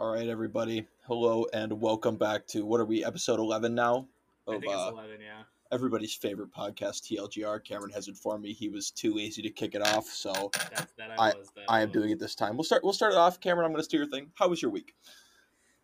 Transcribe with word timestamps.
All 0.00 0.14
right, 0.14 0.28
everybody. 0.28 0.86
Hello 1.06 1.44
and 1.52 1.78
welcome 1.78 2.16
back 2.16 2.46
to 2.46 2.64
what 2.64 2.80
are 2.80 2.86
we, 2.86 3.04
episode 3.04 3.38
11 3.38 3.74
now? 3.74 4.08
I 4.48 4.52
think 4.52 4.64
it's 4.64 4.72
uh, 4.72 4.92
11, 4.94 5.20
yeah. 5.20 5.42
everybody's 5.72 6.14
favorite 6.14 6.50
podcast, 6.54 7.02
TLGR. 7.02 7.62
Cameron 7.62 7.90
has 7.90 8.08
informed 8.08 8.42
me 8.42 8.54
he 8.54 8.70
was 8.70 8.90
too 8.90 9.14
lazy 9.14 9.42
to 9.42 9.50
kick 9.50 9.74
it 9.74 9.82
off, 9.82 10.06
so 10.06 10.50
That's, 10.54 10.90
that 10.96 11.10
I, 11.18 11.32
I- 11.32 11.34
was. 11.36 11.50
That 11.54 11.64
I 11.68 11.82
am 11.82 11.90
doing 11.90 12.08
it 12.08 12.18
this 12.18 12.34
time. 12.34 12.56
We'll 12.56 12.64
start. 12.64 12.82
We'll 12.82 12.94
start 12.94 13.12
it 13.12 13.18
off. 13.18 13.40
Cameron, 13.40 13.66
I'm 13.66 13.72
going 13.72 13.80
to 13.80 13.84
steer 13.84 14.00
your 14.00 14.08
thing. 14.08 14.30
How 14.36 14.48
was 14.48 14.62
your 14.62 14.70
week? 14.70 14.94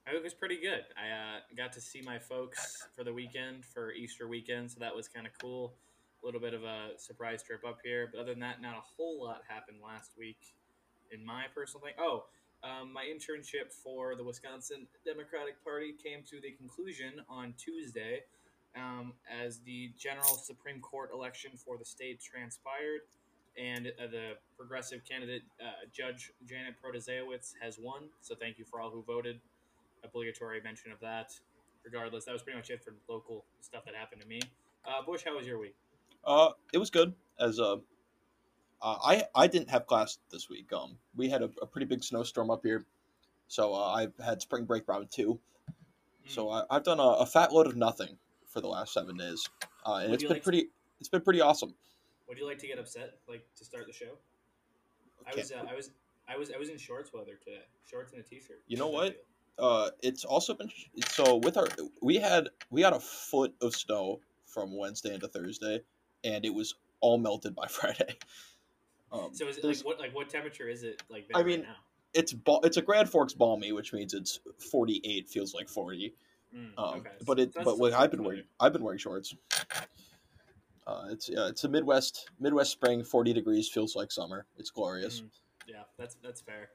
My 0.06 0.14
week 0.14 0.24
was 0.24 0.32
pretty 0.32 0.62
good. 0.62 0.86
I 0.96 1.10
uh, 1.10 1.40
got 1.54 1.74
to 1.74 1.82
see 1.82 2.00
my 2.00 2.18
folks 2.18 2.88
for 2.96 3.04
the 3.04 3.12
weekend, 3.12 3.66
for 3.66 3.92
Easter 3.92 4.26
weekend, 4.26 4.70
so 4.70 4.80
that 4.80 4.96
was 4.96 5.08
kind 5.08 5.26
of 5.26 5.34
cool. 5.42 5.74
A 6.22 6.24
little 6.24 6.40
bit 6.40 6.54
of 6.54 6.64
a 6.64 6.92
surprise 6.96 7.42
trip 7.42 7.66
up 7.68 7.80
here. 7.84 8.08
But 8.10 8.22
other 8.22 8.30
than 8.30 8.40
that, 8.40 8.62
not 8.62 8.78
a 8.78 8.82
whole 8.96 9.22
lot 9.22 9.42
happened 9.46 9.76
last 9.84 10.12
week 10.18 10.38
in 11.12 11.22
my 11.22 11.44
personal 11.54 11.84
thing. 11.84 11.92
Oh, 11.98 12.24
um, 12.62 12.92
my 12.92 13.04
internship 13.04 13.72
for 13.72 14.14
the 14.16 14.24
Wisconsin 14.24 14.86
Democratic 15.04 15.62
Party 15.62 15.92
came 15.92 16.22
to 16.30 16.40
the 16.40 16.52
conclusion 16.52 17.12
on 17.28 17.54
Tuesday 17.56 18.22
um, 18.76 19.12
as 19.30 19.60
the 19.60 19.90
general 19.98 20.36
Supreme 20.36 20.80
Court 20.80 21.10
election 21.12 21.52
for 21.56 21.76
the 21.78 21.84
state 21.84 22.20
transpired. 22.20 23.02
And 23.58 23.86
uh, 23.86 24.06
the 24.10 24.32
progressive 24.58 25.00
candidate, 25.08 25.42
uh, 25.60 25.86
Judge 25.90 26.30
Janet 26.46 26.74
Protasewicz, 26.82 27.54
has 27.62 27.78
won. 27.78 28.02
So 28.20 28.34
thank 28.34 28.58
you 28.58 28.66
for 28.66 28.80
all 28.80 28.90
who 28.90 29.02
voted. 29.02 29.40
Obligatory 30.04 30.60
mention 30.60 30.92
of 30.92 31.00
that. 31.00 31.32
Regardless, 31.82 32.26
that 32.26 32.32
was 32.32 32.42
pretty 32.42 32.58
much 32.58 32.68
it 32.68 32.84
for 32.84 32.92
local 33.08 33.44
stuff 33.60 33.84
that 33.86 33.94
happened 33.94 34.20
to 34.20 34.28
me. 34.28 34.40
Uh, 34.84 35.02
Bush, 35.06 35.22
how 35.24 35.36
was 35.36 35.46
your 35.46 35.58
week? 35.58 35.74
Uh, 36.24 36.50
it 36.74 36.78
was 36.78 36.90
good. 36.90 37.14
As 37.40 37.58
uh, 37.58 37.76
uh, 38.82 38.96
I 39.04 39.24
I 39.34 39.46
didn't 39.46 39.70
have 39.70 39.86
class 39.86 40.18
this 40.30 40.48
week. 40.48 40.72
Um, 40.72 40.96
we 41.16 41.28
had 41.28 41.42
a, 41.42 41.50
a 41.62 41.66
pretty 41.66 41.86
big 41.86 42.02
snowstorm 42.04 42.50
up 42.50 42.60
here, 42.64 42.84
so 43.48 43.74
uh, 43.74 43.92
I've 43.92 44.12
had 44.24 44.40
spring 44.42 44.64
break 44.64 44.88
round 44.88 45.10
two. 45.10 45.38
So 46.28 46.50
I, 46.50 46.64
I've 46.70 46.82
done 46.82 46.98
a, 46.98 47.02
a 47.02 47.26
fat 47.26 47.52
load 47.52 47.66
of 47.66 47.76
nothing 47.76 48.18
for 48.48 48.60
the 48.60 48.68
last 48.68 48.92
seven 48.92 49.16
days, 49.16 49.48
uh, 49.86 50.00
and 50.02 50.12
it's 50.12 50.22
been 50.22 50.30
like 50.30 50.40
to- 50.40 50.44
pretty. 50.44 50.68
It's 50.98 51.08
been 51.08 51.20
pretty 51.20 51.40
awesome. 51.40 51.74
Would 52.28 52.38
you 52.38 52.46
like 52.46 52.58
to 52.58 52.66
get 52.66 52.78
upset, 52.78 53.18
like 53.28 53.46
to 53.56 53.64
start 53.64 53.86
the 53.86 53.92
show? 53.92 54.16
I 55.26 55.36
was, 55.36 55.52
uh, 55.52 55.62
I 55.70 55.74
was, 55.74 55.90
I 56.28 56.36
was, 56.36 56.50
I 56.52 56.58
was 56.58 56.68
in 56.70 56.78
shorts 56.78 57.12
weather 57.12 57.38
today. 57.44 57.60
Shorts 57.88 58.12
and 58.12 58.20
a 58.20 58.24
t-shirt. 58.24 58.62
You 58.66 58.76
know 58.76 58.88
what? 58.88 59.24
uh 59.58 59.90
it's 60.02 60.24
also 60.24 60.54
been 60.54 60.70
so 61.08 61.36
with 61.36 61.56
our 61.56 61.66
we 62.02 62.16
had 62.16 62.48
we 62.70 62.82
had 62.82 62.92
a 62.92 63.00
foot 63.00 63.54
of 63.62 63.74
snow 63.74 64.20
from 64.44 64.76
wednesday 64.76 65.14
into 65.14 65.28
thursday 65.28 65.80
and 66.24 66.44
it 66.44 66.52
was 66.52 66.74
all 67.00 67.18
melted 67.18 67.54
by 67.54 67.66
friday 67.70 68.16
um 69.12 69.30
So 69.32 69.48
is 69.48 69.58
it 69.58 69.64
like 69.64 69.78
what, 69.84 69.98
like 70.00 70.14
what 70.14 70.28
temperature 70.28 70.68
is 70.68 70.82
it 70.82 71.02
like? 71.08 71.26
I 71.34 71.42
mean, 71.42 71.60
right 71.60 71.68
now? 71.68 71.76
it's 72.14 72.32
ba- 72.32 72.60
it's 72.62 72.76
a 72.76 72.82
grand 72.82 73.08
forks 73.10 73.34
balmy 73.34 73.72
which 73.72 73.92
means 73.92 74.14
it's 74.14 74.40
48 74.70 75.28
feels 75.28 75.54
like 75.54 75.68
40 75.68 76.14
Mm, 76.56 76.70
um 76.78 76.98
okay. 77.00 77.10
but 77.26 77.40
it 77.40 77.52
but 77.64 77.76
like 77.78 77.92
i've 77.92 78.10
been 78.12 78.22
wearing 78.22 78.44
i've 78.60 78.72
been 78.72 78.84
wearing 78.84 78.98
shorts 78.98 79.34
uh 80.86 81.06
it's 81.10 81.28
yeah 81.28 81.48
it's 81.48 81.64
a 81.64 81.68
midwest 81.68 82.30
midwest 82.38 82.70
spring 82.70 83.02
40 83.02 83.32
degrees 83.32 83.68
feels 83.68 83.96
like 83.96 84.12
summer 84.12 84.46
it's 84.56 84.70
glorious 84.70 85.22
Mm, 85.22 85.28
yeah, 85.66 85.82
that's 85.98 86.14
that's 86.22 86.40
fair. 86.40 86.70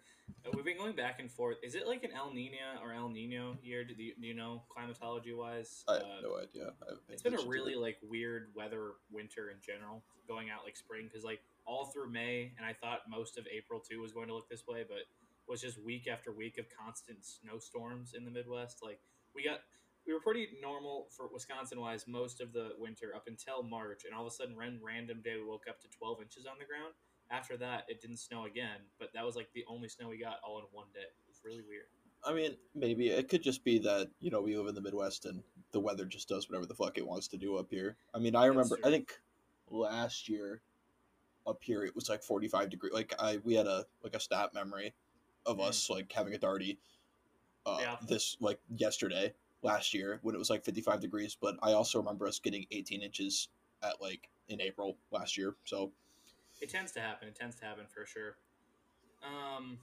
Uh, 0.45 0.49
we've 0.55 0.65
been 0.65 0.77
going 0.77 0.95
back 0.95 1.19
and 1.19 1.31
forth. 1.31 1.57
Is 1.63 1.75
it 1.75 1.87
like 1.87 2.03
an 2.03 2.11
El 2.15 2.33
Nino 2.33 2.81
or 2.81 2.93
El 2.93 3.09
Nino 3.09 3.57
year? 3.61 3.83
Do 3.83 3.93
you, 3.97 4.13
do 4.19 4.27
you 4.27 4.33
know 4.33 4.63
climatology 4.69 5.33
wise? 5.33 5.83
i 5.87 5.93
have 5.93 6.03
no 6.23 6.37
idea 6.37 6.73
I 6.81 6.85
haven't 6.89 7.07
paid 7.07 7.13
It's 7.13 7.21
been 7.21 7.35
a 7.35 7.45
really 7.45 7.75
like 7.75 7.97
weird 8.01 8.49
weather 8.55 8.93
winter 9.11 9.49
in 9.51 9.57
general, 9.61 10.03
going 10.27 10.49
out 10.49 10.61
like 10.65 10.75
spring 10.75 11.07
because 11.07 11.23
like 11.23 11.41
all 11.65 11.85
through 11.85 12.09
May, 12.09 12.53
and 12.57 12.65
I 12.65 12.73
thought 12.73 13.01
most 13.09 13.37
of 13.37 13.45
April 13.55 13.79
too 13.79 14.01
was 14.01 14.11
going 14.11 14.27
to 14.27 14.33
look 14.33 14.49
this 14.49 14.65
way, 14.67 14.83
but 14.87 15.05
was 15.47 15.61
just 15.61 15.81
week 15.81 16.07
after 16.07 16.31
week 16.31 16.57
of 16.57 16.65
constant 16.69 17.19
snowstorms 17.21 18.13
in 18.17 18.25
the 18.25 18.31
Midwest. 18.31 18.79
Like 18.81 18.99
we 19.35 19.43
got, 19.43 19.59
we 20.07 20.13
were 20.13 20.19
pretty 20.19 20.47
normal 20.61 21.07
for 21.15 21.29
Wisconsin 21.31 21.79
wise 21.79 22.05
most 22.07 22.41
of 22.41 22.51
the 22.51 22.71
winter 22.79 23.13
up 23.15 23.25
until 23.27 23.61
March, 23.61 24.03
and 24.05 24.15
all 24.15 24.25
of 24.25 24.31
a 24.31 24.35
sudden, 24.35 24.55
one 24.55 24.79
random 24.81 25.21
day 25.23 25.35
we 25.35 25.45
woke 25.45 25.65
up 25.69 25.79
to 25.81 25.87
twelve 25.89 26.21
inches 26.21 26.47
on 26.47 26.55
the 26.57 26.65
ground. 26.65 26.93
After 27.31 27.55
that, 27.57 27.85
it 27.87 28.01
didn't 28.01 28.17
snow 28.17 28.45
again, 28.45 28.77
but 28.99 29.13
that 29.13 29.25
was 29.25 29.35
like 29.37 29.47
the 29.53 29.63
only 29.67 29.87
snow 29.87 30.09
we 30.09 30.17
got 30.17 30.37
all 30.43 30.59
in 30.59 30.65
one 30.71 30.87
day. 30.93 30.99
It 30.99 31.29
was 31.29 31.39
really 31.45 31.61
weird. 31.67 31.85
I 32.23 32.33
mean, 32.33 32.55
maybe 32.75 33.07
it 33.09 33.29
could 33.29 33.41
just 33.41 33.63
be 33.63 33.79
that 33.79 34.09
you 34.19 34.29
know 34.29 34.41
we 34.41 34.55
live 34.57 34.67
in 34.67 34.75
the 34.75 34.81
Midwest 34.81 35.25
and 35.25 35.41
the 35.71 35.79
weather 35.79 36.05
just 36.05 36.27
does 36.27 36.49
whatever 36.49 36.65
the 36.65 36.75
fuck 36.75 36.97
it 36.97 37.07
wants 37.07 37.27
to 37.29 37.37
do 37.37 37.55
up 37.57 37.67
here. 37.69 37.95
I 38.13 38.19
mean, 38.19 38.35
I 38.35 38.45
remember. 38.45 38.77
I 38.83 38.89
think 38.89 39.13
last 39.69 40.27
year 40.27 40.61
up 41.47 41.59
here 41.61 41.83
it 41.85 41.95
was 41.95 42.09
like 42.09 42.21
forty 42.21 42.47
five 42.49 42.69
degree. 42.69 42.91
Like 42.93 43.13
I 43.17 43.37
we 43.43 43.55
had 43.55 43.65
a 43.65 43.85
like 44.03 44.15
a 44.15 44.19
stat 44.19 44.53
memory 44.53 44.93
of 45.45 45.57
Mm. 45.57 45.69
us 45.69 45.89
like 45.89 46.11
having 46.11 46.35
a 46.35 46.37
darty. 46.37 46.77
Uh, 47.65 47.77
Yeah. 47.79 47.95
This 48.07 48.37
like 48.41 48.59
yesterday 48.75 49.33
last 49.63 49.93
year 49.93 50.19
when 50.21 50.35
it 50.35 50.37
was 50.37 50.49
like 50.49 50.65
fifty 50.65 50.81
five 50.81 50.99
degrees, 50.99 51.35
but 51.39 51.55
I 51.63 51.71
also 51.71 51.97
remember 51.99 52.27
us 52.27 52.39
getting 52.39 52.65
eighteen 52.71 53.01
inches 53.01 53.47
at 53.81 54.01
like 54.01 54.29
in 54.49 54.59
April 54.61 54.97
last 55.11 55.37
year. 55.37 55.55
So 55.63 55.91
It 56.61 56.69
tends 56.69 56.91
to 56.93 57.01
happen. 57.01 57.27
It 57.27 57.35
tends 57.35 57.55
to 57.57 57.65
happen 57.65 57.85
for 57.89 58.05
sure. 58.05 58.37
Um, 59.25 59.79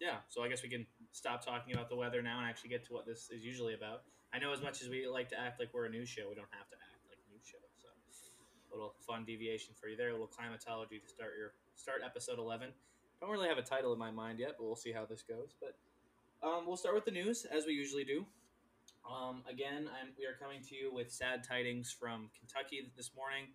yeah. 0.00 0.24
So 0.28 0.42
I 0.42 0.48
guess 0.48 0.62
we 0.62 0.68
can 0.68 0.86
stop 1.12 1.44
talking 1.44 1.74
about 1.74 1.88
the 1.88 1.96
weather 1.96 2.22
now 2.22 2.38
and 2.38 2.48
actually 2.48 2.70
get 2.70 2.84
to 2.86 2.92
what 2.92 3.06
this 3.06 3.30
is 3.30 3.44
usually 3.44 3.74
about. 3.74 4.02
I 4.32 4.38
know 4.38 4.52
as 4.52 4.62
much 4.62 4.80
as 4.80 4.88
we 4.88 5.06
like 5.06 5.28
to 5.28 5.38
act 5.38 5.60
like 5.60 5.68
we're 5.74 5.84
a 5.84 5.90
news 5.90 6.08
show, 6.08 6.28
we 6.28 6.34
don't 6.34 6.50
have 6.50 6.68
to 6.70 6.76
act 6.76 7.04
like 7.08 7.18
a 7.20 7.28
news 7.32 7.44
show. 7.44 7.58
So 7.76 7.88
a 8.72 8.74
little 8.74 8.94
fun 9.06 9.24
deviation 9.24 9.74
for 9.78 9.88
you 9.88 9.96
there. 9.96 10.08
A 10.08 10.12
little 10.12 10.26
climatology 10.26 10.98
to 10.98 11.08
start 11.08 11.32
your 11.36 11.52
start 11.76 12.00
episode 12.04 12.38
eleven. 12.38 12.70
Don't 13.20 13.30
really 13.30 13.48
have 13.48 13.58
a 13.58 13.62
title 13.62 13.92
in 13.92 13.98
my 13.98 14.10
mind 14.10 14.40
yet, 14.40 14.54
but 14.58 14.64
we'll 14.64 14.74
see 14.74 14.90
how 14.90 15.04
this 15.04 15.22
goes. 15.22 15.54
But 15.60 15.76
um, 16.42 16.64
we'll 16.66 16.78
start 16.78 16.94
with 16.94 17.04
the 17.04 17.10
news 17.10 17.44
as 17.44 17.66
we 17.66 17.74
usually 17.74 18.04
do. 18.04 18.24
Um, 19.04 19.42
again, 19.48 19.88
I'm, 20.00 20.08
we 20.18 20.24
are 20.24 20.34
coming 20.40 20.62
to 20.70 20.74
you 20.74 20.92
with 20.92 21.12
sad 21.12 21.44
tidings 21.44 21.92
from 21.92 22.30
Kentucky 22.38 22.90
this 22.96 23.10
morning. 23.14 23.48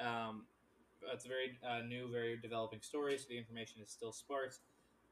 Um, 0.00 0.46
it's 1.12 1.24
a 1.24 1.28
very 1.28 1.58
uh, 1.66 1.86
new, 1.86 2.10
very 2.10 2.36
developing 2.36 2.80
story, 2.80 3.16
so 3.18 3.24
the 3.28 3.38
information 3.38 3.82
is 3.82 3.90
still 3.90 4.12
sparse. 4.12 4.60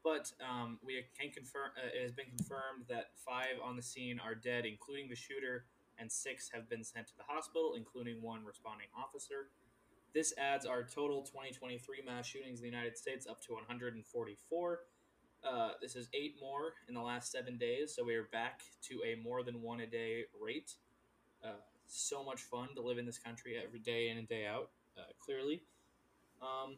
But 0.03 0.31
um, 0.43 0.79
we 0.83 1.03
can 1.17 1.31
confirm 1.31 1.71
uh, 1.77 1.87
it 1.95 2.01
has 2.01 2.11
been 2.11 2.25
confirmed 2.35 2.85
that 2.89 3.11
five 3.15 3.55
on 3.63 3.75
the 3.75 3.81
scene 3.81 4.19
are 4.19 4.35
dead, 4.35 4.65
including 4.65 5.09
the 5.09 5.15
shooter, 5.15 5.65
and 5.97 6.11
six 6.11 6.49
have 6.53 6.69
been 6.69 6.83
sent 6.83 7.07
to 7.07 7.13
the 7.17 7.23
hospital, 7.23 7.75
including 7.77 8.21
one 8.21 8.43
responding 8.43 8.87
officer. 8.97 9.49
This 10.13 10.33
adds 10.37 10.65
our 10.65 10.83
total 10.83 11.23
2023 11.23 12.01
mass 12.05 12.27
shootings 12.27 12.59
in 12.59 12.63
the 12.63 12.69
United 12.69 12.97
States 12.97 13.25
up 13.25 13.41
to 13.45 13.53
144. 13.53 14.79
Uh, 15.43 15.69
this 15.81 15.95
is 15.95 16.07
eight 16.13 16.35
more 16.39 16.73
in 16.87 16.93
the 16.93 17.01
last 17.01 17.31
seven 17.31 17.57
days, 17.57 17.93
so 17.95 18.03
we 18.03 18.15
are 18.15 18.29
back 18.31 18.61
to 18.81 19.01
a 19.05 19.21
more 19.21 19.43
than 19.43 19.61
one 19.61 19.81
a 19.81 19.87
day 19.87 20.23
rate. 20.39 20.75
Uh, 21.43 21.59
so 21.87 22.23
much 22.23 22.41
fun 22.41 22.69
to 22.75 22.81
live 22.81 22.97
in 22.97 23.05
this 23.05 23.17
country 23.17 23.55
every 23.61 23.79
day 23.79 24.09
in 24.09 24.17
and 24.17 24.27
day 24.27 24.45
out. 24.45 24.69
Uh, 24.97 25.01
clearly, 25.19 25.63
um, 26.43 26.75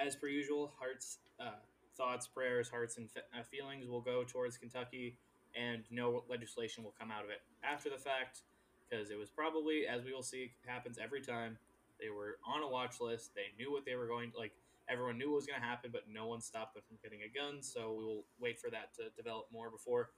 as 0.00 0.16
per 0.16 0.28
usual, 0.28 0.72
hearts, 0.78 1.18
uh, 1.40 1.58
thoughts, 1.96 2.26
prayers, 2.26 2.68
hearts, 2.68 2.96
and 2.96 3.10
fe- 3.10 3.26
uh, 3.38 3.42
feelings 3.42 3.88
will 3.88 4.00
go 4.00 4.24
towards 4.24 4.56
Kentucky, 4.56 5.18
and 5.54 5.84
no 5.90 6.24
legislation 6.28 6.84
will 6.84 6.94
come 6.98 7.10
out 7.10 7.24
of 7.24 7.30
it 7.30 7.42
after 7.62 7.90
the 7.90 7.98
fact, 7.98 8.42
because 8.88 9.10
it 9.10 9.18
was 9.18 9.30
probably, 9.30 9.86
as 9.86 10.04
we 10.04 10.12
will 10.12 10.22
see, 10.22 10.52
happens 10.66 10.98
every 11.02 11.20
time. 11.20 11.58
They 12.00 12.08
were 12.08 12.38
on 12.46 12.62
a 12.62 12.68
watch 12.68 13.00
list. 13.00 13.34
They 13.34 13.52
knew 13.62 13.70
what 13.70 13.84
they 13.84 13.94
were 13.94 14.06
going 14.06 14.32
like. 14.36 14.52
Everyone 14.88 15.18
knew 15.18 15.30
what 15.30 15.36
was 15.36 15.46
going 15.46 15.60
to 15.60 15.66
happen, 15.66 15.90
but 15.92 16.04
no 16.10 16.26
one 16.26 16.40
stopped 16.40 16.74
them 16.74 16.82
from 16.88 16.96
getting 17.02 17.20
a 17.22 17.28
gun. 17.28 17.62
So 17.62 17.92
we 17.92 18.04
will 18.04 18.24
wait 18.40 18.58
for 18.58 18.70
that 18.70 18.94
to 18.94 19.10
develop 19.16 19.46
more 19.52 19.70
before 19.70 20.10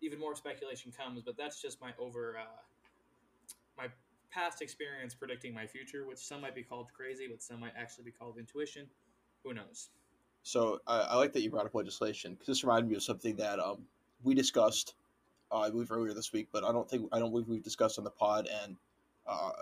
even 0.00 0.18
more 0.20 0.36
speculation 0.36 0.92
comes. 0.92 1.22
But 1.22 1.36
that's 1.36 1.60
just 1.60 1.80
my 1.80 1.92
over 1.98 2.36
uh, 2.38 2.62
my 3.76 3.88
past 4.34 4.60
experience 4.62 5.14
predicting 5.14 5.54
my 5.54 5.66
future, 5.66 6.04
which 6.06 6.18
some 6.18 6.40
might 6.40 6.54
be 6.54 6.62
called 6.62 6.88
crazy, 6.92 7.26
but 7.30 7.40
some 7.42 7.60
might 7.60 7.72
actually 7.78 8.04
be 8.04 8.10
called 8.10 8.36
intuition. 8.38 8.86
Who 9.44 9.54
knows? 9.54 9.90
So 10.42 10.80
I, 10.86 11.00
I 11.00 11.16
like 11.16 11.32
that 11.34 11.40
you 11.42 11.50
brought 11.50 11.66
up 11.66 11.74
legislation 11.74 12.32
because 12.32 12.48
this 12.48 12.64
reminded 12.64 12.90
me 12.90 12.96
of 12.96 13.02
something 13.02 13.36
that 13.36 13.58
um, 13.60 13.82
we 14.24 14.34
discussed, 14.34 14.94
uh, 15.52 15.60
I 15.60 15.70
believe 15.70 15.92
earlier 15.92 16.12
this 16.12 16.32
week, 16.32 16.48
but 16.52 16.64
I 16.64 16.72
don't 16.72 16.88
think 16.90 17.08
I 17.12 17.18
don't 17.18 17.30
believe 17.30 17.46
we've 17.48 17.62
discussed 17.62 17.98
on 17.98 18.04
the 18.04 18.10
pod 18.10 18.48
and 18.64 18.76
uh, 19.26 19.52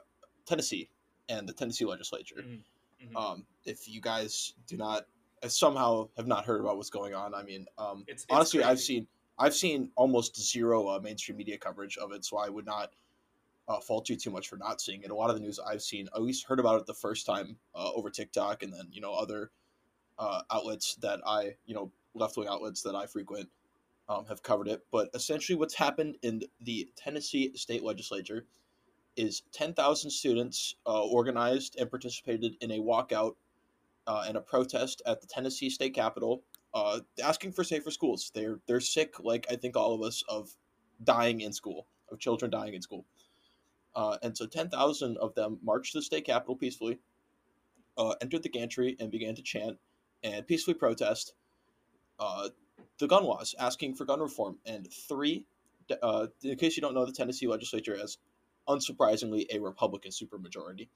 Tennessee 0.47 0.89
and 1.29 1.49
the 1.49 1.53
Tennessee 1.53 1.85
legislature. 1.85 2.37
Mhm, 2.45 2.61
mhm. 3.05 3.17
Um, 3.17 3.47
if 3.65 3.89
you 3.89 4.01
guys 4.01 4.55
do 4.67 4.77
not 4.77 5.07
uh, 5.43 5.49
somehow 5.49 6.09
have 6.17 6.27
not 6.27 6.45
heard 6.45 6.61
about 6.61 6.77
what's 6.79 6.91
going 6.91 7.15
on, 7.15 7.35
I 7.35 7.43
mean, 7.43 7.67
um, 7.79 8.01
It's- 8.09 8.23
it's 8.23 8.27
honestly, 8.31 8.65
I've 8.65 8.81
seen 8.81 9.07
I've 9.39 9.55
seen 9.55 9.91
almost 9.97 10.37
zero 10.41 10.89
uh, 10.89 10.99
mainstream 11.01 11.37
media 11.37 11.59
coverage 11.59 11.97
of 11.99 12.13
it, 12.13 12.25
so 12.25 12.39
I 12.39 12.49
would 12.49 12.67
not 12.67 12.93
uh, 13.69 13.81
fault 13.81 14.09
you 14.09 14.17
too 14.17 14.31
much 14.31 14.49
for 14.49 14.57
not 14.57 14.81
seeing 14.81 15.03
it. 15.03 15.11
A 15.11 15.15
lot 15.15 15.31
of 15.31 15.37
the 15.37 15.43
news 15.43 15.59
I've 15.59 15.83
seen, 15.83 16.09
at 16.15 16.23
least 16.23 16.47
heard 16.47 16.61
about 16.61 16.81
it 16.81 16.87
the 16.87 16.95
first 16.95 17.27
time 17.27 17.57
uh, 17.75 17.91
over 17.95 18.11
TikTok, 18.11 18.63
and 18.63 18.73
then 18.73 18.89
you 18.91 19.01
know 19.01 19.13
other 19.13 19.51
uh, 20.19 20.43
outlets 20.51 20.97
that 20.97 21.21
I, 21.27 21.57
you 21.67 21.75
know, 21.75 21.91
left 22.15 22.37
wing 22.37 22.49
outlets 22.49 22.83
that 22.83 22.95
I 22.95 23.07
frequent 23.07 23.49
um, 24.09 24.27
have 24.27 24.43
covered 24.43 24.69
it. 24.69 24.83
But 24.91 25.09
essentially, 25.15 25.57
what's 25.57 25.75
happened 25.75 26.17
in 26.23 26.43
the 26.61 26.89
Tennessee 26.97 27.53
state 27.57 27.83
legislature 27.83 28.47
is 29.17 29.43
10,000 29.53 30.11
students 30.11 30.77
uh, 30.87 31.05
organized 31.05 31.77
and 31.79 31.91
participated 31.91 32.57
in 32.61 32.71
a 32.73 32.79
walkout 32.79 33.35
uh, 34.07 34.25
and 34.27 34.37
a 34.37 34.41
protest 34.41 35.03
at 35.07 35.21
the 35.21 35.27
Tennessee 35.27 35.71
state 35.71 35.95
capitol 35.95 36.43
uh, 36.75 37.01
asking 37.23 37.53
for 37.53 37.65
safer 37.65 37.91
schools. 37.91 38.31
They're 38.35 38.59
they're 38.67 38.81
sick, 38.81 39.21
like 39.21 39.47
I 39.51 39.57
think 39.57 39.77
all 39.77 39.95
of 39.95 40.03
us, 40.03 40.25
of 40.29 40.51
dying 41.05 41.41
in 41.41 41.53
school, 41.53 41.87
of 42.11 42.19
children 42.19 42.51
dying 42.51 42.75
in 42.75 42.83
school. 42.83 43.05
Uh, 43.95 44.17
and 44.23 44.37
so 44.37 44.47
ten 44.47 44.69
thousand 44.69 45.17
of 45.19 45.35
them 45.35 45.59
marched 45.63 45.93
to 45.93 45.99
the 45.99 46.03
state 46.03 46.25
capitol 46.25 46.57
peacefully, 46.57 46.99
uh, 47.99 48.15
entered 48.21 48.43
the 48.43 48.49
gantry, 48.49 48.97
and 49.01 49.11
began 49.11 49.35
to 49.35 49.43
chant 49.43 49.77
and 50.23 50.47
peacefully 50.47 50.75
protest 50.75 51.35
uh, 52.19 52.49
the 52.99 53.07
gun 53.07 53.25
laws, 53.25 53.55
asking 53.59 53.95
for 53.95 54.05
gun 54.05 54.21
reform. 54.21 54.57
And 54.65 54.91
three, 54.93 55.45
uh, 56.03 56.29
in 56.43 56.57
case 56.57 56.77
you 56.77 56.81
don't 56.81 56.95
know, 56.95 57.05
the 57.05 57.13
Tennessee 57.13 57.47
legislature 57.49 57.97
has, 57.99 58.19
unsurprisingly, 58.69 59.47
a 59.53 59.59
Republican 59.59 60.11
supermajority. 60.13 60.89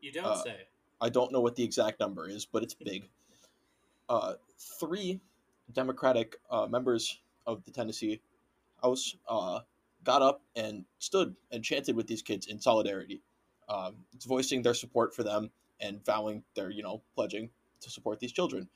You 0.00 0.12
don't 0.12 0.24
Uh, 0.24 0.42
say. 0.42 0.56
I 1.00 1.08
don't 1.08 1.32
know 1.32 1.40
what 1.40 1.56
the 1.56 1.62
exact 1.64 2.00
number 2.00 2.28
is, 2.28 2.46
but 2.46 2.62
it's 2.62 2.74
big. 2.74 3.08
Uh, 4.08 4.34
three 4.58 5.20
Democratic 5.72 6.40
uh, 6.50 6.66
members 6.66 7.20
of 7.46 7.62
the 7.62 7.70
Tennessee 7.70 8.20
House 8.82 9.14
uh, 9.28 9.60
got 10.04 10.22
up 10.22 10.42
and 10.56 10.84
stood 10.98 11.34
and 11.50 11.62
chanted 11.62 11.96
with 11.96 12.06
these 12.06 12.22
kids 12.22 12.46
in 12.46 12.60
solidarity, 12.60 13.22
um, 13.68 13.96
voicing 14.26 14.62
their 14.62 14.74
support 14.74 15.14
for 15.14 15.22
them 15.22 15.50
and 15.80 16.04
vowing 16.04 16.42
their, 16.54 16.70
you 16.70 16.82
know, 16.82 17.02
pledging 17.14 17.50
to 17.80 17.90
support 17.90 18.18
these 18.20 18.32
children. 18.32 18.68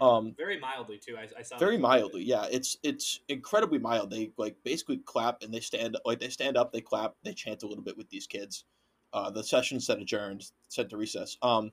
Um, 0.00 0.34
very 0.36 0.58
mildly 0.58 0.98
too. 0.98 1.16
I, 1.16 1.28
I 1.38 1.42
saw 1.42 1.58
very 1.58 1.78
mildly, 1.78 2.24
yeah. 2.24 2.46
It's 2.50 2.76
it's 2.82 3.20
incredibly 3.28 3.78
mild. 3.78 4.10
They 4.10 4.32
like 4.36 4.56
basically 4.64 4.98
clap 4.98 5.42
and 5.42 5.52
they 5.52 5.60
stand 5.60 5.96
like 6.04 6.18
they 6.18 6.30
stand 6.30 6.56
up, 6.56 6.72
they 6.72 6.80
clap, 6.80 7.14
they 7.22 7.34
chant 7.34 7.62
a 7.62 7.66
little 7.66 7.84
bit 7.84 7.96
with 7.96 8.08
these 8.08 8.26
kids. 8.26 8.64
Uh, 9.12 9.30
the 9.30 9.44
session 9.44 9.78
then 9.86 10.00
adjourned, 10.00 10.50
sent 10.68 10.88
to 10.90 10.96
recess. 10.96 11.36
Um, 11.42 11.70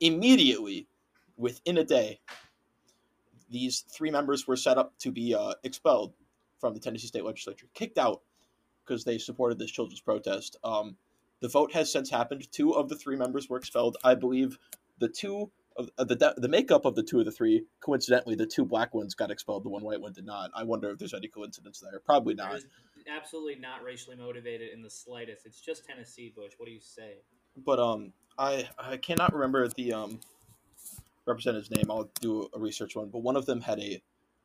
immediately, 0.00 0.88
within 1.36 1.78
a 1.78 1.84
day, 1.84 2.20
these 3.48 3.84
three 3.88 4.10
members 4.10 4.46
were 4.46 4.56
set 4.56 4.76
up 4.76 4.98
to 4.98 5.12
be 5.12 5.34
uh, 5.34 5.54
expelled 5.62 6.12
from 6.64 6.74
the 6.74 6.80
Tennessee 6.80 7.08
State 7.08 7.24
Legislature, 7.24 7.66
kicked 7.74 7.98
out 7.98 8.22
because 8.84 9.04
they 9.04 9.18
supported 9.18 9.58
this 9.58 9.70
children's 9.70 10.00
protest. 10.00 10.56
Um, 10.64 10.96
the 11.40 11.48
vote 11.48 11.72
has 11.74 11.92
since 11.92 12.08
happened. 12.10 12.50
Two 12.52 12.74
of 12.74 12.88
the 12.88 12.96
three 12.96 13.16
members 13.16 13.50
were 13.50 13.58
expelled. 13.58 13.96
I 14.02 14.14
believe 14.14 14.58
the 14.98 15.08
two 15.08 15.50
of 15.76 15.90
uh, 15.98 16.04
the 16.04 16.34
the 16.38 16.48
makeup 16.48 16.84
of 16.84 16.94
the 16.94 17.02
two 17.02 17.18
of 17.18 17.26
the 17.26 17.32
three, 17.32 17.64
coincidentally, 17.80 18.34
the 18.34 18.46
two 18.46 18.64
black 18.64 18.94
ones 18.94 19.14
got 19.14 19.30
expelled. 19.30 19.64
The 19.64 19.68
one 19.68 19.82
white 19.82 20.00
one 20.00 20.12
did 20.12 20.24
not. 20.24 20.50
I 20.54 20.64
wonder 20.64 20.90
if 20.90 20.98
there's 20.98 21.14
any 21.14 21.28
coincidence 21.28 21.80
there. 21.80 22.00
Probably 22.00 22.34
not. 22.34 22.60
Absolutely 23.06 23.56
not 23.56 23.82
racially 23.84 24.16
motivated 24.16 24.72
in 24.72 24.80
the 24.80 24.88
slightest. 24.88 25.44
It's 25.44 25.60
just 25.60 25.84
Tennessee, 25.84 26.32
Bush. 26.34 26.52
What 26.56 26.66
do 26.66 26.72
you 26.72 26.80
say? 26.80 27.18
but 27.56 27.78
um 27.78 28.12
i 28.38 28.68
i 28.78 28.96
cannot 28.96 29.32
remember 29.32 29.68
the 29.68 29.92
um 29.92 30.18
representative's 31.26 31.70
name 31.70 31.90
i'll 31.90 32.10
do 32.20 32.48
a 32.54 32.58
research 32.58 32.96
one 32.96 33.08
but 33.08 33.20
one 33.20 33.36
of 33.36 33.46
them 33.46 33.60
had 33.60 33.78
a 33.78 34.02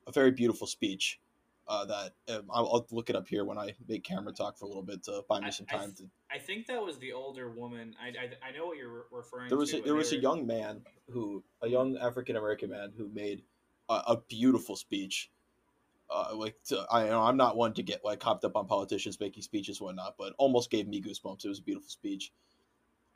a 0.08 0.12
very 0.12 0.32
beautiful 0.32 0.68
speech 0.68 1.20
uh, 1.70 1.86
that 1.86 2.14
um, 2.30 2.48
I'll, 2.50 2.66
I'll 2.66 2.88
look 2.92 3.10
it 3.10 3.16
up 3.16 3.28
here 3.28 3.46
when 3.46 3.58
i 3.58 3.74
make 3.88 4.04
camera 4.04 4.34
talk 4.34 4.58
for 4.58 4.66
a 4.66 4.68
little 4.68 4.84
bit 4.84 5.04
to 5.04 5.22
buy 5.30 5.40
me 5.40 5.48
I- 5.48 5.52
some 5.52 5.68
I 5.70 5.78
time 5.78 5.94
to 5.98 6.04
I 6.32 6.38
think 6.38 6.68
that 6.68 6.80
was 6.80 7.00
the 7.00 7.12
older 7.12 7.50
woman. 7.50 7.96
I, 8.00 8.10
I, 8.10 8.50
I 8.50 8.52
know 8.52 8.68
what 8.68 8.78
you're 8.78 9.08
referring 9.12 9.50
there 9.50 9.58
was 9.58 9.72
to. 9.72 9.80
a, 9.80 9.82
there 9.82 9.96
was 9.96 10.12
a 10.12 10.18
young 10.18 10.46
man 10.46 10.82
who 11.10 11.44
a 11.62 11.68
young 11.68 11.98
african 11.98 12.36
american 12.36 12.70
man 12.72 12.92
who 12.98 13.08
made 13.10 13.44
a, 13.88 13.94
a 13.94 14.18
beautiful 14.28 14.76
speech 14.76 15.32
uh, 16.12 16.32
like 16.34 16.56
to, 16.66 16.86
I 16.92 17.06
know 17.06 17.22
I'm 17.22 17.38
not 17.38 17.56
one 17.56 17.74
to 17.76 17.84
get 17.84 18.04
like 18.04 18.22
hopped 18.22 18.44
up 18.44 18.56
on 18.56 18.66
politicians 18.66 19.20
making 19.20 19.44
speeches 19.44 19.80
and 19.80 19.86
whatnot, 19.86 20.16
but 20.18 20.34
almost 20.40 20.72
gave 20.72 20.88
me 20.88 21.02
goosebumps. 21.02 21.46
It 21.46 21.50
was 21.50 21.60
a 21.60 21.64
beautiful 21.64 21.90
speech. 21.90 22.32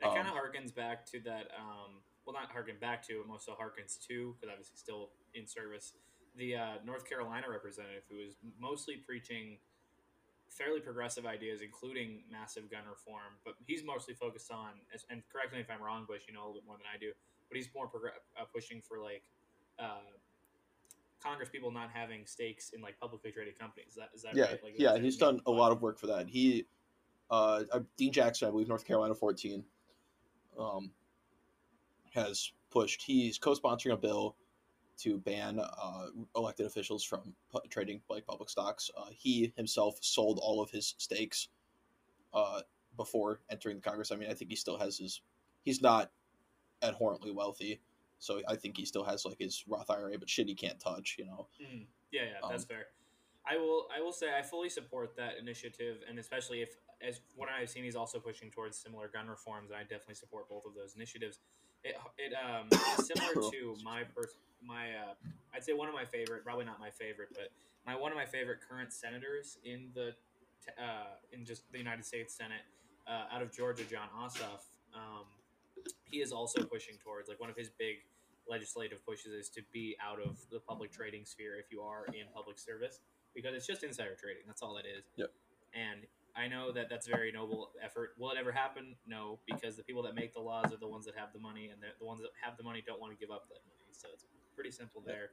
That 0.00 0.10
um, 0.10 0.14
kind 0.14 0.28
of 0.28 0.34
harkens 0.34 0.72
back 0.72 1.04
to 1.06 1.20
that. 1.22 1.48
Um, 1.58 2.02
well, 2.24 2.34
not 2.34 2.52
harken 2.52 2.76
back 2.80 3.04
to, 3.08 3.14
it 3.14 3.26
most 3.26 3.46
so 3.46 3.52
harkens 3.52 3.98
to, 4.06 4.36
because 4.38 4.52
obviously 4.52 4.76
still 4.76 5.10
in 5.34 5.46
service. 5.46 5.94
The 6.36 6.56
uh, 6.56 6.72
North 6.84 7.08
Carolina 7.08 7.46
representative 7.48 8.02
who 8.10 8.18
is 8.18 8.36
mostly 8.60 8.96
preaching 8.96 9.58
fairly 10.48 10.80
progressive 10.80 11.26
ideas, 11.26 11.60
including 11.62 12.22
massive 12.30 12.70
gun 12.70 12.82
reform, 12.88 13.34
but 13.44 13.54
he's 13.66 13.84
mostly 13.84 14.14
focused 14.14 14.50
on. 14.50 14.70
And 15.10 15.22
correct 15.32 15.52
me 15.52 15.60
if 15.60 15.70
I'm 15.70 15.82
wrong, 15.82 16.04
Bush. 16.06 16.22
You 16.28 16.34
know 16.34 16.40
a 16.40 16.46
little 16.46 16.54
bit 16.54 16.66
more 16.66 16.76
than 16.76 16.86
I 16.92 16.98
do, 16.98 17.12
but 17.48 17.56
he's 17.56 17.68
more 17.74 17.86
progr- 17.86 18.18
uh, 18.40 18.44
pushing 18.52 18.80
for 18.80 18.98
like 18.98 19.22
uh, 19.78 20.10
Congress 21.22 21.48
people 21.48 21.70
not 21.70 21.90
having 21.92 22.26
stakes 22.26 22.70
in 22.70 22.80
like 22.80 22.98
publicly 23.00 23.32
traded 23.32 23.58
companies. 23.58 23.90
Is 23.90 23.94
that 23.96 24.10
is 24.14 24.22
that 24.22 24.36
yeah, 24.36 24.44
right? 24.44 24.62
Like, 24.62 24.74
yeah, 24.76 24.98
he's 24.98 25.16
done 25.16 25.40
a 25.46 25.50
lot 25.50 25.72
of 25.72 25.82
work 25.82 25.98
for 25.98 26.06
that. 26.08 26.28
He, 26.28 26.66
uh, 27.30 27.64
uh, 27.72 27.80
Dean 27.96 28.12
Jackson, 28.12 28.46
I 28.46 28.50
believe, 28.50 28.68
North 28.68 28.84
Carolina 28.84 29.14
14, 29.14 29.64
um, 30.58 30.90
has 32.12 32.52
pushed. 32.70 33.02
He's 33.02 33.38
co-sponsoring 33.38 33.92
a 33.92 33.96
bill 33.96 34.36
to 34.98 35.18
ban 35.18 35.58
uh, 35.60 36.06
elected 36.36 36.66
officials 36.66 37.04
from 37.04 37.34
pu- 37.50 37.60
trading 37.68 38.00
like 38.08 38.26
public 38.26 38.48
stocks. 38.48 38.90
Uh, 38.96 39.06
he 39.10 39.52
himself 39.56 39.98
sold 40.00 40.38
all 40.42 40.60
of 40.60 40.70
his 40.70 40.94
stakes 40.98 41.48
uh, 42.32 42.60
before 42.96 43.40
entering 43.50 43.76
the 43.76 43.82
Congress. 43.82 44.12
I 44.12 44.16
mean, 44.16 44.30
I 44.30 44.34
think 44.34 44.50
he 44.50 44.56
still 44.56 44.78
has 44.78 44.98
his. 44.98 45.20
He's 45.64 45.82
not 45.82 46.10
abhorrently 46.82 47.30
wealthy, 47.30 47.80
so 48.18 48.40
I 48.48 48.56
think 48.56 48.76
he 48.76 48.84
still 48.84 49.04
has 49.04 49.24
like 49.24 49.38
his 49.38 49.64
Roth 49.66 49.90
IRA, 49.90 50.18
but 50.18 50.28
shit 50.28 50.46
he 50.48 50.54
can't 50.54 50.78
touch. 50.78 51.16
You 51.18 51.26
know. 51.26 51.48
Mhm. 51.60 51.86
Yeah, 52.12 52.22
yeah, 52.24 52.48
that's 52.48 52.62
Um, 52.62 52.68
fair. 52.68 52.86
I 53.46 53.56
will. 53.56 53.88
I 53.94 54.00
will 54.00 54.12
say 54.12 54.36
I 54.36 54.42
fully 54.42 54.68
support 54.68 55.16
that 55.16 55.36
initiative, 55.38 56.02
and 56.08 56.18
especially 56.18 56.62
if, 56.62 56.76
as 57.02 57.20
what 57.34 57.48
I've 57.48 57.68
seen, 57.68 57.84
he's 57.84 57.96
also 57.96 58.18
pushing 58.20 58.50
towards 58.50 58.78
similar 58.78 59.08
gun 59.08 59.28
reforms. 59.28 59.70
And 59.70 59.78
I 59.78 59.82
definitely 59.82 60.14
support 60.14 60.48
both 60.48 60.64
of 60.64 60.74
those 60.74 60.94
initiatives. 60.94 61.40
It, 61.82 61.96
it 62.16 62.32
um 62.32 62.68
similar 63.04 63.34
to 63.52 63.76
my 63.84 64.04
pers- 64.04 64.38
my 64.66 64.90
uh, 64.90 65.14
I'd 65.54 65.64
say 65.64 65.72
one 65.72 65.88
of 65.88 65.94
my 65.94 66.04
favorite, 66.04 66.44
probably 66.44 66.64
not 66.64 66.80
my 66.80 66.90
favorite, 66.90 67.28
but 67.32 67.50
my 67.86 67.94
one 67.96 68.12
of 68.12 68.16
my 68.16 68.26
favorite 68.26 68.58
current 68.66 68.92
senators 68.92 69.58
in 69.64 69.88
the 69.94 70.14
uh, 70.78 71.16
in 71.32 71.44
just 71.44 71.70
the 71.72 71.78
United 71.78 72.04
States 72.04 72.34
Senate 72.34 72.64
uh, 73.06 73.34
out 73.34 73.42
of 73.42 73.52
Georgia, 73.52 73.84
Jon 73.84 74.08
Ossoff. 74.18 74.72
Um, 74.94 75.26
he 76.04 76.20
is 76.20 76.32
also 76.32 76.62
pushing 76.64 76.94
towards 77.02 77.28
like 77.28 77.40
one 77.40 77.50
of 77.50 77.56
his 77.56 77.70
big 77.78 77.96
legislative 78.48 79.04
pushes 79.06 79.32
is 79.32 79.48
to 79.48 79.62
be 79.72 79.96
out 80.04 80.20
of 80.20 80.38
the 80.50 80.60
public 80.60 80.92
trading 80.92 81.24
sphere 81.24 81.56
if 81.58 81.66
you 81.72 81.80
are 81.80 82.04
in 82.08 82.28
public 82.34 82.58
service 82.58 83.00
because 83.34 83.54
it's 83.54 83.66
just 83.66 83.82
insider 83.82 84.14
trading. 84.14 84.42
That's 84.46 84.62
all 84.62 84.76
it 84.76 84.86
is. 84.86 85.04
Yep. 85.16 85.30
And 85.74 86.06
I 86.36 86.48
know 86.48 86.72
that 86.72 86.90
that's 86.90 87.06
a 87.06 87.10
very 87.10 87.32
noble 87.32 87.70
effort. 87.82 88.14
Will 88.18 88.30
it 88.30 88.38
ever 88.38 88.52
happen? 88.52 88.94
No, 89.06 89.38
because 89.46 89.76
the 89.76 89.82
people 89.82 90.02
that 90.02 90.14
make 90.14 90.34
the 90.34 90.40
laws 90.40 90.72
are 90.72 90.76
the 90.76 90.88
ones 90.88 91.06
that 91.06 91.14
have 91.16 91.32
the 91.32 91.38
money, 91.38 91.70
and 91.70 91.80
the, 91.80 91.94
the 91.98 92.06
ones 92.06 92.22
that 92.22 92.30
have 92.42 92.56
the 92.56 92.62
money 92.62 92.82
don't 92.84 93.00
want 93.00 93.12
to 93.12 93.18
give 93.18 93.30
up 93.30 93.46
that 93.48 93.62
money. 93.66 93.90
So 93.92 94.08
it's 94.12 94.26
pretty 94.54 94.70
simple 94.70 95.02
there. 95.04 95.30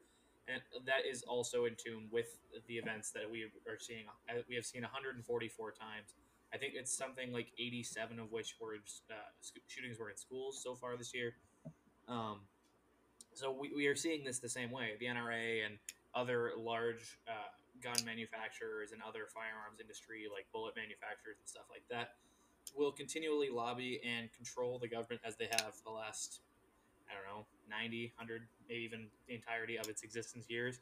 And 0.47 0.61
that 0.85 1.05
is 1.09 1.23
also 1.23 1.65
in 1.65 1.75
tune 1.75 2.07
with 2.11 2.37
the 2.67 2.75
events 2.77 3.11
that 3.11 3.29
we 3.29 3.43
are 3.43 3.79
seeing. 3.79 4.05
uh, 4.29 4.41
We 4.49 4.55
have 4.55 4.65
seen 4.65 4.81
144 4.81 5.71
times. 5.71 6.15
I 6.53 6.57
think 6.57 6.73
it's 6.75 6.91
something 6.91 7.31
like 7.31 7.51
87 7.57 8.19
of 8.19 8.31
which 8.31 8.55
were 8.59 8.75
uh, 8.75 9.13
shootings 9.67 9.99
were 9.99 10.09
in 10.09 10.17
schools 10.17 10.61
so 10.61 10.75
far 10.75 10.97
this 10.97 11.13
year. 11.13 11.35
Um, 12.09 12.41
so 13.33 13.51
we, 13.51 13.71
we 13.73 13.87
are 13.87 13.95
seeing 13.95 14.25
this 14.25 14.39
the 14.39 14.49
same 14.49 14.71
way. 14.71 14.97
The 14.99 15.05
NRA 15.05 15.65
and 15.65 15.77
other 16.13 16.51
large 16.57 17.17
uh, 17.27 17.53
gun 17.81 17.95
manufacturers 18.05 18.91
and 18.91 19.01
other 19.01 19.27
firearms 19.33 19.79
industry, 19.79 20.25
like 20.31 20.45
bullet 20.51 20.75
manufacturers 20.75 21.37
and 21.39 21.47
stuff 21.47 21.65
like 21.69 21.83
that, 21.89 22.15
will 22.75 22.91
continually 22.91 23.49
lobby 23.49 24.01
and 24.03 24.31
control 24.33 24.77
the 24.79 24.87
government 24.87 25.21
as 25.25 25.37
they 25.37 25.47
have 25.51 25.73
the 25.85 25.91
last, 25.91 26.41
I 27.09 27.13
don't 27.15 27.25
know, 27.25 27.45
90, 27.71 28.13
100, 28.17 28.41
maybe 28.69 28.81
even 28.81 29.07
the 29.27 29.33
entirety 29.33 29.77
of 29.77 29.87
its 29.87 30.03
existence 30.03 30.45
years. 30.49 30.79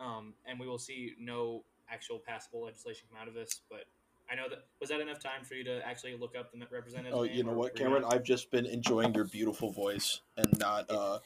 Um, 0.00 0.34
and 0.46 0.58
we 0.58 0.66
will 0.66 0.78
see 0.78 1.14
no 1.20 1.62
actual 1.90 2.18
passable 2.18 2.64
legislation 2.64 3.06
come 3.10 3.20
out 3.20 3.28
of 3.28 3.34
this. 3.34 3.60
But 3.70 3.84
I 4.30 4.34
know 4.34 4.48
that 4.48 4.64
was 4.80 4.90
that 4.90 5.00
enough 5.00 5.20
time 5.20 5.44
for 5.44 5.54
you 5.54 5.64
to 5.64 5.86
actually 5.86 6.16
look 6.16 6.34
up 6.36 6.50
the 6.52 6.58
representative? 6.70 7.16
Oh, 7.16 7.22
you 7.22 7.44
know 7.44 7.52
what, 7.52 7.76
Cameron? 7.76 8.04
I've 8.08 8.24
just 8.24 8.50
been 8.50 8.66
enjoying 8.66 9.14
your 9.14 9.24
beautiful 9.24 9.70
voice 9.70 10.20
and 10.36 10.58
not. 10.58 10.90
Uh, 10.90 11.18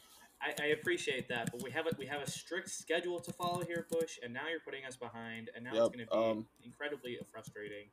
I, 0.42 0.54
I 0.62 0.66
appreciate 0.66 1.28
that, 1.28 1.50
but 1.52 1.62
we 1.62 1.70
have 1.70 1.86
a 1.86 1.90
we 1.98 2.06
have 2.06 2.22
a 2.22 2.30
strict 2.30 2.70
schedule 2.70 3.20
to 3.20 3.32
follow 3.32 3.62
here, 3.64 3.86
Bush, 3.90 4.18
and 4.22 4.32
now 4.32 4.48
you're 4.50 4.60
putting 4.60 4.84
us 4.84 4.96
behind, 4.96 5.50
and 5.54 5.64
now 5.64 5.74
Yep, 5.74 5.82
it's 5.82 5.96
going 5.96 6.06
to 6.06 6.12
be 6.12 6.38
um, 6.38 6.46
incredibly 6.64 7.18
frustrating 7.30 7.86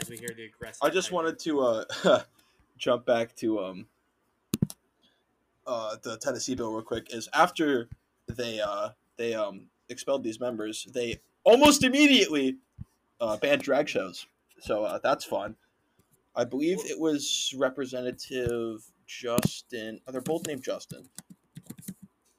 as 0.00 0.08
we 0.08 0.16
hear 0.18 0.30
the 0.36 0.44
aggressive. 0.44 0.80
I 0.82 0.90
just 0.90 1.12
wanted 1.12 1.38
to 1.40 1.60
uh, 1.60 2.22
jump 2.78 3.06
back 3.06 3.34
to 3.36 3.60
um, 3.60 3.86
uh, 5.66 5.96
the 6.02 6.16
Tennessee 6.18 6.54
bill 6.54 6.72
real 6.72 6.82
quick. 6.82 7.12
Is 7.12 7.28
after 7.34 7.88
they 8.28 8.60
uh, 8.60 8.90
they 9.16 9.34
um, 9.34 9.68
expelled 9.88 10.22
these 10.22 10.40
members, 10.40 10.86
they 10.92 11.20
almost 11.44 11.82
immediately 11.82 12.56
uh, 13.20 13.36
banned 13.36 13.62
drag 13.62 13.88
shows. 13.88 14.26
So 14.60 14.84
uh, 14.84 14.98
that's 15.02 15.24
fun. 15.24 15.56
I 16.34 16.44
believe 16.44 16.78
it 16.84 16.98
was 16.98 17.54
Representative 17.56 18.84
Justin. 19.06 20.00
Oh, 20.06 20.12
they're 20.12 20.20
both 20.20 20.46
named 20.46 20.62
Justin. 20.62 21.08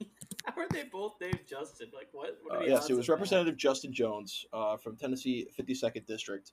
How 0.44 0.62
are 0.62 0.68
they 0.70 0.84
both 0.84 1.14
named 1.20 1.40
Justin? 1.48 1.88
Like 1.94 2.08
what? 2.12 2.38
what 2.42 2.58
are 2.58 2.62
Uh, 2.62 2.66
yes, 2.66 2.90
it 2.90 2.94
was 2.94 3.06
that? 3.06 3.12
Representative 3.12 3.56
Justin 3.56 3.92
Jones 3.92 4.46
uh, 4.52 4.76
from 4.76 4.96
Tennessee 4.96 5.48
52nd 5.58 6.06
District. 6.06 6.52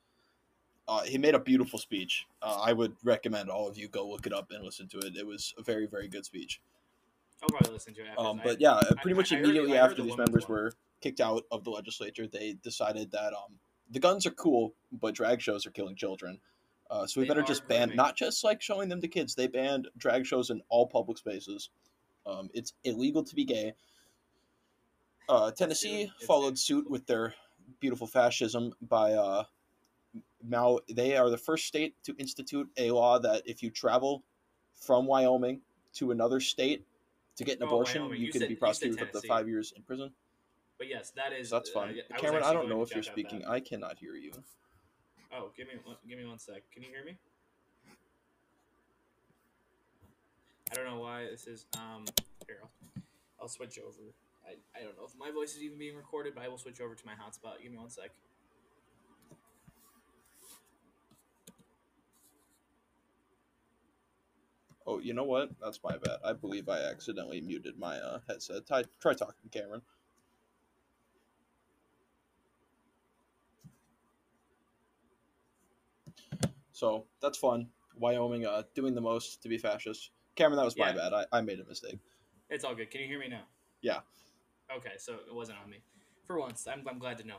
Uh, 0.88 1.02
he 1.04 1.18
made 1.18 1.34
a 1.34 1.40
beautiful 1.40 1.80
speech. 1.80 2.26
Uh, 2.42 2.60
I 2.64 2.74
would 2.74 2.96
recommend 3.04 3.50
all 3.50 3.68
of 3.68 3.78
you 3.78 3.88
go 3.88 4.08
look 4.08 4.28
it 4.28 4.34
up 4.34 4.52
and 4.52 4.64
listen 4.64 4.88
to 4.90 5.00
it. 5.00 5.16
It 5.18 5.26
was 5.26 5.54
a 5.58 5.64
very, 5.64 5.88
very 5.88 6.08
good 6.08 6.26
speech. 6.26 6.62
I'll 7.42 7.50
probably 7.50 7.74
listen 7.74 7.94
to 7.96 8.02
it. 8.02 8.08
After 8.10 8.22
Um, 8.22 8.42
but 8.44 8.62
yeah, 8.62 8.74
I- 8.74 8.94
pretty 9.02 9.16
much 9.16 9.34
I 9.34 9.38
immediately 9.38 9.74
I 9.78 9.82
heard 9.82 9.92
after 9.92 10.04
the 10.04 10.10
these 10.10 10.18
members 10.18 10.48
were 10.48 10.72
kicked 11.02 11.20
out 11.22 11.44
of 11.52 11.64
the 11.64 11.72
legislature, 11.72 12.28
they 12.28 12.54
decided 12.64 13.12
that 13.12 13.34
um, 13.34 13.60
the 13.92 14.00
guns 14.00 14.26
are 14.26 14.32
cool, 14.32 14.74
but 14.92 15.16
drag 15.16 15.42
shows 15.42 15.66
are 15.66 15.72
killing 15.72 15.96
children. 15.96 16.40
Uh, 16.90 17.08
so 17.08 17.20
we 17.20 17.26
They 17.26 17.30
better 17.30 17.42
just 17.42 17.68
ban, 17.68 17.96
not 17.96 18.16
just 18.16 18.44
like 18.44 18.62
showing 18.62 18.90
them 18.90 19.02
to 19.02 19.08
kids. 19.08 19.34
They 19.34 19.48
banned 19.48 19.88
drag 19.98 20.26
shows 20.26 20.52
in 20.52 20.62
all 20.70 20.86
public 20.86 21.18
spaces. 21.18 21.70
Um, 22.28 22.50
it's 22.54 22.74
illegal 22.84 23.24
to 23.24 23.36
be 23.36 23.44
gay. 23.44 23.74
Uh, 25.28 25.52
Tennessee 25.52 26.12
It's 26.16 26.26
followed 26.26 26.60
suit 26.60 26.90
with 26.90 27.08
their 27.08 27.34
beautiful 27.80 28.06
fascism 28.06 28.74
by 28.82 29.14
uh, 29.14 29.44
now 30.48 30.80
they 30.90 31.16
are 31.18 31.30
the 31.30 31.38
first 31.38 31.66
state 31.66 31.96
to 32.04 32.16
institute 32.18 32.68
a 32.78 32.92
law 32.92 33.20
that 33.20 33.44
if 33.46 33.64
you 33.64 33.70
travel 33.70 34.24
from 34.76 35.06
Wyoming 35.06 35.62
to 35.94 36.12
another 36.12 36.40
state 36.40 36.86
to 37.38 37.44
get 37.44 37.58
an 37.58 37.64
Oh, 37.64 37.68
abortion, 37.68 38.02
Wyoming. 38.04 38.20
you, 38.22 38.28
You 38.28 38.32
can 38.32 38.48
be 38.48 38.56
prosecuted 38.56 39.02
up 39.02 39.12
to 39.12 39.22
five 39.28 39.48
years 39.48 39.74
in 39.76 39.84
prison. 39.84 40.12
But 40.78 40.88
yes, 40.90 41.12
that 41.16 41.32
is. 41.34 41.50
So 41.50 41.56
that's 41.56 41.70
uh, 41.70 41.74
fun. 41.74 41.96
I 42.14 42.18
Cameron, 42.18 42.44
I 42.44 42.54
don't 42.54 42.70
know 42.70 42.82
if 42.82 42.94
you're 42.94 43.04
speaking. 43.04 43.40
that. 43.40 43.50
I 43.50 43.60
cannot 43.60 43.98
hear 43.98 44.16
you. 44.16 44.32
Oh, 45.34 45.52
give 45.56 45.68
me 45.68 45.74
one- 45.84 45.98
give 46.08 46.18
me 46.18 46.26
one 46.26 46.40
sec. 46.40 46.64
Can 46.72 46.84
you 46.84 46.90
hear 46.90 47.04
me? 47.06 47.18
I 50.72 50.76
don't 50.76 50.86
know 50.86 51.00
why 51.00 51.26
this 51.30 51.48
is. 51.48 51.66
Um, 51.78 52.06
here 52.48 52.58
I'll, 52.64 52.72
I'll 53.42 53.48
switch 53.48 53.80
over. 53.80 54.14
I, 54.46 54.56
I 54.78 54.84
don't 54.84 54.98
know 54.98 55.06
if 55.06 55.14
my 55.18 55.32
voice 55.32 55.56
is 55.56 55.62
even 55.64 55.78
being 55.78 55.96
recorded, 55.96 56.36
but 56.36 56.44
I 56.44 56.48
will 56.48 56.58
switch 56.58 56.82
over 56.82 56.96
to 56.96 57.06
my 57.06 57.14
hotspot. 57.14 57.62
Give 57.62 57.72
me 57.72 57.78
one 57.78 57.90
sec. 57.90 58.12
Oh, 64.88 65.00
you 65.00 65.14
know 65.14 65.24
what? 65.24 65.50
That's 65.62 65.80
my 65.84 65.98
bad. 65.98 66.20
I 66.24 66.34
believe 66.34 66.70
I 66.70 66.80
accidentally 66.80 67.42
muted 67.42 67.78
my 67.80 67.98
uh, 67.98 68.20
headset. 68.28 68.68
Try, 68.68 68.84
try 69.02 69.14
talking, 69.14 69.50
Cameron. 69.52 69.82
So 76.72 77.06
that's 77.22 77.38
fun. 77.38 77.68
Wyoming 77.98 78.46
uh, 78.46 78.64
doing 78.76 78.94
the 78.94 79.02
most 79.02 79.42
to 79.44 79.50
be 79.50 79.58
fascist. 79.58 80.12
Cameron, 80.36 80.58
that 80.58 80.66
was 80.66 80.78
my 80.78 80.92
bad. 80.92 81.14
I, 81.14 81.26
I 81.32 81.42
made 81.42 81.60
a 81.60 81.66
mistake. 81.66 82.00
It's 82.50 82.64
all 82.64 82.76
good. 82.76 82.92
Can 82.92 83.02
you 83.02 83.08
hear 83.08 83.20
me 83.20 83.30
now? 83.30 83.44
Yeah. 83.82 84.00
Okay, 84.76 84.94
so 84.98 85.14
it 85.14 85.34
wasn't 85.34 85.58
on 85.64 85.70
me. 85.70 85.78
For 86.28 86.40
once, 86.40 86.68
I'm, 86.68 86.84
I'm 86.88 87.00
glad 87.00 87.18
to 87.20 87.28
know. 87.28 87.38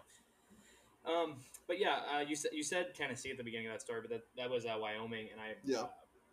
Um, 1.05 1.37
but 1.69 1.79
yeah, 1.79 2.01
uh, 2.13 2.21
you 2.21 2.35
said 2.35 2.51
you 2.55 2.63
said 2.65 2.95
Tennessee 2.95 3.31
at 3.31 3.37
the 3.37 3.45
beginning 3.45 3.67
of 3.69 3.75
that 3.75 3.83
story, 3.83 4.01
but 4.01 4.11
that, 4.11 4.23
that 4.37 4.51
was 4.51 4.65
uh, 4.65 4.77
Wyoming, 4.81 5.29
and 5.31 5.41
I 5.41 5.55
Yeah. 5.65 5.83
uh, 5.83 5.89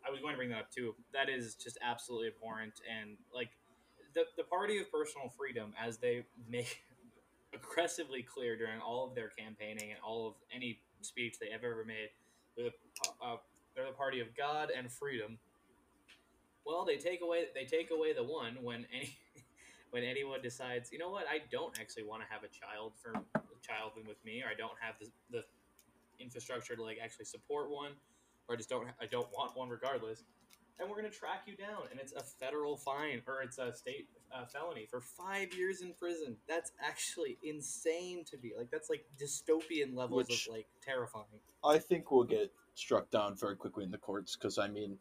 I 0.06 0.12
was 0.12 0.20
going 0.20 0.34
to 0.34 0.38
bring 0.38 0.50
that 0.50 0.60
up 0.60 0.72
too. 0.72 0.96
That 1.14 1.30
is 1.30 1.56
just 1.56 1.78
absolutely 1.82 2.28
abhorrent, 2.28 2.82
and 2.90 3.18
like 3.34 3.50
the 4.14 4.26
the 4.38 4.44
party 4.44 4.80
of 4.80 4.92
personal 4.92 5.30
freedom, 5.30 5.74
as 5.82 5.98
they 5.98 6.26
make 6.50 6.84
aggressively 7.54 8.24
clear 8.24 8.58
during 8.58 8.80
all 8.80 9.08
of 9.08 9.16
their 9.16 9.30
campaigning 9.30 9.92
and 9.92 10.00
all 10.06 10.28
of 10.28 10.34
any 10.54 10.80
speech 11.02 11.36
they 11.40 11.50
have 11.52 11.64
ever 11.64 11.86
made, 11.86 12.10
they're 12.56 12.66
the, 12.66 13.26
uh, 13.26 13.38
they're 13.76 13.86
the 13.86 13.92
party 13.92 14.20
of 14.20 14.36
God 14.36 14.70
and 14.76 14.92
freedom. 14.92 15.38
Well, 16.66 16.86
they 16.86 16.98
take 16.98 17.22
away 17.22 17.46
they 17.54 17.66
take 17.66 17.92
away 17.92 18.14
the 18.14 18.24
one 18.24 18.58
when 18.62 18.86
any 18.94 19.18
when 19.92 20.04
anyone 20.04 20.42
decides, 20.42 20.92
you 20.92 20.98
know 20.98 21.10
what, 21.10 21.26
I 21.30 21.42
don't 21.52 21.80
actually 21.80 22.04
want 22.04 22.24
to 22.24 22.28
have 22.34 22.42
a 22.44 22.50
child 22.50 22.94
for 23.02 23.12
a 23.12 23.42
child 23.62 23.92
with 24.08 24.18
me, 24.26 24.42
or 24.42 24.50
I 24.50 24.56
don't 24.58 24.74
have 24.82 24.96
the, 25.00 25.08
the 25.30 25.44
infrastructure 26.20 26.76
to 26.76 26.82
like 26.82 26.98
actually 27.04 27.26
support 27.26 27.70
one, 27.70 27.92
or 28.48 28.56
I 28.56 28.58
just 28.58 28.70
don't 28.70 28.88
I 29.02 29.06
don't 29.06 29.28
want 29.32 29.56
one 29.58 29.70
regardless. 29.70 30.24
And 30.80 30.90
we're 30.90 30.96
gonna 30.96 31.12
track 31.12 31.44
you 31.46 31.56
down, 31.56 31.84
and 31.92 32.00
it's 32.00 32.14
a 32.14 32.24
federal 32.24 32.76
fine 32.78 33.22
or 33.28 33.42
it's 33.42 33.60
a 33.60 33.72
state 33.74 34.08
uh, 34.36 34.46
felony 34.46 34.88
for 34.90 35.02
five 35.02 35.54
years 35.54 35.82
in 35.82 35.94
prison. 35.94 36.36
That's 36.48 36.72
actually 36.84 37.38
insane 37.44 38.26
to 38.26 38.38
be 38.38 38.54
like. 38.58 38.72
That's 38.72 38.90
like 38.90 39.06
dystopian 39.22 39.96
levels 39.96 40.28
Which- 40.30 40.48
of 40.48 40.54
like 40.54 40.68
terrifying. 40.82 41.26
I 41.64 41.78
think 41.78 42.12
we'll 42.12 42.24
get 42.24 42.52
struck 42.76 43.10
down 43.12 43.36
very 43.36 43.56
quickly 43.56 43.84
in 43.84 43.92
the 43.92 44.00
courts 44.00 44.36
because 44.36 44.58
I 44.58 44.68
mean, 44.68 44.98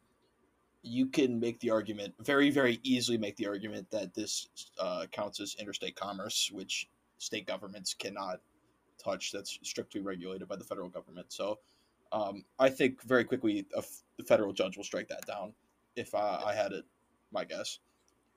you 0.83 1.07
can 1.07 1.39
make 1.39 1.59
the 1.59 1.71
argument 1.71 2.13
very, 2.19 2.51
very 2.51 2.79
easily 2.83 3.17
make 3.17 3.35
the 3.37 3.47
argument 3.47 3.89
that 3.91 4.13
this 4.13 4.47
uh, 4.79 5.05
counts 5.11 5.39
as 5.39 5.55
interstate 5.59 5.95
commerce, 5.95 6.51
which 6.53 6.87
state 7.17 7.47
governments 7.47 7.93
cannot 7.93 8.41
touch. 9.03 9.31
That's 9.31 9.57
strictly 9.63 10.01
regulated 10.01 10.47
by 10.47 10.57
the 10.57 10.63
federal 10.63 10.89
government. 10.89 11.27
So, 11.33 11.59
um, 12.13 12.45
I 12.59 12.69
think 12.69 13.01
very 13.01 13.23
quickly 13.23 13.65
a 13.75 13.79
f- 13.79 14.03
the 14.17 14.23
federal 14.23 14.53
judge 14.53 14.77
will 14.77 14.83
strike 14.83 15.07
that 15.09 15.25
down. 15.25 15.53
If 15.95 16.13
I, 16.13 16.41
I 16.45 16.53
had 16.53 16.71
it, 16.71 16.85
my 17.31 17.43
guess. 17.43 17.79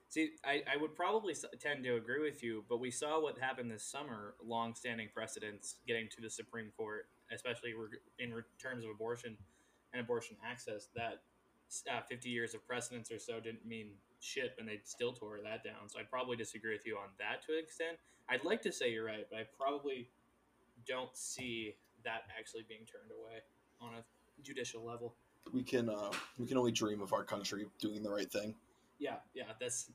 See, 0.09 0.31
I, 0.43 0.63
I 0.71 0.77
would 0.77 0.95
probably 0.95 1.35
tend 1.59 1.83
to 1.83 1.95
agree 1.95 2.21
with 2.21 2.41
you, 2.41 2.63
but 2.69 2.79
we 2.79 2.89
saw 2.89 3.21
what 3.21 3.37
happened 3.37 3.69
this 3.69 3.83
summer, 3.83 4.35
long-standing 4.43 5.09
precedents 5.13 5.75
getting 5.85 6.07
to 6.09 6.21
the 6.21 6.29
Supreme 6.29 6.71
Court, 6.77 7.07
especially 7.31 7.73
in 8.17 8.31
terms 8.59 8.83
of 8.83 8.89
abortion 8.89 9.37
and 9.93 10.01
abortion 10.01 10.37
access, 10.49 10.87
that 10.95 11.21
uh, 11.91 12.01
50 12.01 12.29
years 12.29 12.53
of 12.53 12.65
precedents 12.65 13.11
or 13.11 13.19
so 13.19 13.39
didn't 13.39 13.65
mean 13.65 13.89
shit, 14.21 14.55
and 14.57 14.67
they 14.67 14.79
still 14.85 15.11
tore 15.11 15.39
that 15.43 15.63
down. 15.63 15.87
So 15.87 15.99
I'd 15.99 16.09
probably 16.09 16.37
disagree 16.37 16.73
with 16.73 16.85
you 16.87 16.95
on 16.95 17.09
that 17.19 17.45
to 17.45 17.53
an 17.53 17.59
extent. 17.59 17.97
I'd 18.29 18.45
like 18.45 18.61
to 18.61 18.71
say 18.71 18.91
you're 18.91 19.05
right, 19.05 19.27
but 19.29 19.39
I 19.39 19.43
probably 19.57 20.09
don't 20.87 21.15
see 21.15 21.75
that 22.05 22.23
actually 22.39 22.63
being 22.67 22.85
turned 22.85 23.11
away 23.11 23.41
on 23.81 23.93
a 23.95 24.03
judicial 24.43 24.83
level. 24.83 25.15
We 25.53 25.63
can 25.63 25.89
uh, 25.89 26.11
we 26.37 26.45
can 26.45 26.57
only 26.57 26.71
dream 26.71 27.01
of 27.01 27.13
our 27.13 27.23
country 27.23 27.65
doing 27.79 28.03
the 28.03 28.09
right 28.09 28.29
thing. 28.31 28.53
Yeah, 28.99 29.15
yeah, 29.33 29.45
that's 29.59 29.91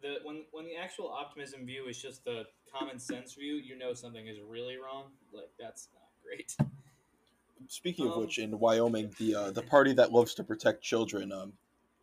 the 0.00 0.18
when 0.22 0.44
when 0.52 0.64
the 0.64 0.76
actual 0.76 1.08
optimism 1.10 1.66
view 1.66 1.86
is 1.88 2.00
just 2.00 2.24
the 2.24 2.44
common 2.72 2.98
sense 2.98 3.34
view, 3.34 3.56
you 3.56 3.76
know 3.76 3.92
something 3.92 4.26
is 4.26 4.38
really 4.40 4.76
wrong. 4.76 5.10
Like 5.32 5.50
that's 5.58 5.88
not 5.94 6.08
great. 6.22 6.56
Speaking 7.68 8.06
of 8.06 8.14
Um, 8.14 8.20
which, 8.20 8.38
in 8.38 8.58
Wyoming, 8.58 9.14
the 9.18 9.34
uh, 9.34 9.50
the 9.50 9.62
party 9.62 9.92
that 9.94 10.12
loves 10.12 10.34
to 10.34 10.44
protect 10.44 10.82
children, 10.82 11.32
um, 11.32 11.52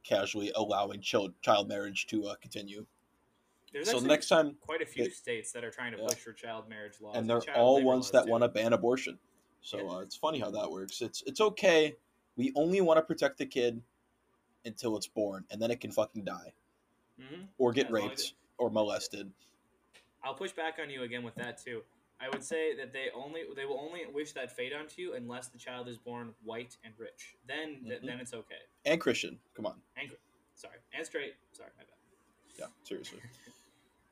casually 0.03 0.51
allowing 0.55 1.01
child 1.01 1.33
child 1.41 1.67
marriage 1.67 2.07
to 2.07 2.27
uh, 2.27 2.35
continue. 2.35 2.85
There's 3.73 3.89
so 3.89 3.99
next 3.99 4.27
time, 4.27 4.57
quite 4.61 4.81
a 4.81 4.85
few 4.85 5.05
it- 5.05 5.13
states 5.13 5.51
that 5.53 5.63
are 5.63 5.71
trying 5.71 5.93
to 5.93 5.97
Yeah. 5.99 6.07
push 6.07 6.19
for 6.19 6.33
child 6.33 6.67
marriage 6.69 6.99
laws, 7.01 7.15
and 7.15 7.29
they're 7.29 7.41
child 7.41 7.57
all 7.57 7.83
ones 7.83 8.11
that 8.11 8.27
want 8.27 8.43
to 8.43 8.49
ban 8.49 8.73
abortion. 8.73 9.17
So 9.61 9.89
uh, 9.89 9.99
it's 9.99 10.15
funny 10.15 10.39
how 10.39 10.51
that 10.51 10.69
works. 10.71 11.01
It's 11.01 11.21
it's 11.25 11.39
okay. 11.41 11.95
We 12.35 12.51
only 12.55 12.81
want 12.81 12.97
to 12.97 13.01
protect 13.03 13.37
the 13.37 13.45
kid 13.45 13.81
until 14.65 14.97
it's 14.97 15.07
born, 15.07 15.45
and 15.51 15.61
then 15.61 15.71
it 15.71 15.79
can 15.79 15.91
fucking 15.91 16.23
die 16.23 16.53
Mhm. 17.19 17.47
or 17.57 17.71
get 17.71 17.87
As 17.87 17.91
raped 17.91 18.33
or 18.57 18.69
molested. 18.69 19.31
I'll 20.23 20.35
push 20.35 20.51
back 20.51 20.77
on 20.79 20.89
you 20.89 21.03
again 21.03 21.23
with 21.23 21.35
that 21.35 21.57
too. 21.57 21.83
I 22.19 22.29
would 22.29 22.43
say 22.43 22.75
that 22.75 22.93
they 22.93 23.09
only 23.11 23.43
they 23.55 23.65
will 23.65 23.79
only 23.79 24.05
wish 24.07 24.33
that 24.33 24.51
fate 24.55 24.73
onto 24.73 25.01
you 25.01 25.13
unless 25.15 25.47
the 25.49 25.57
child 25.57 25.87
is 25.87 25.97
born 25.97 26.35
white 26.43 26.77
and 26.83 26.93
rich. 26.97 27.35
Then 27.47 27.83
th- 27.83 28.01
Mhm. 28.01 28.05
then 28.05 28.19
it's 28.19 28.33
okay. 28.33 28.61
And 28.85 29.01
Christian, 29.01 29.39
come 29.55 29.65
on, 29.65 29.81
And 29.95 30.15
sorry, 30.53 30.77
and 30.93 31.05
straight. 31.05 31.35
Sorry, 31.53 31.71
my 31.77 31.83
bad. 31.83 31.97
yeah, 32.57 32.67
seriously. 32.83 33.21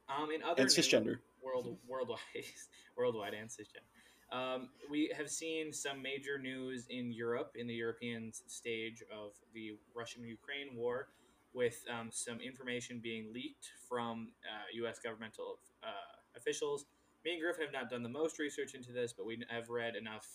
Um, 0.09 0.31
in 0.31 0.41
other 0.41 0.63
And 0.63 0.71
cisgender. 0.71 1.19
world 1.39 1.77
worldwide 1.85 2.19
worldwide 2.95 3.35
and 3.35 3.47
cisgen. 3.47 3.83
Um, 4.31 4.69
we 4.89 5.11
have 5.17 5.29
seen 5.29 5.73
some 5.73 6.01
major 6.01 6.37
news 6.37 6.85
in 6.89 7.11
Europe 7.11 7.53
in 7.55 7.65
the 7.67 7.73
European 7.73 8.31
stage 8.47 9.03
of 9.11 9.31
the 9.53 9.75
Russian-Ukraine 9.95 10.75
war, 10.75 11.07
with 11.53 11.83
um, 11.89 12.09
some 12.11 12.39
information 12.39 12.99
being 12.99 13.33
leaked 13.33 13.71
from 13.87 14.29
uh, 14.45 14.65
U.S. 14.75 14.99
governmental 14.99 15.57
uh, 15.83 16.37
officials. 16.37 16.85
Me 17.25 17.33
and 17.33 17.41
Griffin 17.41 17.63
have 17.65 17.73
not 17.73 17.89
done 17.89 18.03
the 18.03 18.09
most 18.09 18.39
research 18.39 18.75
into 18.75 18.91
this, 18.91 19.13
but 19.13 19.25
we 19.25 19.43
have 19.49 19.69
read 19.69 19.95
enough. 19.95 20.27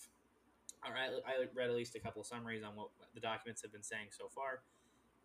Or 0.85 0.93
I, 0.93 1.07
I 1.25 1.45
read 1.55 1.69
at 1.69 1.75
least 1.75 1.95
a 1.95 1.99
couple 1.99 2.21
of 2.21 2.27
summaries 2.27 2.63
on 2.63 2.75
what 2.75 2.89
the 3.13 3.21
documents 3.21 3.61
have 3.61 3.71
been 3.71 3.83
saying 3.83 4.07
so 4.11 4.25
far. 4.27 4.59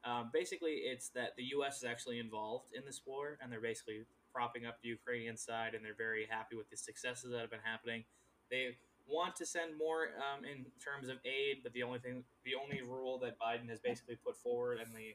Um, 0.04 0.30
basically, 0.32 0.86
it's 0.86 1.08
that 1.10 1.36
the 1.36 1.44
U.S. 1.56 1.78
is 1.78 1.84
actually 1.84 2.18
involved 2.18 2.72
in 2.74 2.82
this 2.86 3.02
war, 3.04 3.36
and 3.42 3.52
they're 3.52 3.60
basically 3.60 4.04
propping 4.32 4.64
up 4.64 4.78
the 4.80 4.88
Ukrainian 4.88 5.36
side, 5.36 5.74
and 5.74 5.84
they're 5.84 5.92
very 5.92 6.26
happy 6.30 6.56
with 6.56 6.70
the 6.70 6.76
successes 6.76 7.30
that 7.32 7.40
have 7.40 7.50
been 7.50 7.60
happening. 7.64 8.04
They 8.50 8.76
want 9.08 9.36
to 9.36 9.46
send 9.46 9.76
more 9.76 10.10
um, 10.18 10.44
in 10.44 10.64
terms 10.82 11.08
of 11.08 11.18
aid, 11.24 11.58
but 11.62 11.72
the 11.72 11.82
only 11.82 11.98
thing, 11.98 12.24
the 12.44 12.54
only 12.54 12.82
rule 12.82 13.18
that 13.18 13.38
Biden 13.38 13.68
has 13.68 13.80
basically 13.80 14.16
put 14.24 14.36
forward, 14.36 14.78
and 14.78 14.90
the 14.94 15.14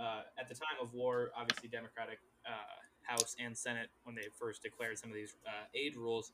uh, 0.00 0.22
at 0.38 0.48
the 0.48 0.54
time 0.54 0.78
of 0.80 0.94
war, 0.94 1.30
obviously 1.36 1.68
Democratic 1.68 2.18
uh, 2.46 2.50
House 3.02 3.34
and 3.38 3.56
Senate, 3.56 3.88
when 4.04 4.14
they 4.14 4.28
first 4.38 4.62
declared 4.62 4.98
some 4.98 5.10
of 5.10 5.16
these 5.16 5.34
uh, 5.46 5.64
aid 5.74 5.96
rules, 5.96 6.30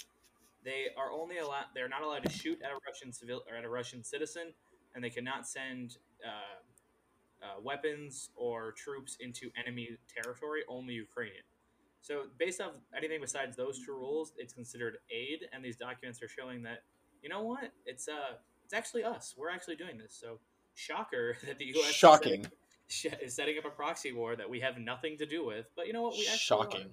they 0.65 0.87
are 0.97 1.11
only 1.13 1.39
allowed, 1.39 1.67
they're 1.75 1.89
not 1.89 2.03
allowed 2.03 2.25
to 2.25 2.31
shoot 2.31 2.61
at 2.63 2.71
a 2.71 2.79
Russian 2.87 3.13
civil 3.13 3.43
or 3.51 3.57
at 3.57 3.65
a 3.65 3.69
Russian 3.69 4.05
citizen, 4.05 4.53
and 4.95 5.03
they 5.03 5.11
cannot 5.11 5.47
send 5.49 5.97
uh, 6.25 6.61
uh, 7.43 7.61
weapons 7.63 8.31
or 8.37 8.73
troops 8.73 9.17
into 9.21 9.51
enemy 9.57 9.97
territory, 10.23 10.63
only 10.69 10.95
Ukrainian. 10.95 11.45
So, 12.01 12.25
based 12.39 12.61
off 12.61 12.73
anything 12.97 13.21
besides 13.21 13.57
those 13.57 13.85
two 13.85 13.93
rules, 13.93 14.33
it's 14.39 14.53
considered 14.53 14.99
aid, 15.11 15.49
and 15.53 15.65
these 15.65 15.77
documents 15.77 16.23
are 16.23 16.29
showing 16.29 16.63
that 16.63 16.85
you 17.23 17.29
know 17.29 17.43
what? 17.43 17.73
It's 17.87 18.09
uh, 18.09 18.37
it's 18.65 18.75
actually 18.75 19.05
us. 19.05 19.35
We're 19.37 19.51
actually 19.51 19.77
doing 19.77 19.99
this. 19.99 20.17
So, 20.19 20.39
shocker 20.75 21.37
that 21.47 21.59
the 21.59 21.67
U.S. 21.67 21.93
Shocking. 21.93 22.47
is 23.23 23.35
setting 23.35 23.59
up 23.59 23.67
a 23.67 23.71
proxy 23.71 24.13
war 24.13 24.35
that 24.35 24.49
we 24.49 24.61
have 24.61 24.79
nothing 24.79 25.19
to 25.19 25.27
do 25.27 25.45
with. 25.45 25.67
But 25.77 25.87
you 25.87 25.93
know 25.93 26.03
what? 26.03 26.15
We 26.15 26.21
actually 26.21 26.39
Shocking. 26.39 26.87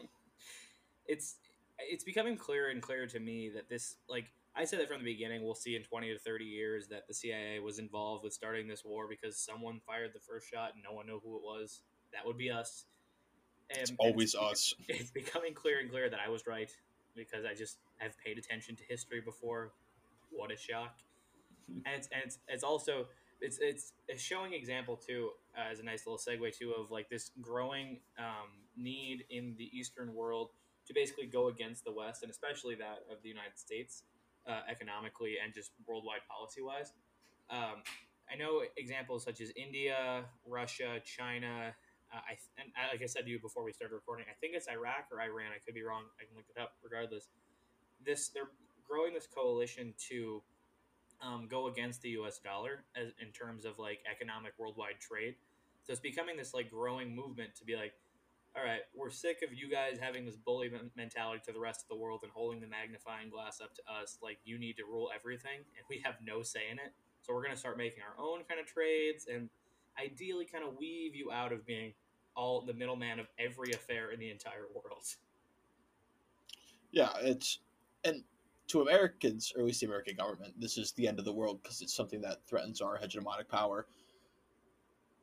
are. 0.00 0.06
it's 1.06 1.36
it's 1.78 2.04
becoming 2.04 2.36
clearer 2.36 2.70
and 2.70 2.82
clearer 2.82 3.06
to 3.06 3.20
me 3.20 3.50
that 3.54 3.68
this 3.68 3.96
like 4.08 4.26
I 4.56 4.64
said 4.64 4.80
that 4.80 4.88
from 4.88 4.98
the 4.98 5.04
beginning. 5.04 5.44
We'll 5.44 5.54
see 5.54 5.76
in 5.76 5.82
twenty 5.82 6.12
to 6.12 6.18
thirty 6.18 6.44
years 6.44 6.88
that 6.88 7.06
the 7.06 7.14
CIA 7.14 7.60
was 7.60 7.78
involved 7.78 8.24
with 8.24 8.32
starting 8.32 8.66
this 8.66 8.84
war 8.84 9.06
because 9.08 9.36
someone 9.36 9.80
fired 9.86 10.10
the 10.12 10.20
first 10.20 10.48
shot 10.48 10.72
and 10.74 10.82
no 10.82 10.92
one 10.92 11.06
knew 11.06 11.20
who 11.22 11.36
it 11.36 11.42
was. 11.42 11.80
That 12.12 12.26
would 12.26 12.36
be 12.36 12.50
us. 12.50 12.86
It's 13.70 13.92
always 13.98 14.34
it's, 14.34 14.42
us. 14.42 14.74
It's 14.88 15.10
becoming 15.10 15.54
clearer 15.54 15.80
and 15.80 15.90
clearer 15.90 16.08
that 16.08 16.20
I 16.24 16.28
was 16.28 16.46
right 16.46 16.70
because 17.14 17.44
I 17.44 17.54
just 17.54 17.78
have 17.98 18.12
paid 18.24 18.38
attention 18.38 18.76
to 18.76 18.84
history 18.84 19.20
before. 19.20 19.72
What 20.30 20.50
a 20.52 20.56
shock! 20.56 20.98
and 21.68 21.94
it's 21.96 22.08
and 22.12 22.22
it's, 22.24 22.38
it's 22.48 22.64
also 22.64 23.06
it's 23.40 23.58
it's 23.60 23.92
a 24.12 24.18
showing 24.18 24.52
example 24.52 24.96
too 24.96 25.30
uh, 25.56 25.70
as 25.70 25.80
a 25.80 25.82
nice 25.82 26.06
little 26.06 26.18
segue 26.18 26.56
too 26.56 26.72
of 26.72 26.90
like 26.90 27.08
this 27.08 27.30
growing 27.40 27.98
um, 28.18 28.50
need 28.76 29.24
in 29.30 29.54
the 29.58 29.70
Eastern 29.76 30.14
world 30.14 30.50
to 30.86 30.94
basically 30.94 31.26
go 31.26 31.48
against 31.48 31.84
the 31.84 31.92
West 31.92 32.22
and 32.22 32.30
especially 32.30 32.74
that 32.74 33.04
of 33.10 33.22
the 33.22 33.28
United 33.28 33.58
States 33.58 34.02
uh, 34.48 34.60
economically 34.68 35.36
and 35.42 35.54
just 35.54 35.70
worldwide 35.86 36.20
policy 36.28 36.62
wise. 36.62 36.92
Um, 37.50 37.82
I 38.32 38.36
know 38.36 38.62
examples 38.76 39.24
such 39.24 39.40
as 39.40 39.52
India, 39.56 40.24
Russia, 40.46 41.00
China. 41.04 41.74
I 42.12 42.36
and 42.58 42.68
like 42.90 43.02
I 43.02 43.06
said 43.06 43.24
to 43.24 43.30
you 43.30 43.38
before 43.38 43.62
we 43.62 43.72
started 43.72 43.94
recording, 43.94 44.26
I 44.28 44.34
think 44.40 44.54
it's 44.54 44.68
Iraq 44.68 45.06
or 45.12 45.20
Iran. 45.20 45.54
I 45.54 45.60
could 45.64 45.74
be 45.74 45.82
wrong. 45.82 46.04
I 46.20 46.26
can 46.26 46.34
look 46.36 46.46
it 46.54 46.60
up. 46.60 46.74
Regardless, 46.82 47.28
this 48.04 48.28
they're 48.28 48.50
growing 48.88 49.14
this 49.14 49.26
coalition 49.26 49.94
to 50.10 50.42
um, 51.22 51.46
go 51.48 51.68
against 51.68 52.02
the 52.02 52.10
U.S. 52.20 52.38
dollar 52.38 52.84
as 52.96 53.12
in 53.20 53.30
terms 53.32 53.64
of 53.64 53.78
like 53.78 54.00
economic 54.10 54.52
worldwide 54.58 54.98
trade. 55.00 55.36
So 55.84 55.92
it's 55.92 56.00
becoming 56.00 56.36
this 56.36 56.52
like 56.52 56.70
growing 56.70 57.14
movement 57.14 57.54
to 57.56 57.64
be 57.64 57.76
like, 57.76 57.92
all 58.56 58.64
right, 58.64 58.82
we're 58.96 59.10
sick 59.10 59.38
of 59.46 59.54
you 59.54 59.70
guys 59.70 59.98
having 60.00 60.26
this 60.26 60.36
bully 60.36 60.70
mentality 60.96 61.40
to 61.46 61.52
the 61.52 61.60
rest 61.60 61.82
of 61.82 61.88
the 61.88 61.96
world 61.96 62.20
and 62.22 62.32
holding 62.32 62.60
the 62.60 62.66
magnifying 62.66 63.30
glass 63.30 63.60
up 63.60 63.74
to 63.74 63.82
us. 63.86 64.18
Like 64.22 64.38
you 64.44 64.58
need 64.58 64.76
to 64.78 64.84
rule 64.84 65.10
everything, 65.14 65.62
and 65.78 65.86
we 65.88 66.02
have 66.04 66.14
no 66.24 66.42
say 66.42 66.66
in 66.70 66.78
it. 66.78 66.92
So 67.22 67.32
we're 67.34 67.44
gonna 67.44 67.56
start 67.56 67.78
making 67.78 68.02
our 68.02 68.18
own 68.18 68.42
kind 68.48 68.58
of 68.58 68.66
trades 68.66 69.26
and 69.32 69.48
ideally 70.00 70.44
kind 70.44 70.64
of 70.64 70.76
weave 70.76 71.14
you 71.14 71.30
out 71.30 71.52
of 71.52 71.66
being 71.66 71.92
all 72.36 72.62
the 72.62 72.74
middleman 72.74 73.18
of 73.18 73.26
every 73.38 73.72
affair 73.72 74.10
in 74.10 74.20
the 74.20 74.30
entire 74.30 74.66
world. 74.74 75.04
Yeah, 76.92 77.10
it's 77.22 77.58
and 78.04 78.22
to 78.68 78.82
Americans, 78.82 79.52
or 79.54 79.60
at 79.60 79.66
least 79.66 79.80
the 79.80 79.86
American 79.86 80.16
government, 80.16 80.54
this 80.58 80.78
is 80.78 80.92
the 80.92 81.06
end 81.06 81.18
of 81.18 81.24
the 81.24 81.32
world 81.32 81.60
because 81.62 81.82
it's 81.82 81.94
something 81.94 82.20
that 82.20 82.38
threatens 82.46 82.80
our 82.80 82.98
hegemonic 82.98 83.48
power. 83.48 83.86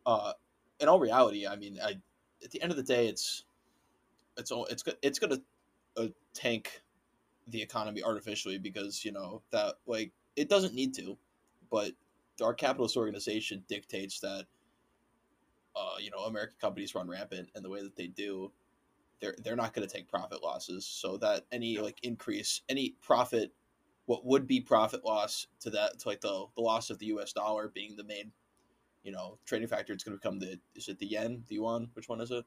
Uh, 0.05 0.33
in 0.79 0.87
all 0.87 0.99
reality, 0.99 1.47
I 1.47 1.55
mean, 1.55 1.79
I 1.83 1.95
at 2.43 2.51
the 2.51 2.61
end 2.61 2.71
of 2.71 2.77
the 2.77 2.83
day, 2.83 3.07
it's 3.07 3.45
it's 4.37 4.51
all 4.51 4.65
it's 4.65 4.83
it's 5.01 5.19
gonna 5.19 5.41
uh, 5.97 6.07
tank 6.33 6.81
the 7.47 7.61
economy 7.61 8.03
artificially 8.03 8.57
because 8.57 9.03
you 9.03 9.11
know 9.11 9.41
that 9.51 9.75
like 9.85 10.11
it 10.35 10.49
doesn't 10.49 10.73
need 10.73 10.93
to, 10.95 11.17
but 11.71 11.91
our 12.41 12.53
capitalist 12.53 12.97
organization 12.97 13.63
dictates 13.67 14.19
that. 14.19 14.45
Uh, 15.77 15.97
you 15.99 16.09
know, 16.09 16.19
American 16.25 16.55
companies 16.59 16.95
run 16.95 17.07
rampant, 17.07 17.49
and 17.53 17.63
the 17.63 17.69
way 17.69 17.83
that 17.83 17.95
they 17.95 18.07
do, 18.07 18.51
they're 19.19 19.35
they're 19.43 19.55
not 19.55 19.73
going 19.73 19.87
to 19.87 19.93
take 19.93 20.07
profit 20.09 20.43
losses 20.43 20.85
so 20.85 21.17
that 21.17 21.45
any 21.51 21.77
like 21.77 21.99
increase 22.03 22.61
any 22.69 22.95
profit 23.01 23.53
what 24.05 24.25
would 24.25 24.47
be 24.47 24.61
profit 24.61 25.03
loss 25.03 25.47
to 25.59 25.69
that 25.69 25.99
to 25.99 26.07
like 26.07 26.21
the 26.21 26.45
the 26.55 26.61
loss 26.61 26.89
of 26.89 26.99
the 26.99 27.07
US 27.07 27.33
dollar 27.33 27.69
being 27.69 27.95
the 27.95 28.03
main 28.03 28.31
you 29.03 29.11
know 29.11 29.37
trading 29.45 29.67
factor 29.67 29.93
it's 29.93 30.03
going 30.03 30.17
to 30.17 30.21
become 30.21 30.39
the 30.39 30.59
is 30.75 30.87
it 30.87 30.99
the 30.99 31.05
yen 31.05 31.43
the 31.47 31.55
yuan 31.55 31.89
which 31.93 32.09
one 32.09 32.21
is 32.21 32.31
it 32.31 32.45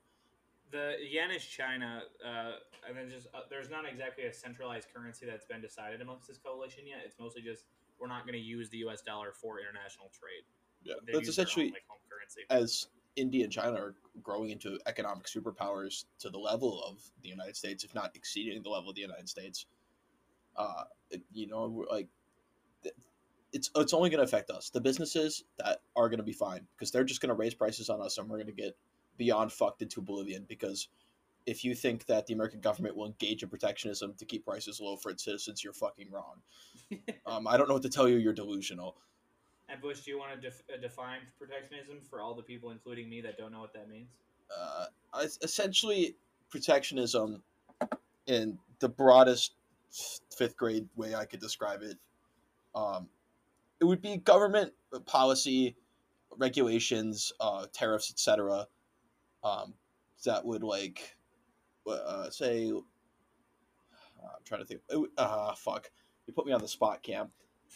The 0.71 0.95
yen 1.03 1.31
is 1.31 1.45
China, 1.45 2.03
uh, 2.25 2.53
and 2.87 2.97
then 2.97 3.11
just 3.11 3.27
uh, 3.35 3.41
there's 3.51 3.71
not 3.71 3.85
exactly 3.91 4.25
a 4.25 4.33
centralized 4.33 4.89
currency 4.95 5.27
that's 5.27 5.45
been 5.45 5.61
decided 5.61 6.01
amongst 6.01 6.29
this 6.29 6.39
coalition 6.39 6.87
yet. 6.87 6.99
It's 7.05 7.19
mostly 7.19 7.43
just 7.43 7.65
we're 7.99 8.09
not 8.09 8.23
going 8.23 8.39
to 8.39 8.45
use 8.45 8.71
the 8.71 8.79
U.S. 8.79 9.03
dollar 9.03 9.33
for 9.33 9.59
international 9.59 10.11
trade. 10.15 10.45
yeah 10.83 10.95
They 11.05 11.13
that's 11.13 11.27
their 11.27 11.29
own, 11.29 11.31
essentially 11.31 11.67
like 11.73 11.85
home 11.89 11.99
currency. 12.09 12.43
as 12.49 12.87
India 13.21 13.45
and 13.45 13.53
China 13.53 13.77
are 13.77 13.95
growing 14.23 14.51
into 14.51 14.79
economic 14.87 15.27
superpowers 15.27 16.05
to 16.19 16.31
the 16.31 16.39
level 16.39 16.83
of 16.85 16.99
the 17.23 17.29
United 17.29 17.57
States 17.57 17.85
if 17.85 17.95
not 17.95 18.15
exceeding 18.15 18.63
the 18.63 18.71
level 18.71 18.91
of 18.91 18.97
the 18.97 19.03
United 19.03 19.29
States 19.29 19.67
uh 20.57 20.85
you 21.33 21.47
know 21.47 21.87
like 21.91 22.09
it's 23.53 23.71
it's 23.77 23.95
only 23.95 24.11
going 24.11 24.19
to 24.19 24.25
affect 24.25 24.51
us 24.51 24.71
the 24.71 24.81
businesses 24.81 25.45
that 25.59 25.81
are 25.97 26.09
going 26.09 26.19
to 26.19 26.25
be 26.25 26.33
fine 26.33 26.67
because 26.77 26.91
they're 26.91 27.05
just 27.05 27.21
going 27.21 27.29
to 27.29 27.35
raise 27.35 27.55
prices 27.55 27.89
on 27.89 28.01
us 28.01 28.19
and 28.19 28.29
we're 28.29 28.37
going 28.37 28.47
to 28.47 28.53
get 28.53 28.77
beyond 29.17 29.53
fucked 29.53 29.83
into 29.83 30.01
oblivion 30.01 30.45
because 30.49 30.89
if 31.47 31.65
you 31.65 31.75
think 31.75 32.07
that 32.07 32.27
the 32.27 32.35
American 32.35 32.61
government 32.61 32.97
will 32.97 33.07
engage 33.07 33.43
in 33.43 33.49
protectionism 33.49 34.15
to 34.19 34.25
keep 34.25 34.45
prices 34.45 34.81
low 34.81 34.97
for 34.97 35.11
its 35.11 35.25
citizens, 35.25 35.65
you're 35.65 35.73
fucking 35.73 36.11
wrong. 36.11 36.41
Um, 37.25 37.47
I 37.47 37.57
don't 37.57 37.69
know 37.69 37.75
what 37.75 37.85
to 37.85 37.89
tell 37.89 38.09
you. 38.09 38.17
You're 38.17 38.33
delusional. 38.33 38.97
And 39.71 39.81
Bush, 39.81 40.01
do 40.01 40.11
you 40.11 40.19
want 40.19 40.35
to 40.35 40.41
def- 40.41 40.63
uh, 40.73 40.81
define 40.81 41.21
protectionism 41.39 41.99
for 42.09 42.21
all 42.21 42.35
the 42.35 42.43
people, 42.43 42.71
including 42.71 43.09
me, 43.09 43.21
that 43.21 43.39
don't 43.39 43.53
know 43.53 43.61
what 43.61 43.73
that 43.75 43.89
means? 43.89 44.09
Uh, 44.57 44.87
essentially, 45.43 46.17
protectionism, 46.51 47.43
in 48.27 48.59
the 48.81 48.89
broadest 48.89 49.55
fifth 50.37 50.57
grade 50.57 50.89
way 50.97 51.15
I 51.15 51.25
could 51.25 51.41
describe 51.41 51.83
it, 51.83 51.97
um, 52.75 53.09
it 53.81 53.85
would 53.85 54.03
be 54.03 54.17
government 54.19 54.73
policy, 55.07 55.77
regulations, 56.37 57.33
uh, 57.41 57.67
tariffs, 57.73 58.11
etc. 58.11 58.67
Um, 59.43 59.75
that 60.25 60.45
would 60.45 60.63
like, 60.63 61.17
uh, 61.87 62.29
say, 62.31 62.71
I'm 62.71 64.45
trying 64.45 64.61
to 64.61 64.67
think. 64.67 64.83
Ah, 65.19 65.55
fuck. 65.55 65.91
You 66.27 66.35
put 66.35 66.47
me 66.47 66.53
on 66.53 66.61
the 66.61 66.69
spot, 66.69 67.03
Cam. 67.03 67.31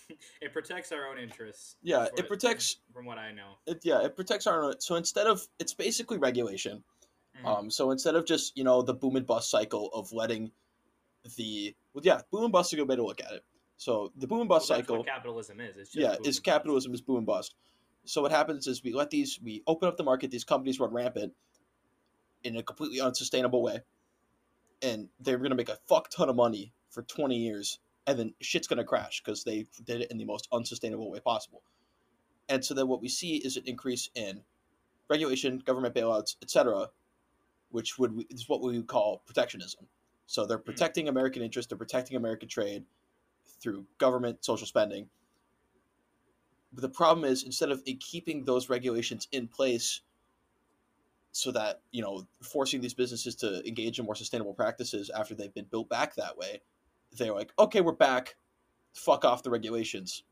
It 0.41 0.53
protects 0.53 0.93
our 0.93 1.09
own 1.09 1.19
interests. 1.19 1.77
Yeah, 1.83 2.07
it 2.17 2.29
protects. 2.29 2.77
from 2.93 3.07
what 3.07 3.19
I 3.19 3.33
know. 3.33 3.55
It, 3.67 3.81
yeah, 3.83 4.03
it 4.05 4.15
protects 4.17 4.47
our. 4.47 4.63
own. 4.65 4.81
So 4.81 4.97
instead 4.97 5.27
of, 5.27 5.47
it's 5.59 5.73
basically 5.75 6.19
regulation. 6.19 6.83
Mhm. 7.43 7.47
Um, 7.47 7.71
so 7.71 7.91
instead 7.91 8.15
of 8.15 8.27
just 8.27 8.57
you 8.57 8.65
know 8.65 8.83
the 8.83 8.95
boom 8.95 9.17
and 9.17 9.27
bust 9.27 9.51
cycle 9.51 9.91
of 9.95 10.13
letting 10.13 10.51
the 11.37 11.75
well, 11.95 12.03
yeah, 12.05 12.21
boom 12.31 12.45
and 12.45 12.53
bust 12.53 12.73
is 12.73 12.75
a 12.75 12.77
good 12.83 12.89
way 12.89 12.97
to 12.97 13.03
look 13.05 13.21
at 13.23 13.33
it. 13.33 13.45
So 13.77 14.13
the 14.17 14.27
boom 14.27 14.41
and 14.43 14.49
Well, 14.51 14.59
bust 14.59 14.69
that's 14.69 14.81
cycle, 14.81 14.99
what 14.99 15.07
capitalism 15.07 15.61
is. 15.61 15.77
It's 15.77 15.91
just 15.91 15.97
yeah, 15.97 16.11
is 16.13 16.17
and 16.17 16.25
bust. 16.27 16.45
capitalism 16.45 16.95
is 16.95 17.01
boom 17.01 17.19
and 17.19 17.27
bust. 17.27 17.55
So 18.05 18.23
what 18.23 18.31
happens 18.31 18.67
is 18.67 18.83
we 18.85 18.93
let 18.93 19.11
these 19.11 19.41
we 19.43 19.63
open 19.67 19.89
up 19.89 19.97
the 19.97 20.05
market, 20.05 20.31
these 20.31 20.45
companies 20.45 20.79
run 20.79 20.93
rampant 20.93 21.33
in 22.45 22.57
a 22.57 22.63
completely 22.63 23.01
unsustainable 23.01 23.63
way, 23.63 23.81
and 24.83 25.09
they're 25.21 25.39
gonna 25.39 25.55
make 25.55 25.71
a 25.71 25.79
fuck 25.89 26.11
ton 26.11 26.29
of 26.29 26.37
money 26.37 26.73
for 26.91 27.03
twenty 27.03 27.37
years, 27.39 27.81
and 28.07 28.19
then 28.19 28.35
shit's 28.41 28.67
gonna 28.67 28.85
crash 28.85 29.23
because 29.23 29.45
they 29.45 29.67
did 29.85 30.03
it 30.03 30.11
in 30.11 30.19
the 30.19 30.25
most 30.25 30.49
unsustainable 30.53 31.11
way 31.11 31.21
possible. 31.21 31.63
And 32.49 32.65
so 32.65 32.75
then 32.75 32.89
what 32.89 33.01
we 33.01 33.09
see 33.09 33.37
is 33.37 33.57
an 33.57 33.65
increase 33.67 34.11
in 34.15 34.43
regulation, 35.09 35.59
government 35.59 35.95
bailouts, 35.95 36.37
etc., 36.43 36.91
which 37.71 37.99
would 37.99 38.25
is 38.31 38.49
what 38.49 38.63
we 38.63 38.77
would 38.77 38.87
call 38.87 39.23
protectionism. 39.27 39.87
So 40.27 40.47
they're 40.47 40.59
hmm. 40.59 40.65
protecting 40.65 41.09
American 41.09 41.43
interests, 41.43 41.69
they're 41.69 41.79
protecting 41.79 42.17
American 42.17 42.49
trade 42.49 42.85
through 43.61 43.87
government 43.99 44.45
social 44.45 44.67
spending. 44.67 45.09
But 46.73 46.83
the 46.83 46.89
problem 46.89 47.25
is 47.25 47.45
instead 47.45 47.71
of 47.71 47.83
keeping 48.01 48.45
those 48.45 48.69
regulations 48.69 49.29
in 49.31 49.47
place 49.47 50.01
so 51.31 51.51
that, 51.53 51.81
you 51.91 52.03
know, 52.03 52.27
forcing 52.43 52.81
these 52.81 52.95
businesses 52.95 53.35
to 53.37 53.67
engage 53.67 53.99
in 53.99 54.05
more 54.05 54.15
sustainable 54.15 54.55
practices 54.55 55.11
after 55.11 55.35
they've 55.35 55.55
been 55.55 55.67
built 55.71 55.89
back 55.89 56.15
that 56.15 56.37
way, 56.37 56.61
they're 57.17 57.33
like, 57.35 57.53
okay, 57.59 57.81
we're 57.81 57.93
back. 57.93 58.37
Fuck 58.95 59.25
off 59.25 59.43
the 59.43 59.51
regulations. 59.51 60.23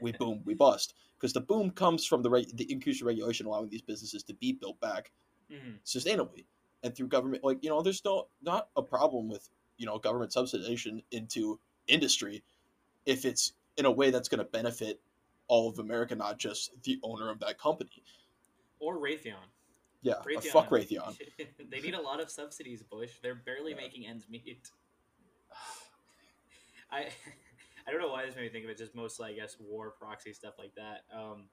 We 0.00 0.12
boom, 0.18 0.42
we 0.44 0.54
bust. 0.54 0.94
Because 1.18 1.32
the 1.32 1.40
boom 1.40 1.70
comes 1.70 2.04
from 2.06 2.22
the 2.22 2.30
reg- 2.30 2.56
the 2.56 2.70
increased 2.70 3.02
regulation 3.02 3.46
allowing 3.46 3.68
these 3.68 3.82
businesses 3.82 4.22
to 4.24 4.34
be 4.34 4.52
built 4.52 4.80
back 4.80 5.12
Mhm. 5.52 5.78
sustainably 5.84 6.46
and 6.82 6.96
through 6.96 7.08
government 7.08 7.44
like 7.44 7.62
you 7.62 7.68
know 7.68 7.82
there's 7.82 8.02
no 8.06 8.28
not 8.40 8.68
a 8.74 8.82
problem 8.82 9.28
with 9.28 9.50
you 9.76 9.84
know 9.84 9.98
government 9.98 10.32
subsidization 10.32 11.02
into 11.10 11.60
industry 11.88 12.42
if 13.04 13.24
it's 13.26 13.52
in 13.76 13.84
a 13.84 13.90
way 13.90 14.10
that's 14.10 14.28
going 14.28 14.38
to 14.38 14.44
benefit 14.50 14.98
all 15.48 15.68
of 15.68 15.78
america 15.78 16.14
not 16.14 16.38
just 16.38 16.70
the 16.84 16.98
owner 17.02 17.28
of 17.30 17.38
that 17.40 17.58
company 17.58 18.02
Or 18.80 18.96
Raytheon. 18.96 19.34
yeah 20.00 20.14
Raytheon. 20.24 20.44
fuck 20.52 20.70
raytheon 20.70 21.18
they 21.70 21.80
need 21.80 21.94
a 21.94 22.00
lot 22.00 22.20
of 22.20 22.30
subsidies, 22.30 22.82
Bush. 22.82 23.10
They're 23.22 23.34
barely 23.34 23.72
Yeah. 23.72 23.76
making 23.78 24.06
ends 24.06 24.24
meet. 24.30 24.70
I 26.92 27.06
I 27.86 27.90
don't 27.90 28.00
know 28.00 28.08
why 28.08 28.24
this 28.24 28.36
made 28.36 28.42
me 28.42 28.48
think 28.50 28.64
of 28.64 28.70
it. 28.70 28.78
Just 28.78 28.94
mostly, 28.94 29.30
I 29.30 29.32
guess, 29.32 29.56
war 29.58 29.90
proxy 29.90 30.32
stuff 30.32 30.54
like 30.58 30.72
that. 30.76 31.02
Um, 31.12 31.44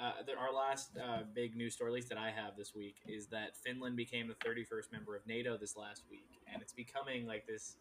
uh, 0.00 0.22
the, 0.26 0.34
our 0.34 0.52
last 0.52 0.90
uh, 0.96 1.20
big 1.34 1.56
news 1.56 1.74
story, 1.74 1.90
at 1.90 1.94
least 1.94 2.08
that 2.08 2.18
I 2.18 2.30
have 2.30 2.56
this 2.56 2.74
week, 2.74 2.96
is 3.06 3.26
that 3.28 3.56
Finland 3.56 3.96
became 3.96 4.28
the 4.28 4.34
31st 4.34 4.92
member 4.92 5.14
of 5.14 5.26
NATO 5.26 5.56
this 5.56 5.76
last 5.76 6.02
week, 6.10 6.40
and 6.52 6.62
it's 6.62 6.72
becoming 6.72 7.26
like 7.26 7.46
this 7.46 7.76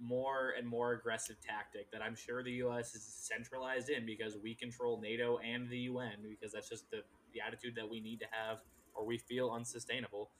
more 0.00 0.54
and 0.58 0.66
more 0.66 0.92
aggressive 0.92 1.36
tactic 1.40 1.90
that 1.90 2.02
I'm 2.02 2.14
sure 2.14 2.42
the 2.42 2.52
U.S. 2.52 2.94
is 2.94 3.02
centralized 3.02 3.88
in 3.88 4.04
because 4.04 4.36
we 4.36 4.54
control 4.54 5.00
NATO 5.00 5.38
and 5.38 5.68
the 5.70 5.78
UN 5.78 6.16
because 6.28 6.52
that's 6.52 6.68
just 6.68 6.90
the 6.90 6.98
the 7.32 7.40
attitude 7.40 7.74
that 7.76 7.88
we 7.88 8.00
need 8.00 8.20
to 8.20 8.26
have 8.30 8.58
or 8.94 9.06
we 9.06 9.18
feel 9.18 9.50
unsustainable 9.50 10.30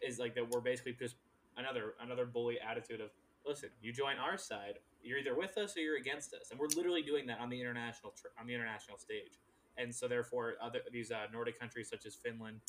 is 0.00 0.18
like 0.18 0.34
that 0.34 0.50
we're 0.50 0.60
basically 0.60 0.92
just 0.92 1.16
another 1.56 1.94
another 2.00 2.24
bully 2.26 2.58
attitude 2.60 3.00
of 3.00 3.10
listen, 3.46 3.70
you 3.80 3.92
join 3.92 4.16
our 4.18 4.36
side, 4.36 4.78
you're 5.06 5.18
either 5.18 5.36
with 5.36 5.56
us 5.58 5.76
or 5.76 5.80
you're 5.80 5.96
against 5.96 6.34
us, 6.34 6.50
and 6.50 6.58
we're 6.58 6.68
literally 6.76 7.02
doing 7.02 7.26
that 7.26 7.40
on 7.40 7.48
the 7.48 7.60
international 7.60 8.12
tr- 8.20 8.28
on 8.38 8.46
the 8.46 8.54
international 8.54 8.98
stage. 8.98 9.38
And 9.78 9.94
so, 9.94 10.08
therefore, 10.08 10.54
other 10.60 10.80
these 10.90 11.10
uh, 11.10 11.26
Nordic 11.32 11.58
countries 11.58 11.88
such 11.88 12.06
as 12.06 12.14
Finland 12.14 12.60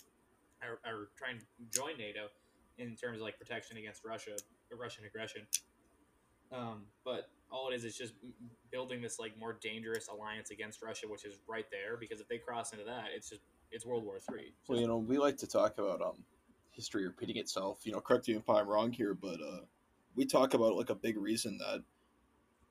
are, 0.62 0.80
are 0.86 1.10
trying 1.18 1.40
to 1.40 1.46
join 1.72 1.98
NATO 1.98 2.28
in 2.78 2.96
terms 2.96 3.18
of 3.18 3.24
like 3.24 3.40
protection 3.40 3.78
against 3.78 4.04
Russia, 4.04 4.32
Russian 4.78 5.06
aggression. 5.06 5.42
Um, 6.52 6.84
but 7.04 7.30
all 7.52 7.70
it 7.70 7.76
is 7.76 7.84
is 7.84 7.98
just 7.98 8.14
building 8.72 9.02
this 9.02 9.20
like 9.20 9.38
more 9.38 9.58
dangerous 9.62 10.08
alliance 10.08 10.52
against 10.52 10.82
Russia, 10.82 11.08
which 11.08 11.26
is 11.26 11.40
right 11.48 11.66
there. 11.72 11.98
Because 11.98 12.20
if 12.20 12.28
they 12.28 12.38
cross 12.38 12.74
into 12.74 12.86
that, 12.86 13.06
it's 13.16 13.30
just 13.30 13.42
it's 13.72 13.86
World 13.86 14.04
War 14.06 14.20
Three. 14.20 14.54
Well, 14.68 14.80
you 14.80 14.88
know, 14.88 14.98
we 14.98 15.18
like 15.18 15.38
to 15.38 15.48
talk 15.48 15.78
about 15.78 16.02
um 16.02 16.24
history 16.72 17.06
repeating 17.06 17.38
itself. 17.38 17.80
You 17.84 17.94
know, 17.94 18.00
correct 18.00 18.28
me 18.28 18.36
if 18.36 18.50
I'm 18.50 18.68
wrong 18.68 18.92
here, 18.92 19.14
but 19.14 19.42
uh, 19.42 19.62
we 20.16 20.26
talk 20.26 20.54
about 20.54 20.76
like 20.76 20.90
a 20.90 20.96
big 20.96 21.18
reason 21.18 21.58
that 21.58 21.84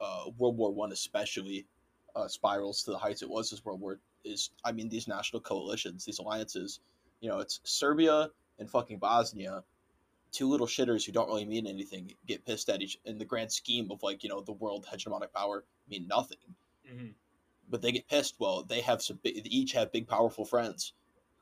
uh, 0.00 0.24
World 0.38 0.56
War 0.56 0.72
One, 0.72 0.92
especially, 0.92 1.66
uh, 2.14 2.28
spirals 2.28 2.82
to 2.85 2.90
the 2.90 2.98
heights 2.98 3.22
it 3.22 3.28
was 3.28 3.52
as 3.52 3.64
World 3.64 3.80
War 3.80 3.98
is. 4.24 4.50
I 4.64 4.72
mean, 4.72 4.88
these 4.88 5.09
national 5.09 5.42
coalitions, 5.42 6.04
these 6.04 6.18
alliances. 6.18 6.80
You 7.20 7.30
know, 7.30 7.38
it's 7.38 7.61
Serbia 7.64 8.28
and 8.59 8.70
fucking 8.70 8.98
Bosnia, 8.98 9.64
two 10.32 10.48
little 10.48 10.66
shitters 10.66 11.04
who 11.04 11.12
don't 11.12 11.28
really 11.28 11.46
mean 11.46 11.66
anything, 11.66 12.12
get 12.26 12.44
pissed 12.44 12.68
at 12.68 12.82
each 12.82 12.98
in 13.04 13.18
the 13.18 13.24
grand 13.24 13.50
scheme 13.50 13.90
of 13.90 14.02
like 14.02 14.22
you 14.22 14.28
know 14.28 14.40
the 14.40 14.52
world 14.52 14.87
hegemonic 14.92 15.32
power 15.32 15.64
mean 15.88 16.06
nothing. 16.06 16.38
Mm-hmm. 16.90 17.09
But 17.68 17.82
they 17.82 17.92
get 17.92 18.09
pissed. 18.09 18.37
Well, 18.38 18.62
they 18.62 18.80
have 18.82 19.02
some. 19.02 19.18
Big, 19.22 19.42
they 19.42 19.50
each 19.50 19.72
have 19.72 19.92
big, 19.92 20.06
powerful 20.06 20.44
friends 20.44 20.92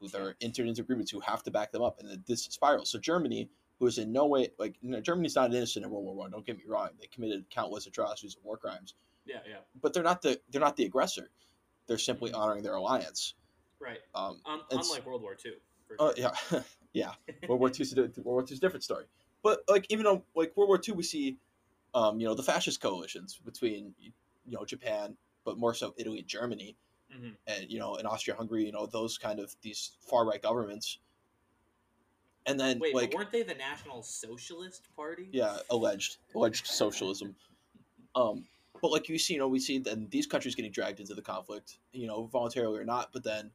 who 0.01 0.09
they're 0.09 0.37
entered 0.41 0.69
into 0.69 0.83
agreements 0.83 1.11
who 1.11 1.21
have 1.21 1.43
to 1.43 1.51
back 1.51 1.73
them 1.73 1.83
up, 1.83 1.99
and 2.01 2.09
then 2.09 2.25
this 2.27 2.45
spirals. 2.45 2.91
So 2.91 2.99
Germany 2.99 3.49
who 3.79 3.87
is 3.87 3.99
in 3.99 4.13
no 4.13 4.27
way 4.27 4.49
like 4.59 4.77
you 4.81 4.91
know, 4.91 5.01
Germany's 5.01 5.35
not 5.37 5.53
innocent 5.55 5.85
in 5.85 5.91
World 5.91 6.05
War 6.05 6.15
One. 6.15 6.31
Don't 6.31 6.47
get 6.47 6.57
me 6.57 6.65
wrong; 6.67 6.91
they 7.01 7.07
committed 7.07 7.49
countless 7.51 7.87
atrocities 7.87 8.35
and 8.37 8.45
war 8.45 8.57
crimes. 8.57 8.95
Yeah, 9.27 9.39
yeah. 9.49 9.57
But 9.83 9.93
they're 9.95 10.03
not 10.03 10.23
the 10.23 10.41
they're 10.51 10.61
not 10.61 10.77
the 10.77 10.85
aggressor. 10.85 11.31
They're 11.87 11.99
simply 11.99 12.33
honoring 12.33 12.63
their 12.63 12.75
alliance. 12.75 13.35
Right. 13.81 13.99
Um, 14.15 14.41
it's- 14.71 14.87
unlike 14.89 15.05
World 15.07 15.23
War 15.23 15.35
Two. 15.35 15.55
Oh 15.99 16.13
sure. 16.17 16.33
yeah, 16.53 16.63
yeah. 16.93 17.13
World 17.49 17.61
War 17.61 17.71
Two's 17.71 17.93
a, 17.93 18.01
World 18.03 18.13
War 18.25 18.43
Two's 18.43 18.59
a 18.59 18.61
different 18.61 18.85
story. 18.85 19.05
But 19.43 19.61
like 19.69 19.87
even 19.91 20.07
on 20.07 20.23
like 20.35 20.57
World 20.57 20.69
War 20.69 20.79
Two, 20.79 20.95
we 20.95 21.03
see, 21.03 21.37
um, 21.95 22.19
you 22.21 22.27
know, 22.27 22.35
the 22.35 22.43
fascist 22.43 22.81
coalitions 22.81 23.39
between 23.45 23.95
you 24.01 24.13
know 24.47 24.65
Japan, 24.65 25.17
but 25.45 25.59
more 25.59 25.75
so 25.75 25.95
Italy 25.99 26.19
and 26.21 26.27
Germany, 26.29 26.77
Mhm. 27.15 27.37
and 27.47 27.71
you 27.71 27.79
know 27.79 27.97
in 27.97 28.07
Austria-Hungary, 28.07 28.65
you 28.65 28.73
know 28.73 28.87
those 28.87 29.19
kind 29.19 29.39
of 29.41 29.55
these 29.63 29.93
far 30.01 30.25
right 30.27 30.41
governments. 30.43 30.99
And 32.47 32.61
then 32.61 32.79
Wait, 32.79 32.95
like 32.95 33.11
but 33.11 33.19
weren't 33.19 33.33
they 33.33 33.43
the 33.43 33.55
National 33.55 34.03
Socialist 34.03 34.89
Party? 34.95 35.29
yeah, 35.33 35.59
alleged 35.71 36.19
alleged 36.35 36.67
socialism. 36.67 37.35
Um, 38.15 38.45
but 38.83 38.91
like 38.91 39.09
you 39.09 39.19
see, 39.19 39.35
you 39.35 39.41
know, 39.41 39.49
we 39.49 39.61
see 39.61 39.79
then 39.79 40.09
these 40.11 40.27
countries 40.27 40.55
getting 40.55 40.71
dragged 40.71 41.01
into 41.01 41.15
the 41.15 41.23
conflict, 41.23 41.79
you 41.93 42.07
know, 42.07 42.27
voluntarily 42.27 42.79
or 42.79 42.85
not. 42.85 43.11
But 43.13 43.25
then, 43.25 43.51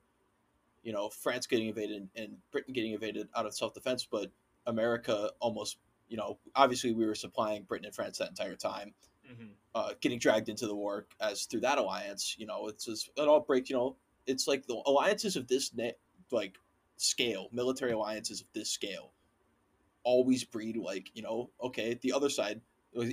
you 0.84 0.92
know, 0.92 1.10
France 1.10 1.46
getting 1.46 1.68
invaded 1.68 2.10
and 2.16 2.38
Britain 2.52 2.74
getting 2.74 2.94
invaded 2.94 3.28
out 3.36 3.46
of 3.46 3.54
self 3.54 3.74
defense, 3.74 4.08
but 4.10 4.32
America 4.66 5.32
almost, 5.40 5.78
you 6.08 6.18
know, 6.18 6.40
obviously 6.56 6.92
we 6.94 7.06
were 7.06 7.16
supplying 7.16 7.64
Britain 7.64 7.86
and 7.86 7.96
France 7.96 8.18
that 8.18 8.30
entire 8.30 8.56
time, 8.56 8.94
hmm 9.26 9.50
uh, 9.76 9.92
getting 10.02 10.18
dragged 10.18 10.50
into 10.50 10.66
the 10.66 10.76
war 10.76 11.06
as 11.22 11.46
through 11.46 11.60
that 11.62 11.78
alliance. 11.78 12.36
You 12.40 12.48
know, 12.48 12.68
it's 12.68 12.86
just 12.86 13.12
it 13.16 13.28
all 13.28 13.40
breaks. 13.40 13.70
You 13.70 13.76
know, 13.76 13.96
it's 14.26 14.48
like 14.48 14.66
the 14.66 14.82
alliances 14.86 15.36
of 15.36 15.48
this 15.48 15.72
na- 15.76 15.92
like 16.32 16.58
scale, 17.00 17.48
military 17.52 17.94
alliances 17.94 18.42
of 18.42 18.48
this 18.54 18.70
scale, 18.70 19.12
always 20.04 20.44
breed 20.44 20.78
like 20.78 21.10
you 21.14 21.24
know, 21.24 21.50
okay, 21.64 21.98
the 22.02 22.14
other 22.14 22.30
side, 22.30 22.62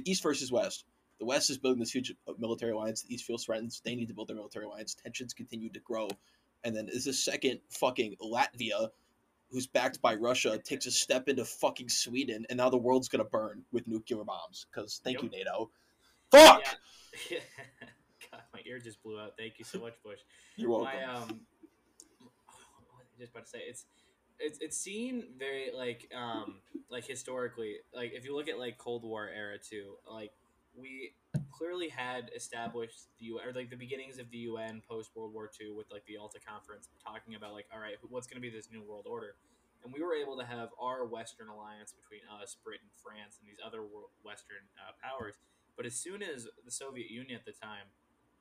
East 0.05 0.23
versus 0.23 0.53
West. 0.53 0.85
The 1.19 1.25
West 1.25 1.49
is 1.49 1.57
building 1.57 1.81
this 1.81 1.95
huge 1.95 2.13
uh, 2.29 2.33
military 2.39 2.73
alliance. 2.73 3.03
The 3.03 3.15
East 3.15 3.25
feels 3.25 3.45
threatened. 3.45 3.73
They 3.85 3.95
need 3.95 4.09
to 4.09 4.15
build 4.15 4.29
their 4.29 4.37
military 4.37 4.67
alliance. 4.67 4.95
Tensions 4.95 5.33
continue 5.33 5.71
to 5.71 5.81
grow, 5.81 6.09
and 6.65 6.77
then 6.77 6.89
is 6.89 7.05
this 7.05 7.25
second 7.25 7.61
fucking 7.71 8.17
Latvia, 8.23 8.91
who's 9.51 9.67
backed 9.67 10.03
by 10.03 10.15
Russia, 10.15 10.59
takes 10.59 10.87
a 10.87 10.91
step 10.91 11.29
into 11.29 11.45
fucking 11.45 11.89
Sweden, 11.89 12.45
and 12.51 12.59
now 12.59 12.69
the 12.69 12.77
world's 12.77 13.09
gonna 13.09 13.25
burn 13.25 13.63
with 13.73 13.87
nuclear 13.87 14.25
bombs. 14.25 14.67
Because 14.71 15.01
thank 15.03 15.23
you, 15.23 15.31
NATO. 15.31 15.71
Fuck. 16.31 16.63
Yeah. 17.31 17.39
God, 18.31 18.43
my 18.53 18.61
ear 18.67 18.79
just 18.79 19.03
blew 19.03 19.19
out. 19.19 19.35
Thank 19.39 19.59
you 19.59 19.65
so 19.65 19.79
much, 19.79 19.95
Bush. 20.05 20.19
You're 20.57 20.71
welcome. 20.71 20.91
My 20.97 21.05
um, 21.05 21.21
what 21.23 21.29
was 21.31 21.31
I 21.31 21.56
just 23.19 23.33
about 23.33 23.45
to 23.45 23.51
say 23.51 23.63
it's 23.67 23.85
it's 24.39 24.59
it's 24.61 24.77
seen 24.77 25.25
very 25.39 25.71
like 25.75 26.11
um 26.15 26.57
like 26.91 27.07
historically 27.07 27.77
like 27.95 28.13
if 28.15 28.25
you 28.25 28.37
look 28.37 28.49
at 28.49 28.59
like 28.59 28.79
Cold 28.79 29.03
War 29.03 29.29
era 29.29 29.57
too 29.59 29.95
like 30.11 30.33
we 30.77 31.15
clearly 31.51 31.89
had 31.89 32.31
established 32.37 33.09
the 33.19 33.27
UN 33.27 33.49
or 33.49 33.53
like 33.53 33.71
the 33.71 33.77
beginnings 33.77 34.19
of 34.19 34.31
the 34.31 34.39
UN 34.51 34.83
post 34.89 35.11
World 35.15 35.33
War 35.33 35.51
II 35.61 35.73
with 35.73 35.91
like 35.91 36.05
the 36.07 36.15
Yalta 36.15 36.39
Conference 36.47 36.89
talking 37.03 37.35
about 37.35 37.53
like 37.53 37.67
all 37.73 37.81
right 37.81 37.97
what's 38.09 38.27
going 38.27 38.37
to 38.37 38.45
be 38.45 38.51
this 38.51 38.69
new 38.71 38.83
world 38.83 39.07
order? 39.09 39.35
And 39.85 39.93
we 39.93 40.03
were 40.03 40.15
able 40.15 40.37
to 40.39 40.45
have 40.45 40.71
our 40.81 41.07
Western 41.07 41.49
alliance 41.49 41.95
between 41.95 42.23
us 42.43 42.57
Britain 42.65 42.91
France 42.99 43.39
and 43.39 43.47
these 43.47 43.63
other 43.65 43.83
world, 43.83 44.11
Western 44.25 44.67
uh, 44.83 44.91
powers. 44.99 45.35
But 45.77 45.87
as 45.87 45.95
soon 45.95 46.23
as 46.25 46.49
the 46.65 46.73
Soviet 46.73 47.09
Union 47.09 47.39
at 47.39 47.45
the 47.45 47.53
time 47.53 47.87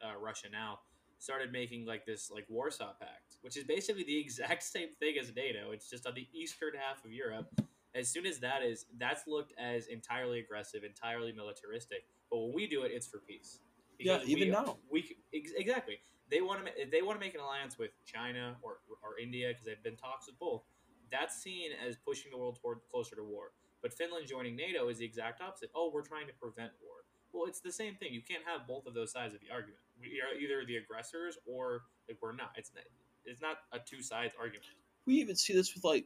uh, 0.02 0.18
Russia 0.18 0.48
now 0.52 0.80
started 1.26 1.52
making 1.52 1.86
like 1.86 2.06
this 2.06 2.32
like 2.32 2.46
Warsaw 2.50 2.94
Pact, 3.00 3.38
which 3.42 3.58
is 3.58 3.64
basically 3.64 4.04
the 4.04 4.18
exact 4.26 4.64
same 4.64 4.90
thing 5.00 5.16
as 5.20 5.36
NATO. 5.36 5.72
It's 5.72 5.90
just 5.90 6.06
on 6.08 6.14
the 6.14 6.28
eastern 6.34 6.74
half 6.80 7.04
of 7.04 7.12
Europe. 7.12 7.50
As 7.96 8.10
soon 8.10 8.26
as 8.26 8.40
that 8.40 8.62
is, 8.62 8.86
that's 8.98 9.26
looked 9.26 9.54
as 9.58 9.88
entirely 9.88 10.40
aggressive, 10.40 10.84
entirely 10.84 11.32
militaristic. 11.32 12.06
But 12.30 12.40
when 12.40 12.54
we 12.54 12.68
do 12.68 12.84
it, 12.84 12.92
it's 12.94 13.08
for 13.08 13.20
peace. 13.20 13.60
Yeah, 14.00 14.16
Because 14.18 14.30
even 14.30 14.48
we, 14.50 14.54
now. 14.54 14.78
we 14.92 15.18
ex- 15.34 15.54
exactly 15.56 16.00
they 16.30 16.42
want 16.42 16.66
to 16.66 16.72
they 16.92 17.02
want 17.02 17.20
to 17.20 17.26
make 17.26 17.36
an 17.36 17.42
alliance 17.42 17.78
with 17.78 17.92
China 18.06 18.56
or 18.62 18.80
or 19.04 19.18
India 19.20 19.50
because 19.50 19.66
they've 19.66 19.84
been 19.84 19.96
talks 19.98 20.28
with 20.28 20.38
both. 20.40 20.64
That's 21.12 21.36
seen 21.42 21.72
as 21.88 21.96
pushing 21.96 22.32
the 22.32 22.38
world 22.38 22.60
toward 22.62 22.80
closer 22.92 23.16
to 23.16 23.24
war. 23.24 23.52
But 23.82 23.94
Finland 23.94 24.28
joining 24.28 24.56
NATO 24.56 24.90
is 24.90 24.98
the 24.98 25.06
exact 25.06 25.42
opposite. 25.42 25.70
Oh, 25.76 25.92
we're 25.94 26.02
trying 26.02 26.28
to 26.28 26.34
prevent 26.34 26.72
war. 26.82 27.05
Well, 27.36 27.48
it's 27.48 27.60
the 27.60 27.72
same 27.72 27.96
thing. 27.96 28.14
You 28.14 28.22
can't 28.22 28.44
have 28.46 28.66
both 28.68 28.86
of 28.88 28.94
those 28.94 29.12
sides 29.12 29.34
of 29.34 29.42
the 29.42 29.52
argument. 29.52 29.80
We 30.00 30.22
are 30.22 30.40
either 30.40 30.66
the 30.66 30.78
aggressors 30.78 31.38
or 31.46 31.82
like 32.08 32.18
we're 32.22 32.32
not. 32.34 32.52
It's 32.56 32.72
not. 32.74 32.84
It's 33.26 33.42
not 33.42 33.58
a 33.74 33.80
two 33.80 34.02
sides 34.02 34.34
argument. 34.40 34.66
we 35.06 35.16
even 35.16 35.36
see 35.36 35.54
this 35.54 35.74
with 35.76 35.84
like 35.84 36.06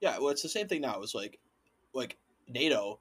yeah 0.00 0.18
well 0.18 0.28
it's 0.28 0.42
the 0.42 0.48
same 0.50 0.68
thing 0.68 0.82
now 0.82 1.00
it's 1.00 1.14
like 1.14 1.38
like 1.94 2.18
nato 2.48 3.00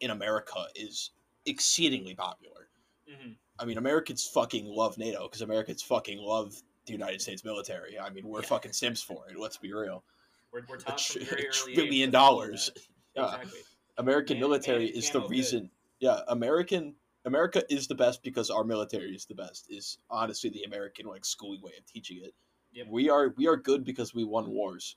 in 0.00 0.10
america 0.10 0.66
is 0.76 1.10
exceedingly 1.46 2.14
popular 2.14 2.68
Mm-hmm. 3.10 3.32
i 3.58 3.64
mean 3.64 3.78
americans 3.78 4.26
fucking 4.34 4.66
love 4.66 4.98
nato 4.98 5.22
because 5.26 5.40
americans 5.40 5.80
fucking 5.82 6.18
love 6.18 6.54
the 6.84 6.92
united 6.92 7.22
states 7.22 7.42
military 7.42 7.98
i 7.98 8.10
mean 8.10 8.28
we're 8.28 8.42
Yeah. 8.42 8.48
fucking 8.48 8.72
sims 8.74 9.02
for 9.02 9.24
it 9.30 9.38
let's 9.38 9.56
be 9.56 9.72
real 9.72 10.04
We're, 10.52 10.60
we're 10.68 10.76
a 10.76 10.78
tr- 10.80 11.18
a 11.20 11.24
trillion 11.24 11.38
age 11.38 11.54
to 11.64 12.10
follow 12.10 12.10
dollars. 12.10 12.70
Yeah. 13.16 13.24
Exactly. 13.36 13.60
american 13.96 14.34
Man- 14.34 14.40
military 14.50 14.84
man, 14.86 14.94
is 14.94 15.08
the 15.10 15.22
reason. 15.26 15.60
good. 15.60 15.70
Yeah 16.00 16.20
american 16.28 16.94
america 17.24 17.62
is 17.72 17.86
the 17.86 17.94
best 17.94 18.22
because 18.22 18.50
our 18.50 18.64
military 18.64 19.14
is 19.14 19.26
the 19.26 19.34
best 19.34 19.66
is 19.70 19.98
honestly 20.10 20.50
the 20.50 20.64
american 20.64 21.06
like 21.06 21.24
schooling 21.24 21.60
way 21.62 21.72
of 21.78 21.86
teaching 21.86 22.20
it 22.22 22.34
Yep. 22.72 22.86
we 22.90 23.08
are 23.08 23.34
we 23.36 23.46
are 23.48 23.56
good 23.56 23.84
because 23.84 24.14
we 24.14 24.24
won 24.24 24.50
wars 24.50 24.96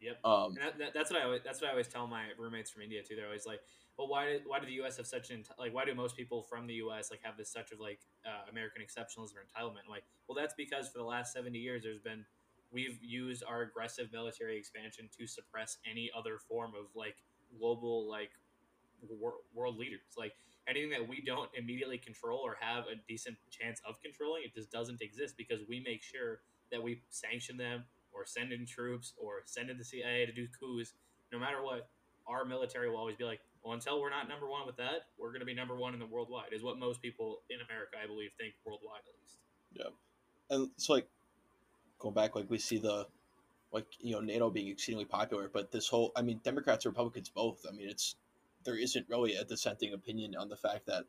Yep. 0.00 0.24
um 0.24 0.54
that, 0.54 0.78
that, 0.78 0.94
that's 0.94 1.10
what 1.10 1.20
I 1.20 1.24
always, 1.24 1.40
that's 1.44 1.60
what 1.60 1.68
I 1.68 1.70
always 1.72 1.88
tell 1.88 2.06
my 2.06 2.26
roommates 2.38 2.70
from 2.70 2.82
India 2.82 3.02
too. 3.02 3.16
They're 3.16 3.26
always 3.26 3.46
like, 3.46 3.60
"Well, 3.96 4.06
why 4.06 4.26
did 4.26 4.42
why 4.46 4.60
do 4.60 4.66
the 4.66 4.72
U.S. 4.74 4.96
have 4.96 5.06
such 5.06 5.30
an 5.30 5.44
like 5.58 5.74
why 5.74 5.84
do 5.84 5.94
most 5.94 6.16
people 6.16 6.42
from 6.42 6.66
the 6.66 6.74
U.S. 6.74 7.10
like 7.10 7.20
have 7.24 7.36
this 7.36 7.50
such 7.50 7.72
of 7.72 7.80
like 7.80 8.00
uh, 8.24 8.48
American 8.50 8.82
exceptionalism 8.82 9.34
or 9.34 9.42
entitlement?" 9.42 9.86
I'm 9.86 9.90
like, 9.90 10.04
well, 10.28 10.36
that's 10.36 10.54
because 10.56 10.88
for 10.88 10.98
the 10.98 11.04
last 11.04 11.32
seventy 11.32 11.58
years, 11.58 11.82
there's 11.82 11.98
been 11.98 12.24
we've 12.70 12.98
used 13.02 13.42
our 13.42 13.62
aggressive 13.62 14.12
military 14.12 14.56
expansion 14.56 15.08
to 15.18 15.26
suppress 15.26 15.78
any 15.90 16.10
other 16.16 16.38
form 16.38 16.72
of 16.78 16.94
like 16.94 17.16
global 17.58 18.08
like 18.08 18.30
wor- 19.18 19.40
world 19.54 19.76
leaders. 19.76 20.00
Like 20.16 20.32
anything 20.68 20.90
that 20.90 21.06
we 21.06 21.22
don't 21.24 21.50
immediately 21.56 21.98
control 21.98 22.38
or 22.38 22.56
have 22.60 22.84
a 22.84 22.96
decent 23.08 23.36
chance 23.50 23.80
of 23.88 24.00
controlling, 24.02 24.42
it 24.44 24.54
just 24.54 24.70
doesn't 24.70 25.00
exist 25.00 25.36
because 25.36 25.60
we 25.68 25.80
make 25.80 26.02
sure 26.02 26.40
that 26.70 26.82
we 26.82 27.02
sanction 27.10 27.56
them 27.56 27.84
or 28.12 28.26
send 28.26 28.52
in 28.52 28.66
troops 28.66 29.14
or 29.16 29.42
send 29.44 29.70
in 29.70 29.78
the 29.78 29.84
CIA 29.84 30.26
to 30.26 30.32
do 30.32 30.46
coups. 30.58 30.94
No 31.32 31.38
matter 31.38 31.62
what, 31.62 31.88
our 32.26 32.44
military 32.44 32.90
will 32.90 32.98
always 32.98 33.16
be 33.16 33.24
like, 33.24 33.40
well, 33.64 33.74
until 33.74 34.00
we're 34.00 34.10
not 34.10 34.28
number 34.28 34.48
one 34.48 34.66
with 34.66 34.76
that, 34.76 35.06
we're 35.18 35.30
going 35.30 35.40
to 35.40 35.46
be 35.46 35.54
number 35.54 35.76
one 35.76 35.92
in 35.92 36.00
the 36.00 36.06
worldwide. 36.06 36.52
Is 36.52 36.62
what 36.62 36.78
most 36.78 37.02
people 37.02 37.40
in 37.50 37.58
America, 37.68 37.96
I 38.02 38.06
believe, 38.06 38.30
think 38.38 38.54
worldwide 38.64 39.00
at 39.06 39.14
least. 39.20 39.38
Yeah. 39.72 40.56
And 40.56 40.70
it's 40.76 40.88
like 40.88 41.08
going 41.98 42.14
back 42.14 42.34
like 42.36 42.48
we 42.48 42.58
see 42.58 42.78
the 42.78 43.06
like 43.72 43.86
you 44.00 44.12
know 44.12 44.20
nato 44.20 44.50
being 44.50 44.68
exceedingly 44.68 45.04
popular 45.04 45.50
but 45.52 45.70
this 45.70 45.88
whole 45.88 46.12
i 46.16 46.22
mean 46.22 46.40
democrats 46.44 46.86
republicans 46.86 47.28
both 47.28 47.64
i 47.68 47.74
mean 47.74 47.88
it's 47.88 48.16
there 48.68 48.78
isn't 48.78 49.08
really 49.08 49.34
a 49.34 49.44
dissenting 49.44 49.94
opinion 49.94 50.34
on 50.36 50.48
the 50.48 50.56
fact 50.56 50.86
that 50.86 51.04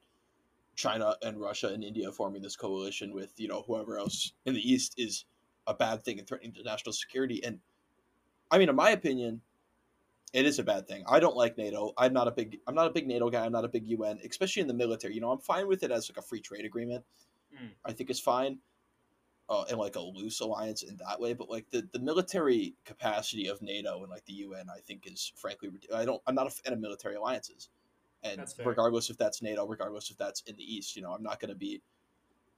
china 0.76 1.16
and 1.22 1.40
russia 1.40 1.68
and 1.68 1.84
india 1.84 2.12
forming 2.12 2.42
this 2.42 2.56
coalition 2.56 3.14
with 3.14 3.34
you 3.38 3.48
know 3.48 3.64
whoever 3.68 3.98
else 3.98 4.34
in 4.46 4.54
the 4.54 4.72
east 4.72 4.94
is 4.98 5.26
a 5.70 5.74
bad 5.74 6.04
thing 6.04 6.20
and 6.20 6.28
threatening 6.28 6.52
to 6.54 6.64
national 6.64 6.92
security. 6.94 7.42
And 7.44 7.60
I 8.52 8.58
mean, 8.58 8.68
in 8.68 8.76
my 8.76 8.90
opinion, 8.90 9.42
it 10.34 10.46
is 10.46 10.60
a 10.60 10.64
bad 10.64 10.88
thing. 10.88 11.04
I 11.08 11.20
don't 11.20 11.36
like 11.36 11.58
NATO. 11.58 11.94
I'm 11.98 12.14
not 12.14 12.28
a 12.28 12.32
big 12.32 12.58
I'm 12.68 12.76
not 12.76 12.88
a 12.88 12.92
big 12.92 13.08
NATO 13.08 13.30
guy. 13.30 13.46
I'm 13.46 13.52
not 13.52 13.66
a 13.66 13.70
big 13.70 13.88
UN, 13.88 14.20
especially 14.28 14.62
in 14.62 14.68
the 14.68 14.74
military. 14.74 15.14
You 15.14 15.22
know, 15.22 15.32
I'm 15.32 15.40
fine 15.40 15.68
with 15.68 15.84
it 15.84 15.92
as 15.92 16.10
like 16.10 16.18
a 16.18 16.28
free 16.28 16.42
trade 16.42 16.66
agreement. 16.66 17.04
Mm. 17.54 17.70
I 17.86 17.94
think 17.94 18.10
it's 18.10 18.20
fine. 18.20 18.60
Uh, 19.50 19.66
and 19.68 19.80
like 19.80 19.96
a 19.96 20.00
loose 20.00 20.42
alliance 20.42 20.84
in 20.84 20.96
that 20.98 21.20
way, 21.20 21.34
but 21.34 21.50
like 21.50 21.68
the, 21.72 21.82
the 21.92 21.98
military 21.98 22.76
capacity 22.86 23.48
of 23.48 23.60
NATO 23.64 24.00
and 24.04 24.12
like 24.12 24.24
the 24.26 24.34
UN, 24.34 24.68
I 24.70 24.80
think 24.80 25.12
is 25.12 25.34
frankly, 25.36 25.72
I 25.92 26.06
don't, 26.06 26.22
I'm 26.28 26.36
not 26.36 26.46
a 26.46 26.52
fan 26.52 26.72
of 26.72 26.80
military 26.80 27.16
alliances, 27.16 27.70
and 28.22 28.46
regardless 28.64 29.10
if 29.10 29.18
that's 29.18 29.42
NATO, 29.42 29.66
regardless 29.66 30.12
if 30.12 30.18
that's 30.18 30.44
in 30.46 30.56
the 30.56 30.64
East, 30.64 30.96
you 30.96 31.02
know, 31.02 31.14
I'm 31.14 31.24
not 31.24 31.40
going 31.40 31.50
to 31.50 31.58
be 31.58 31.82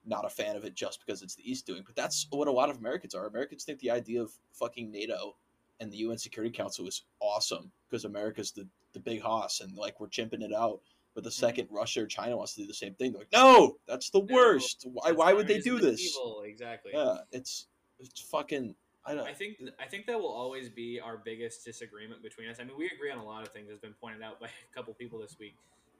not 0.05 0.25
a 0.25 0.29
fan 0.29 0.55
of 0.55 0.65
it 0.65 0.75
just 0.75 0.99
because 1.05 1.21
it's 1.21 1.35
the 1.35 1.49
East 1.49 1.65
doing. 1.65 1.83
But 1.85 1.95
that's 1.95 2.27
what 2.29 2.47
a 2.47 2.51
lot 2.51 2.69
of 2.69 2.77
Americans 2.77 3.13
are. 3.15 3.27
Americans 3.27 3.63
think 3.63 3.79
the 3.79 3.91
idea 3.91 4.21
of 4.21 4.31
fucking 4.53 4.91
NATO 4.91 5.35
and 5.79 5.91
the 5.91 5.97
UN 5.97 6.17
Security 6.17 6.55
Council 6.55 6.87
is 6.87 7.03
awesome 7.19 7.71
because 7.89 8.05
America's 8.05 8.51
the 8.51 8.67
the 8.93 8.99
big 8.99 9.21
hoss 9.21 9.61
and 9.61 9.75
like 9.77 9.99
we're 9.99 10.07
chimping 10.07 10.41
it 10.41 10.53
out. 10.53 10.81
But 11.13 11.23
the 11.25 11.29
Mm-hmm. 11.29 11.61
2nd 11.61 11.67
Russia 11.71 12.03
or 12.03 12.07
China 12.07 12.37
wants 12.37 12.55
to 12.55 12.61
do 12.61 12.67
the 12.67 12.73
same 12.73 12.93
thing, 12.93 13.11
they're 13.11 13.21
like, 13.21 13.33
no, 13.33 13.77
that's 13.87 14.09
the 14.11 14.21
No, 14.21 14.33
worst. 14.33 14.85
Why? 14.89 15.11
Why 15.11 15.33
would 15.33 15.47
they 15.47 15.59
do 15.59 15.79
this? 15.79 16.01
Evil. 16.01 16.43
Exactly. 16.45 16.91
Yeah, 16.93 17.17
it's 17.31 17.67
it's 17.99 18.21
fucking. 18.21 18.75
I 19.05 19.15
don't. 19.15 19.27
I 19.27 19.33
think 19.33 19.57
I 19.79 19.87
think 19.87 20.05
that 20.07 20.19
will 20.19 20.31
always 20.31 20.69
be 20.69 20.99
our 20.99 21.17
biggest 21.17 21.65
disagreement 21.65 22.21
between 22.23 22.47
us. 22.49 22.57
I 22.59 22.63
mean, 22.63 22.77
we 22.77 22.89
agree 22.95 23.11
on 23.11 23.17
a 23.17 23.25
lot 23.25 23.41
of 23.45 23.49
things, 23.51 23.69
as 23.71 23.79
been 23.79 23.95
pointed 23.99 24.21
out 24.21 24.39
by 24.39 24.47
a 24.47 24.75
couple 24.75 24.93
people 24.93 25.19
this 25.19 25.37
week. 25.39 25.55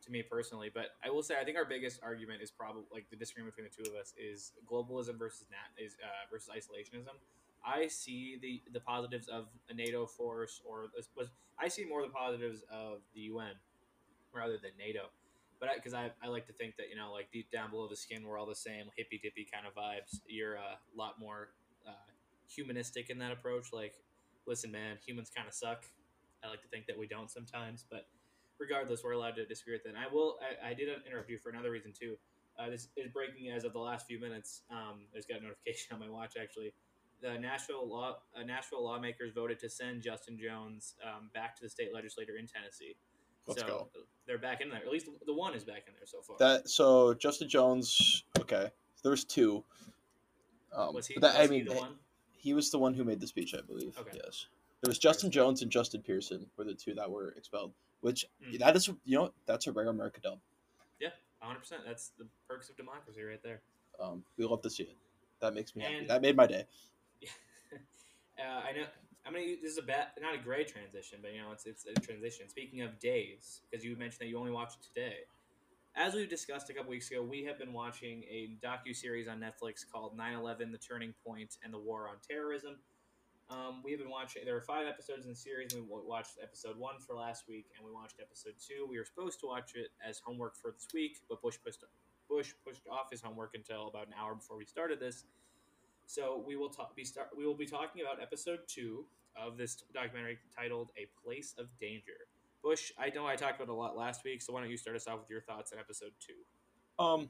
To 0.05 0.11
me 0.11 0.23
personally, 0.23 0.71
but 0.73 0.95
I 1.05 1.11
will 1.11 1.21
say 1.21 1.35
I 1.39 1.43
think 1.43 1.57
our 1.57 1.65
biggest 1.65 1.99
argument 2.01 2.41
is 2.41 2.49
probably 2.49 2.81
like 2.91 3.05
the 3.11 3.15
disagreement 3.15 3.55
between 3.55 3.69
the 3.69 3.83
two 3.83 3.87
of 3.95 3.95
us 4.01 4.15
is 4.17 4.51
globalism 4.67 5.19
versus 5.19 5.45
nat 5.51 5.69
is 5.79 5.95
uh, 6.03 6.07
versus 6.31 6.49
isolationism. 6.49 7.13
I 7.63 7.85
see 7.87 8.39
the 8.41 8.63
the 8.73 8.79
positives 8.79 9.27
of 9.27 9.45
a 9.69 9.75
NATO 9.75 10.07
force, 10.07 10.59
or 10.67 10.87
I 11.59 11.67
see 11.67 11.85
more 11.85 12.01
the 12.01 12.07
positives 12.09 12.63
of 12.71 13.01
the 13.13 13.21
UN 13.29 13.53
rather 14.33 14.57
than 14.61 14.71
NATO. 14.77 15.09
But 15.59 15.69
because 15.75 15.93
I, 15.93 16.09
I, 16.23 16.27
like 16.27 16.47
to 16.47 16.53
think 16.53 16.75
that 16.77 16.89
you 16.89 16.95
know 16.95 17.11
like 17.13 17.31
deep 17.31 17.51
down 17.51 17.69
below 17.69 17.87
the 17.87 17.95
skin 17.95 18.25
we're 18.25 18.39
all 18.39 18.47
the 18.47 18.55
same 18.55 18.85
hippy 18.97 19.19
dippy 19.21 19.47
kind 19.51 19.67
of 19.67 19.75
vibes. 19.75 20.21
You're 20.27 20.55
a 20.55 20.79
lot 20.95 21.19
more 21.19 21.49
uh, 21.87 22.09
humanistic 22.49 23.11
in 23.11 23.19
that 23.19 23.31
approach. 23.31 23.71
Like, 23.71 23.93
listen, 24.47 24.71
man, 24.71 24.97
humans 25.05 25.29
kind 25.33 25.47
of 25.47 25.53
suck. 25.53 25.85
I 26.43 26.49
like 26.49 26.63
to 26.63 26.67
think 26.67 26.87
that 26.87 26.97
we 26.97 27.07
don't 27.07 27.29
sometimes, 27.29 27.85
but 27.89 28.07
regardless, 28.59 29.03
we're 29.03 29.11
allowed 29.11 29.35
to 29.35 29.45
disagree 29.45 29.73
with 29.73 29.85
it. 29.85 29.89
And 29.89 29.97
I 29.97 30.11
will. 30.11 30.37
I, 30.41 30.71
I 30.71 30.73
did 30.73 30.89
interrupt 31.05 31.29
you 31.29 31.37
for 31.37 31.49
another 31.49 31.69
reason 31.71 31.93
too. 31.93 32.15
Uh, 32.59 32.69
this 32.69 32.87
is 32.97 33.11
breaking 33.13 33.51
as 33.51 33.63
of 33.63 33.73
the 33.73 33.79
last 33.79 34.07
few 34.07 34.19
minutes. 34.19 34.63
Um, 34.69 35.05
I 35.13 35.17
just 35.17 35.29
got 35.29 35.39
a 35.39 35.43
notification 35.43 35.93
on 35.93 35.99
my 35.99 36.09
watch 36.09 36.33
actually. 36.41 36.73
The 37.21 37.37
Nashville 37.37 37.87
law, 37.87 38.17
uh, 38.35 38.43
Nashville 38.43 38.83
lawmakers 38.83 39.31
voted 39.33 39.59
to 39.59 39.69
send 39.69 40.01
Justin 40.01 40.39
Jones 40.41 40.95
um, 41.05 41.29
back 41.35 41.55
to 41.57 41.63
the 41.63 41.69
state 41.69 41.93
legislature 41.93 42.37
in 42.39 42.47
Tennessee. 42.47 42.95
Let's 43.47 43.61
so 43.61 43.67
go. 43.67 43.87
they're 44.27 44.37
back 44.37 44.61
in 44.61 44.69
there. 44.69 44.79
At 44.79 44.91
least 44.91 45.07
the 45.25 45.33
one 45.33 45.53
is 45.53 45.63
back 45.63 45.83
in 45.87 45.93
there 45.93 46.05
so 46.05 46.21
far. 46.21 46.37
That 46.37 46.69
so 46.69 47.13
Justin 47.13 47.49
Jones. 47.49 48.23
Okay, 48.39 48.69
there 49.03 49.11
was 49.11 49.23
two. 49.23 49.63
Um, 50.73 50.93
was 50.93 51.07
he? 51.07 51.15
that, 51.19 51.37
was 51.37 51.47
I 51.47 51.49
mean, 51.49 51.65
he 51.65 51.73
the 51.73 51.79
one? 51.79 51.95
he 52.31 52.53
was 52.53 52.71
the 52.71 52.79
one 52.79 52.93
who 52.93 53.03
made 53.03 53.19
the 53.19 53.27
speech, 53.27 53.53
I 53.57 53.61
believe. 53.61 53.97
Okay. 53.97 54.19
Yes. 54.23 54.47
There 54.81 54.89
was 54.89 54.97
Justin 54.97 55.29
Jones 55.29 55.61
and 55.61 55.69
Justin 55.69 56.01
Pearson 56.01 56.45
were 56.57 56.63
the 56.63 56.73
two 56.73 56.93
that 56.95 57.09
were 57.09 57.29
expelled. 57.37 57.73
Which 57.99 58.25
Mm. 58.43 58.57
that 58.59 58.75
is, 58.75 58.87
you 59.05 59.17
know, 59.19 59.31
that's 59.45 59.67
a 59.67 59.71
rare 59.71 59.89
America 59.89 60.19
dub. 60.21 60.39
100. 61.41 61.59
percent 61.59 61.81
That's 61.85 62.11
the 62.19 62.27
perks 62.47 62.69
of 62.69 62.77
democracy 62.77 63.23
right 63.23 63.41
there. 63.43 63.61
Um, 63.99 64.23
we 64.37 64.45
love 64.45 64.61
to 64.61 64.69
see 64.69 64.83
it. 64.83 64.97
That 65.39 65.53
makes 65.53 65.75
me 65.75 65.83
happy. 65.83 66.05
That 66.05 66.21
made 66.21 66.35
my 66.35 66.45
day. 66.45 66.65
uh, 68.39 68.61
I 68.63 68.71
know. 68.73 68.85
I'm 69.25 69.33
gonna. 69.33 69.45
This 69.61 69.73
is 69.73 69.77
a 69.77 69.83
bad, 69.83 70.07
not 70.21 70.33
a 70.33 70.37
great 70.37 70.67
transition, 70.67 71.19
but 71.21 71.33
you 71.33 71.41
know, 71.41 71.51
it's 71.51 71.65
it's 71.65 71.85
a 71.85 71.93
transition. 71.99 72.49
Speaking 72.49 72.81
of 72.81 72.99
days, 72.99 73.61
because 73.69 73.85
you 73.85 73.95
mentioned 73.95 74.21
that 74.21 74.27
you 74.27 74.37
only 74.37 74.51
watched 74.51 74.81
today. 74.83 75.17
As 75.95 76.13
we 76.13 76.25
discussed 76.25 76.69
a 76.69 76.73
couple 76.73 76.89
weeks 76.89 77.11
ago, 77.11 77.21
we 77.21 77.43
have 77.43 77.59
been 77.59 77.73
watching 77.73 78.23
a 78.23 78.51
docu 78.65 78.95
series 78.95 79.27
on 79.27 79.39
Netflix 79.39 79.85
called 79.89 80.17
9/11: 80.17 80.71
The 80.71 80.77
Turning 80.77 81.13
Point 81.25 81.57
and 81.63 81.73
the 81.73 81.77
War 81.77 82.07
on 82.07 82.15
Terrorism. 82.27 82.77
Um, 83.51 83.81
we 83.83 83.91
have 83.91 83.99
been 83.99 84.09
watching. 84.09 84.43
There 84.45 84.55
are 84.55 84.61
five 84.61 84.87
episodes 84.87 85.25
in 85.25 85.31
the 85.31 85.35
series. 85.35 85.75
We 85.75 85.81
watched 85.81 86.39
episode 86.41 86.77
one 86.77 86.95
for 87.05 87.15
last 87.15 87.43
week, 87.47 87.65
and 87.75 87.85
we 87.85 87.91
watched 87.91 88.15
episode 88.21 88.53
two. 88.65 88.87
We 88.89 88.97
were 88.97 89.05
supposed 89.05 89.41
to 89.41 89.47
watch 89.47 89.75
it 89.75 89.89
as 90.07 90.19
homework 90.19 90.55
for 90.55 90.71
this 90.71 90.87
week, 90.93 91.19
but 91.29 91.41
Bush 91.41 91.57
pushed 91.63 91.83
Bush 92.29 92.53
pushed 92.65 92.87
off 92.89 93.11
his 93.11 93.21
homework 93.21 93.51
until 93.53 93.89
about 93.89 94.07
an 94.07 94.13
hour 94.17 94.33
before 94.33 94.57
we 94.57 94.65
started 94.65 94.99
this. 94.99 95.25
So 96.11 96.43
we 96.45 96.57
will 96.57 96.69
talk. 96.69 96.93
Be 96.93 97.05
start. 97.05 97.29
We 97.37 97.45
will 97.45 97.55
be 97.55 97.65
talking 97.65 98.01
about 98.01 98.21
episode 98.21 98.59
two 98.67 99.05
of 99.41 99.55
this 99.55 99.81
documentary 99.93 100.39
titled 100.53 100.89
"A 100.97 101.07
Place 101.23 101.55
of 101.57 101.67
Danger." 101.79 102.27
Bush, 102.61 102.91
I 102.97 103.09
know 103.15 103.25
I 103.25 103.37
talked 103.37 103.55
about 103.61 103.71
it 103.71 103.73
a 103.73 103.79
lot 103.79 103.95
last 103.95 104.25
week, 104.25 104.41
so 104.41 104.51
why 104.51 104.59
don't 104.59 104.69
you 104.69 104.75
start 104.75 104.97
us 104.97 105.07
off 105.07 105.19
with 105.19 105.29
your 105.29 105.39
thoughts 105.39 105.71
on 105.71 105.79
episode 105.79 106.11
two? 106.19 106.33
Um, 107.01 107.29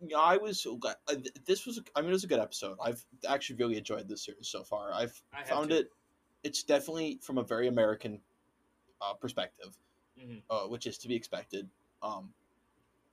yeah, 0.00 0.18
I 0.18 0.36
was. 0.36 0.64
This 1.46 1.66
was. 1.66 1.80
I 1.96 2.00
mean, 2.00 2.10
it 2.10 2.12
was 2.12 2.22
a 2.22 2.28
good 2.28 2.38
episode. 2.38 2.78
I've 2.80 3.04
actually 3.28 3.56
really 3.56 3.76
enjoyed 3.76 4.08
this 4.08 4.24
series 4.24 4.46
so 4.46 4.62
far. 4.62 4.92
I've 4.92 5.20
I 5.34 5.42
found 5.42 5.70
too. 5.70 5.78
it. 5.78 5.90
It's 6.44 6.62
definitely 6.62 7.18
from 7.24 7.38
a 7.38 7.42
very 7.42 7.66
American 7.66 8.20
uh, 9.00 9.14
perspective, 9.14 9.76
Mhm. 10.16 10.42
uh, 10.48 10.68
which 10.68 10.86
is 10.86 10.96
to 10.98 11.08
be 11.08 11.16
expected. 11.16 11.68
Um, 12.02 12.32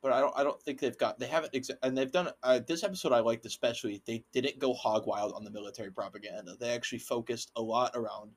but 0.03 0.11
I 0.11 0.19
don't. 0.19 0.33
I 0.37 0.43
don't 0.43 0.61
think 0.61 0.81
they've 0.81 0.97
got. 0.97 1.17
They 1.17 1.27
haven't. 1.27 1.53
Exa- 1.53 1.77
and 1.81 1.97
they've 1.97 2.11
done. 2.11 2.29
Uh, 2.43 2.59
this 2.67 2.83
episode 2.83 3.13
I 3.13 3.21
liked 3.21 3.45
especially. 3.45 4.03
They 4.05 4.23
didn't 4.33 4.59
go 4.59 4.73
hog 4.73 5.07
wild 5.07 5.31
on 5.33 5.45
the 5.45 5.49
military 5.49 5.91
propaganda. 5.91 6.55
They 6.59 6.69
actually 6.69 6.99
focused 6.99 7.51
a 7.55 7.61
lot 7.61 7.91
around. 7.95 8.31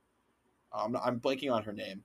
Um, 0.73 0.97
I'm 1.05 1.19
blanking 1.21 1.53
on 1.53 1.65
her 1.65 1.73
name. 1.73 2.05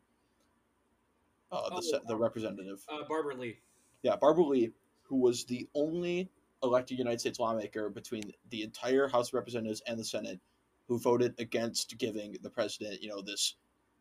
Uh, 1.51 1.69
the 1.69 1.75
Oh, 1.75 1.99
the 2.07 2.15
um, 2.15 2.21
representative. 2.21 2.83
Uh, 2.89 3.03
Barbara 3.07 3.35
Lee. 3.35 3.59
Yeah, 4.01 4.15
Barbara 4.15 4.45
Lee, 4.45 4.71
who 5.03 5.17
was 5.17 5.45
the 5.45 5.69
only 5.75 6.29
elected 6.63 6.97
United 6.97 7.19
States 7.19 7.39
lawmaker 7.39 7.89
between 7.89 8.33
the 8.49 8.63
entire 8.63 9.07
House 9.07 9.27
of 9.29 9.35
Representatives 9.35 9.81
and 9.85 9.99
the 9.99 10.05
Senate 10.05 10.39
who 10.87 10.97
voted 10.97 11.35
against 11.39 11.97
giving 11.97 12.35
the 12.41 12.49
president, 12.49 13.01
you 13.01 13.09
know, 13.09 13.21
this 13.21 13.55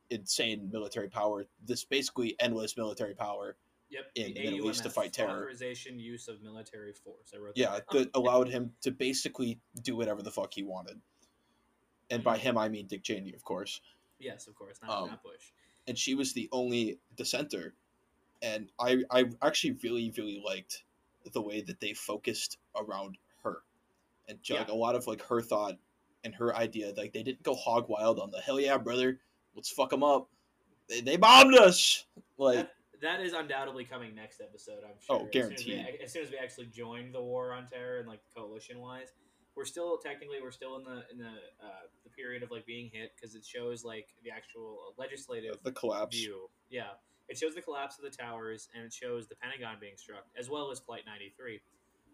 insane 0.08 0.68
military 0.72 1.08
power, 1.08 1.44
this 1.66 1.84
basically 1.84 2.34
endless 2.40 2.76
military 2.76 3.14
power. 3.14 3.56
Yep. 3.90 4.10
In 4.14 4.34
the 4.34 4.50
Middle 4.50 4.70
East 4.70 4.84
to 4.84 4.90
fight 4.90 5.12
terror. 5.12 5.30
Authorization 5.30 5.98
use 5.98 6.28
of 6.28 6.42
military 6.42 6.92
force. 6.92 7.32
I 7.34 7.38
wrote. 7.38 7.52
Yeah, 7.56 7.80
That 7.92 8.10
allowed 8.14 8.48
him 8.48 8.72
to 8.82 8.90
basically 8.92 9.58
do 9.82 9.96
whatever 9.96 10.22
the 10.22 10.30
fuck 10.30 10.54
he 10.54 10.62
wanted. 10.62 11.00
And 12.10 12.22
by 12.24 12.38
him, 12.38 12.56
I 12.58 12.68
mean 12.68 12.86
Dick 12.86 13.02
Cheney, 13.02 13.34
of 13.34 13.44
course. 13.44 13.80
Yes, 14.18 14.46
of 14.46 14.54
course. 14.54 14.78
Not, 14.82 15.02
Um, 15.02 15.08
not 15.10 15.22
Bush. 15.22 15.50
and 15.88 15.98
she 15.98 16.14
was 16.14 16.32
the 16.32 16.48
only 16.52 16.98
dissenter. 17.16 17.74
And 18.42 18.70
I, 18.78 19.02
I 19.10 19.24
actually 19.42 19.76
really, 19.82 20.12
really 20.16 20.42
liked 20.44 20.82
the 21.32 21.42
way 21.42 21.60
that 21.60 21.80
they 21.80 21.92
focused 21.92 22.56
around 22.74 23.18
her, 23.44 23.58
and 24.28 24.38
like 24.48 24.68
a 24.68 24.74
lot 24.74 24.94
of 24.94 25.06
like 25.06 25.22
her 25.26 25.42
thought 25.42 25.76
and 26.24 26.34
her 26.36 26.54
idea. 26.56 26.92
Like 26.96 27.12
they 27.12 27.22
didn't 27.22 27.42
go 27.42 27.54
hog 27.54 27.88
wild 27.88 28.18
on 28.18 28.30
the 28.30 28.40
hell 28.40 28.58
yeah, 28.58 28.78
brother, 28.78 29.20
let's 29.54 29.70
fuck 29.70 29.90
them 29.90 30.02
up. 30.02 30.28
They, 30.88 31.00
they 31.02 31.16
bombed 31.16 31.54
us. 31.54 32.06
Like 32.38 32.56
That, 32.56 32.72
that 33.02 33.20
is 33.20 33.32
undoubtedly 33.32 33.84
coming 33.84 34.14
next 34.14 34.40
episode. 34.40 34.80
I'm 34.84 35.00
sure. 35.00 35.20
Oh, 35.22 35.26
As 35.26 35.32
soon 35.32 35.52
as, 35.52 35.66
we, 35.66 35.98
as 36.04 36.12
soon 36.12 36.22
as 36.24 36.30
we 36.30 36.36
actually 36.38 36.66
join 36.66 37.12
the 37.12 37.20
war 37.20 37.52
on 37.52 37.66
terror 37.68 37.98
and 37.98 38.08
like 38.08 38.20
coalition 38.34 38.80
wise, 38.80 39.08
we're 39.56 39.64
still 39.64 39.98
technically 39.98 40.38
we're 40.42 40.50
still 40.50 40.76
in 40.76 40.84
the 40.84 41.02
in 41.10 41.18
the 41.18 41.34
uh, 41.62 41.86
the 42.04 42.10
period 42.10 42.42
of 42.42 42.50
like 42.50 42.66
being 42.66 42.90
hit 42.92 43.12
because 43.14 43.34
it 43.34 43.44
shows 43.44 43.84
like 43.84 44.08
the 44.24 44.30
actual 44.30 44.94
legislative 44.96 45.56
the 45.62 45.72
collapse. 45.72 46.16
view. 46.16 46.48
Yeah, 46.68 46.92
it 47.28 47.38
shows 47.38 47.54
the 47.54 47.62
collapse 47.62 47.98
of 47.98 48.04
the 48.04 48.10
towers 48.10 48.68
and 48.74 48.84
it 48.84 48.92
shows 48.92 49.28
the 49.28 49.34
Pentagon 49.36 49.76
being 49.80 49.96
struck, 49.96 50.24
as 50.38 50.48
well 50.48 50.70
as 50.70 50.78
Flight 50.78 51.02
93 51.06 51.60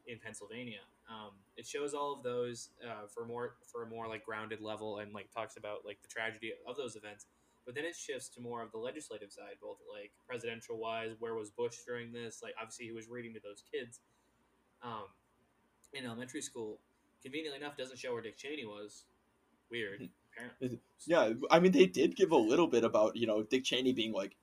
in 0.06 0.18
Pennsylvania. 0.18 0.80
Um, 1.08 1.32
it 1.56 1.66
shows 1.66 1.94
all 1.94 2.12
of 2.12 2.22
those 2.22 2.70
uh, 2.84 3.06
for 3.12 3.24
more 3.24 3.56
for 3.70 3.84
a 3.84 3.86
more 3.86 4.08
like 4.08 4.24
grounded 4.24 4.60
level 4.60 4.98
and 4.98 5.12
like 5.12 5.30
talks 5.30 5.56
about 5.56 5.84
like 5.84 6.02
the 6.02 6.08
tragedy 6.08 6.52
of 6.66 6.76
those 6.76 6.96
events. 6.96 7.26
But 7.66 7.74
then 7.74 7.84
it 7.84 7.96
shifts 7.96 8.28
to 8.30 8.40
more 8.40 8.62
of 8.62 8.70
the 8.70 8.78
legislative 8.78 9.32
side, 9.32 9.56
both 9.60 9.78
like 9.92 10.12
presidential 10.26 10.78
wise. 10.78 11.16
Where 11.18 11.34
was 11.34 11.50
Bush 11.50 11.78
during 11.84 12.12
this? 12.12 12.40
Like 12.42 12.54
obviously 12.60 12.86
he 12.86 12.92
was 12.92 13.08
reading 13.08 13.34
to 13.34 13.40
those 13.42 13.64
kids 13.70 13.98
um, 14.82 15.04
in 15.92 16.06
elementary 16.06 16.40
school. 16.42 16.78
Conveniently 17.22 17.58
enough, 17.60 17.76
doesn't 17.76 17.98
show 17.98 18.12
where 18.12 18.22
Dick 18.22 18.36
Cheney 18.36 18.64
was. 18.64 19.04
Weird, 19.68 20.08
apparently. 20.32 20.78
Yeah, 21.06 21.32
I 21.50 21.58
mean 21.58 21.72
they 21.72 21.86
did 21.86 22.14
give 22.14 22.30
a 22.30 22.36
little 22.36 22.68
bit 22.68 22.84
about 22.84 23.16
you 23.16 23.26
know 23.26 23.42
Dick 23.42 23.64
Cheney 23.64 23.92
being 23.92 24.12
like, 24.12 24.36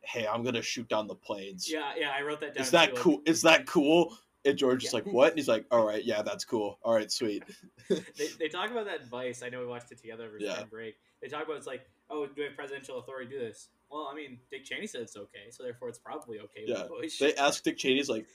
"Hey, 0.00 0.26
I'm 0.26 0.42
gonna 0.42 0.62
shoot 0.62 0.88
down 0.88 1.06
the 1.06 1.14
planes." 1.14 1.70
Yeah, 1.70 1.92
yeah, 1.96 2.10
I 2.10 2.22
wrote 2.22 2.40
that 2.40 2.54
down. 2.56 2.62
Is 2.64 2.72
that 2.72 2.90
like- 2.94 2.98
cool? 3.00 3.22
Is 3.24 3.42
that 3.42 3.66
cool? 3.66 4.16
And 4.44 4.58
George 4.58 4.84
is 4.84 4.92
like, 4.92 5.06
"What?" 5.06 5.28
And 5.28 5.38
he's 5.38 5.46
like, 5.46 5.64
"All 5.70 5.86
right, 5.86 6.04
yeah, 6.04 6.22
that's 6.22 6.44
cool. 6.44 6.78
All 6.82 6.92
right, 6.92 7.10
sweet." 7.10 7.44
they, 7.88 8.02
they 8.38 8.48
talk 8.48 8.70
about 8.72 8.86
that 8.86 9.00
advice. 9.00 9.44
I 9.44 9.48
know 9.48 9.60
we 9.60 9.66
watched 9.66 9.92
it 9.92 9.98
together 9.98 10.26
over 10.26 10.38
Yeah. 10.40 10.64
break. 10.64 10.96
They 11.22 11.28
talk 11.28 11.44
about 11.44 11.56
it's 11.56 11.66
like, 11.68 11.88
oh, 12.10 12.26
do 12.26 12.32
we 12.36 12.44
have 12.44 12.56
presidential 12.56 12.98
authority 12.98 13.30
to 13.30 13.38
do 13.38 13.44
this? 13.44 13.68
Well, 13.90 14.08
I 14.10 14.14
mean, 14.14 14.38
Dick 14.50 14.64
Cheney 14.64 14.86
said 14.86 15.02
it's 15.02 15.16
okay, 15.16 15.50
so 15.50 15.62
therefore 15.62 15.88
it's 15.88 15.98
probably 15.98 16.40
okay 16.40 16.64
Yeah, 16.66 16.86
they 17.20 17.34
asked 17.36 17.64
Dick 17.64 17.78
Cheney's 17.78 18.08
like, 18.08 18.26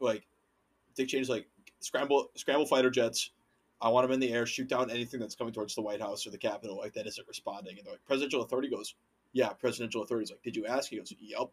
like, 0.00 0.26
Dick 0.94 1.08
Cheney's 1.08 1.28
like, 1.28 1.46
scramble, 1.80 2.30
scramble 2.36 2.66
fighter 2.66 2.90
jets. 2.90 3.30
I 3.80 3.88
want 3.88 4.04
them 4.04 4.14
in 4.14 4.20
the 4.20 4.32
air, 4.32 4.46
shoot 4.46 4.68
down 4.68 4.90
anything 4.90 5.18
that's 5.18 5.34
coming 5.34 5.52
towards 5.52 5.74
the 5.74 5.82
White 5.82 6.00
House 6.00 6.26
or 6.26 6.30
the 6.30 6.38
Capitol, 6.38 6.78
like 6.78 6.94
that 6.94 7.06
isn't 7.06 7.26
responding. 7.26 7.76
And 7.76 7.86
they're 7.86 7.94
like, 7.94 8.04
presidential 8.04 8.42
authority 8.42 8.70
goes, 8.70 8.94
yeah, 9.32 9.48
presidential 9.48 10.02
authority 10.02 10.24
is 10.24 10.30
like, 10.30 10.42
did 10.42 10.56
you 10.56 10.66
ask? 10.66 10.90
He 10.90 10.96
goes, 10.96 11.12
yep. 11.20 11.48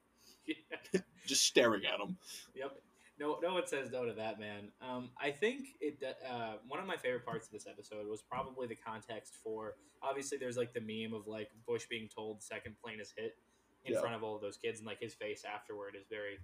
Yeah. 0.94 1.02
Just 1.28 1.44
staring 1.44 1.84
at 1.86 2.00
him. 2.00 2.18
Yep. 2.56 2.72
No, 3.20 3.38
no 3.42 3.54
one 3.54 3.68
says 3.68 3.92
no 3.92 4.06
to 4.06 4.14
that, 4.14 4.40
man. 4.40 4.70
Um, 4.82 5.10
I 5.22 5.32
think 5.32 5.76
it. 5.82 6.02
Uh, 6.28 6.54
one 6.68 6.80
of 6.80 6.86
my 6.88 6.96
favorite 6.96 7.26
parts 7.26 7.48
of 7.48 7.52
this 7.52 7.68
episode 7.68 8.08
was 8.08 8.22
probably 8.22 8.68
the 8.68 8.76
context 8.76 9.36
for. 9.44 9.76
Obviously, 10.02 10.38
there's 10.38 10.56
like 10.56 10.74
the 10.74 10.80
meme 10.80 11.14
of 11.14 11.28
like 11.28 11.50
Bush 11.68 11.86
being 11.90 12.08
told 12.08 12.42
second 12.42 12.76
plane 12.82 13.02
is 13.02 13.14
hit 13.18 13.36
in 13.84 13.94
Yeah. 13.94 14.00
front 14.00 14.16
of 14.16 14.24
all 14.24 14.36
of 14.36 14.42
those 14.42 14.58
kids, 14.58 14.80
and 14.80 14.88
like 14.88 15.00
his 15.02 15.14
face 15.14 15.44
afterward 15.44 15.96
is 16.00 16.06
very, 16.10 16.40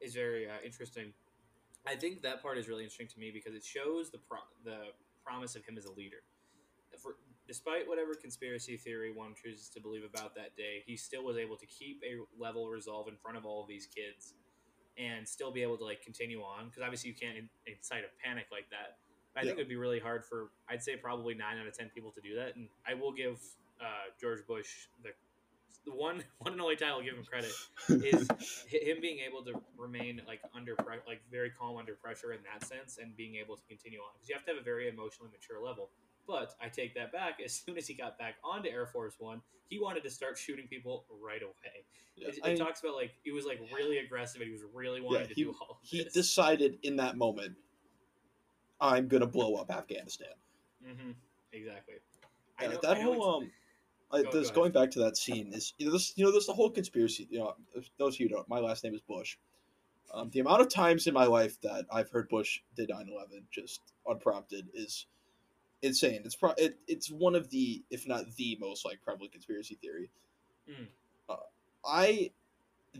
is 0.00 0.14
very 0.14 0.48
uh, 0.50 0.54
interesting. 0.64 1.12
I 1.86 1.94
think 1.94 2.22
that 2.22 2.42
part 2.42 2.58
is 2.58 2.68
really 2.68 2.82
interesting 2.82 3.08
to 3.08 3.20
me 3.20 3.30
because 3.32 3.54
it 3.54 3.64
shows 3.64 4.10
the 4.10 4.18
pro- 4.18 4.50
the 4.64 4.88
promise 5.24 5.54
of 5.54 5.64
him 5.64 5.78
as 5.78 5.84
a 5.84 5.92
leader. 5.92 6.22
For, 7.00 7.14
despite 7.46 7.86
whatever 7.86 8.14
conspiracy 8.14 8.76
theory 8.76 9.12
one 9.12 9.34
chooses 9.40 9.68
to 9.70 9.80
believe 9.80 10.02
about 10.04 10.34
that 10.34 10.56
day, 10.56 10.82
he 10.84 10.96
still 10.96 11.22
was 11.24 11.36
able 11.36 11.56
to 11.56 11.66
keep 11.66 12.02
a 12.02 12.18
level 12.42 12.68
resolve 12.68 13.06
in 13.06 13.14
front 13.16 13.36
of 13.36 13.46
all 13.46 13.62
of 13.62 13.68
these 13.68 13.86
kids 13.86 14.34
and 14.98 15.26
still 15.26 15.52
be 15.52 15.62
able 15.62 15.78
to 15.78 15.84
like 15.84 16.02
continue 16.02 16.40
on 16.40 16.66
because 16.66 16.82
obviously 16.82 17.10
you 17.10 17.16
can't 17.16 17.36
incite 17.66 18.02
a 18.04 18.26
panic 18.26 18.46
like 18.50 18.68
that. 18.70 18.98
I 19.36 19.42
think 19.42 19.52
it 19.52 19.58
would 19.58 19.68
be 19.68 19.76
really 19.76 20.00
hard 20.00 20.24
for 20.24 20.50
I'd 20.68 20.82
say 20.82 20.96
probably 20.96 21.34
nine 21.34 21.58
out 21.58 21.66
of 21.66 21.76
ten 21.76 21.90
people 21.94 22.10
to 22.12 22.20
do 22.20 22.34
that, 22.34 22.56
and 22.56 22.68
I 22.86 22.94
will 22.94 23.12
give 23.12 23.38
uh, 23.80 24.10
George 24.20 24.44
Bush 24.46 24.88
the 25.04 25.10
the 25.84 25.94
one 25.94 26.22
one 26.38 26.52
and 26.52 26.60
only 26.60 26.76
time 26.76 26.90
I'll 26.90 27.02
give 27.02 27.14
him 27.14 27.24
credit 27.24 27.52
is 27.88 28.28
him 28.68 28.98
being 29.00 29.20
able 29.20 29.42
to 29.44 29.60
remain 29.76 30.22
like 30.26 30.40
under 30.54 30.74
pre- 30.74 31.04
like 31.06 31.20
very 31.30 31.50
calm 31.50 31.76
under 31.76 31.94
pressure 31.94 32.32
in 32.32 32.40
that 32.52 32.66
sense 32.66 32.98
and 33.00 33.16
being 33.16 33.36
able 33.36 33.56
to 33.56 33.62
continue 33.68 34.00
on 34.00 34.10
because 34.14 34.28
you 34.28 34.34
have 34.34 34.44
to 34.46 34.52
have 34.52 34.60
a 34.60 34.64
very 34.64 34.88
emotionally 34.88 35.30
mature 35.30 35.64
level. 35.64 35.88
But 36.28 36.54
I 36.60 36.68
take 36.68 36.94
that 36.94 37.10
back. 37.10 37.38
As 37.42 37.54
soon 37.54 37.78
as 37.78 37.86
he 37.88 37.94
got 37.94 38.18
back 38.18 38.34
onto 38.44 38.68
Air 38.68 38.86
Force 38.86 39.14
One, 39.18 39.40
he 39.70 39.80
wanted 39.80 40.02
to 40.04 40.10
start 40.10 40.36
shooting 40.38 40.68
people 40.68 41.06
right 41.22 41.42
away. 41.42 41.84
Yeah, 42.16 42.28
It, 42.28 42.36
it 42.36 42.44
I- 42.44 42.54
talks 42.54 42.80
about 42.80 42.94
like 42.94 43.12
he 43.24 43.32
was 43.32 43.46
like 43.46 43.60
really 43.74 43.98
aggressive 43.98 44.42
and 44.42 44.46
he 44.48 44.52
was 44.52 44.62
really 44.74 45.00
wanting 45.00 45.22
Yeah, 45.22 45.26
to 45.28 45.34
he- 45.34 45.44
do 45.44 45.54
all 45.60 45.68
of 45.70 45.76
he 45.82 46.04
this. 46.04 46.12
decided 46.12 46.78
in 46.82 46.96
that 46.96 47.16
moment, 47.16 47.56
I'm 48.80 49.08
gonna 49.08 49.26
blow 49.26 49.54
up 49.56 49.70
Afghanistan. 49.70 50.28
hmm 50.84 51.12
Exactly. 51.52 51.94
Yeah, 52.60 52.68
know- 52.68 52.80
that 52.82 53.00
whole 53.00 53.36
um, 53.36 53.50
I, 54.10 54.22
Go- 54.22 54.30
this, 54.32 54.48
go 54.50 54.56
going 54.62 54.72
back 54.72 54.90
to 54.92 54.98
that 55.00 55.16
scene 55.22 55.52
is 55.54 55.72
you 55.78 55.86
know 55.86 55.92
this 55.92 56.12
you 56.16 56.24
know 56.26 56.30
this 56.32 56.46
the 56.46 56.52
whole 56.52 56.70
conspiracy. 56.70 57.26
You 57.30 57.38
know, 57.40 57.54
those 57.98 58.14
of 58.16 58.20
you 58.20 58.28
who 58.28 58.34
don't, 58.34 58.48
my 58.48 58.58
last 58.58 58.84
name 58.84 58.94
is 58.94 59.00
Bush. 59.00 59.36
Um, 60.12 60.30
the 60.30 60.40
amount 60.40 60.62
of 60.62 60.70
times 60.70 61.06
in 61.06 61.12
my 61.14 61.24
life 61.26 61.60
that 61.62 61.84
I've 61.92 62.10
heard 62.10 62.28
Bush 62.28 62.60
did 62.76 62.88
9/11 62.90 63.44
just 63.50 63.80
unprompted 64.06 64.68
is 64.74 65.06
insane. 65.82 66.22
It's 66.24 66.36
pro- 66.36 66.54
it, 66.56 66.78
it's 66.86 67.10
one 67.10 67.34
of 67.34 67.50
the 67.50 67.82
if 67.90 68.06
not 68.06 68.24
the 68.36 68.56
most 68.60 68.84
like 68.84 69.00
prevalent 69.02 69.32
conspiracy 69.32 69.78
theory. 69.80 70.10
Mm. 70.68 70.86
Uh, 71.28 71.36
I 71.84 72.30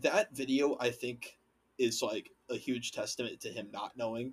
that 0.00 0.34
video 0.34 0.76
I 0.80 0.90
think 0.90 1.38
is 1.78 2.02
like 2.02 2.30
a 2.50 2.56
huge 2.56 2.92
testament 2.92 3.40
to 3.40 3.48
him 3.48 3.68
not 3.72 3.96
knowing. 3.96 4.32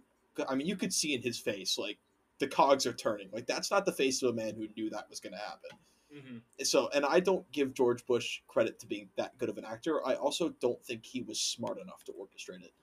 I 0.50 0.56
mean, 0.56 0.68
you 0.68 0.76
could 0.76 0.94
see 0.94 1.14
in 1.14 1.22
his 1.22 1.40
face 1.40 1.78
like 1.78 1.98
the 2.40 2.48
cogs 2.48 2.86
are 2.86 2.94
turning. 2.94 3.30
Like 3.32 3.48
that's 3.48 3.72
not 3.72 3.86
the 3.86 3.92
face 3.92 4.22
of 4.22 4.30
a 4.30 4.34
man 4.34 4.56
who 4.56 4.68
knew 4.76 4.90
that 4.90 5.10
was 5.10 5.20
going 5.20 5.34
to 5.34 5.40
happen. 5.40 5.70
Mhm. 6.16 6.66
So, 6.66 6.90
and 6.94 7.06
I 7.06 7.20
don't 7.20 7.50
give 7.52 7.74
George 7.74 8.06
Bush 8.06 8.42
credit 8.48 8.80
to 8.80 8.88
being 8.88 9.10
that 9.18 9.38
good 9.38 9.50
of 9.50 9.58
an 9.58 9.66
actor. 9.66 10.06
I 10.06 10.16
also 10.16 10.50
don't 10.62 10.84
think 10.84 11.06
he 11.06 11.22
was 11.22 11.40
smart 11.40 11.80
enough 11.80 12.04
to 12.06 12.14
orchestrate 12.14 12.64
it. 12.64 12.74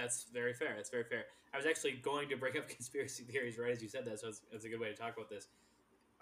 That's 0.00 0.24
very 0.32 0.54
fair. 0.54 0.72
That's 0.76 0.88
very 0.90 1.04
fair. 1.04 1.24
I 1.52 1.56
was 1.58 1.66
actually 1.66 1.92
going 1.92 2.28
to 2.30 2.36
bring 2.36 2.56
up 2.56 2.68
conspiracy 2.76 3.24
theories 3.24 3.58
right 3.58 3.70
as 3.70 3.82
you 3.82 3.88
said 3.88 4.04
that, 4.06 4.20
so 4.20 4.28
it's, 4.28 4.40
it's 4.50 4.64
a 4.64 4.68
good 4.68 4.80
way 4.80 4.88
to 4.88 4.94
talk 4.96 5.16
about 5.16 5.28
this. 5.28 5.48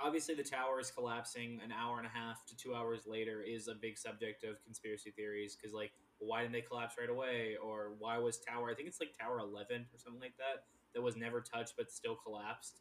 Obviously, 0.01 0.35
the 0.35 0.45
tower 0.45 0.81
is 0.81 0.91
collapsing 0.91 1.61
an 1.65 1.73
hour 1.73 1.99
and 1.99 2.07
a 2.07 2.11
half 2.11 2.47
to 2.47 2.57
two 2.57 2.75
hours 2.75 3.01
later 3.07 3.43
is 3.43 3.67
a 3.67 3.75
big 3.75 3.99
subject 3.99 4.45
of 4.45 4.63
conspiracy 4.65 5.11
theories 5.11 5.57
because, 5.57 5.75
like, 5.75 5.91
why 6.19 6.43
didn't 6.43 6.53
they 6.53 6.61
collapse 6.61 6.95
right 6.99 7.11
away? 7.11 7.57
Or 7.63 7.93
why 7.99 8.19
was 8.19 8.39
tower, 8.39 8.71
I 8.71 8.75
think 8.75 8.89
it's 8.89 9.01
like 9.01 9.17
Tower 9.19 9.41
11 9.41 9.87
or 9.93 9.99
something 9.99 10.21
like 10.21 10.37
that, 10.39 10.65
that 10.95 11.03
was 11.03 11.17
never 11.17 11.41
touched 11.41 11.75
but 11.77 11.91
still 11.91 12.15
collapsed? 12.15 12.81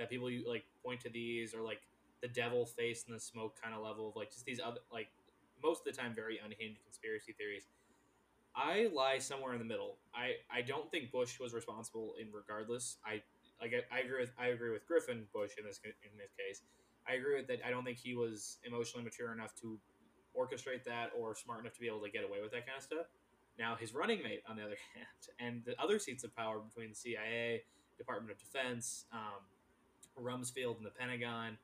Uh, 0.00 0.06
people, 0.06 0.28
like, 0.46 0.64
point 0.84 1.00
to 1.00 1.08
these 1.08 1.54
or, 1.54 1.62
like, 1.62 1.80
the 2.20 2.28
devil 2.28 2.66
face 2.66 3.04
in 3.06 3.14
the 3.14 3.20
smoke 3.20 3.54
kind 3.62 3.74
of 3.74 3.80
level 3.80 4.08
of, 4.08 4.16
like, 4.16 4.32
just 4.32 4.44
these 4.44 4.60
other, 4.64 4.80
like, 4.92 5.08
most 5.62 5.86
of 5.86 5.94
the 5.94 6.00
time 6.00 6.14
very 6.14 6.40
unhinged 6.44 6.82
conspiracy 6.82 7.32
theories. 7.32 7.66
I 8.56 8.88
lie 8.92 9.18
somewhere 9.18 9.52
in 9.52 9.58
the 9.58 9.64
middle. 9.64 9.98
I, 10.14 10.32
I 10.50 10.62
don't 10.62 10.90
think 10.90 11.12
Bush 11.12 11.38
was 11.38 11.52
responsible 11.52 12.14
in 12.20 12.28
regardless. 12.32 12.96
I 13.04 13.22
like 13.60 13.72
I, 13.74 13.96
I 13.96 14.00
agree 14.00 14.20
with 14.20 14.32
I 14.38 14.46
agree 14.48 14.70
with 14.70 14.86
Griffin 14.86 15.24
Bush 15.32 15.52
in 15.58 15.64
this 15.64 15.80
in 15.84 16.16
this 16.16 16.32
case. 16.38 16.62
I 17.08 17.14
agree 17.14 17.36
with 17.36 17.46
that. 17.48 17.60
I 17.64 17.70
don't 17.70 17.84
think 17.84 17.98
he 17.98 18.14
was 18.14 18.56
emotionally 18.64 19.04
mature 19.04 19.32
enough 19.32 19.54
to 19.60 19.78
orchestrate 20.36 20.84
that 20.84 21.10
or 21.16 21.34
smart 21.34 21.60
enough 21.60 21.74
to 21.74 21.80
be 21.80 21.86
able 21.86 22.00
to 22.00 22.10
get 22.10 22.24
away 22.24 22.38
with 22.42 22.50
that 22.52 22.66
kind 22.66 22.78
of 22.78 22.82
stuff. 22.82 23.06
Now 23.58 23.76
his 23.78 23.94
running 23.94 24.22
mate, 24.22 24.42
on 24.48 24.56
the 24.56 24.62
other 24.62 24.76
hand, 24.94 25.28
and 25.38 25.62
the 25.64 25.80
other 25.80 25.98
seats 25.98 26.24
of 26.24 26.34
power 26.34 26.58
between 26.58 26.90
the 26.90 26.96
CIA, 26.96 27.62
Department 27.98 28.32
of 28.32 28.38
Defense, 28.38 29.04
um, 29.12 29.44
Rumsfeld, 30.18 30.78
and 30.78 30.86
the 30.86 30.90
Pentagon, 30.90 31.58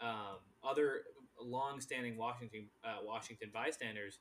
um, 0.00 0.38
other 0.62 1.02
long-standing 1.40 2.16
Washington 2.16 2.66
uh, 2.84 2.98
Washington 3.04 3.50
bystanders 3.52 4.18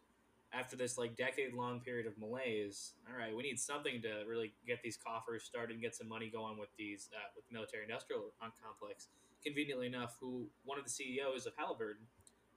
after 0.53 0.75
this 0.75 0.97
like 0.97 1.15
decade 1.17 1.53
long 1.53 1.79
period 1.79 2.07
of 2.07 2.17
malaise, 2.17 2.93
all 3.09 3.17
right, 3.17 3.35
we 3.35 3.43
need 3.43 3.59
something 3.59 4.01
to 4.01 4.23
really 4.27 4.53
get 4.65 4.81
these 4.83 4.97
coffers 4.97 5.43
started 5.43 5.73
and 5.73 5.81
get 5.81 5.95
some 5.95 6.07
money 6.07 6.29
going 6.29 6.57
with 6.57 6.69
these 6.77 7.09
uh, 7.13 7.29
with 7.35 7.47
the 7.47 7.53
military 7.53 7.83
industrial 7.83 8.31
complex. 8.39 9.07
Conveniently 9.43 9.87
enough, 9.87 10.17
who 10.19 10.47
one 10.65 10.77
of 10.77 10.83
the 10.83 10.89
CEOs 10.89 11.45
of 11.45 11.53
Halliburton 11.57 12.05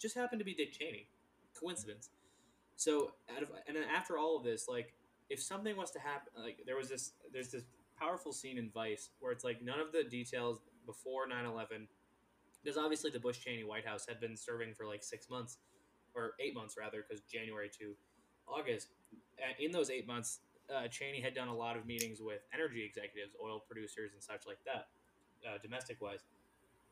just 0.01 0.17
happened 0.17 0.39
to 0.39 0.45
be 0.45 0.55
Dick 0.55 0.73
Cheney. 0.73 1.09
Coincidence. 1.59 2.11
So, 2.77 3.13
out 3.37 3.43
of, 3.43 3.51
and 3.69 3.77
then 3.77 3.85
after 3.95 4.17
all 4.17 4.39
of 4.39 4.45
this, 4.45 4.67
like 4.67 4.95
if 5.29 5.43
something 5.43 5.77
was 5.77 5.91
to 5.93 5.99
happen, 5.99 6.33
like 6.43 6.59
there 6.65 6.77
was 6.77 6.89
this, 6.89 7.13
there's 7.33 7.51
this 7.51 7.65
powerful 7.99 8.33
scene 8.33 8.57
in 8.57 8.71
Vice 8.71 9.11
where 9.21 9.33
it's 9.33 9.45
like 9.45 9.63
none 9.63 9.79
of 9.79 9.93
the 9.93 10.05
details 10.05 10.61
before 10.87 11.29
9/11, 11.29 11.87
because 12.63 12.79
obviously 12.79 13.11
the 13.11 13.21
Bush 13.21 13.41
Cheney 13.45 13.65
White 13.65 13.87
House 13.87 14.07
had 14.07 14.21
been 14.21 14.37
serving 14.37 14.75
for 14.75 14.87
like 14.87 15.03
six 15.03 15.29
months 15.29 15.59
or 16.15 16.35
eight 16.41 16.55
months 16.55 16.77
rather, 16.79 17.05
because 17.07 17.23
January 17.25 17.71
to 17.79 17.95
August. 18.47 18.89
Uh, 19.39 19.53
In 19.59 19.71
those 19.71 19.91
eight 19.91 20.07
months, 20.07 20.41
uh, 20.73 20.89
Cheney 20.89 21.21
had 21.21 21.35
done 21.35 21.49
a 21.49 21.55
lot 21.55 21.77
of 21.77 21.87
meetings 21.87 22.21
with 22.21 22.41
energy 22.55 22.85
executives, 22.85 23.35
oil 23.43 23.61
producers, 23.61 24.13
and 24.13 24.23
such 24.23 24.47
like 24.47 24.59
that, 24.65 24.89
uh, 25.49 25.59
domestic 25.59 26.01
wise. 26.01 26.21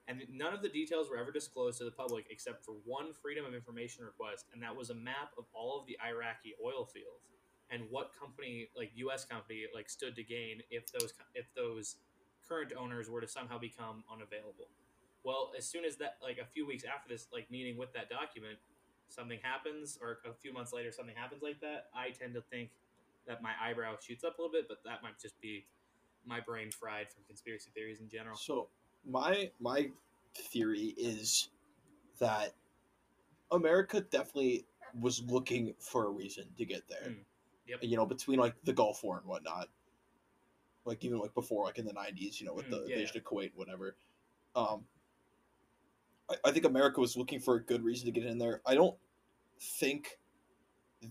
And 0.09 0.23
none 0.31 0.55
of 0.55 0.63
the 0.63 0.71
details 0.71 1.11
were 1.11 1.19
ever 1.19 1.31
disclosed 1.31 1.79
to 1.79 1.85
the 1.85 1.91
public 1.91 2.27
except 2.31 2.65
for 2.65 2.73
one 2.85 3.13
Freedom 3.13 3.45
of 3.45 3.55
Information 3.55 4.05
request, 4.05 4.47
and 4.53 4.63
that 4.63 4.75
was 4.75 4.89
a 4.91 4.95
map 4.95 5.33
of 5.37 5.45
all 5.53 5.79
of 5.79 5.87
the 5.87 5.99
Iraqi 6.03 6.55
oil 6.65 6.87
fields 6.87 7.29
and 7.71 7.83
what 7.91 8.13
company, 8.19 8.69
like 8.75 8.91
U.S. 8.95 9.27
company, 9.27 9.67
like 9.75 9.91
stood 9.91 10.17
to 10.17 10.23
gain 10.23 10.63
if 10.71 10.91
those 10.93 11.13
if 11.35 11.47
those 11.55 11.97
current 12.49 12.73
owners 12.79 13.11
were 13.11 13.21
to 13.21 13.29
somehow 13.29 13.59
become 13.59 14.03
unavailable. 14.11 14.69
Well, 15.25 15.53
as 15.57 15.67
soon 15.67 15.85
as 15.85 15.97
that, 15.97 16.17
like 16.23 16.39
a 16.39 16.47
few 16.47 16.67
weeks 16.67 16.85
after 16.85 17.09
this, 17.09 17.27
like 17.33 17.51
meeting 17.51 17.77
with 17.77 17.93
that 17.93 18.09
document, 18.09 18.59
something 19.09 19.39
happens, 19.43 19.99
or 20.01 20.19
a 20.29 20.35
few 20.35 20.53
months 20.53 20.73
later, 20.73 20.93
something 20.93 21.17
happens 21.17 21.43
like 21.43 21.61
that, 21.61 21.87
I 21.95 22.11
tend 22.11 22.35
to 22.35 22.43
think 22.51 22.71
that 23.27 23.43
my 23.43 23.53
eyebrow 23.63 23.95
shoots 24.01 24.25
up 24.25 24.39
a 24.39 24.43
little 24.43 24.53
bit, 24.53 24.67
but 24.69 24.79
that 24.85 25.03
might 25.03 25.19
just 25.21 25.41
be 25.41 25.67
my 26.27 26.41
brain 26.41 26.71
fried 26.71 27.11
from 27.11 27.23
conspiracy 27.27 27.71
theories 27.75 28.01
in 28.01 28.09
general. 28.09 28.37
So 28.37 28.69
my 29.07 29.51
my 29.61 29.91
theory 30.35 30.95
is 30.97 31.51
that 32.21 32.55
America 33.51 34.01
definitely 34.01 34.67
was 34.99 35.23
looking 35.23 35.75
for 35.79 36.07
a 36.07 36.11
reason 36.11 36.45
to 36.57 36.65
get 36.65 36.89
there. 36.89 37.11
Mm. 37.11 37.25
Yep. 37.67 37.79
You 37.83 37.97
know, 37.97 38.07
between 38.07 38.39
like 38.39 38.55
the 38.65 38.73
Gulf 38.73 39.05
War 39.05 39.19
and 39.19 39.27
whatnot, 39.27 39.69
like 40.85 41.05
even 41.05 41.19
like 41.19 41.35
before, 41.35 41.65
like 41.65 41.79
in 41.79 41.85
the 41.85 41.93
'90s, 41.93 42.41
you 42.41 42.47
know, 42.47 42.55
with 42.55 42.67
Mm, 42.67 42.71
the 42.71 42.85
yeah, 42.89 42.95
invasion 42.97 43.19
of 43.19 43.25
Kuwait, 43.25 43.53
whatever. 43.55 43.97
Um, 44.57 44.85
I, 46.31 46.37
I 46.47 46.51
think 46.51 46.65
America 46.65 47.01
was 47.01 47.17
looking 47.17 47.41
for 47.41 47.57
a 47.57 47.63
good 47.63 47.85
reason 47.85 48.07
to 48.07 48.11
get 48.13 48.25
in 48.25 48.39
there. 48.39 48.63
I 48.67 48.75
don't 48.75 48.97
think 49.61 50.19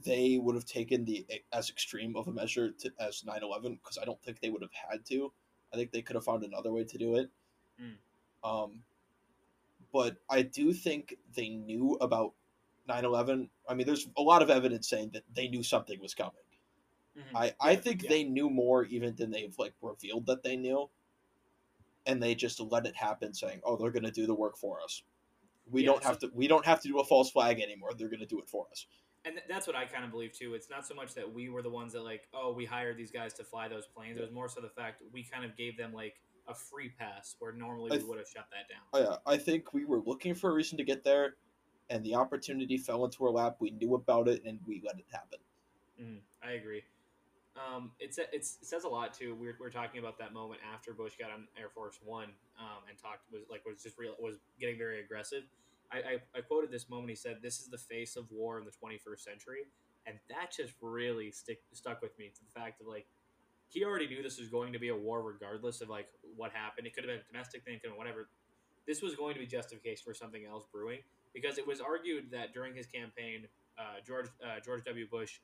they 0.06 0.38
would 0.42 0.56
have 0.56 0.66
taken 0.66 1.06
the 1.06 1.26
as 1.54 1.70
extreme 1.70 2.16
of 2.16 2.28
a 2.28 2.32
measure 2.32 2.72
to, 2.72 2.92
as 3.00 3.24
9-11 3.28 3.80
because 3.82 3.98
I 4.02 4.06
don't 4.06 4.22
think 4.22 4.40
they 4.40 4.50
would 4.50 4.62
have 4.62 4.72
had 4.90 5.06
to. 5.06 5.32
I 5.74 5.78
think 5.78 5.92
they 5.92 6.02
could 6.02 6.16
have 6.16 6.26
found 6.26 6.44
another 6.44 6.72
way 6.72 6.84
to 6.84 6.98
do 6.98 7.16
it. 7.16 7.30
Mm. 7.82 7.96
Um, 8.44 8.84
but 9.94 10.18
I 10.30 10.42
do 10.42 10.74
think 10.74 11.16
they 11.36 11.50
knew 11.50 11.98
about 12.02 12.34
9-11. 12.90 13.50
I 13.68 13.74
mean, 13.74 13.88
there's 13.88 14.08
a 14.18 14.22
lot 14.22 14.42
of 14.42 14.50
evidence 14.50 14.90
saying 14.90 15.12
that 15.14 15.24
they 15.34 15.48
knew 15.48 15.64
something 15.64 16.00
was 16.02 16.14
coming. 16.14 16.34
Mhm. 17.18 17.36
I, 17.36 17.54
I 17.60 17.76
think 17.76 18.04
yeah. 18.04 18.10
they 18.10 18.24
knew 18.24 18.50
more 18.50 18.86
even 18.86 19.16
than 19.16 19.32
they've 19.32 19.58
like 19.58 19.74
revealed 19.82 20.28
that 20.28 20.44
they 20.44 20.56
knew. 20.56 20.90
And 22.06 22.24
they 22.24 22.36
just 22.36 22.60
let 22.60 22.86
it 22.86 22.96
happen 22.96 23.34
saying, 23.34 23.60
"Oh, 23.66 23.76
they're 23.76 23.92
going 23.92 24.04
to 24.04 24.12
do 24.12 24.26
the 24.26 24.34
work 24.34 24.58
for 24.58 24.82
us. 24.82 25.04
We 25.72 25.82
Yeah, 25.82 25.88
don't 25.88 26.04
have 26.04 26.20
to 26.20 26.32
we 26.34 26.48
don't 26.48 26.66
have 26.66 26.82
to 26.82 26.88
do 26.88 27.00
a 27.00 27.04
false 27.04 27.32
flag 27.32 27.60
anymore. 27.60 27.92
They're 27.98 28.10
going 28.10 28.22
to 28.22 28.26
do 28.26 28.40
it 28.40 28.50
for 28.50 28.68
us." 28.72 28.86
and 29.28 29.36
th- 29.36 29.46
that's 29.50 29.68
what 29.68 29.76
I 29.76 29.86
kind 29.86 30.06
of 30.06 30.12
believe 30.12 30.32
too. 30.32 30.54
It's 30.54 30.70
not 30.70 30.88
so 30.88 30.96
much 30.96 31.14
that 31.16 31.32
we 31.32 31.50
were 31.50 31.62
the 31.62 31.70
ones 31.70 31.94
that 31.94 32.04
like, 32.04 32.28
oh, 32.34 32.54
we 32.54 32.66
hired 32.66 32.98
these 32.98 33.12
guys 33.12 33.34
to 33.36 33.44
fly 33.44 33.68
those 33.68 33.86
planes. 33.86 34.18
It 34.18 34.22
was 34.22 34.32
more 34.32 34.48
so 34.48 34.62
the 34.62 34.70
fact 34.70 35.02
we 35.12 35.24
kind 35.24 35.44
of 35.44 35.56
gave 35.58 35.78
them 35.78 35.94
like 35.94 36.16
a 36.48 36.56
free 36.56 36.90
pass 36.98 37.36
where 37.40 37.52
normally 37.52 37.92
I 37.92 37.98
we 37.98 38.04
would 38.06 38.20
have 38.20 38.28
shut 38.28 38.48
that 38.52 38.74
down. 38.74 38.84
Oh, 38.94 39.12
yeah, 39.12 39.18
I 39.32 39.38
think 39.38 39.74
we 39.74 39.84
were 39.84 40.00
looking 40.06 40.34
for 40.34 40.50
a 40.50 40.54
reason 40.54 40.78
to 40.78 40.84
get 40.84 41.04
there, 41.04 41.36
and 41.90 42.04
the 42.06 42.16
opportunity 42.16 42.78
fell 42.78 43.04
into 43.04 43.26
our 43.26 43.32
lap. 43.32 43.58
We 43.60 43.72
knew 43.72 43.96
about 43.96 44.30
it, 44.30 44.44
and 44.46 44.60
we 44.66 44.82
let 44.86 44.98
it 44.98 45.06
happen. 45.12 45.40
Mm, 46.02 46.20
I 46.42 46.52
agree. 46.52 46.84
Um, 47.58 47.92
it's, 48.00 48.20
it's 48.32 48.58
it 48.62 48.68
says 48.68 48.84
a 48.84 48.88
lot 48.88 49.14
too. 49.14 49.36
We 49.36 49.48
are 49.48 49.58
we 49.60 49.70
talking 49.72 50.00
about 50.00 50.18
that 50.20 50.34
moment 50.34 50.62
after 50.74 50.94
Bush 50.94 51.14
got 51.18 51.32
on 51.32 51.48
Air 51.60 51.70
Force 51.74 52.00
One 52.04 52.30
um, 52.60 52.86
and 52.88 52.98
talked 52.98 53.32
was 53.32 53.44
like 53.50 53.66
was 53.66 53.82
just 53.82 53.98
real 53.98 54.14
was 54.20 54.36
getting 54.60 54.78
very 54.78 55.02
aggressive. 55.02 55.44
I, 55.92 55.98
I, 55.98 56.14
I 56.36 56.42
quoted 56.42 56.70
this 56.70 56.90
moment. 56.90 57.10
He 57.10 57.16
said, 57.16 57.38
"This 57.42 57.60
is 57.60 57.70
the 57.70 57.78
face 57.78 58.16
of 58.16 58.30
war 58.32 58.60
in 58.60 58.66
the 58.66 58.72
21st 58.72 59.20
century," 59.20 59.66
and 60.06 60.18
that 60.30 60.52
just 60.56 60.74
really 60.82 61.32
stick 61.32 61.62
stuck 61.72 62.02
with 62.02 62.18
me 62.20 62.30
to 62.34 62.42
the 62.46 62.60
fact 62.60 62.82
of 62.82 62.88
like 62.88 63.08
he 63.70 63.84
already 63.84 64.08
knew 64.08 64.22
this 64.22 64.40
was 64.40 64.50
going 64.50 64.72
to 64.74 64.80
be 64.80 64.90
a 64.90 64.96
war 64.96 65.22
regardless 65.22 65.82
of 65.82 65.90
like 65.90 66.08
what 66.36 66.52
happened. 66.52 66.86
It 66.88 66.94
could 66.94 67.04
have 67.04 67.12
been 67.12 67.22
a 67.22 67.32
domestic 67.32 67.64
thing, 67.64 67.80
could 67.84 67.96
whatever. 67.98 68.30
This 68.86 69.02
was 69.02 69.16
going 69.16 69.34
to 69.34 69.40
be 69.40 69.48
justification 69.48 70.04
for 70.06 70.14
something 70.14 70.46
else 70.46 70.66
brewing 70.72 71.00
because 71.34 71.58
it 71.58 71.68
was 71.68 71.82
argued 71.82 72.32
that 72.32 72.54
during 72.54 72.74
his 72.74 72.88
campaign, 72.88 73.48
uh, 73.78 74.00
George 74.06 74.28
uh, 74.44 74.60
George 74.64 74.84
W. 74.86 75.08
Bush 75.10 75.40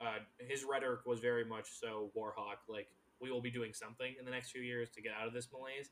uh, 0.00 0.18
his 0.38 0.64
rhetoric 0.64 1.06
was 1.06 1.20
very 1.20 1.44
much 1.44 1.68
so 1.80 2.10
war 2.14 2.34
hawk 2.36 2.58
like 2.68 2.88
we 3.20 3.30
will 3.30 3.40
be 3.40 3.50
doing 3.50 3.72
something 3.72 4.14
in 4.18 4.24
the 4.24 4.30
next 4.30 4.50
few 4.50 4.62
years 4.62 4.90
to 4.90 5.00
get 5.00 5.12
out 5.18 5.26
of 5.26 5.32
this 5.32 5.48
malaise. 5.52 5.90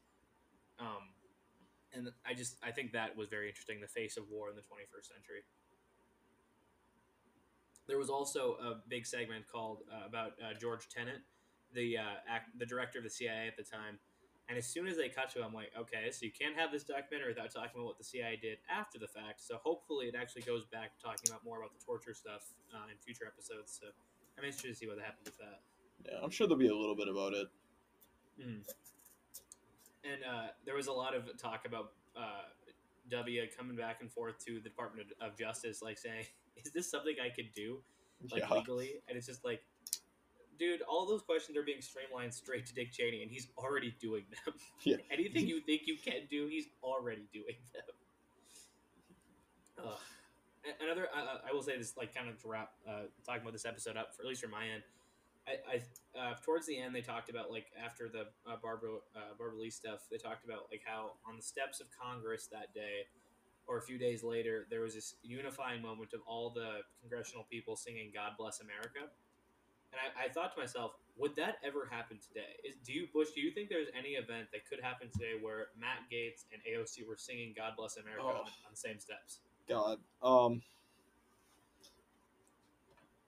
Um, 0.79 1.15
and 1.95 2.09
i 2.27 2.33
just 2.33 2.57
i 2.63 2.71
think 2.71 2.93
that 2.93 3.15
was 3.15 3.29
very 3.29 3.49
interesting 3.49 3.79
the 3.79 3.87
face 3.87 4.17
of 4.17 4.25
war 4.31 4.49
in 4.49 4.57
the 4.57 4.63
21st 4.63 5.07
century. 5.07 5.43
There 7.89 7.99
was 7.99 8.09
also 8.09 8.57
a 8.63 8.81
big 8.89 9.07
segment 9.07 9.45
called 9.51 9.83
uh, 9.93 10.07
about 10.07 10.33
uh, 10.43 10.55
george 10.59 10.89
tenet 10.89 11.21
the 11.75 11.99
uh, 11.99 12.03
act, 12.29 12.51
the 12.59 12.67
director 12.67 12.99
of 12.99 13.05
the 13.05 13.11
cia 13.11 13.49
at 13.49 13.57
the 13.57 13.63
time 13.63 13.99
and 14.49 14.59
as 14.59 14.67
soon 14.67 14.87
as 14.87 14.97
they 14.97 15.09
cut 15.09 15.31
to 15.33 15.39
him, 15.39 15.47
I'm 15.49 15.55
like, 15.55 15.71
okay, 15.79 16.11
so 16.11 16.27
you 16.27 16.33
can't 16.33 16.57
have 16.57 16.73
this 16.73 16.85
documentary 16.85 17.29
without 17.33 17.53
talking 17.53 17.71
about 17.75 17.87
what 17.87 17.99
the 17.99 18.05
CIA 18.05 18.39
did 18.41 18.59
after 18.69 18.99
the 18.99 19.07
fact. 19.07 19.41
So 19.41 19.59
hopefully 19.63 20.07
it 20.07 20.15
actually 20.19 20.43
goes 20.43 20.65
back 20.67 20.97
to 20.97 21.03
talking 21.03 21.31
about 21.31 21.45
more 21.45 21.59
about 21.59 21.73
the 21.73 21.85
torture 21.85 22.13
stuff 22.13 22.43
uh, 22.75 22.91
in 22.91 22.99
future 22.99 23.25
episodes. 23.27 23.79
So 23.81 23.89
I'm 24.37 24.45
interested 24.45 24.69
to 24.69 24.75
see 24.75 24.87
what 24.87 24.99
happens 24.99 25.27
with 25.27 25.39
that. 25.39 25.61
Yeah, 26.05 26.19
I'm 26.23 26.31
sure 26.31 26.47
there'll 26.47 26.59
be 26.59 26.69
a 26.69 26.77
little 26.77 26.97
bit 26.97 27.09
about 27.09 27.33
it. 27.33 27.47
Mm. 28.41 28.67
And 30.05 30.21
uh, 30.29 30.49
there 30.67 30.75
was 30.75 30.89
a 30.89 30.93
lot 30.93 31.15
of 31.15 31.31
talk 31.39 31.65
about 31.65 31.93
uh, 32.17 32.51
W 33.11 33.43
coming 33.57 33.77
back 33.77 34.01
and 34.01 34.11
forth 34.11 34.45
to 34.47 34.55
the 34.55 34.61
Department 34.61 35.09
of 35.21 35.39
Justice, 35.39 35.81
like 35.83 35.99
saying, 35.99 36.25
"Is 36.65 36.73
this 36.73 36.91
something 36.91 37.15
I 37.25 37.29
could 37.29 37.55
do, 37.55 37.79
like 38.33 38.43
yeah. 38.43 38.53
legally?" 38.53 39.03
And 39.09 39.17
it's 39.17 39.27
just 39.27 39.45
like, 39.45 39.63
dude, 40.59 40.83
all 40.83 41.07
those 41.07 41.23
questions 41.23 41.57
are 41.57 41.63
being 41.63 41.81
streamlined 41.81 42.35
straight 42.35 42.67
to 42.67 42.75
Dick 42.75 42.93
Cheney, 42.93 43.23
and 43.23 43.31
he's 43.31 43.49
already 43.57 43.95
doing 44.01 44.25
them. 44.45 44.55
Yeah. 44.85 44.97
Anything 45.13 45.47
you 45.47 45.61
think 45.61 45.83
you 45.87 45.97
can 45.97 46.27
do, 46.31 46.49
he's 46.49 46.67
already 46.83 47.29
doing 47.33 47.57
them. 47.73 47.83
Ugh. 49.87 49.99
Another, 50.81 51.09
uh, 51.15 51.39
I 51.49 51.53
will 51.53 51.63
say 51.63 51.77
this, 51.77 51.97
like, 51.97 52.15
kind 52.15 52.29
of 52.29 52.41
to 52.43 52.49
wrap, 52.49 52.71
uh, 52.89 53.03
talking 53.27 53.43
about 53.43 53.53
this 53.53 53.65
episode 53.65 53.97
up, 53.97 54.15
for 54.15 54.23
at 54.23 54.29
least 54.29 54.43
from 54.43 54.51
my 54.53 54.69
end. 54.69 54.83
I, 55.47 55.53
I 55.75 56.21
uh, 56.21 56.35
towards 56.45 56.67
the 56.67 56.79
end, 56.79 56.95
they 56.95 57.01
talked 57.01 57.29
about 57.29 57.51
like 57.51 57.67
after 57.83 58.09
the 58.09 58.27
uh, 58.47 58.57
Barbara 58.63 58.99
uh, 59.17 59.35
Barbara 59.39 59.59
Lee 59.59 59.71
stuff, 59.71 60.01
they 60.11 60.17
talked 60.17 60.45
about 60.45 60.67
like 60.71 60.83
how 60.85 61.13
on 61.29 61.37
the 61.37 61.43
steps 61.43 61.81
of 61.81 61.89
Congress 61.91 62.49
that 62.53 62.73
day, 62.75 63.07
or 63.67 63.79
a 63.79 63.83
few 63.83 63.99
days 63.99 64.23
later, 64.23 64.67
there 64.71 64.83
was 64.83 64.95
this 64.95 65.17
unifying 65.23 65.83
moment 65.83 66.13
of 66.15 66.21
all 66.27 66.51
the 66.51 66.81
congressional 67.01 67.45
people 67.51 67.77
singing 67.77 68.13
"God 68.15 68.33
Bless 68.39 68.61
America," 68.61 69.11
and 69.93 70.01
I, 70.01 70.27
I 70.27 70.29
thought 70.29 70.55
to 70.55 70.61
myself, 70.61 70.93
would 71.19 71.37
that 71.37 71.57
ever 71.65 71.87
happen 71.91 72.19
today? 72.27 72.57
Is, 72.65 72.77
do 72.85 72.93
you 72.93 73.07
Bush? 73.13 73.29
Do 73.35 73.41
you 73.41 73.51
think 73.51 73.69
there's 73.69 73.89
any 73.99 74.11
event 74.11 74.49
that 74.53 74.67
could 74.69 74.81
happen 74.81 75.09
today 75.13 75.33
where 75.41 75.67
Matt 75.79 75.99
Gaetz 76.11 76.45
and 76.53 76.61
AOC 76.69 77.07
were 77.07 77.17
singing 77.17 77.53
"God 77.57 77.73
Bless 77.77 77.97
America" 77.99 78.23
Oh. 78.25 78.31
on, 78.31 78.37
on 78.39 78.71
the 78.71 78.77
same 78.77 78.99
steps? 78.99 79.41
God. 79.69 79.99
Um 80.23 80.63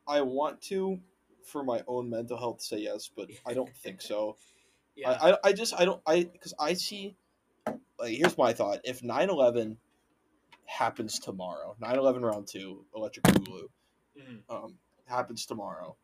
I 0.06 0.20
want 0.22 0.60
to 0.62 1.00
for 1.44 1.62
my 1.62 1.82
own 1.86 2.08
mental 2.10 2.38
health 2.38 2.62
say 2.62 2.78
yes, 2.78 3.10
but 3.14 3.28
I 3.46 3.54
don't 3.54 3.74
think 3.76 4.00
so. 4.00 4.36
Yeah, 4.96 5.10
I, 5.20 5.32
I 5.32 5.36
I 5.46 5.52
just 5.52 5.74
I 5.74 5.84
don't 5.84 6.00
I 6.06 6.22
because 6.22 6.54
I 6.56 6.74
see 6.74 7.16
like 7.98 8.14
here's 8.16 8.38
my 8.38 8.52
thought. 8.52 8.78
If 8.84 9.00
9-11 9.00 9.76
happens 10.66 11.18
tomorrow, 11.18 11.74
9-11 11.82 12.22
round 12.22 12.46
two, 12.46 12.84
electric 12.94 13.24
boogaloo, 13.24 13.66
Mhm. 14.16 14.42
um, 14.48 14.78
happens 15.06 15.46
tomorrow, 15.46 15.96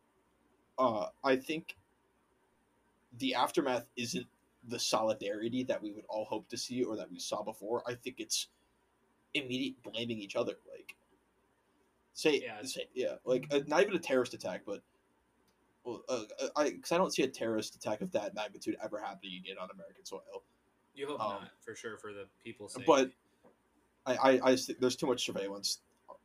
uh, 0.81 1.09
I 1.23 1.35
think 1.35 1.75
the 3.19 3.35
aftermath 3.35 3.85
isn't 3.95 4.25
the 4.67 4.79
solidarity 4.79 5.63
that 5.63 5.81
we 5.81 5.91
would 5.91 6.05
all 6.09 6.25
hope 6.25 6.49
to 6.49 6.57
see 6.57 6.83
or 6.83 6.95
that 6.95 7.11
we 7.11 7.19
saw 7.19 7.43
before. 7.43 7.83
I 7.85 7.93
think 7.93 8.15
it's 8.19 8.47
immediate 9.33 9.81
blaming 9.83 10.17
each 10.19 10.35
other. 10.35 10.53
Like, 10.69 10.95
say, 12.13 12.41
Yeah. 12.43 12.63
say 12.63 12.87
yeah, 12.93 13.15
like 13.25 13.45
uh, 13.51 13.59
not 13.67 13.81
even 13.81 13.95
a 13.95 13.99
terrorist 13.99 14.33
attack, 14.33 14.61
but 14.65 14.81
well, 15.83 16.03
uh, 16.09 16.23
I 16.55 16.71
because 16.71 16.91
I 16.91 16.97
don't 16.97 17.13
see 17.13 17.23
a 17.23 17.27
terrorist 17.27 17.75
attack 17.75 18.01
of 18.01 18.11
that 18.11 18.33
magnitude 18.33 18.77
ever 18.83 18.99
happening 18.99 19.39
again 19.39 19.57
on 19.59 19.69
American 19.71 20.05
soil. 20.05 20.43
you 20.95 21.07
hope 21.07 21.21
um, 21.21 21.29
not 21.29 21.51
for 21.63 21.75
sure 21.75 21.97
for 21.97 22.11
the 22.13 22.27
people's 22.43 22.73
sake. 22.73 22.85
But 22.85 23.11
I, 24.05 24.15
I, 24.15 24.51
I 24.51 24.57
there's 24.79 24.95
too 24.95 25.07
much 25.07 25.25
surveillance. 25.25 25.79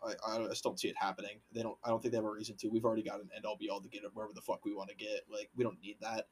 I, 0.05 0.15
I 0.27 0.39
just 0.49 0.63
don't 0.65 0.79
see 0.79 0.89
it 0.89 0.97
happening. 0.99 1.39
They 1.53 1.63
don't. 1.63 1.77
I 1.85 1.89
don't 1.91 2.01
think 2.03 2.13
they 2.13 2.19
have 2.19 2.25
a 2.25 2.31
reason 2.31 2.57
to. 2.59 2.69
We've 2.69 2.85
already 2.85 3.03
got 3.03 3.21
an 3.21 3.29
end 3.35 3.45
all 3.45 3.57
be 3.57 3.69
all 3.71 3.81
to 3.81 3.89
get 3.89 4.05
it 4.05 4.11
wherever 4.15 4.33
the 4.33 4.41
fuck 4.41 4.65
we 4.65 4.75
want 4.75 4.91
to 4.91 4.97
get. 4.97 5.23
Like 5.31 5.51
we 5.57 5.65
don't 5.65 5.81
need 5.81 5.97
that. 6.01 6.29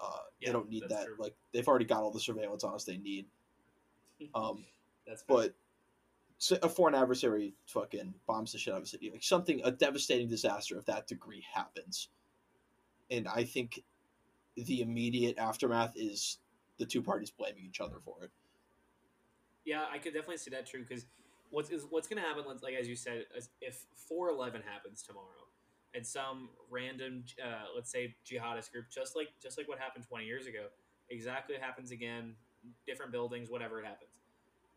Uh, 0.00 0.16
Yeah, 0.40 0.48
they 0.48 0.52
don't 0.52 0.68
need 0.68 0.84
that. 0.88 1.06
true. 1.06 1.16
Like 1.18 1.34
they've 1.52 1.66
already 1.68 1.84
got 1.84 2.02
all 2.02 2.10
the 2.10 2.20
surveillance 2.20 2.64
on 2.64 2.74
us 2.74 2.84
they 2.84 2.96
need. 2.98 3.26
Um, 4.36 4.64
that's 5.04 5.22
fair. 5.22 5.36
but 5.36 5.54
a 6.62 6.68
foreign 6.68 6.94
adversary 6.94 7.54
fucking 7.66 8.14
bombs 8.26 8.52
the 8.52 8.58
shit 8.58 8.72
out 8.72 8.76
of 8.78 8.84
a 8.84 8.86
city. 8.86 9.10
Like 9.10 9.22
something, 9.22 9.60
a 9.64 9.70
devastating 9.72 10.28
disaster 10.28 10.78
of 10.78 10.84
that 10.86 11.08
degree 11.08 11.44
happens, 11.52 12.08
and 13.10 13.26
I 13.26 13.42
think 13.42 13.82
the 14.56 14.80
immediate 14.80 15.38
aftermath 15.38 15.94
is 15.96 16.38
the 16.78 16.86
two 16.86 17.02
parties 17.02 17.30
blaming 17.32 17.64
each 17.64 17.80
other 17.80 17.96
for 18.04 18.22
it. 18.24 18.30
Yeah, 19.64 19.84
I 19.90 19.98
could 19.98 20.12
definitely 20.14 20.36
see 20.38 20.50
that 20.52 20.66
true 20.66 20.84
because 20.88 21.06
what's 21.52 21.70
is 21.70 21.86
what's 21.88 22.08
going 22.08 22.20
to 22.20 22.26
happen? 22.28 22.42
let's- 22.46 22.62
Like 22.64 22.74
as 22.74 22.88
you 22.88 22.96
said, 22.96 23.26
if 23.60 23.84
four 23.94 24.28
eleven 24.30 24.60
happens 24.62 25.02
tomorrow, 25.02 25.46
and 25.94 26.04
some 26.06 26.48
random, 26.70 27.24
uh, 27.42 27.66
let's 27.76 27.90
say 27.92 28.14
jihadist 28.26 28.72
group, 28.72 28.86
just 28.90 29.14
like 29.14 29.28
just 29.40 29.56
like 29.56 29.68
what 29.68 29.78
happened 29.78 30.04
twenty 30.08 30.26
years 30.26 30.46
ago, 30.46 30.66
exactly 31.10 31.56
happens 31.60 31.90
again, 31.92 32.34
different 32.86 33.12
buildings, 33.12 33.48
whatever 33.50 33.78
it 33.80 33.84
happens. 33.86 34.08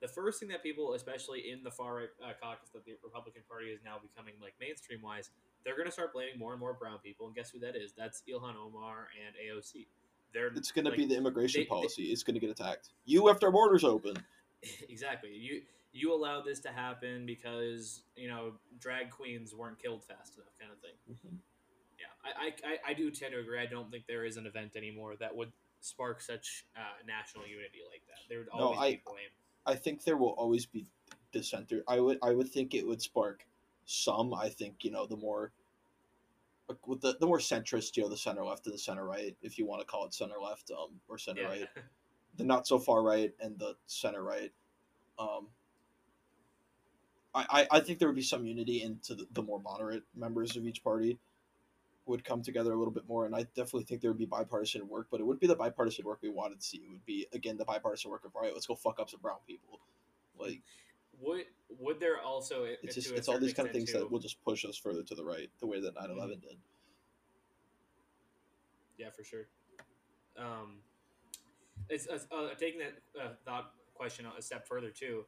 The 0.01 0.07
first 0.09 0.39
thing 0.39 0.49
that 0.49 0.61
people, 0.61 0.93
especially 0.93 1.49
in 1.49 1.63
the 1.63 1.71
far 1.71 1.95
right 1.95 2.09
uh, 2.23 2.33
caucus 2.41 2.69
that 2.73 2.85
the 2.85 2.93
Republican 3.03 3.41
Party 3.49 3.67
is 3.67 3.79
now 3.83 3.95
becoming 3.99 4.33
like 4.41 4.53
mainstream 4.59 5.01
wise, 5.01 5.29
they're 5.63 5.75
going 5.77 5.87
to 5.87 5.91
start 5.91 6.13
blaming 6.13 6.37
more 6.37 6.51
and 6.51 6.59
more 6.59 6.73
brown 6.73 6.99
people. 7.03 7.25
And 7.27 7.35
guess 7.35 7.49
who 7.49 7.59
that 7.59 7.75
is? 7.77 7.93
That's 7.97 8.21
Ilhan 8.29 8.55
Omar 8.57 9.07
and 9.25 9.33
AOC. 9.35 9.87
They're 10.33 10.47
It's 10.47 10.71
going 10.71 10.85
to 10.85 10.91
be 10.91 11.05
the 11.05 11.15
immigration 11.15 11.61
they- 11.61 11.63
they- 11.63 11.69
policy. 11.69 12.03
it's 12.11 12.23
going 12.23 12.33
to 12.33 12.41
get 12.41 12.49
attacked. 12.49 12.89
You 13.05 13.23
left 13.23 13.43
our 13.45 13.51
borders 13.51 13.85
open. 13.85 14.15
exactly 14.89 15.31
you 15.33 15.61
you 15.95 16.13
allowed 16.13 16.45
this 16.45 16.59
to 16.59 16.69
happen 16.69 17.25
because 17.25 18.01
you 18.15 18.27
know 18.27 18.53
drag 18.79 19.09
queens 19.09 19.53
weren't 19.55 19.81
killed 19.81 20.03
fast 20.03 20.35
enough 20.35 20.53
kind 20.59 20.71
of 20.71 20.79
thing 20.79 21.39
yeah 21.97 22.31
I, 22.39 22.53
I 22.67 22.91
I- 22.91 22.93
do 22.93 23.09
tend 23.11 23.33
to 23.33 23.39
agree 23.39 23.59
i 23.59 23.65
don't 23.65 23.89
think 23.89 24.05
there 24.07 24.25
is 24.25 24.37
an 24.37 24.45
event 24.45 24.75
anymore 24.75 25.15
that 25.19 25.35
would 25.35 25.51
spark 25.79 26.21
such 26.21 26.65
uh, 26.75 26.81
national 27.07 27.47
unity 27.47 27.79
like 27.91 28.01
that 28.07 28.19
there 28.29 28.39
would 28.39 28.47
No, 28.55 28.65
always 28.65 28.79
I- 28.79 28.91
be 28.91 29.01
blame 29.05 29.29
I 29.67 29.73
think 29.75 30.03
there 30.03 30.17
will 30.17 30.35
always 30.37 30.65
be 30.67 30.85
dissenter. 31.31 31.83
I 31.87 31.99
would 31.99 32.19
I 32.21 32.31
would 32.33 32.49
think 32.49 32.75
it 32.75 32.85
would 32.85 33.01
spark 33.01 33.45
some. 33.85 34.31
I 34.33 34.49
think 34.49 34.83
you 34.83 34.91
know 34.91 35.07
the 35.07 35.17
more 35.17 35.51
with 36.85 37.01
the 37.01 37.17
the 37.19 37.25
more 37.25 37.39
centrist, 37.39 37.97
you 37.97 38.03
know, 38.03 38.09
the 38.09 38.17
center 38.17 38.43
left 38.45 38.65
and 38.65 38.73
the 38.73 38.79
center 38.79 39.05
right, 39.05 39.35
if 39.41 39.57
you 39.57 39.65
want 39.65 39.81
to 39.81 39.87
call 39.87 40.05
it 40.05 40.13
center 40.13 40.35
left, 40.41 40.71
um, 40.71 40.99
or 41.07 41.17
center 41.17 41.41
yeah 41.41 41.47
right, 41.47 41.69
the 42.37 42.43
not 42.43 42.67
so 42.67 42.77
far 42.77 43.01
right 43.01 43.33
and 43.39 43.57
the 43.57 43.75
center 43.87 44.23
right. 44.23 44.51
Um, 45.17 45.47
I, 47.35 47.67
I, 47.69 47.79
think 47.81 47.99
there 47.99 48.07
would 48.07 48.15
be 48.15 48.21
some 48.21 48.45
unity 48.45 48.81
into 48.81 49.13
the, 49.13 49.27
the 49.33 49.41
more 49.41 49.59
moderate 49.59 50.03
members 50.15 50.55
of 50.55 50.65
each 50.65 50.81
party 50.83 51.19
would 52.05 52.23
come 52.23 52.41
together 52.41 52.71
a 52.71 52.77
little 52.77 52.93
bit 52.93 53.07
more, 53.09 53.25
and 53.25 53.35
I 53.35 53.43
definitely 53.55 53.83
think 53.83 54.01
there 54.01 54.11
would 54.11 54.17
be 54.17 54.25
bipartisan 54.25 54.87
work, 54.87 55.07
but 55.11 55.19
it 55.19 55.25
wouldn't 55.25 55.41
be 55.41 55.47
the 55.47 55.55
bipartisan 55.55 56.05
work 56.05 56.19
we 56.21 56.29
wanted 56.29 56.61
to 56.61 56.65
see. 56.65 56.77
It 56.77 56.89
would 56.89 57.05
be 57.05 57.27
again 57.33 57.57
the 57.57 57.65
bipartisan 57.65 58.09
work 58.09 58.23
of 58.23 58.35
all 58.35 58.43
right, 58.43 58.53
let's 58.53 58.65
go 58.65 58.75
fuck 58.75 58.99
up 58.99 59.09
some 59.09 59.19
brown 59.21 59.39
people. 59.45 59.79
Like 60.39 60.61
would 61.21 61.45
would 61.79 61.99
there 61.99 62.21
also 62.21 62.65
it's 62.83 62.95
just 62.95 63.11
it's 63.11 63.27
all 63.27 63.39
these 63.39 63.53
kind 63.53 63.67
of 63.67 63.73
things 63.73 63.91
too- 63.91 63.99
that 63.99 64.11
will 64.11 64.19
just 64.19 64.41
push 64.43 64.63
us 64.65 64.77
further 64.77 65.03
to 65.03 65.15
the 65.15 65.23
right, 65.23 65.49
the 65.59 65.67
way 65.67 65.81
that 65.81 65.95
9-11 65.95 66.41
did. 66.41 66.57
Yeah, 68.97 69.09
for 69.09 69.23
sure. 69.23 69.47
Um, 70.37 70.77
it's 71.89 72.07
uh, 72.07 72.17
taking 72.57 72.79
that 72.79 72.93
uh, 73.21 73.29
thought 73.43 73.73
question 73.93 74.25
a 74.37 74.41
step 74.41 74.67
further 74.67 74.89
too. 74.89 75.25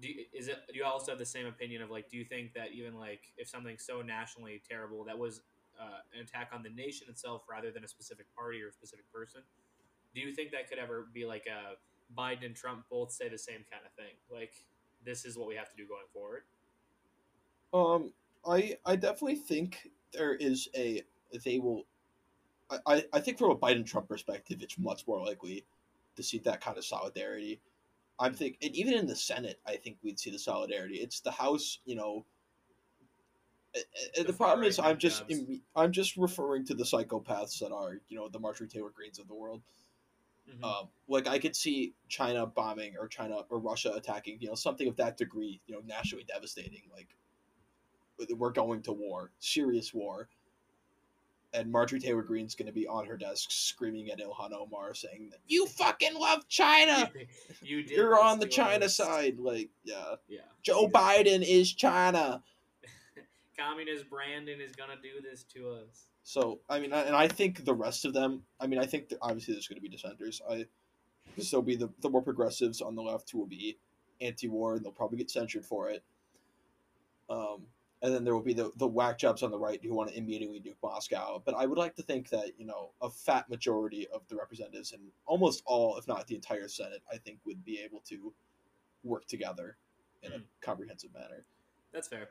Do 0.00 0.08
you, 0.08 0.24
is 0.32 0.48
it? 0.48 0.58
Do 0.72 0.78
you 0.78 0.84
also 0.84 1.12
have 1.12 1.18
the 1.18 1.26
same 1.26 1.46
opinion 1.46 1.82
of 1.82 1.90
like? 1.90 2.08
Do 2.08 2.16
you 2.16 2.24
think 2.24 2.54
that 2.54 2.72
even 2.72 2.98
like 2.98 3.32
if 3.36 3.48
something's 3.48 3.84
so 3.84 4.02
nationally 4.02 4.62
terrible 4.68 5.04
that 5.04 5.18
was 5.18 5.42
uh, 5.80 5.98
an 6.14 6.22
attack 6.22 6.50
on 6.52 6.62
the 6.62 6.70
nation 6.70 7.06
itself 7.08 7.42
rather 7.50 7.70
than 7.70 7.84
a 7.84 7.88
specific 7.88 8.26
party 8.34 8.62
or 8.62 8.68
a 8.68 8.72
specific 8.72 9.10
person? 9.12 9.42
Do 10.14 10.20
you 10.20 10.32
think 10.32 10.50
that 10.52 10.68
could 10.68 10.78
ever 10.78 11.08
be 11.12 11.24
like 11.24 11.46
a 11.46 11.76
Biden 12.18 12.46
and 12.46 12.56
Trump 12.56 12.84
both 12.90 13.12
say 13.12 13.28
the 13.28 13.38
same 13.38 13.64
kind 13.70 13.82
of 13.84 13.92
thing? 13.92 14.14
Like 14.32 14.52
this 15.04 15.24
is 15.24 15.36
what 15.36 15.48
we 15.48 15.54
have 15.54 15.70
to 15.70 15.76
do 15.76 15.86
going 15.86 16.06
forward. 16.12 16.42
Um, 17.72 18.12
I 18.46 18.76
I 18.84 18.96
definitely 18.96 19.36
think 19.36 19.90
there 20.12 20.34
is 20.34 20.68
a 20.74 21.02
they 21.44 21.58
will. 21.58 21.84
I, 22.86 23.04
I 23.12 23.18
think 23.18 23.36
from 23.36 23.50
a 23.50 23.56
Biden 23.56 23.84
Trump 23.84 24.08
perspective, 24.08 24.58
it's 24.62 24.78
much 24.78 25.04
more 25.08 25.20
likely 25.24 25.64
to 26.14 26.22
see 26.22 26.38
that 26.38 26.60
kind 26.60 26.78
of 26.78 26.84
solidarity. 26.84 27.60
I'm 28.20 28.34
think, 28.34 28.58
and 28.62 28.76
even 28.76 28.94
in 28.94 29.06
the 29.06 29.16
Senate, 29.16 29.60
I 29.66 29.76
think 29.76 29.98
we'd 30.02 30.20
see 30.20 30.30
the 30.30 30.38
solidarity. 30.38 30.96
It's 30.96 31.20
the 31.20 31.30
House, 31.30 31.80
you 31.86 31.96
know. 31.96 32.26
The 34.14 34.24
The, 34.24 34.32
problem 34.32 34.66
is, 34.66 34.78
I'm 34.78 34.98
just 34.98 35.26
jobs. 35.28 35.60
I'm 35.74 35.92
just 35.92 36.16
referring 36.16 36.64
to 36.66 36.74
the 36.74 36.84
psychopaths 36.84 37.58
that 37.60 37.72
are, 37.72 38.00
you 38.08 38.18
know, 38.18 38.28
the 38.28 38.38
Marjorie 38.38 38.68
Taylor 38.68 38.90
Greens 38.90 39.18
of 39.18 39.26
the 39.26 39.34
world. 39.34 39.62
Mhm. 40.48 40.64
Um, 40.64 40.88
like 41.08 41.28
I 41.28 41.38
could 41.38 41.56
see 41.56 41.94
China 42.08 42.46
bombing 42.46 42.96
or 42.96 43.08
China 43.08 43.44
or 43.48 43.58
Russia 43.58 43.92
attacking, 43.92 44.40
you 44.40 44.48
know, 44.48 44.54
something 44.54 44.88
of 44.88 44.96
that 44.96 45.16
degree, 45.16 45.60
you 45.66 45.74
know, 45.74 45.80
nationally 45.80 46.24
devastating. 46.24 46.82
Like 46.92 47.16
we're 48.36 48.50
going 48.50 48.82
to 48.82 48.92
war, 48.92 49.32
serious 49.38 49.94
war, 49.94 50.28
and 51.52 51.70
Marjorie 51.70 52.00
Taylor 52.00 52.22
Greene's 52.22 52.54
going 52.54 52.66
to 52.66 52.72
be 52.72 52.86
on 52.86 53.06
her 53.06 53.16
desk 53.16 53.50
screaming 53.50 54.10
at 54.10 54.20
Ilhan 54.20 54.52
Omar, 54.52 54.94
saying 54.94 55.28
that 55.30 55.40
you 55.46 55.66
fucking 55.66 56.14
love 56.14 56.46
China, 56.48 57.10
you 57.62 57.82
did 57.82 57.96
you're 57.96 58.20
on 58.20 58.38
the 58.38 58.46
China 58.46 58.86
us." 58.86 58.96
side. 58.96 59.38
Like, 59.38 59.70
yeah, 59.84 60.14
Yeah. 60.28 60.40
Joe 60.62 60.86
Exactly. 60.86 61.24
Biden 61.24 61.42
is 61.46 61.72
China. 61.72 62.42
Communist 63.58 64.08
Brandon 64.08 64.60
is 64.60 64.74
gonna 64.76 64.96
do 65.02 65.20
this 65.22 65.44
to 65.54 65.70
us. 65.70 66.06
So 66.22 66.60
I 66.68 66.78
mean, 66.80 66.92
and 66.92 67.16
I 67.16 67.28
think 67.28 67.64
the 67.64 67.74
rest 67.74 68.04
of 68.04 68.12
them. 68.12 68.42
I 68.60 68.66
mean, 68.66 68.78
I 68.78 68.86
think 68.86 69.08
that 69.08 69.18
obviously 69.20 69.54
there's 69.54 69.68
going 69.68 69.78
to 69.78 69.82
be 69.82 69.88
dissenters. 69.88 70.40
I 70.48 70.66
because 71.26 71.50
there'll 71.50 71.62
be 71.62 71.76
the 71.76 71.90
the 72.00 72.10
more 72.10 72.22
progressives 72.22 72.80
on 72.80 72.94
the 72.94 73.02
left 73.02 73.30
who 73.30 73.38
will 73.38 73.46
be 73.46 73.78
anti-war 74.20 74.74
and 74.74 74.84
they'll 74.84 74.92
probably 74.92 75.18
get 75.18 75.30
censured 75.30 75.64
for 75.64 75.88
it. 75.90 76.04
Um, 77.28 77.62
and 78.02 78.14
then 78.14 78.24
there 78.24 78.34
will 78.34 78.42
be 78.42 78.54
the 78.54 78.70
the 78.76 78.86
whack 78.86 79.18
jobs 79.18 79.42
on 79.42 79.50
the 79.50 79.58
right 79.58 79.82
who 79.82 79.94
want 79.94 80.10
to 80.10 80.16
immediately 80.16 80.60
nuke 80.60 80.76
Moscow. 80.82 81.42
But 81.44 81.54
I 81.54 81.66
would 81.66 81.78
like 81.78 81.94
to 81.96 82.02
think 82.02 82.28
that 82.30 82.58
you 82.58 82.66
know 82.66 82.90
a 83.00 83.10
fat 83.10 83.48
majority 83.48 84.08
of 84.08 84.26
the 84.28 84.36
representatives 84.36 84.92
and 84.92 85.02
almost 85.26 85.62
all, 85.66 85.96
if 85.98 86.08
not 86.08 86.26
the 86.26 86.34
entire 86.34 86.68
Senate, 86.68 87.02
I 87.12 87.18
think 87.18 87.38
would 87.44 87.64
be 87.64 87.80
able 87.80 88.00
to 88.08 88.32
work 89.04 89.26
together 89.26 89.76
in 90.22 90.32
a 90.32 90.38
Mhm. 90.38 90.44
comprehensive 90.60 91.12
manner. 91.14 91.44
That's 91.92 92.08
fair. 92.08 92.30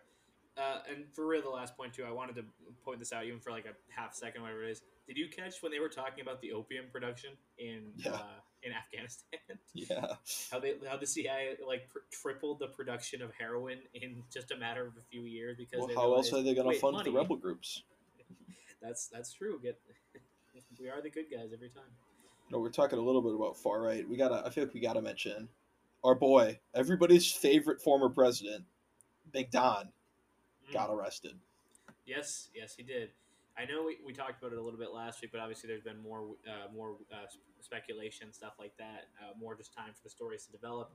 Uh, 0.57 0.82
and 0.89 1.11
for 1.13 1.26
real, 1.26 1.41
the 1.41 1.49
last 1.49 1.76
point 1.78 1.93
too, 1.93 2.03
I 2.03 2.11
wanted 2.11 2.36
to 2.36 2.45
point 2.84 2.99
this 2.99 3.13
out 3.13 3.26
even 3.26 3.39
for 3.39 3.51
like 3.51 3.65
a 3.65 3.76
half 3.89 4.13
second, 4.13 4.41
whatever 4.41 4.63
it 4.63 4.72
is. 4.72 4.82
Did 5.10 5.18
you 5.18 5.28
catch 5.28 5.64
when 5.64 5.72
they 5.72 5.80
were 5.80 5.89
talking 5.89 6.22
about 6.22 6.39
the 6.39 6.51
opium 6.53 6.86
production 6.91 7.32
in 7.57 7.91
Yeah. 7.97 8.12
uh, 8.14 8.22
in 8.62 8.72
Afghanistan? 8.74 9.39
Yeah. 9.74 10.14
how 10.51 10.60
they 10.60 10.76
how 10.88 10.97
the 10.97 11.07
CIA 11.07 11.55
like 11.68 11.89
pr- 11.89 12.05
tripled 12.12 12.60
the 12.60 12.68
production 12.68 13.24
of 13.24 13.32
heroin 13.34 13.80
in 13.95 14.22
just 14.32 14.51
a 14.51 14.55
matter 14.57 14.86
of 14.86 14.93
a 14.97 15.01
few 15.10 15.22
years 15.24 15.57
because 15.57 15.80
Well, 15.80 15.89
how 15.95 16.14
else 16.14 16.32
are 16.32 16.43
they 16.43 16.53
going 16.53 16.72
to 16.72 16.80
fund 16.80 16.93
money." 16.97 17.10
the 17.10 17.18
rebel 17.18 17.38
groups? 17.38 17.82
That's 18.84 19.07
that's 19.07 19.34
true. 19.34 19.60
Get 19.64 19.80
we 20.80 20.89
are 20.89 21.01
the 21.01 21.10
good 21.10 21.26
guys 21.32 21.49
every 21.53 21.70
time. 21.70 21.84
you 22.47 22.51
know, 22.55 22.60
we're 22.60 22.70
talking 22.70 22.99
a 22.99 23.01
little 23.01 23.22
bit 23.24 23.34
about 23.34 23.57
far 23.57 23.82
right. 23.82 24.07
We 24.07 24.16
gotta. 24.16 24.45
I 24.45 24.51
feel 24.51 24.64
like 24.66 24.74
we 24.76 24.80
gotta 24.80 25.01
mention 25.01 25.49
our 26.03 26.14
boy, 26.16 26.60
everybody's 26.76 27.30
favorite 27.32 27.82
former 27.82 28.10
president, 28.10 28.64
Big 29.34 29.49
Don, 29.51 29.89
Mm. 30.70 30.74
got 30.74 30.89
arrested. 30.91 31.34
Yes, 32.05 32.49
yes, 32.55 32.76
he 32.76 32.84
did. 32.84 33.10
I 33.60 33.66
know 33.66 33.84
we, 33.84 33.97
we 34.05 34.14
talked 34.14 34.41
about 34.41 34.53
it 34.53 34.57
a 34.57 34.62
little 34.62 34.80
bit 34.80 34.93
last 34.93 35.22
week, 35.22 35.32
but 35.34 35.41
obviously 35.41 35.68
there's 35.68 35.84
been 35.84 36.01
more 36.01 36.24
uh, 36.47 36.72
more 36.74 36.95
uh, 37.12 37.28
sp- 37.28 37.43
speculation 37.60 38.32
stuff 38.32 38.53
like 38.57 38.72
that. 38.78 39.10
Uh, 39.20 39.38
more 39.38 39.55
just 39.55 39.74
time 39.74 39.91
for 39.93 39.99
the 40.03 40.10
stories 40.10 40.45
to 40.45 40.51
develop. 40.51 40.93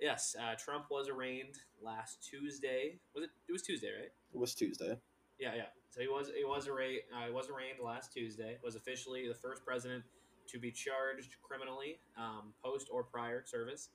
Yes, 0.00 0.34
uh, 0.40 0.56
Trump 0.56 0.86
was 0.90 1.08
arraigned 1.08 1.54
last 1.80 2.26
Tuesday. 2.28 2.98
Was 3.14 3.24
it? 3.24 3.30
It 3.48 3.52
was 3.52 3.62
Tuesday, 3.62 3.90
right? 3.96 4.10
It 4.34 4.38
was 4.38 4.54
Tuesday. 4.54 4.98
Yeah, 5.38 5.54
yeah. 5.54 5.70
So 5.90 6.00
he 6.00 6.08
was 6.08 6.30
he 6.36 6.44
was 6.44 6.66
arraigned. 6.66 7.02
Uh, 7.14 7.26
he 7.28 7.32
was 7.32 7.48
arraigned 7.48 7.78
last 7.82 8.12
Tuesday. 8.12 8.58
Was 8.64 8.74
officially 8.74 9.28
the 9.28 9.34
first 9.34 9.64
president 9.64 10.02
to 10.48 10.58
be 10.58 10.72
charged 10.72 11.36
criminally, 11.42 12.00
um, 12.18 12.52
post 12.64 12.88
or 12.90 13.04
prior 13.04 13.44
service, 13.46 13.90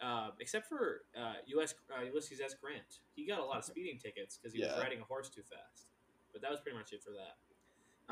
uh, 0.00 0.30
except 0.40 0.68
for 0.68 1.02
uh, 1.18 1.34
U.S. 1.46 1.74
Uh, 1.90 2.04
Ulysses 2.04 2.40
S. 2.40 2.54
Grant. 2.54 3.00
He 3.14 3.26
got 3.26 3.40
a 3.40 3.44
lot 3.44 3.58
of 3.58 3.64
speeding 3.64 3.98
tickets 3.98 4.38
because 4.38 4.54
he 4.54 4.60
was 4.60 4.70
riding 4.80 5.00
a 5.00 5.04
horse 5.04 5.28
too 5.28 5.42
fast. 5.42 5.88
But 6.34 6.42
that 6.42 6.50
was 6.50 6.60
pretty 6.60 6.76
much 6.76 6.92
it 6.92 7.02
for 7.02 7.12
that. 7.12 7.38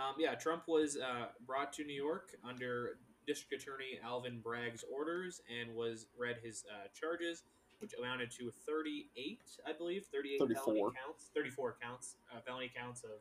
Um, 0.01 0.14
yeah, 0.18 0.35
Trump 0.35 0.62
was 0.68 0.97
uh, 0.97 1.27
brought 1.47 1.73
to 1.75 1.85
New 1.85 1.93
York 1.93 2.31
under 2.49 2.97
District 3.27 3.62
Attorney 3.62 3.99
Alvin 4.03 4.41
Bragg's 4.41 4.85
orders 4.91 5.43
and 5.51 5.75
was 5.75 6.07
read 6.16 6.37
his 6.43 6.64
uh, 6.70 6.87
charges, 6.99 7.43
which 7.81 7.93
amounted 7.99 8.31
to 8.39 8.51
38, 8.66 9.41
I 9.66 9.73
believe, 9.73 10.07
38 10.11 10.39
felony 10.39 10.55
34. 10.55 10.93
counts, 10.93 11.31
34 11.35 11.77
counts, 11.83 12.16
uh, 12.35 12.41
felony 12.41 12.70
counts 12.75 13.05
of 13.05 13.20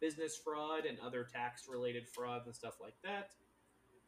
business 0.00 0.36
fraud 0.36 0.84
and 0.84 0.98
other 1.00 1.24
tax-related 1.32 2.06
fraud 2.08 2.42
and 2.44 2.54
stuff 2.54 2.74
like 2.82 2.94
that. 3.04 3.30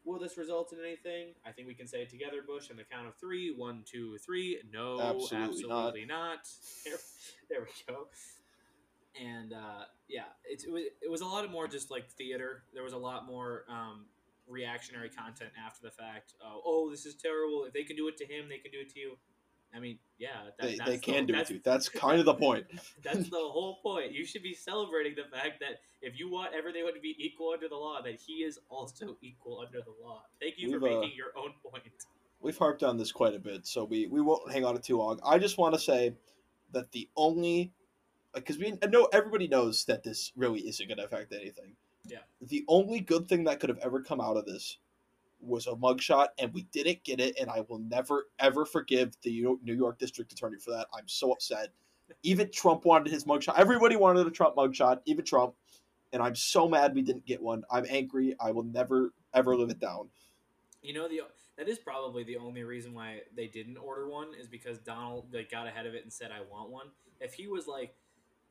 Will 0.04 0.18
this 0.18 0.36
result 0.36 0.74
in 0.74 0.80
anything? 0.80 1.28
I 1.46 1.52
think 1.52 1.66
we 1.66 1.74
can 1.74 1.86
say 1.86 2.02
it 2.02 2.10
together, 2.10 2.42
Bush, 2.46 2.70
on 2.70 2.76
the 2.76 2.84
count 2.84 3.06
of 3.06 3.14
three. 3.16 3.54
One, 3.56 3.84
two, 3.90 4.18
three. 4.18 4.60
No, 4.70 5.00
Absolutely 5.00 5.38
absolutely, 5.38 6.04
not. 6.04 6.30
not. 6.30 6.38
There, 6.84 6.98
there 7.48 7.60
we 7.62 7.94
go. 7.94 8.08
And 9.20 9.52
uh, 9.52 9.84
yeah, 10.08 10.22
it, 10.44 10.64
it 10.66 10.70
was 10.72 10.82
it 11.02 11.10
was 11.10 11.20
a 11.20 11.26
lot 11.26 11.50
more 11.50 11.68
just 11.68 11.90
like 11.90 12.08
theater. 12.10 12.64
There 12.74 12.82
was 12.82 12.92
a 12.94 12.98
lot 12.98 13.26
more 13.26 13.64
um, 13.68 14.06
reactionary 14.48 15.08
content 15.08 15.50
after 15.64 15.82
the 15.82 15.90
fact. 15.90 16.34
Uh, 16.44 16.54
oh, 16.64 16.90
this 16.90 17.06
is 17.06 17.14
terrible. 17.14 17.64
If 17.64 17.72
they 17.72 17.84
can 17.84 17.96
do 17.96 18.08
it 18.08 18.16
to 18.18 18.24
him, 18.26 18.48
they 18.48 18.58
can 18.58 18.72
do 18.72 18.78
it 18.80 18.92
to 18.94 19.00
you. 19.00 19.16
I 19.74 19.80
mean, 19.80 19.98
yeah, 20.18 20.28
that, 20.58 20.66
They, 20.66 20.76
that's 20.76 20.88
they 20.90 20.96
the- 20.96 21.02
can 21.02 21.26
do 21.26 21.32
it 21.32 21.36
that's- 21.36 21.48
too. 21.48 21.60
That's 21.64 21.88
kind 22.04 22.20
of 22.20 22.26
the 22.26 22.34
point. 22.34 22.66
that's 23.02 23.28
the 23.28 23.36
whole 23.38 23.80
point. 23.82 24.12
You 24.12 24.24
should 24.24 24.42
be 24.42 24.54
celebrating 24.54 25.14
the 25.16 25.24
fact 25.36 25.58
that 25.60 25.80
if 26.00 26.18
you 26.18 26.30
want 26.30 26.54
everyone 26.54 26.94
to 26.94 27.00
be 27.00 27.16
equal 27.18 27.50
under 27.52 27.68
the 27.68 27.74
law, 27.76 28.00
that 28.02 28.14
he 28.14 28.44
is 28.44 28.58
also 28.68 29.16
equal 29.20 29.60
under 29.66 29.78
the 29.80 29.94
law. 30.04 30.22
Thank 30.40 30.58
you 30.58 30.70
for 30.70 30.78
We've, 30.78 30.92
uh, 30.92 31.00
making 31.00 31.16
your 31.16 31.32
own 31.36 31.54
point. 31.68 31.84
We've 32.40 32.56
harped 32.58 32.82
on 32.84 32.96
this 32.98 33.10
quite 33.10 33.34
a 33.34 33.38
bit, 33.40 33.66
so 33.66 33.84
we, 33.84 34.06
we 34.06 34.20
won't 34.20 34.52
hang 34.52 34.64
on 34.64 34.76
it 34.76 34.82
too 34.84 34.98
long. 34.98 35.18
I 35.24 35.38
just 35.38 35.56
want 35.58 35.74
to 35.74 35.80
say 35.80 36.14
that 36.72 36.92
the 36.92 37.08
only 37.16 37.72
because 38.34 38.58
we 38.58 38.76
I 38.82 38.86
know 38.86 39.08
everybody 39.12 39.48
knows 39.48 39.84
that 39.86 40.02
this 40.02 40.32
really 40.36 40.60
isn't 40.60 40.86
going 40.86 40.98
to 40.98 41.04
affect 41.04 41.32
anything. 41.32 41.76
Yeah. 42.06 42.18
The 42.40 42.64
only 42.68 43.00
good 43.00 43.28
thing 43.28 43.44
that 43.44 43.60
could 43.60 43.70
have 43.70 43.78
ever 43.78 44.00
come 44.00 44.20
out 44.20 44.36
of 44.36 44.44
this 44.44 44.78
was 45.40 45.66
a 45.66 45.72
mugshot, 45.72 46.28
and 46.38 46.52
we 46.52 46.62
didn't 46.72 47.04
get 47.04 47.20
it, 47.20 47.38
and 47.38 47.50
I 47.50 47.64
will 47.68 47.78
never 47.78 48.28
ever 48.38 48.64
forgive 48.64 49.14
the 49.22 49.46
New 49.62 49.74
York 49.74 49.98
District 49.98 50.32
Attorney 50.32 50.58
for 50.58 50.70
that. 50.72 50.86
I'm 50.94 51.08
so 51.08 51.32
upset. 51.32 51.68
Even 52.22 52.50
Trump 52.50 52.84
wanted 52.84 53.12
his 53.12 53.24
mugshot. 53.24 53.58
Everybody 53.58 53.96
wanted 53.96 54.26
a 54.26 54.30
Trump 54.30 54.56
mugshot, 54.56 55.00
even 55.06 55.24
Trump, 55.24 55.54
and 56.12 56.22
I'm 56.22 56.34
so 56.34 56.68
mad 56.68 56.94
we 56.94 57.00
didn't 57.00 57.24
get 57.24 57.42
one. 57.42 57.64
I'm 57.70 57.86
angry. 57.88 58.36
I 58.38 58.50
will 58.50 58.62
never 58.62 59.12
ever 59.32 59.56
live 59.56 59.70
it 59.70 59.80
down. 59.80 60.08
You 60.82 60.92
know 60.92 61.08
the 61.08 61.22
that 61.56 61.68
is 61.68 61.78
probably 61.78 62.24
the 62.24 62.36
only 62.36 62.62
reason 62.62 62.94
why 62.94 63.20
they 63.34 63.46
didn't 63.46 63.78
order 63.78 64.08
one 64.08 64.28
is 64.38 64.48
because 64.48 64.78
Donald 64.78 65.32
like 65.32 65.50
got 65.50 65.66
ahead 65.66 65.86
of 65.86 65.94
it 65.94 66.02
and 66.02 66.12
said 66.12 66.30
I 66.30 66.42
want 66.50 66.70
one. 66.70 66.86
If 67.20 67.34
he 67.34 67.46
was 67.46 67.66
like 67.66 67.94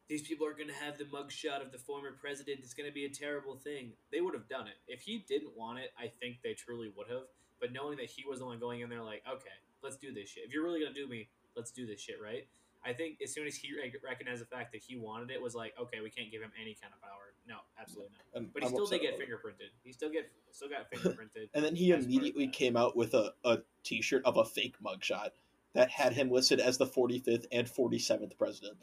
these 0.10 0.22
people 0.22 0.46
are 0.46 0.54
going 0.54 0.68
to 0.68 0.74
have 0.74 0.98
the 0.98 1.06
mugshot 1.06 1.62
of 1.66 1.72
the 1.72 1.78
former 1.78 2.12
president, 2.12 2.60
it's 2.62 2.74
going 2.74 2.90
to 2.90 2.94
be 2.94 3.06
a 3.06 3.10
terrible 3.10 3.56
thing. 3.56 3.94
They 4.12 4.22
would 4.22 4.34
have 4.34 4.48
done 4.50 4.68
it. 4.68 4.76
If 4.88 5.02
he 5.02 5.24
didn't 5.28 5.56
want 5.56 5.80
it, 5.80 5.92
I 5.98 6.12
think 6.20 6.38
they 6.44 6.54
truly 6.54 6.92
would 6.96 7.08
have. 7.10 7.24
But 7.60 7.72
knowing 7.72 7.98
that 7.98 8.08
he 8.08 8.24
was 8.28 8.40
the 8.40 8.46
one 8.46 8.60
going 8.60 8.82
in 8.82 8.90
there 8.90 9.02
like, 9.02 9.24
"Okay, 9.28 9.56
let's 9.82 9.96
do 9.96 10.14
this 10.14 10.30
shit. 10.30 10.44
If 10.46 10.54
you're 10.54 10.64
really 10.64 10.82
going 10.82 10.94
to 10.94 11.00
do 11.00 11.08
me, 11.08 11.30
let's 11.56 11.72
do 11.72 11.86
this 11.86 12.02
shit, 12.02 12.22
right?" 12.22 12.46
I 12.86 12.92
think 12.92 13.20
as 13.24 13.34
soon 13.34 13.48
as 13.48 13.56
he 13.56 13.70
recognized 14.04 14.42
the 14.42 14.46
fact 14.46 14.74
that 14.74 14.82
he 14.82 14.98
wanted 14.98 15.32
it 15.32 15.42
was 15.42 15.56
like, 15.56 15.74
"Okay, 15.80 16.02
we 16.02 16.10
can't 16.10 16.30
give 16.30 16.42
him 16.42 16.52
any 16.62 16.76
kind 16.76 16.94
of 16.94 17.02
power." 17.02 17.34
No, 17.48 17.56
absolutely 17.80 18.12
not. 18.14 18.38
And 18.42 18.54
But 18.54 18.64
he 18.64 18.68
I'm 18.68 18.74
still 18.74 18.86
did 18.88 19.02
get 19.02 19.16
about 19.16 19.22
it. 19.22 19.30
fingerprinted. 19.30 19.70
He 19.84 19.94
still 19.94 20.10
get 20.10 20.30
still 20.52 20.70
got 20.70 20.92
fingerprinted. 20.92 21.50
And 21.54 21.64
then 21.64 21.76
he 21.76 21.92
as 21.94 21.96
part 21.96 22.00
of 22.06 22.06
immediately 22.12 22.48
came 22.48 22.76
out 22.76 22.96
with 22.98 23.14
a, 23.14 23.34
a 23.46 23.60
t-shirt 23.84 24.24
of 24.26 24.38
a 24.38 24.44
fake 24.46 24.76
mugshot 24.84 25.30
that 25.74 25.90
had 25.90 26.14
him 26.14 26.30
listed 26.30 26.60
as 26.60 26.78
the 26.78 26.86
45th 26.86 27.46
and 27.52 27.68
47th 27.68 28.38
president. 28.38 28.78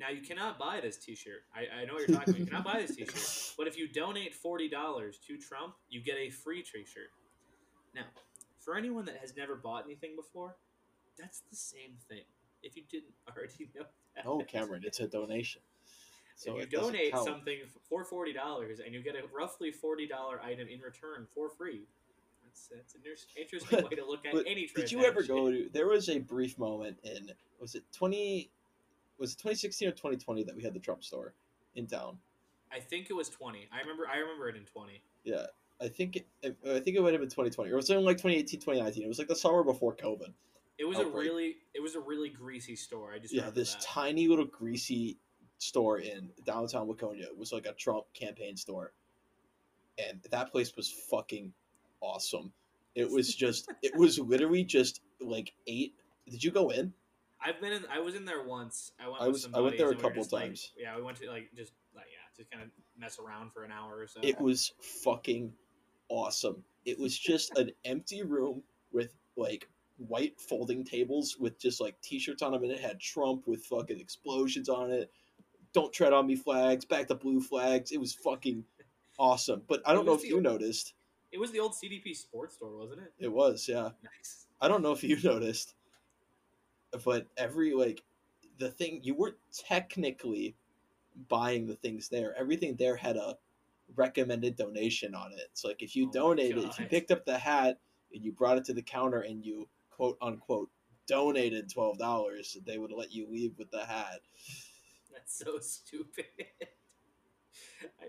Now 0.00 0.10
you 0.10 0.20
cannot 0.20 0.58
buy 0.58 0.80
this 0.80 0.96
T-shirt. 0.96 1.42
I, 1.54 1.80
I 1.80 1.84
know 1.84 1.94
what 1.94 2.08
you're 2.08 2.16
talking 2.16 2.34
about. 2.34 2.40
You 2.40 2.46
cannot 2.46 2.64
buy 2.64 2.80
this 2.80 2.96
T-shirt, 2.96 3.54
but 3.58 3.66
if 3.66 3.76
you 3.76 3.88
donate 3.88 4.34
forty 4.34 4.68
dollars 4.68 5.18
to 5.26 5.36
Trump, 5.36 5.74
you 5.88 6.00
get 6.00 6.16
a 6.16 6.30
free 6.30 6.62
T-shirt. 6.62 7.10
Now, 7.94 8.02
for 8.60 8.76
anyone 8.76 9.04
that 9.06 9.16
has 9.20 9.36
never 9.36 9.56
bought 9.56 9.84
anything 9.86 10.14
before, 10.14 10.56
that's 11.18 11.42
the 11.50 11.56
same 11.56 11.96
thing. 12.08 12.22
If 12.62 12.76
you 12.76 12.82
didn't 12.90 13.14
already 13.36 13.70
know 13.74 13.86
that. 14.14 14.24
Oh, 14.26 14.42
Cameron, 14.42 14.82
it's 14.84 15.00
a 15.00 15.08
donation. 15.08 15.62
So 16.36 16.56
if 16.58 16.70
you 16.70 16.78
donate 16.78 17.16
something 17.16 17.58
for 17.88 18.04
forty 18.04 18.32
dollars 18.32 18.78
and 18.84 18.94
you 18.94 19.02
get 19.02 19.16
a 19.16 19.22
roughly 19.36 19.72
forty 19.72 20.06
dollar 20.06 20.40
item 20.40 20.68
in 20.68 20.80
return 20.80 21.26
for 21.34 21.50
free, 21.50 21.82
that's 22.44 22.68
that's 22.68 22.94
an 22.94 23.00
inter- 23.04 23.40
interesting 23.40 23.82
way 23.90 23.96
to 23.96 24.06
look 24.06 24.24
at 24.24 24.32
But 24.32 24.44
any. 24.46 24.68
Did 24.72 24.92
you 24.92 25.04
ever 25.04 25.24
go 25.24 25.50
to? 25.50 25.68
There 25.72 25.88
was 25.88 26.08
a 26.08 26.20
brief 26.20 26.56
moment 26.56 26.98
in 27.02 27.32
was 27.60 27.74
it 27.74 27.82
20? 27.92 28.50
Was 29.18 29.32
it 29.32 29.38
2016 29.38 29.88
or 29.88 29.92
2020 29.92 30.44
that 30.44 30.56
we 30.56 30.62
had 30.62 30.74
the 30.74 30.80
Trump 30.80 31.04
store 31.04 31.34
in 31.74 31.86
town? 31.86 32.18
I 32.72 32.80
think 32.80 33.08
it 33.10 33.14
was 33.14 33.28
twenty. 33.28 33.68
I 33.72 33.80
remember. 33.80 34.06
I 34.06 34.18
remember 34.18 34.48
it 34.48 34.56
in 34.56 34.64
twenty. 34.64 35.00
Yeah, 35.24 35.46
I 35.80 35.88
think 35.88 36.16
it, 36.16 36.26
I 36.44 36.80
think 36.80 36.96
it 36.96 37.02
might 37.02 37.12
have 37.12 37.20
been 37.20 37.30
2020 37.30 37.70
or 37.70 37.74
it 37.74 37.76
was 37.76 37.90
in 37.90 38.04
like 38.04 38.16
2018, 38.16 38.60
2019. 38.60 39.04
It 39.04 39.08
was 39.08 39.18
like 39.18 39.28
the 39.28 39.36
summer 39.36 39.62
before 39.62 39.94
COVID. 39.94 40.32
It 40.78 40.84
was 40.84 40.98
outbreak. 40.98 41.14
a 41.14 41.30
really 41.30 41.56
it 41.74 41.82
was 41.82 41.94
a 41.94 42.00
really 42.00 42.28
greasy 42.28 42.76
store. 42.76 43.12
I 43.12 43.18
just 43.18 43.34
Yeah, 43.34 43.50
this 43.50 43.74
that. 43.74 43.82
tiny 43.82 44.28
little 44.28 44.44
greasy 44.44 45.18
store 45.58 45.98
in 45.98 46.30
downtown 46.44 46.88
Waconia. 46.88 47.24
It 47.24 47.36
was 47.36 47.52
like 47.52 47.66
a 47.66 47.72
Trump 47.72 48.04
campaign 48.14 48.56
store, 48.56 48.92
and 49.98 50.20
that 50.30 50.52
place 50.52 50.76
was 50.76 50.90
fucking 50.90 51.52
awesome. 52.00 52.52
It 52.94 53.10
was 53.10 53.34
just, 53.34 53.72
it 53.82 53.96
was 53.96 54.18
literally 54.18 54.64
just 54.64 55.00
like 55.20 55.52
eight. 55.66 55.94
Did 56.28 56.44
you 56.44 56.50
go 56.50 56.70
in? 56.70 56.92
I've 57.40 57.60
been 57.60 57.72
in. 57.72 57.84
I 57.92 58.00
was 58.00 58.14
in 58.14 58.24
there 58.24 58.42
once. 58.42 58.92
I 58.98 59.08
went. 59.08 59.22
I 59.22 59.26
with 59.26 59.32
was- 59.34 59.48
I 59.54 59.60
went 59.60 59.78
there 59.78 59.86
a 59.88 59.90
we 59.90 59.96
couple 59.96 60.22
just, 60.22 60.32
like- 60.32 60.44
times. 60.44 60.72
yeah, 60.76 60.96
we 60.96 61.02
went 61.02 61.18
to 61.18 61.30
like 61.30 61.50
just 61.56 61.72
like 61.94 62.06
yeah, 62.10 62.18
just 62.36 62.50
kind 62.50 62.62
of 62.62 62.70
mess 62.96 63.18
around 63.18 63.52
for 63.52 63.64
an 63.64 63.70
hour 63.70 63.98
or 63.98 64.06
so. 64.06 64.20
It 64.22 64.40
was 64.40 64.72
fucking 64.80 65.52
awesome. 66.08 66.64
It 66.84 66.98
was 66.98 67.16
just 67.18 67.56
an 67.58 67.70
empty 67.84 68.22
room 68.22 68.62
with 68.92 69.14
like 69.36 69.68
white 69.98 70.40
folding 70.40 70.84
tables 70.84 71.36
with 71.38 71.58
just 71.58 71.80
like 71.80 72.00
t-shirts 72.02 72.40
on 72.42 72.52
them 72.52 72.62
and 72.62 72.70
it 72.72 72.78
had 72.80 73.00
Trump 73.00 73.46
with 73.48 73.64
fucking 73.66 73.98
explosions 73.98 74.68
on 74.68 74.90
it. 74.92 75.10
Don't 75.72 75.92
tread 75.92 76.12
on 76.12 76.26
me 76.26 76.36
flags, 76.36 76.84
back 76.84 77.08
to 77.08 77.14
blue 77.16 77.40
flags. 77.40 77.90
It 77.92 77.98
was 78.00 78.14
fucking 78.14 78.64
awesome. 79.18 79.62
But 79.68 79.82
I 79.84 79.92
don't 79.92 80.06
know 80.06 80.14
if 80.14 80.24
you 80.24 80.40
noticed. 80.40 80.94
It 81.32 81.38
was 81.38 81.50
the 81.52 81.60
old 81.60 81.72
CDP 81.74 82.16
sports 82.16 82.54
store, 82.54 82.76
wasn't 82.76 83.00
it? 83.02 83.12
It 83.18 83.32
was, 83.32 83.68
yeah. 83.68 83.90
Nice. 84.02 84.46
I 84.60 84.68
don't 84.68 84.82
know 84.82 84.92
if 84.92 85.02
you 85.04 85.18
noticed, 85.24 85.74
but 87.04 87.26
every 87.36 87.72
like 87.72 88.02
the 88.58 88.70
thing 88.70 89.00
you 89.02 89.14
weren't 89.14 89.36
technically 89.52 90.56
buying 91.28 91.66
the 91.66 91.74
things 91.76 92.08
there. 92.08 92.34
Everything 92.38 92.76
there 92.76 92.96
had 92.96 93.16
a 93.16 93.36
recommended 93.96 94.56
donation 94.56 95.14
on 95.14 95.32
it. 95.32 95.50
So 95.54 95.68
like 95.68 95.82
if 95.82 95.96
you 95.96 96.06
Oh 96.08 96.12
donated, 96.12 96.64
if 96.64 96.78
you 96.78 96.86
picked 96.86 97.10
up 97.10 97.24
the 97.24 97.38
hat 97.38 97.78
and 98.12 98.24
you 98.24 98.32
brought 98.32 98.58
it 98.58 98.64
to 98.66 98.74
the 98.74 98.82
counter 98.82 99.20
and 99.20 99.44
you 99.44 99.68
quote 99.90 100.18
unquote 100.20 100.70
donated 101.06 101.70
twelve 101.72 101.98
dollars, 101.98 102.56
they 102.66 102.78
would 102.78 102.92
let 102.92 103.12
you 103.12 103.26
leave 103.30 103.58
with 103.58 103.70
the 103.70 103.84
hat. 103.84 104.20
That's 105.12 105.38
so 105.38 105.58
stupid. 105.60 106.26
I, 108.00 108.06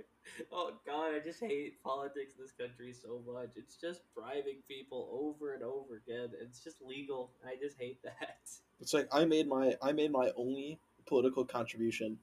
oh 0.51 0.73
God, 0.85 1.13
I 1.15 1.19
just 1.19 1.39
hate 1.39 1.81
politics 1.83 2.33
in 2.37 2.43
this 2.43 2.51
country 2.51 2.93
so 2.93 3.21
much. 3.31 3.49
It's 3.55 3.75
just 3.75 4.01
bribing 4.15 4.57
people 4.67 5.09
over 5.11 5.53
and 5.53 5.63
over 5.63 6.01
again. 6.05 6.29
It's 6.41 6.63
just 6.63 6.81
legal. 6.81 7.31
I 7.45 7.55
just 7.61 7.77
hate 7.79 8.01
that. 8.03 8.39
It's 8.81 8.93
like 8.93 9.07
I 9.11 9.25
made 9.25 9.47
my 9.47 9.75
I 9.81 9.91
made 9.91 10.11
my 10.11 10.31
only 10.37 10.79
political 11.05 11.43
contribution, 11.43 12.17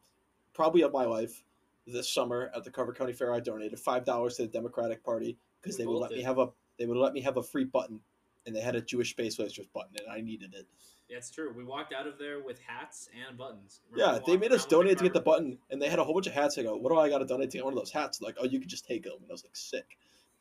probably 0.55 0.83
of 0.83 0.93
my 0.93 1.05
life, 1.05 1.43
this 1.87 2.11
summer 2.13 2.51
at 2.55 2.65
the 2.65 2.71
Carver 2.71 2.93
County 2.93 3.13
Fair. 3.13 3.35
I 3.35 3.41
donated 3.41 3.79
five 3.79 4.05
dollars 4.05 4.37
to 4.37 4.43
the 4.43 4.49
Democratic 4.49 5.05
Party 5.05 5.37
because 5.61 5.77
they 5.77 5.87
would 5.87 5.99
let 5.99 6.13
me 6.13 6.23
have 6.23 6.39
a 6.39 6.49
they 6.79 6.87
would 6.87 6.97
let 6.97 7.13
me 7.13 7.21
have 7.21 7.37
a 7.37 7.43
free 7.43 7.65
button, 7.65 8.01
and 8.47 8.55
they 8.55 8.61
had 8.61 8.75
a 8.75 8.81
Jewish 8.81 9.11
Space 9.11 9.37
Lasers 9.37 9.71
button, 9.73 9.97
and 9.99 10.11
I 10.11 10.21
needed 10.21 10.55
it. 10.55 10.67
That's 11.11 11.31
true. 11.31 11.53
We 11.57 11.65
walked 11.65 11.93
out 11.93 12.07
of 12.07 12.19
there 12.19 12.41
with 12.41 12.59
hats 12.61 13.09
and 13.29 13.39
buttons. 13.39 13.81
Remember 13.91 14.15
Yeah, 14.15 14.21
they 14.27 14.37
made 14.37 14.53
us 14.53 14.67
donate 14.67 14.99
to 14.99 15.05
get 15.05 15.13
the 15.13 15.21
button, 15.21 15.59
and 15.71 15.81
they 15.81 15.89
had 15.89 15.99
a 15.99 16.05
whole 16.05 16.15
bunch 16.15 16.27
of 16.27 16.33
hats. 16.33 16.59
I 16.59 16.63
go, 16.63 16.77
what 16.77 16.91
do 16.91 16.99
I 16.99 17.09
got 17.09 17.19
to 17.19 17.25
donate 17.25 17.51
to 17.51 17.59
get 17.59 17.65
one 17.65 17.73
of 17.73 17.79
those 17.79 17.93
hats? 17.93 18.21
Like, 18.21 18.37
oh, 18.41 18.45
you 18.45 18.59
could 18.59 18.69
just 18.69 18.87
take 18.87 19.05
them, 19.05 19.15
and 19.23 19.31
I 19.31 19.33
was 19.33 19.45
like, 19.45 19.55
sick. 19.55 19.99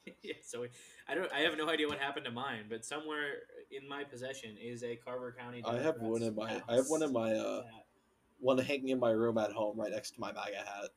yeah, 0.24 0.34
so 0.43 0.61
we, 0.61 0.70
I 1.07 1.16
don't. 1.16 1.32
I 1.32 1.39
have 1.41 1.57
no 1.57 1.68
idea 1.70 1.88
what 1.88 1.99
happened 1.99 2.26
to 2.26 2.32
mine, 2.32 2.66
but 2.70 2.86
somewhere 2.86 3.43
in 3.72 3.88
my 3.88 4.03
possession 4.03 4.55
is 4.61 4.84
a 4.84 4.95
Carver 4.95 5.36
County. 5.38 5.63
I 5.66 5.78
have 5.78 5.99
one 5.99 6.22
in 6.22 6.36
my 6.36 6.47
Democrats 6.47 6.63
I 6.70 6.76
have 6.76 6.86
one 6.88 7.01
in 7.03 7.11
my 7.13 7.34
uh 7.34 7.63
one 8.39 8.57
hanging 8.59 8.89
in 8.89 8.99
my 8.99 9.09
room 9.11 9.38
at 9.39 9.51
home, 9.51 9.80
right 9.80 9.91
next 9.91 10.11
to 10.11 10.20
my 10.20 10.32
MAGA 10.32 10.57
hat. 10.57 10.89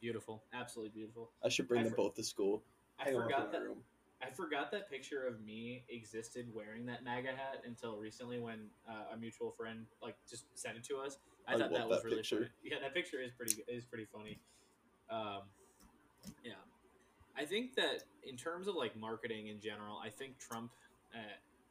Beautiful, 0.00 0.42
absolutely 0.52 0.90
beautiful. 0.90 1.30
I 1.42 1.48
should 1.48 1.66
bring 1.68 1.80
I 1.80 1.84
them 1.84 1.92
for- 1.92 1.96
both 2.08 2.14
to 2.16 2.22
school. 2.22 2.62
I 2.98 3.04
Hang 3.04 3.14
'em 3.14 3.20
up 3.22 3.26
in 3.28 3.32
forgot 3.36 3.52
that. 3.52 3.62
room. 3.62 3.78
I 4.20 4.30
forgot 4.30 4.70
that 4.72 4.90
picture 4.90 5.26
of 5.26 5.40
me 5.44 5.84
existed 5.88 6.48
wearing 6.52 6.86
that 6.86 7.04
MAGA 7.04 7.28
hat 7.28 7.62
until 7.64 7.96
recently 7.96 8.40
when 8.40 8.66
uh, 8.88 9.14
a 9.14 9.16
mutual 9.16 9.52
friend 9.52 9.86
like 10.02 10.16
just 10.28 10.46
sent 10.54 10.76
it 10.76 10.84
to 10.84 10.96
us. 10.96 11.18
I, 11.46 11.54
I 11.54 11.58
thought 11.58 11.72
that 11.72 11.88
was 11.88 11.98
that 11.98 12.04
really 12.04 12.16
picture. 12.18 12.36
funny. 12.36 12.48
Yeah, 12.62 12.76
that 12.82 12.94
picture 12.94 13.20
is 13.22 13.30
pretty 13.32 13.62
is 13.68 13.84
pretty 13.84 14.06
funny. 14.12 14.38
Um, 15.10 15.42
yeah, 16.44 16.52
I 17.36 17.44
think 17.44 17.76
that 17.76 18.02
in 18.24 18.36
terms 18.36 18.66
of 18.66 18.74
like 18.74 18.96
marketing 18.98 19.48
in 19.48 19.60
general, 19.60 19.98
I 20.04 20.10
think 20.10 20.38
Trump 20.38 20.72
uh, 21.14 21.18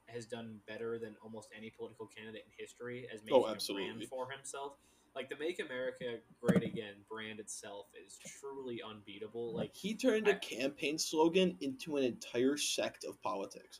has 0.07 0.25
done 0.25 0.59
better 0.67 0.97
than 0.97 1.15
almost 1.21 1.49
any 1.55 1.69
political 1.69 2.07
candidate 2.07 2.43
in 2.45 2.51
history 2.57 3.07
as 3.13 3.21
making 3.23 3.43
Oh, 3.43 3.45
a 3.45 3.73
brand 3.73 4.03
for 4.09 4.31
himself. 4.31 4.77
Like 5.17 5.29
the 5.29 5.35
"Make 5.39 5.59
America 5.59 6.19
Great 6.39 6.63
Again" 6.63 6.93
brand 7.09 7.39
itself 7.39 7.87
is 8.05 8.19
truly 8.39 8.83
unbeatable. 8.87 9.51
Like 9.51 9.75
he 9.75 9.95
turned 9.95 10.27
I- 10.27 10.33
a 10.33 10.35
campaign 10.35 10.99
slogan 10.99 11.57
into 11.59 11.97
an 11.97 12.03
entire 12.03 12.55
sect 12.55 13.03
of 13.03 13.19
politics. 13.23 13.79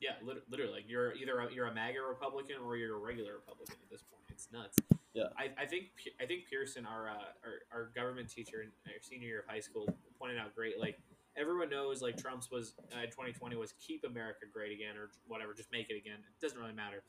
Yeah, 0.00 0.12
literally, 0.50 0.72
like 0.72 0.84
you're 0.88 1.12
either 1.12 1.38
a, 1.38 1.52
you're 1.52 1.66
a 1.66 1.74
MAGA 1.74 2.00
Republican 2.00 2.56
or 2.64 2.76
you're 2.76 2.96
a 2.96 2.98
regular 2.98 3.34
Republican 3.34 3.76
at 3.84 3.90
this 3.90 4.02
point. 4.02 4.24
It's 4.30 4.48
nuts. 4.50 4.78
Yeah. 5.12 5.24
I, 5.36 5.50
I 5.62 5.66
think 5.66 5.88
I 6.18 6.24
think 6.24 6.48
Pearson, 6.48 6.86
our, 6.86 7.10
uh, 7.10 7.12
our 7.44 7.80
our 7.80 7.90
government 7.94 8.30
teacher 8.30 8.62
in 8.62 8.68
our 8.86 9.02
senior 9.02 9.28
year 9.28 9.40
of 9.40 9.46
high 9.46 9.60
school, 9.60 9.86
pointed 10.18 10.38
out 10.38 10.54
great. 10.56 10.80
Like 10.80 10.98
everyone 11.36 11.68
knows, 11.68 12.00
like 12.00 12.16
Trump's 12.16 12.50
was 12.50 12.72
uh, 12.92 13.04
2020 13.04 13.54
was 13.56 13.74
keep 13.86 14.04
America 14.04 14.46
great 14.50 14.72
again 14.72 14.96
or 14.96 15.10
whatever, 15.28 15.52
just 15.52 15.70
make 15.70 15.90
it 15.90 15.96
again. 15.98 16.18
It 16.18 16.40
doesn't 16.40 16.58
really 16.58 16.72
matter. 16.72 17.02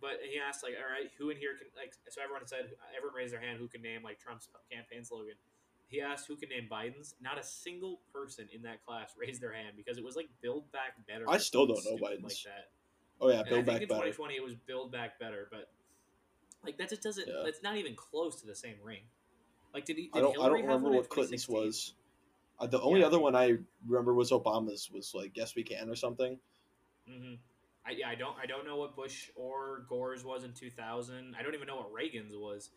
But 0.00 0.20
he 0.24 0.40
asked 0.40 0.62
like, 0.62 0.74
all 0.80 0.88
right, 0.90 1.10
who 1.18 1.30
in 1.30 1.36
here 1.36 1.56
can 1.58 1.68
like? 1.76 1.92
So 2.08 2.22
everyone 2.22 2.46
said, 2.46 2.72
everyone 2.96 3.16
raised 3.16 3.32
their 3.32 3.40
hand 3.40 3.58
who 3.58 3.68
can 3.68 3.82
name 3.82 4.02
like 4.02 4.18
Trump's 4.18 4.48
campaign 4.70 5.04
slogan. 5.04 5.34
He 5.88 6.00
asked 6.00 6.26
who 6.28 6.36
can 6.36 6.48
name 6.48 6.68
Biden's. 6.70 7.14
Not 7.20 7.38
a 7.38 7.42
single 7.42 8.00
person 8.12 8.48
in 8.52 8.62
that 8.62 8.84
class 8.86 9.12
raised 9.18 9.42
their 9.42 9.52
hand 9.52 9.76
because 9.76 9.98
it 9.98 10.04
was 10.04 10.16
like 10.16 10.28
Build 10.40 10.70
Back 10.72 10.94
Better. 11.06 11.24
I 11.28 11.38
still 11.38 11.66
don't 11.66 11.84
know 11.84 11.96
Biden's. 11.96 12.22
Like 12.24 12.42
that. 12.44 12.70
Oh 13.20 13.28
yeah, 13.28 13.40
And 13.40 13.48
Build 13.48 13.66
back 13.66 13.78
think 13.78 13.90
Back 13.90 13.98
in 13.98 14.12
2020 14.14 14.34
it 14.34 14.42
was 14.42 14.54
Build 14.54 14.92
Back 14.92 15.18
Better, 15.18 15.48
but 15.50 15.68
like 16.64 16.78
that 16.78 16.88
just 16.88 17.02
doesn't. 17.02 17.28
Yeah. 17.28 17.42
That's 17.44 17.62
not 17.62 17.76
even 17.76 17.94
close 17.94 18.40
to 18.40 18.46
the 18.46 18.54
same 18.54 18.76
ring. 18.82 19.02
Like 19.74 19.84
did 19.84 19.96
he? 19.96 20.04
Did 20.04 20.16
I 20.16 20.20
don't 20.20 20.38
I 20.40 20.48
don't 20.48 20.62
remember 20.62 20.90
what 20.90 21.08
Clinton's 21.08 21.48
was. 21.48 21.94
Uh, 22.58 22.66
the 22.66 22.80
only 22.80 23.00
Yeah. 23.00 23.06
other 23.06 23.18
one 23.18 23.34
I 23.34 23.56
remember 23.86 24.14
was 24.14 24.30
Obama's 24.30 24.90
was 24.92 25.12
like 25.14 25.36
Yes 25.36 25.54
We 25.54 25.62
Can 25.62 25.88
or 25.88 25.96
something. 25.96 26.38
Mm-hmm. 27.10 27.34
I, 27.90 27.96
yeah, 27.98 28.08
I 28.08 28.14
don't. 28.14 28.36
I 28.40 28.46
don't 28.46 28.66
know 28.66 28.76
what 28.76 28.94
Bush 28.94 29.30
or 29.34 29.84
Gore's 29.88 30.24
was 30.24 30.44
in 30.44 30.52
2000. 30.52 31.34
I 31.38 31.42
don't 31.42 31.54
even 31.54 31.66
know 31.66 31.76
what 31.76 31.92
Reagan's 31.92 32.34
was. 32.34 32.70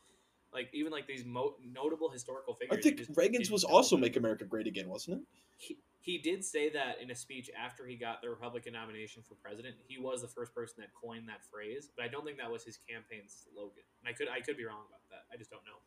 Like 0.53 0.70
even 0.74 0.91
like 0.91 1.07
these 1.07 1.26
mo- 1.26 1.55
notable 1.64 2.09
historical 2.09 2.53
figures. 2.53 2.78
I 2.78 2.82
think 2.82 2.97
just 2.97 3.11
Reagan's 3.16 3.51
was 3.51 3.64
also. 3.64 3.97
Make 3.97 4.18
America 4.18 4.45
Great 4.45 4.68
Again, 4.68 4.89
wasn't 4.89 5.18
it? 5.18 5.24
He, 5.57 5.78
he 6.01 6.18
did 6.18 6.43
say 6.43 6.70
that 6.70 7.01
in 7.01 7.11
a 7.11 7.16
speech 7.16 7.49
after 7.53 7.86
he 7.86 7.95
got 7.95 8.22
the 8.22 8.30
Republican 8.30 8.74
nomination 8.74 9.24
for 9.24 9.36
president. 9.36 9.76
He 9.88 9.97
was 9.97 10.22
the 10.22 10.28
first 10.28 10.53
person 10.53 10.76
that 10.80 10.89
coined 10.93 11.30
that 11.30 11.45
phrase, 11.45 11.89
but 11.95 12.05
I 12.05 12.07
don't 12.07 12.26
think 12.26 12.38
that 12.38 12.51
was 12.51 12.64
his 12.64 12.78
campaign 12.78 13.26
slogan. 13.30 13.86
And 14.01 14.09
I 14.09 14.14
could 14.14 14.28
I 14.30 14.41
could 14.41 14.57
be 14.57 14.66
wrong 14.66 14.86
about 14.89 15.05
that. 15.14 15.30
I 15.34 15.38
just 15.38 15.49
don't 15.49 15.66
know. 15.66 15.78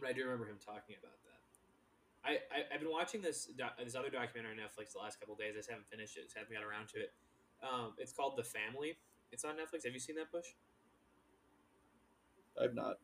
But 0.00 0.08
I 0.08 0.12
do 0.12 0.24
remember 0.24 0.46
him 0.46 0.60
talking 0.60 0.96
about 1.00 1.16
that. 1.24 1.28
I, 2.24 2.32
I 2.52 2.58
I've 2.72 2.80
been 2.80 2.92
watching 2.92 3.20
this 3.20 3.48
this 3.56 3.94
other 3.96 4.10
documentary 4.10 4.52
on 4.52 4.60
Netflix 4.60 4.92
the 4.92 5.00
last 5.00 5.20
couple 5.20 5.32
of 5.32 5.40
days. 5.40 5.56
I 5.56 5.64
just 5.64 5.70
haven't 5.70 5.88
finished 5.88 6.16
it. 6.16 6.28
Just 6.28 6.36
haven't 6.36 6.52
got 6.52 6.64
around 6.64 6.88
to 6.96 7.00
it. 7.00 7.12
Um, 7.62 7.94
it's 7.98 8.12
called 8.12 8.36
The 8.36 8.44
Family. 8.44 8.96
It's 9.32 9.44
on 9.44 9.54
Netflix. 9.54 9.84
Have 9.84 9.92
you 9.92 10.00
seen 10.00 10.16
that, 10.16 10.30
Bush? 10.32 10.46
I've 12.60 12.74
not. 12.74 12.98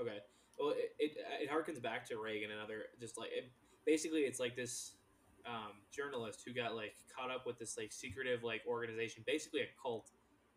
Okay. 0.00 0.18
Well, 0.58 0.70
it, 0.70 0.94
it, 0.98 1.16
it 1.42 1.50
harkens 1.50 1.82
back 1.82 2.06
to 2.08 2.18
Reagan 2.18 2.50
and 2.50 2.60
other 2.60 2.84
just 3.00 3.18
like 3.18 3.30
it, 3.32 3.50
basically 3.84 4.20
it's 4.20 4.38
like 4.38 4.54
this 4.54 4.92
um, 5.46 5.72
journalist 5.90 6.42
who 6.46 6.52
got 6.54 6.74
like 6.74 6.94
caught 7.14 7.30
up 7.30 7.46
with 7.46 7.58
this 7.58 7.76
like 7.76 7.92
secretive 7.92 8.42
like 8.42 8.62
organization, 8.66 9.22
basically 9.26 9.60
a 9.60 9.68
cult 9.80 10.10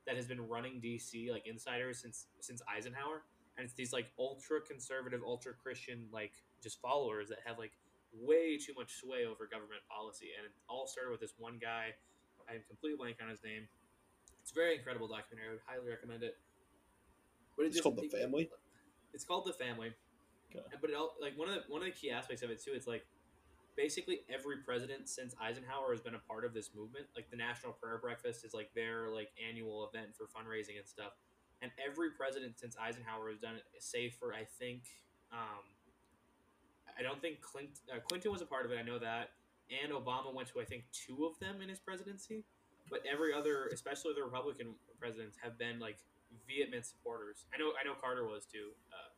that 0.06 0.16
has 0.16 0.26
been 0.26 0.48
running 0.48 0.80
DC 0.82 1.32
like 1.32 1.46
insiders 1.48 2.00
since 2.00 2.28
since 2.40 2.62
Eisenhower, 2.68 3.24
and 3.58 3.66
it's 3.66 3.74
these 3.74 3.94
like 3.94 4.08
ultra 4.20 4.62
conservative, 4.62 5.22
ultra 5.26 5.54
Christian 5.54 6.06
like 6.12 6.34
just 6.62 6.80
followers 6.82 7.30
that 7.30 7.40
have 7.46 7.58
like 7.58 7.72
way 8.14 8.58
too 8.58 8.74
much 8.78 8.94
sway 8.96 9.26
over 9.26 9.48
government 9.48 9.82
policy, 9.90 10.28
and 10.38 10.46
it 10.46 10.52
all 10.70 10.88
started 10.88 11.12
with 11.12 11.20
this 11.20 11.34
one 11.38 11.58
guy. 11.62 11.94
I'm 12.50 12.64
completely 12.68 12.98
blank 12.98 13.18
on 13.22 13.30
his 13.30 13.44
name. 13.44 13.68
It's 14.42 14.52
a 14.52 14.56
very 14.56 14.76
incredible 14.76 15.08
documentary. 15.08 15.50
I 15.50 15.52
would 15.52 15.66
highly 15.68 15.90
recommend 15.90 16.24
it. 16.24 16.38
But 17.56 17.66
it 17.66 17.70
It's 17.70 17.82
called 17.82 17.98
The 17.98 18.08
Family? 18.08 18.50
It's 19.14 19.24
called 19.24 19.46
the 19.46 19.54
family. 19.54 19.92
Okay. 20.56 20.64
But 20.80 20.90
it 20.90 20.96
all 20.96 21.16
like 21.20 21.38
one 21.38 21.50
of 21.50 21.56
the 21.56 21.62
one 21.68 21.82
of 21.82 21.88
the 21.88 21.92
key 21.92 22.12
aspects 22.12 22.44
of 22.44 22.50
it 22.50 22.64
too. 22.64 22.72
It's 22.74 22.88
like 22.88 23.06
basically 23.76 24.22
every 24.30 24.58
president 24.58 25.10
since 25.10 25.36
Eisenhower 25.42 25.92
has 25.92 26.02
been 26.02 26.16
a 26.16 26.24
part 26.30 26.46
of 26.46 26.54
this 26.54 26.72
movement. 26.76 27.06
Like 27.16 27.30
the 27.30 27.38
National 27.38 27.74
Prayer 27.74 27.98
Breakfast 27.98 28.46
is 28.46 28.54
like 28.54 28.70
their 28.74 29.10
like 29.10 29.30
annual 29.38 29.90
event 29.90 30.16
for 30.16 30.26
fundraising 30.26 30.78
and 30.78 30.88
stuff. 30.88 31.14
And 31.62 31.72
every 31.84 32.12
president 32.12 32.60
since 32.60 32.78
Eisenhower 32.78 33.30
has 33.30 33.40
done 33.40 33.56
it, 33.56 33.64
save 33.80 34.14
for 34.14 34.34
I 34.34 34.46
think 34.60 34.84
um, 35.32 35.66
I 36.98 37.02
don't 37.02 37.22
think 37.22 37.42
Clinton 37.42 37.76
uh, 37.94 38.00
Clinton 38.08 38.32
was 38.32 38.42
a 38.42 38.46
part 38.46 38.66
of 38.66 38.72
it. 38.72 38.78
I 38.78 38.84
know 38.84 39.00
that, 39.00 39.32
and 39.84 39.92
Obama 39.92 40.34
went 40.34 40.48
to 40.50 40.60
I 40.60 40.66
think 40.66 40.86
two 40.92 41.26
of 41.26 41.38
them 41.40 41.62
in 41.62 41.70
his 41.70 41.80
presidency. 41.80 42.44
But 42.90 43.04
every 43.12 43.34
other, 43.34 43.68
especially 43.74 44.14
the 44.16 44.24
Republican 44.24 44.76
presidents, 45.00 45.38
have 45.44 45.58
been 45.60 45.78
like 45.80 45.98
vehement 46.48 46.86
supporters. 46.86 47.46
I 47.54 47.58
know 47.58 47.72
I 47.80 47.84
know 47.86 47.94
Carter 48.00 48.26
was 48.26 48.46
too. 48.46 48.72
Uh, 48.92 49.12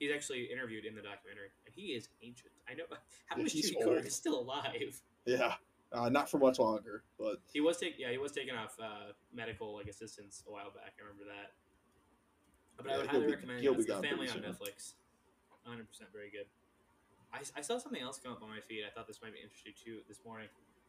He's 0.00 0.10
actually 0.12 0.50
interviewed 0.50 0.84
in 0.84 0.96
the 0.96 1.02
documentary, 1.02 1.54
and 1.64 1.72
he 1.72 1.94
is 1.94 2.08
ancient. 2.20 2.50
I 2.68 2.74
know. 2.74 2.82
How 3.26 3.36
Yeah, 3.36 3.44
he's 3.44 3.70
Jimmy 3.70 3.84
Carter 3.84 4.10
still 4.10 4.40
alive? 4.40 5.00
Yeah, 5.24 5.54
uh, 5.92 6.08
not 6.08 6.28
for 6.28 6.38
much 6.38 6.58
longer, 6.58 7.04
but 7.16 7.36
He 7.52 7.60
was 7.60 7.78
take 7.78 7.94
yeah 7.96 8.10
he 8.10 8.18
was 8.18 8.32
taking 8.32 8.54
off 8.56 8.74
uh, 8.82 9.12
medical 9.32 9.76
like 9.76 9.86
assistance 9.86 10.42
a 10.48 10.50
while 10.50 10.72
back. 10.74 10.94
I 10.98 11.02
remember 11.06 11.24
that. 11.30 11.52
But 12.76 12.90
I 12.92 12.98
would 12.98 13.06
highly 13.06 13.26
be- 13.26 13.32
recommend 13.32 13.64
it. 13.64 13.70
It's 13.70 13.86
The 13.86 14.02
Family 14.02 14.28
on 14.28 14.34
soon. 14.34 14.42
Netflix. 14.42 14.94
100 15.62 15.88
percent 15.88 16.10
very 16.12 16.28
good. 16.30 16.46
I, 17.34 17.42
I 17.58 17.60
saw 17.60 17.78
something 17.78 18.00
else 18.00 18.20
come 18.22 18.32
up 18.32 18.42
on 18.42 18.48
my 18.48 18.62
feed. 18.62 18.86
I 18.86 18.94
thought 18.94 19.06
this 19.10 19.18
might 19.20 19.34
be 19.34 19.42
interesting 19.42 19.74
too 19.74 20.06
this 20.06 20.22
morning. 20.24 20.46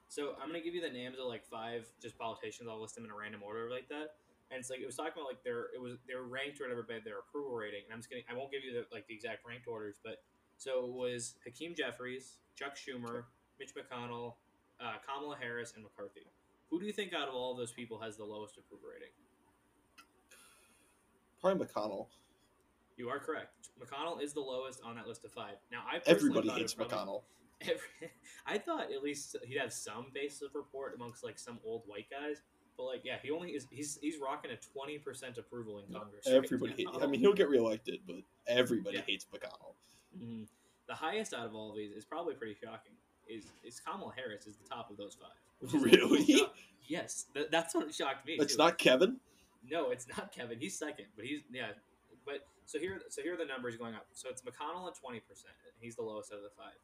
So 0.08 0.38
I'm 0.38 0.48
gonna 0.48 0.62
give 0.62 0.78
you 0.78 0.82
the 0.82 0.94
names 0.94 1.18
of 1.18 1.26
like 1.26 1.44
five 1.44 1.90
just 2.00 2.18
politicians. 2.18 2.70
I'll 2.70 2.80
list 2.80 2.94
them 2.94 3.06
in 3.06 3.12
a 3.12 3.18
random 3.18 3.42
order 3.42 3.68
like 3.70 3.90
that. 3.90 4.22
And 4.54 4.62
it's 4.62 4.70
like 4.70 4.80
it 4.80 4.86
was 4.86 4.96
talking 4.96 5.18
about 5.18 5.26
like 5.26 5.44
their 5.44 5.74
it 5.74 5.82
was 5.82 5.98
their 6.08 6.22
ranked 6.22 6.62
or 6.62 6.70
whatever 6.70 6.86
by 6.86 7.02
their 7.02 7.26
approval 7.26 7.58
rating. 7.58 7.90
And 7.90 7.94
I'm 7.94 8.00
just 8.00 8.10
kidding. 8.14 8.24
I 8.30 8.38
won't 8.38 8.54
give 8.54 8.62
you 8.62 8.72
the 8.78 8.86
like 8.94 9.10
the 9.10 9.18
exact 9.18 9.42
ranked 9.42 9.68
orders, 9.68 9.98
but 10.06 10.22
so 10.58 10.86
it 10.86 10.94
was 10.94 11.36
Hakeem 11.44 11.74
Jeffries, 11.74 12.38
Chuck 12.56 12.78
Schumer, 12.78 13.26
Mitch 13.60 13.74
McConnell, 13.74 14.38
uh, 14.80 15.02
Kamala 15.02 15.36
Harris, 15.36 15.74
and 15.74 15.84
McCarthy. 15.84 16.30
Who 16.70 16.80
do 16.80 16.86
you 16.86 16.94
think 16.94 17.14
out 17.14 17.28
of 17.28 17.34
all 17.34 17.56
those 17.56 17.74
people 17.74 18.00
has 18.00 18.16
the 18.16 18.24
lowest 18.24 18.58
approval 18.58 18.88
rating? 18.94 19.10
probably 21.42 21.66
McConnell. 21.66 22.08
You 22.98 23.10
are 23.10 23.20
correct. 23.20 23.70
McConnell 23.80 24.22
is 24.22 24.34
the 24.34 24.40
lowest 24.40 24.82
on 24.84 24.96
that 24.96 25.08
list 25.08 25.26
of 25.26 25.32
five. 25.32 25.56
Now, 25.72 25.84
I 25.92 26.00
Everybody 26.06 26.50
hates 26.50 26.76
McConnell. 26.76 27.24
Every, 27.62 28.12
I 28.46 28.58
thought 28.58 28.92
at 28.92 29.02
least 29.04 29.36
he'd 29.44 29.58
have 29.58 29.72
some 29.74 30.08
basis 30.14 30.42
of 30.42 30.56
report 30.56 30.94
amongst 30.96 31.24
like 31.24 31.40
some 31.40 31.60
old 31.66 31.84
white 31.88 32.08
guys, 32.10 32.42
but 32.78 32.84
like 32.84 33.02
yeah, 33.06 33.16
he 33.22 33.32
only 33.32 33.52
is 33.52 33.66
he's 33.72 33.98
he's 34.02 34.16
rocking 34.22 34.52
a 34.52 34.58
twenty 34.58 34.98
percent 34.98 35.38
approval 35.38 35.80
in 35.80 35.94
Congress. 35.94 36.26
Everybody. 36.28 36.74
Hate, 36.78 36.88
now. 36.94 37.00
I 37.02 37.08
mean, 37.08 37.22
he'll 37.22 37.34
get 37.34 37.48
reelected, 37.50 38.00
but 38.06 38.18
everybody 38.48 38.98
Yeah. 38.98 39.04
hates 39.08 39.26
McConnell. 39.34 39.74
Mhm. 40.22 40.48
the 40.88 40.94
highest 40.94 41.34
out 41.34 41.46
of 41.46 41.56
all 41.56 41.72
of 41.72 41.76
these 41.78 41.92
is 41.92 42.04
probably 42.06 42.34
pretty 42.36 42.56
shocking. 42.62 42.94
Is 43.28 43.46
is 43.64 43.80
Kamala 43.80 44.14
Harris 44.16 44.46
is 44.48 44.56
the 44.58 44.68
top 44.70 44.90
of 44.92 44.98
those 44.98 45.16
five? 45.20 45.32
which 45.60 45.74
is 45.74 45.82
a 45.82 45.86
little 45.86 46.10
Really? 46.10 46.44
Yes, 46.88 47.26
th- 47.34 47.48
that's 47.52 47.74
what 47.74 47.94
shocked 47.94 48.28
me. 48.28 48.34
It's 48.34 48.54
too. 48.54 48.58
not 48.60 48.78
Kevin. 48.78 49.18
No, 49.70 49.90
it's 49.92 50.08
not 50.10 50.32
Kevin. 50.34 50.60
He's 50.60 50.78
second, 50.78 51.06
but 51.16 51.26
he's 51.26 51.40
yeah. 51.52 51.70
But 52.26 52.46
so 52.66 52.80
here, 52.80 53.02
so 53.10 53.22
here 53.22 53.34
are 53.34 53.38
the 53.38 53.46
numbers 53.46 53.78
going 53.78 53.94
up. 53.94 54.08
So 54.14 54.30
it's 54.30 54.42
McConnell 54.42 54.88
at 54.88 54.96
twenty 54.96 55.20
percent. 55.20 55.54
He's 55.80 55.96
the 55.96 56.04
lowest 56.04 56.32
out 56.32 56.38
of 56.38 56.44
the 56.44 56.56
five. 56.58 56.78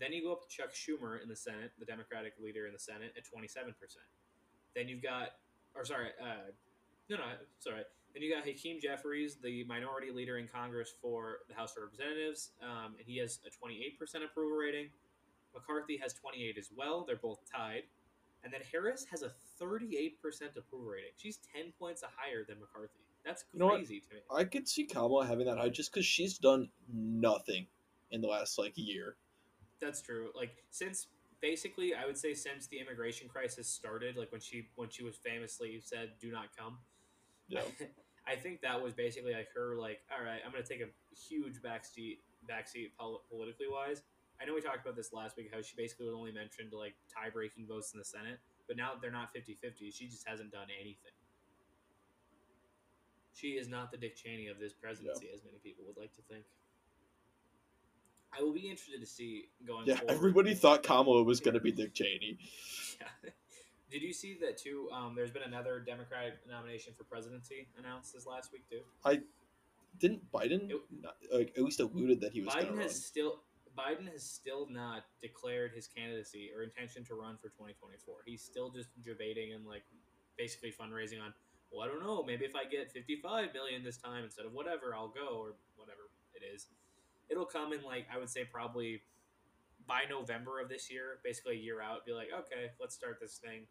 Then 0.00 0.12
you 0.12 0.22
go 0.22 0.32
up 0.32 0.42
to 0.42 0.48
Chuck 0.48 0.72
Schumer 0.72 1.22
in 1.22 1.28
the 1.28 1.36
Senate, 1.36 1.72
the 1.78 1.84
Democratic 1.84 2.34
leader 2.42 2.66
in 2.66 2.72
the 2.72 2.78
Senate, 2.78 3.12
at 3.16 3.24
twenty 3.24 3.48
seven 3.48 3.74
percent. 3.80 4.06
Then 4.74 4.88
you've 4.88 5.02
got, 5.02 5.38
or 5.74 5.84
sorry, 5.84 6.10
uh, 6.20 6.50
no, 7.08 7.16
no, 7.16 7.24
sorry. 7.58 7.82
Then 8.12 8.22
you 8.22 8.32
got 8.32 8.44
Hakeem 8.44 8.78
Jeffries, 8.80 9.36
the 9.42 9.64
minority 9.64 10.10
leader 10.12 10.38
in 10.38 10.46
Congress 10.46 10.94
for 11.02 11.38
the 11.48 11.54
House 11.54 11.76
of 11.76 11.82
Representatives, 11.82 12.52
um, 12.62 12.94
and 12.98 13.06
he 13.06 13.18
has 13.18 13.40
a 13.46 13.50
twenty 13.50 13.82
eight 13.84 13.98
percent 13.98 14.24
approval 14.24 14.56
rating. 14.56 14.88
McCarthy 15.52 15.98
has 16.02 16.12
twenty 16.14 16.44
eight 16.44 16.58
as 16.58 16.70
well. 16.76 17.04
They're 17.06 17.16
both 17.16 17.40
tied. 17.50 17.84
And 18.44 18.52
then 18.52 18.60
Harris 18.70 19.06
has 19.10 19.22
a 19.22 19.32
38% 19.58 20.12
approval 20.54 20.86
rating. 20.86 21.16
She's 21.16 21.38
10 21.56 21.72
points 21.78 22.04
higher 22.04 22.44
than 22.46 22.60
McCarthy. 22.60 23.03
That's 23.24 23.44
You 23.52 23.60
know 23.60 23.70
crazy 23.70 24.00
to 24.00 24.14
me. 24.14 24.20
I 24.30 24.44
could 24.44 24.68
see 24.68 24.84
Kamala 24.84 25.26
having 25.26 25.46
that 25.46 25.58
high 25.58 25.70
just 25.70 25.92
because 25.92 26.06
she's 26.06 26.38
done 26.38 26.68
nothing 26.92 27.66
in 28.10 28.20
the 28.20 28.28
last 28.28 28.58
like 28.58 28.72
year. 28.76 29.16
That's 29.80 30.02
true. 30.02 30.28
Like 30.34 30.56
since 30.70 31.06
basically 31.40 31.94
I 31.94 32.06
would 32.06 32.18
say 32.18 32.34
since 32.34 32.66
the 32.66 32.78
immigration 32.78 33.28
crisis 33.28 33.68
started, 33.68 34.16
like 34.16 34.30
when 34.30 34.40
she 34.40 34.68
when 34.76 34.90
she 34.90 35.04
was 35.04 35.16
famously 35.16 35.80
said 35.82 36.12
do 36.20 36.30
not 36.30 36.56
come. 36.56 36.78
Yeah. 37.48 37.62
I 38.26 38.36
think 38.36 38.62
that 38.62 38.80
was 38.80 38.94
basically 38.94 39.34
like 39.34 39.48
her 39.54 39.76
like, 39.76 40.00
all 40.10 40.24
right, 40.24 40.40
I'm 40.44 40.52
going 40.52 40.64
to 40.64 40.68
take 40.68 40.80
a 40.80 40.88
huge 41.14 41.60
backseat 41.60 42.18
backseat 42.48 42.96
pol- 42.98 43.22
politically 43.30 43.66
wise. 43.70 44.02
I 44.40 44.46
know 44.46 44.54
we 44.54 44.60
talked 44.60 44.80
about 44.84 44.96
this 44.96 45.12
last 45.12 45.36
week 45.36 45.50
how 45.52 45.62
she 45.62 45.76
basically 45.76 46.06
was 46.06 46.14
only 46.14 46.32
mentioned 46.32 46.70
to 46.72 46.78
like 46.78 46.94
tie 47.12 47.30
breaking 47.30 47.66
votes 47.66 47.92
in 47.92 47.98
the 47.98 48.04
Senate, 48.04 48.40
but 48.66 48.76
now 48.76 48.92
that 48.92 49.00
they're 49.00 49.12
not 49.12 49.32
50-50. 49.34 49.94
She 49.94 50.08
just 50.08 50.26
hasn't 50.26 50.52
done 50.52 50.68
anything. 50.80 51.12
She 53.34 53.48
is 53.48 53.68
not 53.68 53.90
the 53.90 53.96
Dick 53.98 54.16
Cheney 54.16 54.46
of 54.46 54.58
this 54.58 54.72
presidency, 54.72 55.28
as 55.34 55.42
many 55.44 55.58
people 55.58 55.84
would 55.86 55.96
like 55.96 56.14
to 56.14 56.22
think. 56.22 56.44
I 58.36 58.42
will 58.42 58.52
be 58.52 58.68
interested 58.68 59.00
to 59.00 59.06
see 59.06 59.48
going 59.66 59.86
Yeah, 59.86 59.96
forward. 59.96 60.14
everybody 60.14 60.54
thought 60.54 60.82
Kamala 60.82 61.22
was 61.22 61.40
gonna 61.40 61.60
be 61.60 61.72
Dick 61.72 61.94
Cheney. 61.94 62.38
Yeah. 63.00 63.30
Did 63.90 64.02
you 64.02 64.12
see 64.12 64.36
that 64.40 64.56
too? 64.56 64.88
Um, 64.92 65.14
there's 65.14 65.30
been 65.30 65.42
another 65.42 65.78
Democratic 65.80 66.34
nomination 66.48 66.94
for 66.96 67.04
presidency 67.04 67.68
announced 67.78 68.12
this 68.12 68.26
last 68.26 68.52
week 68.52 68.68
too. 68.68 68.80
I 69.04 69.20
Didn't 70.00 70.30
Biden 70.32 70.70
It- 70.70 70.82
not, 71.00 71.16
like 71.32 71.52
at 71.56 71.62
least 71.62 71.78
alluded 71.80 72.20
that 72.22 72.32
he 72.32 72.40
was 72.40 72.54
Biden 72.54 72.70
has 72.70 72.76
run? 72.78 72.88
still 72.90 73.40
Biden 73.76 74.10
has 74.10 74.22
still 74.24 74.68
not 74.68 75.04
declared 75.20 75.72
his 75.72 75.86
candidacy 75.88 76.50
or 76.54 76.62
intention 76.62 77.04
to 77.04 77.14
run 77.14 77.36
for 77.36 77.48
2024. 77.50 78.22
He's 78.24 78.42
still 78.42 78.70
just 78.70 78.88
debating 79.02 79.52
and 79.52 79.66
like 79.66 79.82
basically 80.38 80.72
fundraising 80.72 81.20
on. 81.22 81.32
Well, 81.74 81.84
I 81.84 81.88
don't 81.88 82.02
know. 82.02 82.22
Maybe 82.22 82.44
if 82.44 82.54
I 82.54 82.64
get 82.64 82.92
55 82.92 83.52
million 83.52 83.82
this 83.82 83.96
time 83.96 84.22
instead 84.22 84.46
of 84.46 84.52
whatever, 84.52 84.94
I'll 84.94 85.08
go 85.08 85.38
or 85.38 85.54
whatever 85.76 86.02
it 86.34 86.44
is. 86.54 86.68
It'll 87.28 87.44
come 87.44 87.72
in 87.72 87.82
like 87.82 88.06
I 88.14 88.18
would 88.18 88.30
say 88.30 88.44
probably 88.44 89.02
by 89.86 90.02
November 90.08 90.60
of 90.60 90.68
this 90.68 90.90
year, 90.90 91.18
basically 91.24 91.54
a 91.54 91.60
year 91.60 91.80
out. 91.82 92.06
Be 92.06 92.12
like, 92.12 92.28
okay, 92.32 92.70
let's 92.80 92.94
start 92.94 93.18
this 93.20 93.38
thing. 93.38 93.62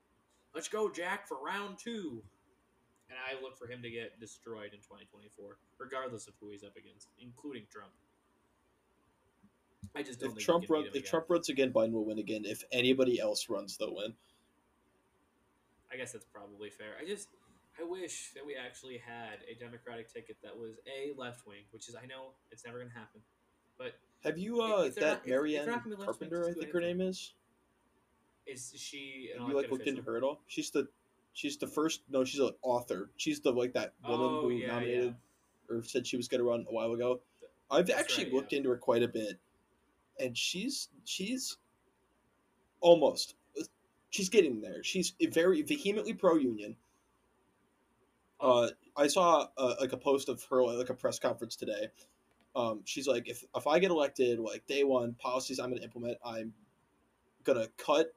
Let's 0.53 0.67
go, 0.67 0.91
Jack, 0.91 1.27
for 1.27 1.37
round 1.43 1.77
two. 1.81 2.21
And 3.09 3.17
I 3.19 3.41
look 3.41 3.57
for 3.57 3.67
him 3.67 3.81
to 3.83 3.89
get 3.89 4.19
destroyed 4.19 4.73
in 4.73 4.79
2024, 4.79 5.57
regardless 5.77 6.27
of 6.27 6.33
who 6.41 6.49
he's 6.49 6.63
up 6.63 6.75
against, 6.75 7.09
including 7.19 7.63
Trump. 7.71 7.91
I 9.95 10.01
just 10.01 10.19
don't 10.19 10.29
If 10.29 10.35
think 10.35 10.45
Trump 10.45 10.65
run, 10.69 10.85
if 10.85 10.89
again. 10.91 11.03
Trump 11.03 11.25
runs 11.29 11.49
again, 11.49 11.71
Biden 11.71 11.91
will 11.91 12.05
win 12.05 12.19
again. 12.19 12.43
If 12.45 12.63
anybody 12.71 13.19
else 13.19 13.49
runs, 13.49 13.77
they'll 13.77 13.95
win. 13.95 14.13
I 15.91 15.97
guess 15.97 16.11
that's 16.11 16.25
probably 16.25 16.69
fair. 16.71 16.93
I 16.99 17.05
just, 17.05 17.27
I 17.79 17.83
wish 17.83 18.31
that 18.35 18.45
we 18.45 18.55
actually 18.55 18.97
had 18.97 19.39
a 19.49 19.55
Democratic 19.59 20.11
ticket 20.13 20.37
that 20.43 20.55
was 20.55 20.75
a 20.87 21.13
left 21.19 21.45
wing, 21.47 21.63
which 21.71 21.89
is 21.89 21.95
I 21.95 22.05
know 22.05 22.31
it's 22.51 22.65
never 22.65 22.77
going 22.77 22.89
to 22.91 22.97
happen, 22.97 23.21
but 23.77 23.95
Have 24.23 24.37
you 24.37 24.61
uh 24.61 24.83
if 24.83 24.95
they're 24.95 25.03
that 25.03 25.09
not- 25.09 25.17
if- 25.19 25.23
if 25.23 25.29
Marianne 25.29 25.65
not 25.65 25.83
gonna 25.83 25.95
be 25.95 26.01
left 26.05 26.19
wing, 26.19 26.29
Carpenter? 26.29 26.49
I 26.49 26.53
think 26.53 26.71
her 26.71 26.81
name 26.81 27.01
is. 27.01 27.33
is 28.45 28.73
she 28.77 29.31
an 29.33 29.39
Have 29.41 29.49
you 29.49 29.55
like 29.55 29.71
looked 29.71 29.87
into 29.87 30.01
her 30.03 30.17
at 30.17 30.23
all? 30.23 30.41
She's 30.47 30.69
the 30.69 30.87
she's 31.33 31.57
the 31.57 31.67
first. 31.67 32.01
No, 32.09 32.23
she's 32.23 32.39
an 32.39 32.51
author. 32.61 33.09
She's 33.17 33.39
the 33.39 33.51
like 33.51 33.73
that 33.73 33.93
woman 34.07 34.19
Oh, 34.27 34.41
who 34.43 34.51
yeah, 34.51 34.67
nominated 34.67 35.15
or 35.69 35.81
said 35.83 36.05
she 36.05 36.17
was 36.17 36.27
going 36.27 36.39
to 36.39 36.45
run 36.45 36.65
a 36.69 36.73
while 36.73 36.91
ago. 36.93 37.21
I've 37.71 37.87
That's 37.87 37.99
actually 38.01 38.25
right, 38.25 38.33
looked 38.33 38.51
yeah. 38.51 38.57
into 38.57 38.69
her 38.69 38.77
quite 38.77 39.01
a 39.01 39.07
bit, 39.07 39.39
and 40.19 40.37
she's 40.37 40.89
she's 41.05 41.57
almost 42.81 43.35
she's 44.11 44.29
getting 44.29 44.61
there. 44.61 44.83
She's 44.83 45.13
very 45.31 45.63
vehemently 45.63 46.13
pro 46.13 46.35
union. 46.35 46.75
Uh, 48.43 48.67
I 48.97 49.07
saw 49.07 49.47
uh, 49.57 49.75
like 49.79 49.93
a 49.93 49.97
post 49.97 50.27
of 50.27 50.43
her 50.49 50.63
like 50.63 50.89
a 50.89 50.93
press 50.93 51.17
conference 51.17 51.55
today. 51.55 51.87
Um, 52.55 52.81
she's 52.83 53.07
like, 53.07 53.27
if 53.29 53.43
if 53.55 53.65
I 53.65 53.79
get 53.79 53.89
elected, 53.89 54.37
like 54.39 54.67
day 54.67 54.83
one 54.83 55.13
policies 55.13 55.59
I'm 55.59 55.69
going 55.69 55.79
to 55.79 55.83
implement, 55.83 56.17
I'm 56.23 56.53
gonna 57.43 57.67
cut 57.77 58.13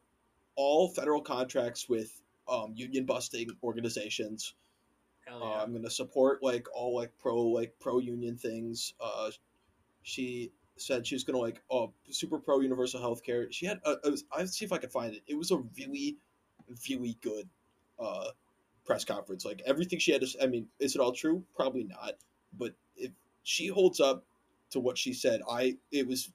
all 0.56 0.88
federal 0.88 1.20
contracts 1.20 1.88
with 1.88 2.20
um, 2.48 2.72
union 2.74 3.04
busting 3.04 3.50
organizations. 3.62 4.54
hell 5.26 5.42
Uh. 5.42 5.62
I'm 5.62 5.72
gonna 5.72 5.90
support 5.90 6.42
like 6.42 6.66
all 6.74 6.94
like 6.94 7.12
pro 7.18 7.40
like 7.42 7.74
pro 7.80 7.98
union 7.98 8.36
things. 8.36 8.94
Uh, 9.00 9.30
she 10.02 10.52
said 10.76 11.06
she 11.06 11.14
was 11.14 11.24
gonna 11.24 11.38
like 11.38 11.62
oh 11.70 11.92
super 12.10 12.38
pro 12.38 12.60
universal 12.60 13.00
health 13.00 13.22
care. 13.22 13.50
She 13.52 13.66
had 13.66 13.80
uh, 13.84 13.96
it 14.04 14.10
was, 14.10 14.24
I'll 14.32 14.46
see 14.46 14.64
if 14.64 14.72
I 14.72 14.78
can 14.78 14.90
find 14.90 15.14
it. 15.14 15.22
It 15.26 15.38
was 15.38 15.50
a 15.52 15.58
really 15.78 16.18
really 16.90 17.16
good 17.22 17.48
uh, 17.98 18.28
press 18.87 19.05
conference. 19.05 19.45
Like 19.45 19.62
everything 19.66 19.99
she 19.99 20.12
had 20.12 20.22
to. 20.22 20.28
I 20.43 20.47
mean, 20.47 20.66
is 20.78 20.95
it 20.95 21.01
all 21.01 21.12
true? 21.12 21.43
Probably 21.55 21.84
not. 21.84 22.12
But 22.59 22.74
if 22.97 23.11
she 23.43 23.66
holds 23.66 24.01
up 24.01 24.24
to 24.70 24.80
what 24.80 24.97
she 24.97 25.12
said, 25.12 25.41
I 25.51 25.76
it 25.93 26.07
was 26.07 26.30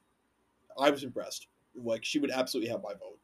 I 0.77 0.89
was 0.89 1.03
impressed. 1.03 1.47
Like 1.75 2.03
she 2.03 2.19
would 2.19 2.31
absolutely 2.31 2.69
have 2.71 2.83
my 2.83 2.93
vote. 2.93 3.17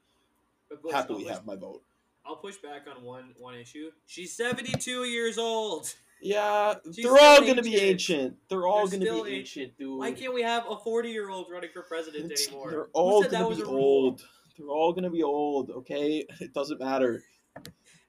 But 0.69 0.91
Happily 0.91 1.23
push, 1.23 1.33
have 1.33 1.45
my 1.45 1.55
vote. 1.55 1.83
I'll 2.25 2.35
push 2.37 2.57
back 2.57 2.85
on 2.93 3.03
one 3.03 3.33
one 3.37 3.55
issue. 3.55 3.91
She's 4.05 4.33
72 4.35 5.03
years 5.03 5.37
old. 5.37 5.93
Yeah, 6.19 6.75
She's 6.85 7.05
they're 7.05 7.17
all 7.17 7.41
gonna 7.45 7.61
be 7.61 7.77
ancient. 7.77 8.37
They're 8.49 8.65
all 8.65 8.87
They're 8.87 8.99
gonna 8.99 9.23
be 9.23 9.35
ancient, 9.35 9.77
dude. 9.77 9.99
Why 9.99 10.11
can't 10.11 10.33
we 10.33 10.41
have 10.41 10.65
a 10.67 10.75
40 10.75 11.09
year 11.09 11.29
old 11.29 11.47
running 11.51 11.69
for 11.71 11.83
president 11.83 12.25
It's- 12.25 12.47
anymore? 12.47 12.71
They're 12.71 12.87
all 12.93 13.23
gonna 13.23 13.55
be 13.55 13.63
old. 13.63 14.25
They're 14.57 14.67
all 14.67 14.93
gonna 14.93 15.11
be 15.11 15.21
old. 15.21 15.69
Okay, 15.69 16.25
it 16.41 16.53
doesn't 16.53 16.79
matter. 16.79 17.23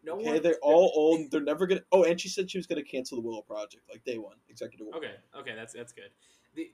No 0.05 0.15
Okay, 0.15 0.35
one. 0.35 0.43
they're 0.43 0.59
all 0.63 0.93
old. 0.95 1.31
They're 1.31 1.41
never 1.41 1.67
gonna. 1.67 1.83
Oh, 1.93 2.05
and 2.05 2.21
she 2.21 2.29
said 2.29 2.51
she 2.51 2.59
was 2.59 2.67
gonna 2.67 2.83
cancel 2.85 3.17
the 3.21 3.27
Willow 3.27 3.43
Project, 3.43 3.83
like 3.91 4.05
day 4.05 4.19
one, 4.19 4.37
executive 4.49 4.87
order. 4.87 4.99
Okay, 4.99 5.15
okay, 5.41 5.55
that's 5.57 5.75
that's 5.75 5.93
good. 5.93 6.11
The, 6.55 6.71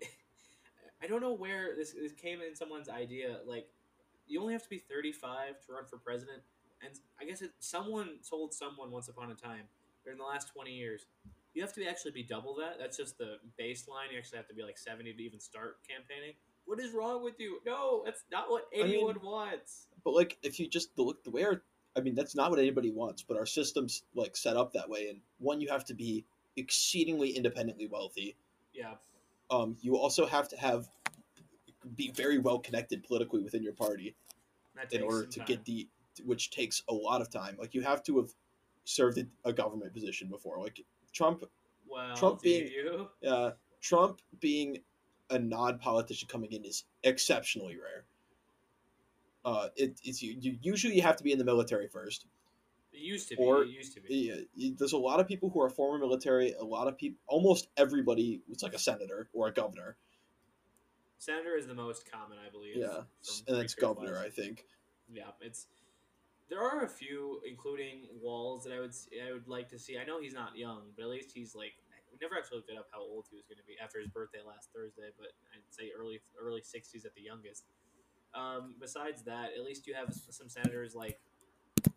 I 1.02 1.06
don't 1.06 1.20
know 1.20 1.34
where 1.34 1.74
this, 1.76 1.92
this 1.92 2.12
came 2.12 2.40
in 2.40 2.54
someone's 2.54 2.88
idea. 2.88 3.38
Like, 3.46 3.66
you 4.26 4.40
only 4.40 4.52
have 4.54 4.62
to 4.62 4.68
be 4.70 4.78
35 4.90 5.60
to 5.66 5.72
run 5.72 5.84
for 5.84 5.98
president, 5.98 6.42
and 6.82 6.98
I 7.20 7.24
guess 7.24 7.42
it, 7.42 7.50
someone 7.60 8.18
told 8.28 8.54
someone 8.54 8.90
once 8.90 9.08
upon 9.08 9.30
a 9.30 9.34
time, 9.34 9.64
during 10.02 10.18
the 10.18 10.24
last 10.24 10.48
20 10.54 10.70
years, 10.72 11.06
you 11.52 11.62
have 11.62 11.72
to 11.74 11.80
be 11.80 11.86
actually 11.88 12.12
be 12.12 12.22
double 12.22 12.54
that. 12.56 12.78
That's 12.78 12.96
just 12.96 13.16
the 13.18 13.36
baseline. 13.60 14.12
You 14.12 14.18
actually 14.18 14.38
have 14.38 14.48
to 14.48 14.54
be 14.54 14.62
like 14.62 14.76
seventy 14.78 15.12
to 15.12 15.22
even 15.22 15.40
start 15.40 15.78
campaigning. 15.88 16.34
What 16.66 16.80
is 16.80 16.92
wrong 16.92 17.22
with 17.22 17.38
you? 17.38 17.58
No, 17.66 18.02
that's 18.04 18.24
not 18.32 18.50
what 18.50 18.64
I 18.74 18.78
mean- 18.84 18.86
anyone 18.94 19.16
wants. 19.22 19.86
But 20.04 20.14
like, 20.14 20.38
if 20.42 20.58
you 20.58 20.68
just 20.68 20.90
look 20.98 21.22
the 21.24 21.30
way 21.30 21.44
our, 21.44 21.62
I 21.96 22.00
mean, 22.00 22.14
that's 22.14 22.34
not 22.34 22.50
what 22.50 22.58
anybody 22.58 22.90
wants. 22.90 23.22
But 23.22 23.36
our 23.36 23.46
system's 23.46 24.02
like 24.14 24.36
set 24.36 24.56
up 24.56 24.72
that 24.72 24.88
way, 24.88 25.08
and 25.08 25.20
one, 25.38 25.60
you 25.60 25.68
have 25.68 25.84
to 25.86 25.94
be 25.94 26.24
exceedingly 26.56 27.30
independently 27.30 27.86
wealthy. 27.86 28.36
Yeah, 28.72 28.94
Um, 29.50 29.76
you 29.80 29.96
also 29.96 30.26
have 30.26 30.48
to 30.48 30.56
have 30.56 30.88
be 31.96 32.10
very 32.12 32.38
well 32.38 32.58
connected 32.58 33.04
politically 33.04 33.42
within 33.42 33.62
your 33.62 33.72
party 33.74 34.14
in 34.90 35.02
order 35.02 35.26
to 35.26 35.38
time. 35.40 35.46
get 35.46 35.64
the, 35.64 35.86
which 36.24 36.50
takes 36.50 36.82
a 36.88 36.94
lot 36.94 37.20
of 37.20 37.30
time. 37.30 37.56
Like 37.58 37.74
you 37.74 37.82
have 37.82 38.02
to 38.04 38.16
have 38.18 38.30
served 38.84 39.18
a 39.44 39.52
government 39.52 39.92
position 39.92 40.28
before. 40.28 40.58
Like 40.58 40.82
Trump, 41.12 41.44
well, 41.88 42.16
Trump 42.16 42.40
being- 42.42 42.68
you? 42.68 43.08
uh, 43.28 43.50
Trump 43.80 44.20
being 44.40 44.78
a 45.30 45.38
non-politician 45.38 46.28
coming 46.28 46.52
in 46.52 46.64
is 46.64 46.84
exceptionally 47.02 47.76
rare. 47.76 48.04
Uh, 49.44 49.68
it, 49.76 50.00
it's 50.02 50.22
you, 50.22 50.36
you 50.40 50.56
usually 50.62 50.94
you 50.94 51.02
have 51.02 51.16
to 51.16 51.24
be 51.24 51.32
in 51.32 51.38
the 51.38 51.44
military 51.44 51.88
first. 51.88 52.26
It 52.92 53.00
used 53.00 53.28
to 53.28 53.36
be. 53.36 53.42
Or- 53.42 53.62
it 53.62 53.68
used 53.68 53.94
to 53.94 54.00
be. 54.00 54.46
Yeah, 54.54 54.70
there's 54.78 54.92
a 54.92 54.98
lot 54.98 55.20
of 55.20 55.26
people 55.26 55.50
who 55.50 55.60
are 55.60 55.68
former 55.68 55.98
military. 55.98 56.52
A 56.52 56.64
lot 56.64 56.88
of 56.88 56.96
people, 56.96 57.18
almost 57.26 57.68
everybody 57.76 58.40
was 58.48 58.62
like 58.62 58.74
a 58.74 58.78
senator 58.78 59.28
or 59.32 59.48
a 59.48 59.52
governor. 59.52 59.96
Senator 61.18 61.56
is 61.56 61.66
the 61.66 61.74
most 61.74 62.10
common, 62.10 62.38
I 62.38 62.50
believe. 62.50 62.76
Yeah, 62.76 63.02
and 63.48 63.58
it's 63.58 63.74
governor, 63.74 64.14
wise. 64.14 64.26
I 64.26 64.30
think. 64.30 64.64
Yeah, 65.12 65.30
it's 65.40 65.66
there 66.48 66.60
are 66.60 66.84
a 66.84 66.88
few, 66.88 67.40
including 67.48 68.06
Walz, 68.22 68.64
that 68.64 68.72
I 68.72 68.80
would 68.80 68.94
I 69.26 69.32
would 69.32 69.48
like 69.48 69.68
to 69.70 69.78
see. 69.78 69.98
I 69.98 70.04
know 70.04 70.20
he's 70.20 70.34
not 70.34 70.56
young, 70.56 70.82
but 70.96 71.04
at 71.04 71.08
least 71.08 71.32
he's 71.34 71.54
like 71.54 71.72
we 72.12 72.18
never 72.22 72.38
actually 72.38 72.58
looked 72.58 72.70
it 72.70 72.78
up 72.78 72.86
how 72.92 73.00
old 73.00 73.26
he 73.30 73.36
was 73.36 73.44
going 73.46 73.58
to 73.58 73.66
be 73.66 73.74
after 73.82 73.98
his 73.98 74.08
birthday 74.08 74.38
last 74.46 74.70
Thursday, 74.70 75.10
but 75.18 75.34
I'd 75.50 75.66
say 75.70 75.90
early 75.98 76.20
early 76.40 76.62
sixties 76.62 77.04
at 77.04 77.14
the 77.14 77.22
youngest. 77.22 77.64
Um, 78.34 78.74
besides 78.80 79.22
that, 79.22 79.50
at 79.56 79.64
least 79.64 79.86
you 79.86 79.94
have 79.94 80.12
some 80.30 80.48
senators 80.48 80.94
like. 80.94 81.18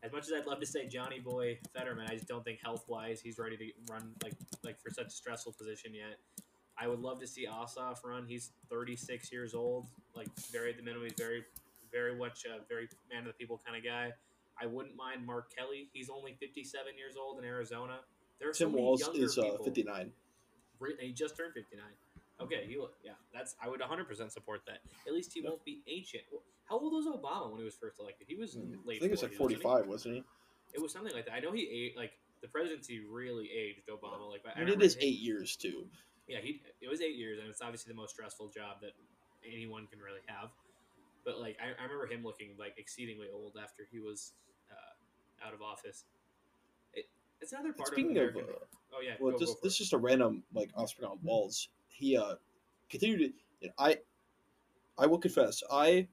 As 0.04 0.12
much 0.12 0.26
as 0.26 0.34
I'd 0.34 0.46
love 0.46 0.60
to 0.60 0.66
say 0.66 0.88
Johnny 0.88 1.20
Boy 1.20 1.58
Fetterman, 1.76 2.08
I 2.10 2.14
just 2.14 2.28
don't 2.28 2.44
think 2.44 2.60
health 2.64 2.86
wise 2.88 3.20
he's 3.22 3.40
ready 3.40 3.58
to 3.58 3.66
run 3.92 4.12
like 4.24 4.34
like 4.64 4.80
for 4.80 4.90
such 4.90 5.08
a 5.08 5.12
stressful 5.12 5.54
position 5.54 5.94
yet. 5.94 6.18
I 6.78 6.88
would 6.88 7.00
love 7.00 7.20
to 7.22 7.28
see 7.28 7.48
Ossoff 7.48 8.04
run. 8.04 8.26
He's 8.28 8.52
36 8.70 9.32
years 9.32 9.54
old, 9.56 9.88
like 10.16 10.28
very 10.52 10.72
at 10.72 10.78
the 10.78 10.84
minimum. 10.84 11.06
He's 11.06 11.18
very 11.18 11.44
very 11.92 12.16
much 12.16 12.46
a 12.46 12.64
very 12.68 12.88
man 13.12 13.22
of 13.22 13.28
the 13.28 13.34
people 13.34 13.60
kind 13.66 13.78
of 13.78 13.84
guy. 13.84 14.12
I 14.62 14.66
wouldn't 14.66 14.96
mind 14.96 15.26
Mark 15.26 15.56
Kelly. 15.56 15.90
He's 15.94 16.10
only 16.10 16.36
57 16.40 16.98
years 16.98 17.16
old 17.16 17.40
in 17.40 17.46
Arizona. 17.46 18.00
There 18.40 18.50
are 18.50 18.54
so 18.54 18.66
Tim 18.66 18.74
many 18.74 18.84
Walz 18.84 19.02
younger 19.02 19.24
is 19.24 19.38
uh, 19.38 19.44
people. 19.44 19.66
59. 19.66 20.12
Re- 20.80 20.94
He 21.00 21.12
just 21.12 21.38
turned 21.38 21.54
59. 21.54 21.86
Okay, 22.40 22.66
he 22.68 22.78
will- 22.78 22.92
yeah, 23.04 23.14
that's 23.34 23.56
I 23.62 23.68
would 23.68 23.82
100% 23.82 24.32
support 24.32 24.62
that. 24.68 24.82
At 25.08 25.14
least 25.14 25.34
he 25.34 25.42
Yeah. 25.42 25.50
won't 25.50 25.64
be 25.66 25.82
ancient. 25.88 26.24
How 26.66 26.78
old 26.80 26.94
was 26.94 27.06
Obama 27.08 27.50
when 27.50 27.60
he 27.60 27.66
was 27.66 27.76
first 27.76 28.00
elected? 28.00 28.28
He 28.28 28.36
was 28.36 28.56
late. 28.56 28.98
I 28.98 29.00
think 29.00 29.04
it 29.04 29.12
was 29.12 29.24
like 29.24 29.32
40s, 29.32 29.40
wasn't 29.40 29.52
he? 29.52 29.64
45, 29.64 29.88
wasn't 29.88 30.16
he? 30.16 30.24
It 30.74 30.82
was 30.82 30.92
something 30.92 31.14
like 31.14 31.26
that. 31.26 31.34
I 31.34 31.40
know 31.40 31.52
he 31.52 31.68
ate 31.70 31.98
like 31.98 32.12
the 32.42 32.48
presidency 32.48 33.00
really 33.00 33.50
aged 33.52 33.88
Obama. 33.88 34.30
Like 34.30 34.44
I 34.46 34.60
mean, 34.60 34.68
it 34.70 34.82
him- 34.82 34.98
eight 35.02 35.20
years 35.20 35.56
too. 35.56 35.90
yeah, 36.28 36.40
he 36.40 36.62
it 36.82 36.90
was 36.90 37.02
eight 37.02 37.16
years, 37.16 37.40
and 37.40 37.48
it's 37.50 37.62
obviously 37.62 37.92
the 37.92 37.98
most 37.98 38.12
stressful 38.14 38.50
job 38.50 38.82
that 38.82 38.92
anyone 39.46 39.88
can 39.88 40.00
really 40.00 40.22
have. 40.28 40.52
But 41.24 41.40
like, 41.40 41.58
I, 41.60 41.70
I 41.80 41.84
remember 41.84 42.06
him 42.06 42.24
looking 42.24 42.56
like 42.58 42.78
exceedingly 42.78 43.30
old 43.34 43.58
after 43.62 43.88
he 43.92 44.00
was 44.00 44.34
uh, 44.72 45.46
out 45.48 45.54
of 45.54 45.62
office. 45.62 46.06
It, 46.94 47.06
it's 47.42 47.54
another 47.54 47.74
part 47.74 47.90
Speaking 47.90 48.18
of 48.18 48.36
of, 48.36 48.38
uh, 48.38 48.42
oh 48.94 49.02
yeah, 49.02 49.16
well, 49.20 49.32
go, 49.32 49.40
just 49.40 49.56
go 49.56 49.60
this 49.64 49.74
is 49.74 49.80
just 49.80 49.94
a 49.94 49.98
random 49.98 50.44
like 50.54 50.70
offspring 50.76 51.10
on 51.10 51.18
Walz. 51.24 51.70
He 51.98 52.16
uh 52.16 52.36
continued. 52.90 53.20
To, 53.20 53.34
you 53.62 53.68
know, 53.68 53.74
I 53.78 53.98
I 54.98 55.08
will 55.08 55.20
confess, 55.20 55.64
I 55.72 56.08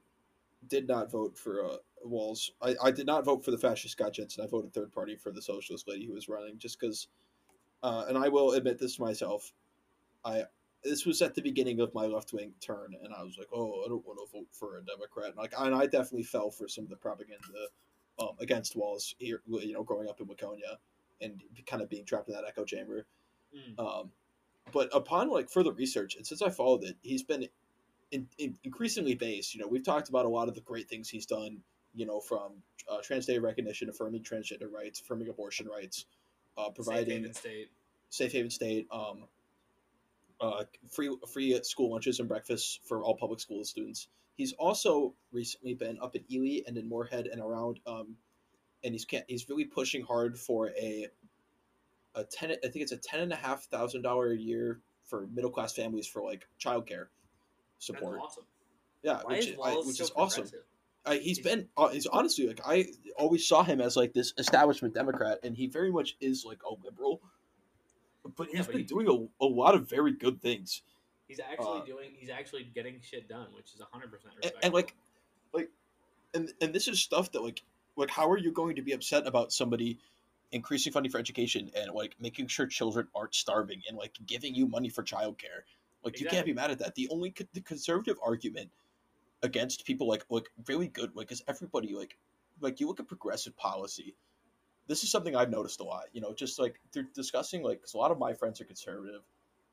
did 0.67 0.87
not 0.87 1.11
vote 1.11 1.37
for 1.37 1.63
uh, 1.63 1.77
Walz. 2.03 2.51
I, 2.61 2.75
I 2.83 2.91
did 2.91 3.05
not 3.05 3.25
vote 3.25 3.43
for 3.43 3.51
the 3.51 3.57
fascist 3.57 3.93
Scott 3.93 4.13
Jensen. 4.13 4.43
I 4.43 4.47
voted 4.47 4.73
third 4.73 4.91
party 4.91 5.15
for 5.15 5.31
the 5.31 5.41
socialist 5.41 5.87
lady 5.87 6.05
who 6.05 6.13
was 6.13 6.29
running, 6.29 6.57
just 6.57 6.79
because. 6.79 7.07
Uh, 7.83 8.05
and 8.07 8.17
I 8.17 8.29
will 8.29 8.53
admit 8.53 8.79
this 8.79 8.95
to 8.95 9.01
myself. 9.03 9.51
I 10.23 10.45
this 10.83 11.05
was 11.05 11.21
at 11.21 11.35
the 11.35 11.41
beginning 11.41 11.79
of 11.81 11.93
my 11.93 12.05
left 12.05 12.33
wing 12.33 12.53
turn, 12.61 12.95
and 13.03 13.13
I 13.13 13.23
was 13.23 13.37
like, 13.37 13.49
oh, 13.53 13.83
I 13.85 13.89
don't 13.89 14.05
want 14.05 14.19
to 14.19 14.37
vote 14.37 14.47
for 14.51 14.77
a 14.77 14.85
Democrat. 14.85 15.29
And 15.29 15.37
like, 15.37 15.53
and 15.57 15.75
I 15.75 15.85
definitely 15.85 16.23
fell 16.23 16.49
for 16.49 16.67
some 16.67 16.83
of 16.83 16.89
the 16.89 16.95
propaganda 16.95 17.67
um, 18.19 18.31
against 18.39 18.75
Walz 18.75 19.15
here. 19.19 19.41
You 19.45 19.73
know, 19.73 19.83
growing 19.83 20.09
up 20.09 20.19
in 20.19 20.27
Waconia 20.27 20.77
and 21.21 21.41
kind 21.67 21.81
of 21.81 21.89
being 21.89 22.05
trapped 22.05 22.29
in 22.29 22.35
that 22.35 22.45
echo 22.47 22.65
chamber. 22.65 23.05
Mm. 23.55 23.79
Um, 23.79 24.11
but 24.71 24.89
upon 24.93 25.29
like 25.29 25.49
further 25.49 25.71
research, 25.71 26.15
and 26.15 26.25
since 26.25 26.41
I 26.41 26.49
followed 26.49 26.83
it, 26.83 26.97
he's 27.01 27.23
been 27.23 27.47
in, 28.11 28.27
in 28.37 28.57
increasingly 28.63 29.15
based. 29.15 29.53
You 29.53 29.61
know, 29.61 29.67
we've 29.67 29.83
talked 29.83 30.09
about 30.09 30.25
a 30.25 30.29
lot 30.29 30.47
of 30.47 30.55
the 30.55 30.61
great 30.61 30.89
things 30.89 31.09
he's 31.09 31.25
done. 31.25 31.59
You 31.93 32.05
know, 32.05 32.19
from 32.19 32.51
uh, 32.89 32.97
trans 33.01 33.25
day 33.25 33.37
recognition, 33.37 33.89
affirming 33.89 34.23
transgender 34.23 34.71
rights, 34.71 34.99
affirming 34.99 35.29
abortion 35.29 35.67
rights, 35.67 36.05
uh, 36.57 36.65
Safe 36.65 36.75
providing 36.75 37.17
haven 37.21 37.33
state. 37.33 37.69
safe 38.09 38.31
haven 38.33 38.49
state, 38.51 38.87
um, 38.91 39.23
uh, 40.41 40.63
free 40.91 41.15
free 41.31 41.59
school 41.63 41.91
lunches 41.91 42.19
and 42.19 42.27
breakfasts 42.27 42.79
for 42.83 43.01
all 43.01 43.15
public 43.15 43.39
school 43.39 43.63
students. 43.63 44.07
He's 44.35 44.51
also 44.53 45.13
recently 45.31 45.73
been 45.73 45.97
up 46.01 46.15
in 46.15 46.23
Ely 46.29 46.61
and 46.67 46.77
in 46.77 46.89
Moorhead 46.89 47.27
and 47.27 47.41
around, 47.41 47.79
um, 47.87 48.17
and 48.83 48.93
he's 48.93 49.05
he's 49.27 49.47
really 49.47 49.65
pushing 49.65 50.03
hard 50.03 50.37
for 50.37 50.71
a 50.71 51.07
a 52.15 52.23
ten 52.23 52.51
I 52.51 52.67
think 52.67 52.77
it's 52.83 52.91
a 52.91 52.97
ten 52.97 53.19
and 53.21 53.31
a 53.33 53.35
half 53.35 53.65
thousand 53.65 54.01
dollar 54.01 54.31
a 54.31 54.37
year 54.37 54.81
for 55.05 55.27
middle 55.33 55.51
class 55.51 55.73
families 55.73 56.07
for 56.07 56.23
like 56.23 56.47
childcare 56.59 57.07
That's 57.77 57.85
support. 57.85 58.19
awesome. 58.21 58.45
Yeah, 59.03 59.19
Why 59.23 59.35
which 59.37 59.47
is 59.47 59.57
I, 59.63 59.73
which 59.75 59.95
so 59.97 60.03
is 60.05 60.11
awesome. 60.15 60.43
progressive? 60.43 60.65
I, 61.05 61.15
he's 61.17 61.37
He's- 61.37 61.39
been 61.47 61.67
uh, 61.77 61.89
he's 61.89 62.07
honestly 62.07 62.47
like 62.47 62.61
I 62.65 62.87
always 63.17 63.47
saw 63.47 63.63
him 63.63 63.79
as 63.81 63.95
like 63.95 64.13
this 64.13 64.33
establishment 64.37 64.93
Democrat, 64.95 65.39
and 65.43 65.55
he 65.55 65.67
very 65.67 65.91
much 65.91 66.15
is 66.19 66.43
like 66.45 66.59
a 66.63 66.73
liberal. 66.83 67.21
But 68.35 68.47
Yeah, 68.51 68.57
he's 68.57 68.65
but 68.65 68.71
been 68.73 68.81
he- 68.81 68.87
doing 68.87 69.07
a, 69.39 69.43
a 69.43 69.47
lot 69.47 69.75
of 69.75 69.87
very 69.89 70.13
good 70.13 70.41
things, 70.41 70.81
He's 71.27 71.39
actually 71.39 71.81
Uh, 71.81 71.85
doing. 71.85 72.11
He's 72.17 72.29
actually 72.31 72.63
getting 72.73 72.99
shit 73.01 73.27
done, 73.27 73.47
which 73.55 73.73
is 73.73 73.79
100 73.79 74.11
percent 74.11 74.33
and, 74.43 74.51
and 74.63 74.73
like, 74.73 74.95
like, 75.53 75.69
and 76.33 76.51
and 76.61 76.73
this 76.73 76.87
is 76.87 76.99
stuff 77.01 77.31
that 77.33 77.43
like 77.43 77.61
like 77.95 78.09
how 78.09 78.29
are 78.31 78.37
you 78.39 78.51
going 78.51 78.75
to 78.77 78.81
be 78.81 78.91
upset 78.93 79.27
about 79.27 79.51
somebody 79.53 79.99
increasing 80.55 80.93
funding 80.93 81.11
for 81.11 81.19
education 81.19 81.69
and 81.75 81.91
like 81.91 82.15
making 82.19 82.47
sure 82.47 82.65
children 82.65 83.07
aren't 83.13 83.35
starving 83.35 83.81
and 83.87 83.97
like 83.97 84.17
giving 84.25 84.55
you 84.55 84.65
money 84.65 84.89
for 84.89 85.03
childcare? 85.03 85.63
Like 86.03 86.19
you 86.19 86.27
can't 86.27 86.45
be 86.45 86.53
mad 86.53 86.71
at 86.71 86.79
that. 86.79 86.95
The 86.95 87.09
only 87.11 87.31
co- 87.31 87.45
the 87.53 87.61
conservative 87.61 88.17
argument 88.23 88.69
against 89.43 89.85
people 89.85 90.07
like 90.07 90.25
like 90.29 90.47
really 90.67 90.87
good 90.87 91.11
like 91.15 91.31
is 91.31 91.43
everybody 91.47 91.93
like 91.93 92.17
like 92.61 92.79
you 92.79 92.87
look 92.87 92.99
at 92.99 93.07
progressive 93.07 93.55
policy. 93.57 94.15
This 94.87 95.03
is 95.03 95.09
something 95.11 95.35
I've 95.35 95.49
noticed 95.49 95.81
a 95.81 95.83
lot. 95.83 96.05
You 96.13 96.21
know, 96.21 96.33
just 96.33 96.57
like 96.57 96.79
they're 96.93 97.07
discussing 97.13 97.63
like 97.63 97.79
because 97.79 97.95
a 97.95 97.97
lot 97.97 98.11
of 98.11 98.19
my 98.19 98.33
friends 98.33 98.61
are 98.61 98.65
conservative, 98.65 99.21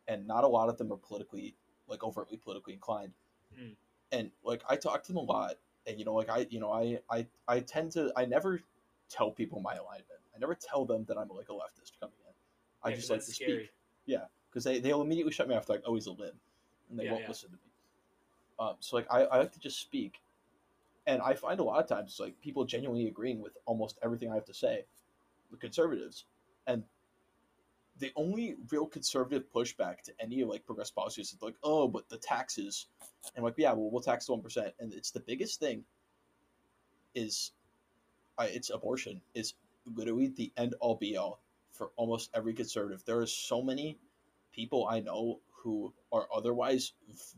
and 0.08 0.26
not 0.26 0.42
a 0.42 0.48
lot 0.48 0.68
of 0.68 0.78
them 0.78 0.92
are 0.92 0.96
politically 0.96 1.54
like 1.86 2.02
overtly 2.02 2.38
politically 2.38 2.72
inclined. 2.72 3.12
Mm. 3.56 3.76
And 4.10 4.30
like 4.42 4.62
I 4.68 4.76
talk 4.76 5.04
to 5.04 5.12
them 5.12 5.18
a 5.18 5.22
lot, 5.22 5.56
and 5.86 5.98
you 5.98 6.04
know, 6.04 6.14
like 6.14 6.30
I 6.30 6.46
you 6.50 6.58
know 6.58 6.72
I 6.72 6.98
I 7.10 7.26
I 7.46 7.60
tend 7.60 7.92
to 7.92 8.10
I 8.16 8.24
never 8.24 8.60
tell 9.10 9.30
people 9.30 9.60
my 9.60 9.74
alignment. 9.74 10.21
Never 10.42 10.56
tell 10.56 10.84
them 10.84 11.04
that 11.06 11.16
I'm 11.16 11.28
like 11.28 11.48
a 11.50 11.52
leftist 11.52 11.92
coming 12.00 12.16
in. 12.26 12.34
I 12.82 12.88
Yeah, 12.90 12.96
just 12.96 13.10
like 13.10 13.20
to 13.20 13.32
scary. 13.32 13.52
speak 13.66 13.72
Yeah, 14.06 14.24
because 14.50 14.64
they 14.64 14.80
they'll 14.80 15.00
immediately 15.00 15.32
shut 15.32 15.48
me 15.48 15.54
off 15.54 15.68
like 15.68 15.82
oh 15.86 15.94
he's 15.94 16.06
a 16.08 16.10
lib, 16.10 16.34
and 16.90 16.98
they 16.98 17.04
Yeah, 17.04 17.12
won't 17.12 17.22
yeah. 17.22 17.28
listen 17.28 17.50
to 17.50 17.54
me. 17.54 17.60
Um, 18.58 18.74
so 18.80 18.96
like 18.96 19.06
I, 19.08 19.22
I 19.22 19.38
like 19.38 19.52
to 19.52 19.60
just 19.60 19.78
speak, 19.80 20.20
and 21.06 21.22
I 21.22 21.34
find 21.34 21.60
a 21.60 21.62
lot 21.62 21.80
of 21.80 21.88
times 21.88 22.18
like 22.18 22.40
people 22.40 22.64
genuinely 22.64 23.06
agreeing 23.06 23.40
with 23.40 23.56
almost 23.66 23.98
everything 24.02 24.32
I 24.32 24.34
have 24.34 24.44
to 24.46 24.54
say, 24.54 24.84
the 25.52 25.56
conservatives, 25.56 26.24
and 26.66 26.82
the 28.00 28.10
only 28.16 28.56
real 28.72 28.86
conservative 28.86 29.44
pushback 29.54 30.00
to 30.02 30.12
any 30.18 30.40
of 30.40 30.48
like 30.48 30.66
progressive 30.66 30.96
policies 30.96 31.32
is 31.32 31.40
like 31.40 31.54
oh 31.62 31.86
but 31.86 32.08
the 32.08 32.18
taxes, 32.18 32.88
and 33.36 33.44
like 33.44 33.54
yeah 33.58 33.72
well 33.72 33.90
we'll 33.92 34.02
tax 34.02 34.26
the 34.26 34.32
one 34.32 34.42
percent, 34.42 34.74
and 34.80 34.92
it's 34.92 35.12
the 35.12 35.20
biggest 35.20 35.60
thing. 35.60 35.84
Is, 37.14 37.52
I 38.38 38.46
it's 38.46 38.70
abortion 38.70 39.20
is 39.34 39.54
literally 39.86 40.28
the 40.28 40.52
end 40.56 40.74
all 40.80 40.96
be 40.96 41.16
all 41.16 41.40
for 41.72 41.90
almost 41.96 42.30
every 42.34 42.54
conservative. 42.54 43.04
There 43.04 43.20
are 43.20 43.26
so 43.26 43.62
many 43.62 43.98
people 44.52 44.86
I 44.88 45.00
know 45.00 45.40
who 45.52 45.92
are 46.12 46.28
otherwise 46.34 46.92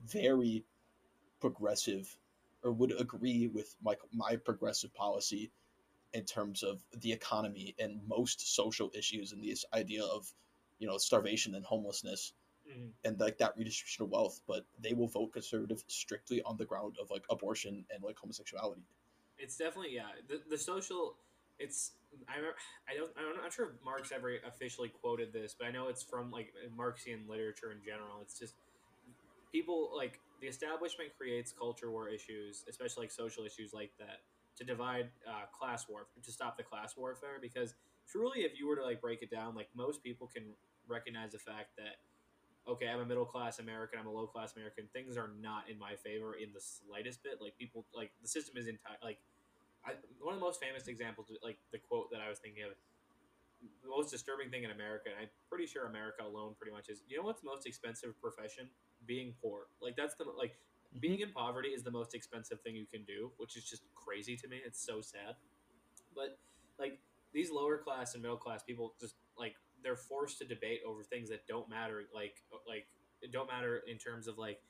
very 0.06 0.64
progressive 1.40 2.16
or 2.62 2.72
would 2.72 2.98
agree 2.98 3.48
with 3.48 3.76
my 3.82 3.96
my 4.12 4.36
progressive 4.36 4.94
policy 4.94 5.50
in 6.14 6.24
terms 6.24 6.62
of 6.62 6.82
the 7.00 7.12
economy 7.12 7.74
and 7.78 8.00
most 8.08 8.54
social 8.54 8.90
issues 8.94 9.32
and 9.32 9.42
this 9.42 9.64
idea 9.74 10.02
of 10.04 10.32
you 10.78 10.86
know 10.88 10.96
starvation 10.98 11.54
and 11.54 11.64
homelessness 11.64 12.32
Mhm. 12.66 12.92
and 13.04 13.20
like 13.20 13.36
that 13.38 13.56
redistribution 13.58 14.04
of 14.04 14.10
wealth 14.10 14.40
but 14.46 14.64
they 14.80 14.94
will 14.94 15.08
vote 15.08 15.32
conservative 15.32 15.84
strictly 15.88 16.40
on 16.42 16.56
the 16.56 16.64
ground 16.64 16.96
of 17.00 17.10
like 17.10 17.24
abortion 17.30 17.84
and 17.90 18.02
like 18.02 18.18
homosexuality 18.18 18.82
It's 19.36 19.56
definitely 19.56 19.94
yeah. 19.94 20.08
The, 20.28 20.40
the 20.48 20.56
social 20.58 21.16
it's 21.58 21.92
I 22.28 22.38
I 22.88 22.96
don't 22.96 23.10
I'm 23.16 23.42
not 23.42 23.52
sure 23.52 23.66
if 23.66 23.84
Marx 23.84 24.12
ever 24.12 24.34
officially 24.46 24.88
quoted 24.88 25.32
this, 25.32 25.54
but 25.58 25.66
I 25.66 25.70
know 25.70 25.88
it's 25.88 26.02
from 26.02 26.30
like 26.30 26.52
Marxian 26.76 27.28
literature 27.28 27.72
in 27.72 27.78
general. 27.84 28.20
It's 28.22 28.38
just 28.38 28.54
people 29.52 29.90
like 29.94 30.20
the 30.40 30.46
establishment 30.46 31.10
creates 31.16 31.52
culture 31.56 31.90
war 31.90 32.08
issues, 32.08 32.64
especially 32.68 33.04
like 33.04 33.12
social 33.12 33.44
issues 33.44 33.72
like 33.72 33.92
that, 33.98 34.20
to 34.58 34.64
divide 34.64 35.10
uh, 35.28 35.46
class 35.52 35.88
war 35.88 36.06
to 36.22 36.32
stop 36.32 36.56
the 36.56 36.62
class 36.62 36.96
warfare. 36.96 37.38
Because 37.40 37.74
truly, 38.10 38.40
if 38.40 38.58
you 38.58 38.66
were 38.66 38.76
to 38.76 38.84
like 38.84 39.00
break 39.00 39.22
it 39.22 39.30
down, 39.30 39.54
like 39.54 39.68
most 39.74 40.02
people 40.02 40.28
can 40.32 40.44
recognize 40.88 41.32
the 41.32 41.38
fact 41.38 41.76
that 41.76 41.96
okay, 42.66 42.88
I'm 42.88 43.00
a 43.00 43.04
middle 43.04 43.26
class 43.26 43.58
American, 43.58 43.98
I'm 43.98 44.06
a 44.06 44.10
low 44.10 44.26
class 44.26 44.54
American. 44.56 44.88
Things 44.92 45.16
are 45.16 45.30
not 45.40 45.68
in 45.68 45.78
my 45.78 45.94
favor 45.96 46.34
in 46.34 46.48
the 46.54 46.60
slightest 46.60 47.22
bit. 47.22 47.38
Like 47.40 47.56
people, 47.58 47.84
like 47.94 48.10
the 48.22 48.28
system 48.28 48.56
is 48.56 48.66
entire. 48.66 48.96
Like 49.02 49.18
I, 49.86 49.92
one 50.20 50.34
of 50.34 50.40
the 50.40 50.44
most 50.44 50.60
famous 50.60 50.88
examples, 50.88 51.28
like 51.42 51.58
the 51.72 51.78
quote 51.78 52.10
that 52.10 52.20
I 52.20 52.28
was 52.28 52.38
thinking 52.38 52.64
of, 52.64 52.72
the 53.82 53.88
most 53.88 54.10
disturbing 54.10 54.50
thing 54.50 54.64
in 54.64 54.70
America, 54.70 55.08
and 55.08 55.16
I'm 55.20 55.32
pretty 55.48 55.66
sure 55.66 55.86
America 55.86 56.24
alone 56.24 56.54
pretty 56.58 56.72
much 56.72 56.88
is. 56.88 57.02
You 57.08 57.18
know 57.18 57.24
what's 57.24 57.40
the 57.40 57.48
most 57.48 57.66
expensive 57.66 58.18
profession? 58.20 58.68
Being 59.06 59.34
poor. 59.40 59.68
Like 59.80 59.96
that's 59.96 60.14
the 60.16 60.24
like 60.24 60.52
mm-hmm. 60.52 61.00
being 61.00 61.20
in 61.20 61.32
poverty 61.32 61.68
is 61.70 61.82
the 61.82 61.90
most 61.90 62.14
expensive 62.14 62.60
thing 62.60 62.76
you 62.76 62.86
can 62.86 63.04
do, 63.04 63.30
which 63.36 63.56
is 63.56 63.64
just 63.64 63.82
crazy 63.94 64.36
to 64.36 64.48
me. 64.48 64.60
It's 64.64 64.84
so 64.84 65.00
sad. 65.00 65.36
But 66.14 66.38
like 66.78 66.98
these 67.32 67.50
lower 67.50 67.78
class 67.78 68.14
and 68.14 68.22
middle 68.22 68.36
class 68.36 68.62
people 68.62 68.94
just 69.00 69.16
like 69.38 69.54
they're 69.82 69.96
forced 69.96 70.38
to 70.38 70.44
debate 70.44 70.80
over 70.86 71.02
things 71.02 71.28
that 71.28 71.46
don't 71.46 71.68
matter 71.68 72.04
like 72.14 72.42
uh, 72.52 72.56
like 72.66 72.86
it 73.20 73.32
don't 73.32 73.48
matter 73.48 73.82
in 73.88 73.98
terms 73.98 74.28
of 74.28 74.38
like 74.38 74.60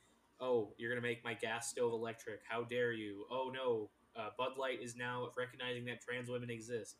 oh 0.41 0.73
you're 0.77 0.89
gonna 0.89 1.01
make 1.01 1.23
my 1.23 1.33
gas 1.33 1.69
stove 1.69 1.93
electric 1.93 2.41
how 2.47 2.63
dare 2.63 2.91
you 2.91 3.25
oh 3.31 3.51
no 3.53 3.89
uh, 4.15 4.29
bud 4.37 4.57
light 4.57 4.81
is 4.81 4.95
now 4.95 5.29
recognizing 5.37 5.85
that 5.85 6.01
trans 6.01 6.29
women 6.29 6.49
exist 6.49 6.95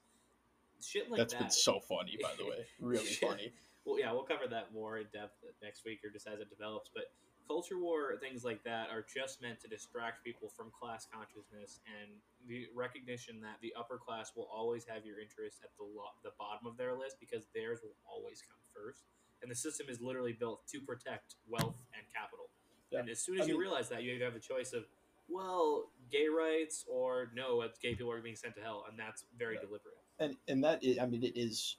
shit 0.82 1.10
like 1.10 1.18
That's 1.20 1.34
that 1.34 1.40
been 1.40 1.50
so 1.50 1.80
funny, 1.80 2.18
by 2.22 2.32
the 2.38 2.46
way. 2.46 2.66
Really 2.82 3.06
funny. 3.06 3.54
well 3.86 3.98
yeah 4.00 4.12
we'll 4.12 4.24
cover 4.24 4.48
that 4.50 4.74
more 4.74 4.98
in 4.98 5.06
depth 5.14 5.38
next 5.64 5.86
week 5.86 6.00
or 6.04 6.10
just 6.10 6.28
as 6.28 6.40
it 6.40 6.50
develops 6.50 6.90
but 6.94 7.12
culture 7.48 7.78
war 7.80 8.18
things 8.20 8.44
like 8.44 8.64
that 8.64 8.90
are 8.90 9.06
just 9.06 9.42
meant 9.42 9.60
to 9.62 9.68
distract 9.68 10.24
people 10.24 10.50
from 10.50 10.72
class 10.78 11.08
consciousness 11.14 11.80
and 12.02 12.10
the 12.50 12.66
recognition 12.76 13.40
that 13.40 13.56
the 13.62 13.72
upper 13.80 13.98
class 13.98 14.32
will 14.36 14.50
always 14.54 14.84
have 14.86 15.06
your 15.06 15.20
interest 15.20 15.60
at 15.64 15.70
the 15.78 15.84
lo- 15.86 16.18
the 16.24 16.32
bottom 16.40 16.66
of 16.68 16.76
their 16.76 16.94
list 16.98 17.18
because 17.20 17.46
theirs 17.54 17.80
will 17.84 17.96
always 18.10 18.42
come 18.42 18.58
first 18.74 19.04
and 19.44 19.50
the 19.52 19.56
system 19.56 19.86
is 19.90 20.02
literally 20.02 20.34
built 20.34 20.66
to 20.68 20.82
protect 20.82 21.36
wealth 21.48 21.78
and 21.96 22.04
capital 22.14 22.50
Yeah. 22.92 23.00
and 23.02 23.10
as 23.10 23.20
soon 23.22 23.36
as 23.40 23.46
I 23.46 23.46
you 23.46 23.54
mean- 23.54 23.62
realize 23.62 23.90
that 23.90 24.02
you 24.04 24.12
either 24.14 24.26
have 24.26 24.36
a 24.36 24.40
choice 24.40 24.74
of 24.74 24.86
well 25.30 25.90
gay 26.12 26.28
rights 26.28 26.86
or 26.88 27.32
no 27.36 27.62
it's 27.62 27.80
gay 27.80 27.96
people 27.96 28.12
are 28.12 28.22
being 28.22 28.36
sent 28.36 28.56
to 28.56 28.62
hell 28.62 28.86
and 28.90 28.98
that's 29.00 29.26
very 29.38 29.56
Yeah. 29.56 29.62
deliberate 29.62 29.96
and 30.20 30.38
and 30.48 30.64
that 30.64 30.84
is, 30.84 30.98
I 31.00 31.06
mean, 31.06 31.24
it 31.24 31.36
is. 31.36 31.78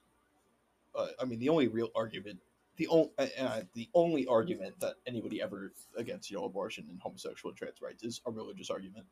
Uh, 0.94 1.08
I 1.20 1.24
mean, 1.24 1.38
the 1.38 1.48
only 1.48 1.68
real 1.68 1.90
argument, 1.94 2.38
the 2.76 2.86
only 2.88 3.10
uh, 3.18 3.62
the 3.74 3.88
only 3.94 4.26
argument 4.26 4.78
that 4.80 4.96
anybody 5.06 5.40
ever 5.40 5.72
against 5.96 6.30
you 6.30 6.36
know 6.36 6.44
abortion 6.44 6.86
and 6.88 7.00
homosexual 7.00 7.50
and 7.50 7.58
trans 7.58 7.80
rights 7.80 8.02
is 8.02 8.20
a 8.26 8.30
religious 8.30 8.70
argument, 8.70 9.06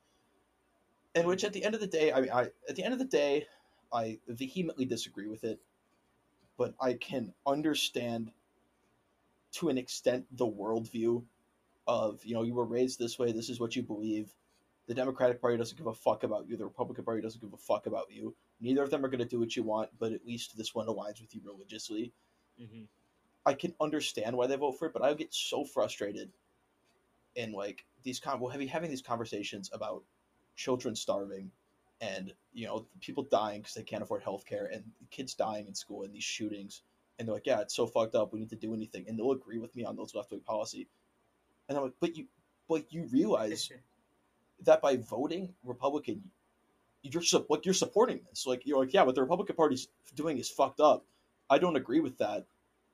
and 1.15 1.27
which 1.27 1.45
at 1.45 1.53
the 1.53 1.65
end 1.65 1.75
of 1.75 1.81
the 1.81 1.87
day, 1.87 2.13
I 2.13 2.21
mean, 2.21 2.31
I 2.31 2.51
at 2.69 2.77
the 2.77 2.85
end 2.85 2.93
of 2.93 2.99
the 2.99 3.07
day, 3.07 3.47
I 3.93 4.19
vehemently 4.29 4.85
disagree 4.85 5.29
with 5.29 5.45
it, 5.45 5.61
but 6.59 6.75
I 6.81 6.95
can 6.95 7.33
understand 7.47 8.31
to 9.53 9.69
an 9.69 9.79
extent 9.79 10.27
the 10.37 10.47
worldview 10.47 11.25
of 11.87 12.25
you 12.25 12.35
know 12.35 12.43
you 12.43 12.55
were 12.55 12.65
raised 12.65 12.99
this 12.99 13.19
way, 13.19 13.33
this 13.33 13.49
is 13.49 13.61
what 13.61 13.77
you 13.77 13.83
believe. 13.83 14.33
The 14.87 14.95
Democratic 14.95 15.41
Party 15.41 15.57
doesn't 15.57 15.79
give 15.79 15.87
a 15.87 15.95
fuck 15.95 16.25
about 16.25 16.47
you. 16.47 16.59
The 16.59 16.65
Republican 16.65 17.05
Party 17.05 17.23
doesn't 17.23 17.41
give 17.41 17.55
a 17.55 17.57
fuck 17.57 17.87
about 17.87 18.09
you 18.11 18.35
neither 18.61 18.83
of 18.83 18.91
them 18.91 19.05
are 19.05 19.09
going 19.09 19.21
to 19.21 19.27
do 19.27 19.39
what 19.39 19.55
you 19.55 19.63
want, 19.63 19.91
but 19.99 20.13
at 20.13 20.27
least 20.27 20.57
this 20.57 20.75
one 20.75 20.87
aligns 20.87 21.21
with 21.21 21.35
you 21.35 21.41
religiously. 21.45 22.13
mm-hmm. 22.61 22.85
I 23.47 23.53
can 23.53 23.75
understand 23.79 24.37
why 24.37 24.47
they 24.47 24.57
vote 24.57 24.79
for 24.79 24.87
it, 24.87 24.95
but 24.95 25.03
I 25.03 25.13
get 25.13 25.35
so 25.35 25.65
frustrated 25.65 26.31
in 27.37 27.53
like 27.53 27.85
these 28.03 28.19
con 28.19 28.41
well 28.41 28.51
having 28.51 28.69
having 28.69 28.89
these 28.89 29.03
conversations 29.03 29.69
about 29.73 30.03
children 30.57 30.97
starving 30.97 31.51
and 32.01 32.33
you 32.55 32.67
know 32.67 32.87
people 33.01 33.25
dying 33.25 33.61
because 33.61 33.75
they 33.75 33.83
can't 33.83 34.03
afford 34.03 34.23
healthcare 34.23 34.73
and 34.73 34.85
kids 35.11 35.35
dying 35.35 35.67
in 35.67 35.75
school 35.75 36.05
and 36.05 36.15
these 36.15 36.25
shootings 36.25 36.83
and 37.19 37.27
they're 37.27 37.35
like 37.35 37.47
yeah 37.47 37.61
it's 37.61 37.75
so 37.75 37.87
fucked 37.87 38.15
up 38.15 38.33
we 38.33 38.39
need 38.39 38.51
to 38.51 38.57
do 38.57 38.73
anything 38.73 39.05
and 39.09 39.19
they'll 39.19 39.33
agree 39.33 39.59
with 39.59 39.75
me 39.75 39.85
on 39.85 39.97
those 39.97 40.15
left 40.15 40.31
wing 40.31 40.41
policy 40.47 40.87
and 41.69 41.79
I'm 41.79 41.85
like 41.85 41.95
but 42.01 42.17
you 42.17 42.27
but 42.69 42.93
you 42.93 43.09
realize 43.13 43.71
that 44.65 44.81
by 44.81 44.97
voting 44.97 45.55
Republican, 45.65 46.23
you're 47.03 47.23
like 47.49 47.65
you're 47.65 47.75
supporting 47.75 48.21
this. 48.29 48.47
Like 48.47 48.67
you're 48.67 48.79
like, 48.79 48.93
yeah, 48.93 49.03
what 49.03 49.15
the 49.15 49.23
Republican 49.23 49.57
Party's 49.57 49.89
doing 50.15 50.39
is 50.39 50.49
fucked 50.49 50.81
up. 50.81 51.05
I 51.51 51.59
don't 51.59 51.77
agree 51.77 52.01
with 52.01 52.19
that, 52.19 52.47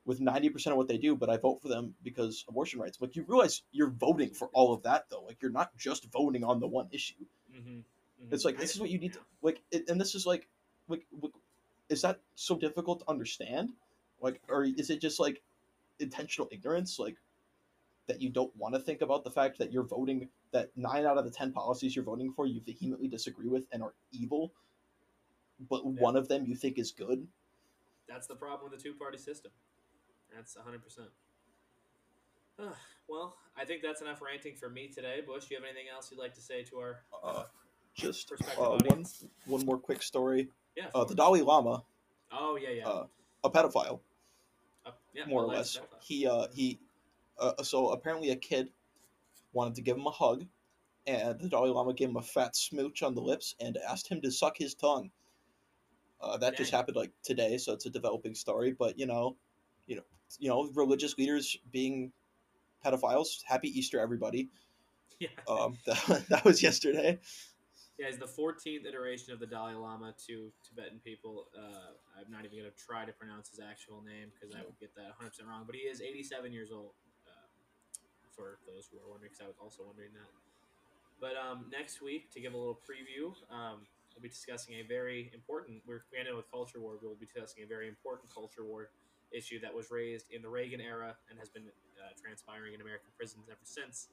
with 0.05 0.21
ninety 0.21 0.49
percent 0.49 0.73
of 0.73 0.79
what 0.79 0.89
they 0.89 0.99
do, 0.99 1.15
but 1.15 1.31
I 1.31 1.37
vote 1.37 1.63
for 1.63 1.69
them 1.69 1.95
because 2.03 2.45
abortion 2.49 2.81
rights. 2.81 3.01
Like 3.01 3.17
you 3.17 3.25
realize 3.27 3.63
you're 3.73 3.91
voting 3.91 4.31
for 4.31 4.49
all 4.53 4.73
of 4.73 4.83
that 4.83 5.07
though. 5.11 5.23
Like 5.23 5.41
you're 5.41 5.53
not 5.53 5.77
just 5.77 6.11
voting 6.11 6.45
on 6.45 6.61
the 6.61 6.67
one 6.67 6.89
issue. 6.91 7.25
Mm-hmm. 7.55 7.81
It's 8.31 8.45
like 8.45 8.59
this 8.59 8.75
is 8.75 8.81
what 8.81 8.91
you 8.91 8.99
need 8.99 9.15
to 9.15 9.21
like, 9.43 9.63
it, 9.71 9.89
and 9.89 10.01
this 10.01 10.15
is 10.15 10.27
like, 10.27 10.47
like, 10.89 11.07
like, 11.23 11.33
is 11.89 12.03
that 12.03 12.21
so 12.35 12.57
difficult 12.57 13.01
to 13.01 13.09
understand? 13.09 13.71
Like, 14.21 14.41
or 14.49 14.65
is 14.65 14.91
it 14.91 15.01
just 15.01 15.19
like 15.19 15.43
intentional 15.99 16.49
ignorance? 16.53 16.99
Like 16.99 17.17
that 18.11 18.21
you 18.21 18.29
don't 18.29 18.55
want 18.57 18.75
to 18.75 18.81
think 18.81 19.03
about 19.03 19.23
the 19.23 19.31
fact 19.31 19.57
that 19.59 19.73
you're 19.73 19.85
voting 19.85 20.29
that 20.51 20.71
nine 20.77 21.07
out 21.07 21.17
of 21.17 21.25
the 21.25 21.31
ten 21.31 21.53
policies 21.53 21.95
you're 21.95 22.05
voting 22.05 22.33
for 22.33 22.45
you 22.45 22.61
vehemently 22.61 23.07
disagree 23.07 23.47
with 23.47 23.67
and 23.71 23.85
are 23.85 23.95
evil, 24.11 24.53
but 25.69 25.85
Yeah. 25.85 26.03
one 26.03 26.17
of 26.17 26.27
them 26.27 26.45
you 26.45 26.57
think 26.57 26.77
is 26.77 26.91
good. 26.91 27.29
That's 28.09 28.27
the 28.27 28.35
problem 28.35 28.69
with 28.69 28.83
the 28.83 28.83
two 28.83 28.95
party 28.95 29.17
system. 29.17 29.53
That's 30.35 30.57
100%. 30.57 31.13
Ah, 32.59 32.77
well, 33.07 33.37
I 33.57 33.65
think 33.65 33.81
that's 33.81 34.03
enough 34.03 34.21
ranting 34.21 34.57
for 34.57 34.69
me 34.69 34.89
today. 34.89 35.21
Bush, 35.21 35.47
do 35.47 35.55
you 35.55 35.61
have 35.61 35.65
anything 35.65 35.89
else 35.89 36.11
you'd 36.11 36.19
like 36.19 36.35
to 36.35 36.41
say 36.41 36.65
to 36.65 36.79
our 36.79 37.05
Uh, 37.23 37.45
just 37.95 38.33
uh, 38.33 38.79
one 38.87 39.05
one 39.47 39.65
more 39.65 39.79
quick 39.79 40.03
story. 40.03 40.51
Yeah. 40.77 40.91
Uh, 40.95 41.05
the 41.05 41.15
Dalai 41.15 41.43
Lama, 41.43 41.85
oh, 42.33 42.57
yeah, 42.57 42.71
yeah. 42.71 42.89
uh, 42.89 43.07
a 43.45 43.51
pedophile. 43.51 44.01
Uh, 44.85 44.91
yeah 45.15 45.27
more 45.27 45.45
or 45.45 45.47
less. 45.47 45.79
He 46.01 46.27
uh 46.27 46.49
he 46.53 46.81
uh, 47.41 47.63
so 47.63 47.91
apparently 47.91 48.31
a 48.31 48.37
kid 48.37 48.69
wanted 49.53 49.75
to 49.77 49.83
give 49.83 49.97
him 49.97 50.07
a 50.07 50.11
hug, 50.11 50.45
and 51.07 51.41
the 51.41 51.49
Dalai 51.49 51.71
Lama 51.71 51.95
gave 51.95 52.09
him 52.09 52.17
a 52.17 52.23
fat 52.23 52.55
smooch 52.55 53.03
on 53.03 53.15
the 53.15 53.21
lips 53.21 53.55
and 53.61 53.79
asked 53.89 54.09
him 54.09 54.21
to 54.21 54.31
suck 54.31 54.57
his 54.57 54.75
tongue. 54.75 55.11
Uh, 56.21 56.37
that 56.37 56.57
just 56.57 56.71
happened 56.71 56.97
like 56.97 57.13
today, 57.23 57.57
so 57.57 57.73
it's 57.73 57.87
a 57.87 57.91
developing 57.91 58.35
story. 58.35 58.73
But 58.79 58.99
you 58.99 59.07
know, 59.07 59.37
you 59.87 59.97
know, 59.97 60.03
you 60.39 60.49
know, 60.49 60.71
religious 60.75 61.17
leaders 61.17 61.57
being 61.73 62.13
pedophiles. 62.85 63.43
Happy 63.45 63.69
Easter, 63.69 64.01
everybody. 64.01 64.49
Yeah. 65.21 65.29
Um, 65.47 65.77
that, 65.85 66.25
that 66.31 66.45
was 66.47 66.63
yesterday. 66.63 67.21
Yeah, 67.99 68.07
he's 68.07 68.17
the 68.17 68.25
14th 68.25 68.89
iteration 68.89 69.35
of 69.35 69.39
the 69.39 69.47
Dalai 69.47 69.75
Lama 69.75 70.15
to 70.27 70.51
Tibetan 70.65 70.99
people. 71.05 71.49
Uh, 71.55 71.93
I'm 72.17 72.33
not 72.33 72.47
even 72.47 72.57
going 72.57 72.71
to 72.71 72.77
try 72.83 73.05
to 73.05 73.13
pronounce 73.13 73.51
his 73.51 73.61
actual 73.61 74.01
name 74.01 74.33
because 74.33 74.57
I 74.57 74.65
would 74.65 74.81
get 74.81 74.95
that 74.97 75.13
100% 75.21 75.47
wrong. 75.47 75.65
But 75.67 75.77
he 75.77 75.83
is 75.83 76.01
87 76.01 76.55
years 76.55 76.73
old, 76.73 76.93
for 78.41 78.57
those 78.65 78.89
who 78.89 78.97
are 78.97 79.05
wondering, 79.05 79.29
because 79.29 79.45
I 79.45 79.49
was 79.53 79.61
also 79.61 79.85
wondering 79.85 80.17
that. 80.17 80.33
But 81.21 81.37
um, 81.37 81.69
next 81.69 82.01
week, 82.01 82.33
to 82.33 82.41
give 82.41 82.57
a 82.57 82.57
little 82.57 82.81
preview, 82.81 83.37
um, 83.53 83.85
we'll 84.17 84.25
be 84.25 84.33
discussing 84.33 84.81
a 84.81 84.85
very 84.89 85.29
important, 85.37 85.85
we're 85.85 86.09
we 86.09 86.25
with 86.33 86.49
culture 86.49 86.81
war, 86.81 86.97
we'll 86.97 87.21
be 87.21 87.29
discussing 87.29 87.63
a 87.63 87.69
very 87.69 87.93
important 87.93 88.33
culture 88.33 88.65
war 88.65 88.89
issue 89.29 89.61
that 89.61 89.73
was 89.77 89.93
raised 89.93 90.33
in 90.33 90.41
the 90.41 90.49
Reagan 90.49 90.81
era 90.81 91.15
and 91.29 91.39
has 91.39 91.53
been 91.53 91.69
uh, 92.01 92.17
transpiring 92.17 92.73
in 92.73 92.81
American 92.81 93.13
prisons 93.21 93.45
ever 93.53 93.63
since 93.69 94.09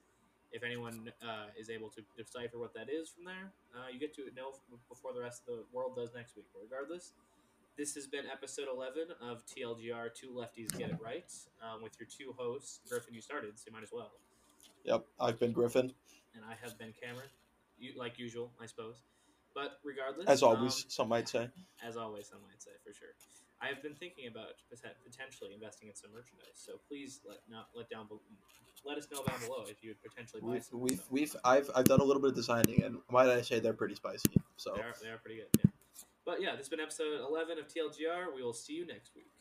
if 0.51 0.63
anyone 0.63 1.11
uh, 1.21 1.51
is 1.59 1.69
able 1.69 1.89
to 1.89 2.01
decipher 2.15 2.57
what 2.57 2.73
that 2.73 2.88
is 2.89 3.09
from 3.09 3.25
there, 3.25 3.51
uh, 3.75 3.91
you 3.91 3.99
get 3.99 4.15
to 4.15 4.23
know 4.36 4.55
before 4.88 5.11
the 5.13 5.19
rest 5.19 5.43
of 5.47 5.59
the 5.59 5.63
world 5.73 5.95
does 5.95 6.13
next 6.15 6.36
week. 6.36 6.45
But 6.53 6.63
regardless, 6.63 7.11
this 7.78 7.93
has 7.93 8.07
been 8.07 8.25
episode 8.32 8.65
11 8.73 9.03
of 9.21 9.45
TLGR 9.45 10.13
Two 10.13 10.32
Lefties 10.32 10.75
Get 10.78 10.89
It 10.89 10.97
Right 10.99 11.32
um, 11.61 11.84
with 11.84 11.93
your 11.99 12.07
two 12.07 12.34
hosts. 12.36 12.80
Griffin, 12.89 13.13
you 13.13 13.21
started, 13.21 13.57
so 13.57 13.65
you 13.67 13.73
might 13.73 13.84
as 13.84 13.91
well. 13.93 14.11
Yep, 14.84 15.05
I've 15.19 15.39
been 15.39 15.51
Griffin 15.51 15.93
And 16.36 16.43
I 16.43 16.55
have 16.63 16.78
been 16.80 16.93
Cameron, 17.01 17.30
you, 17.78 17.91
like 17.95 18.17
usual, 18.17 18.51
I 18.61 18.65
suppose. 18.65 19.01
But 19.53 19.80
regardless, 19.84 20.28
as 20.28 20.43
always. 20.43 20.84
um, 20.84 20.89
some 20.89 21.09
might 21.09 21.30
say. 21.30 21.49
as 21.88 21.97
always, 21.97 22.28
some 22.28 22.39
might 22.47 22.61
say 22.61 22.71
for 22.84 22.93
sure. 22.93 23.09
I 23.61 23.67
have 23.67 23.82
been 23.82 23.95
thinking 23.95 24.28
about 24.28 24.53
potentially 24.69 25.53
investing 25.53 25.89
in 25.89 25.95
some 25.95 26.11
merchandise, 26.11 26.53
so 26.55 26.73
please 26.88 27.21
let 27.28 27.39
not 27.49 27.69
let 27.75 27.89
down 27.89 28.07
let 28.86 28.97
us 28.97 29.07
know 29.11 29.23
down 29.23 29.39
below 29.39 29.65
if 29.67 29.84
you 29.84 29.89
would 29.89 30.01
potentially 30.03 30.41
buy 30.41 30.47
We've 30.47 30.63
some. 30.63 30.80
we've, 30.80 31.01
we've 31.09 31.36
I've 31.43 31.69
I've 31.75 31.86
done 31.86 31.99
a 31.99 32.03
little 32.03 32.21
bit 32.21 32.30
of 32.30 32.36
designing, 32.36 32.84
and 32.84 32.97
might 33.11 33.30
I 33.30 33.41
say 33.41 33.59
they're 33.59 33.73
pretty 33.73 33.95
spicy. 33.95 34.30
So 34.57 34.73
They 34.75 34.82
are, 34.82 34.93
they 35.01 35.09
are 35.09 35.17
pretty 35.17 35.38
good, 35.38 35.47
yeah. 35.63 35.66
But 36.28 36.41
yeah, 36.41 36.51
this 36.51 36.67
has 36.67 36.69
been 36.69 36.82
episode 36.82 37.21
11 37.25 37.57
of 37.57 37.69
TLGR. 37.69 38.36
We 38.36 38.43
will 38.43 38.51
see 38.51 38.73
you 38.73 38.86
next 38.86 39.15
week. 39.15 39.32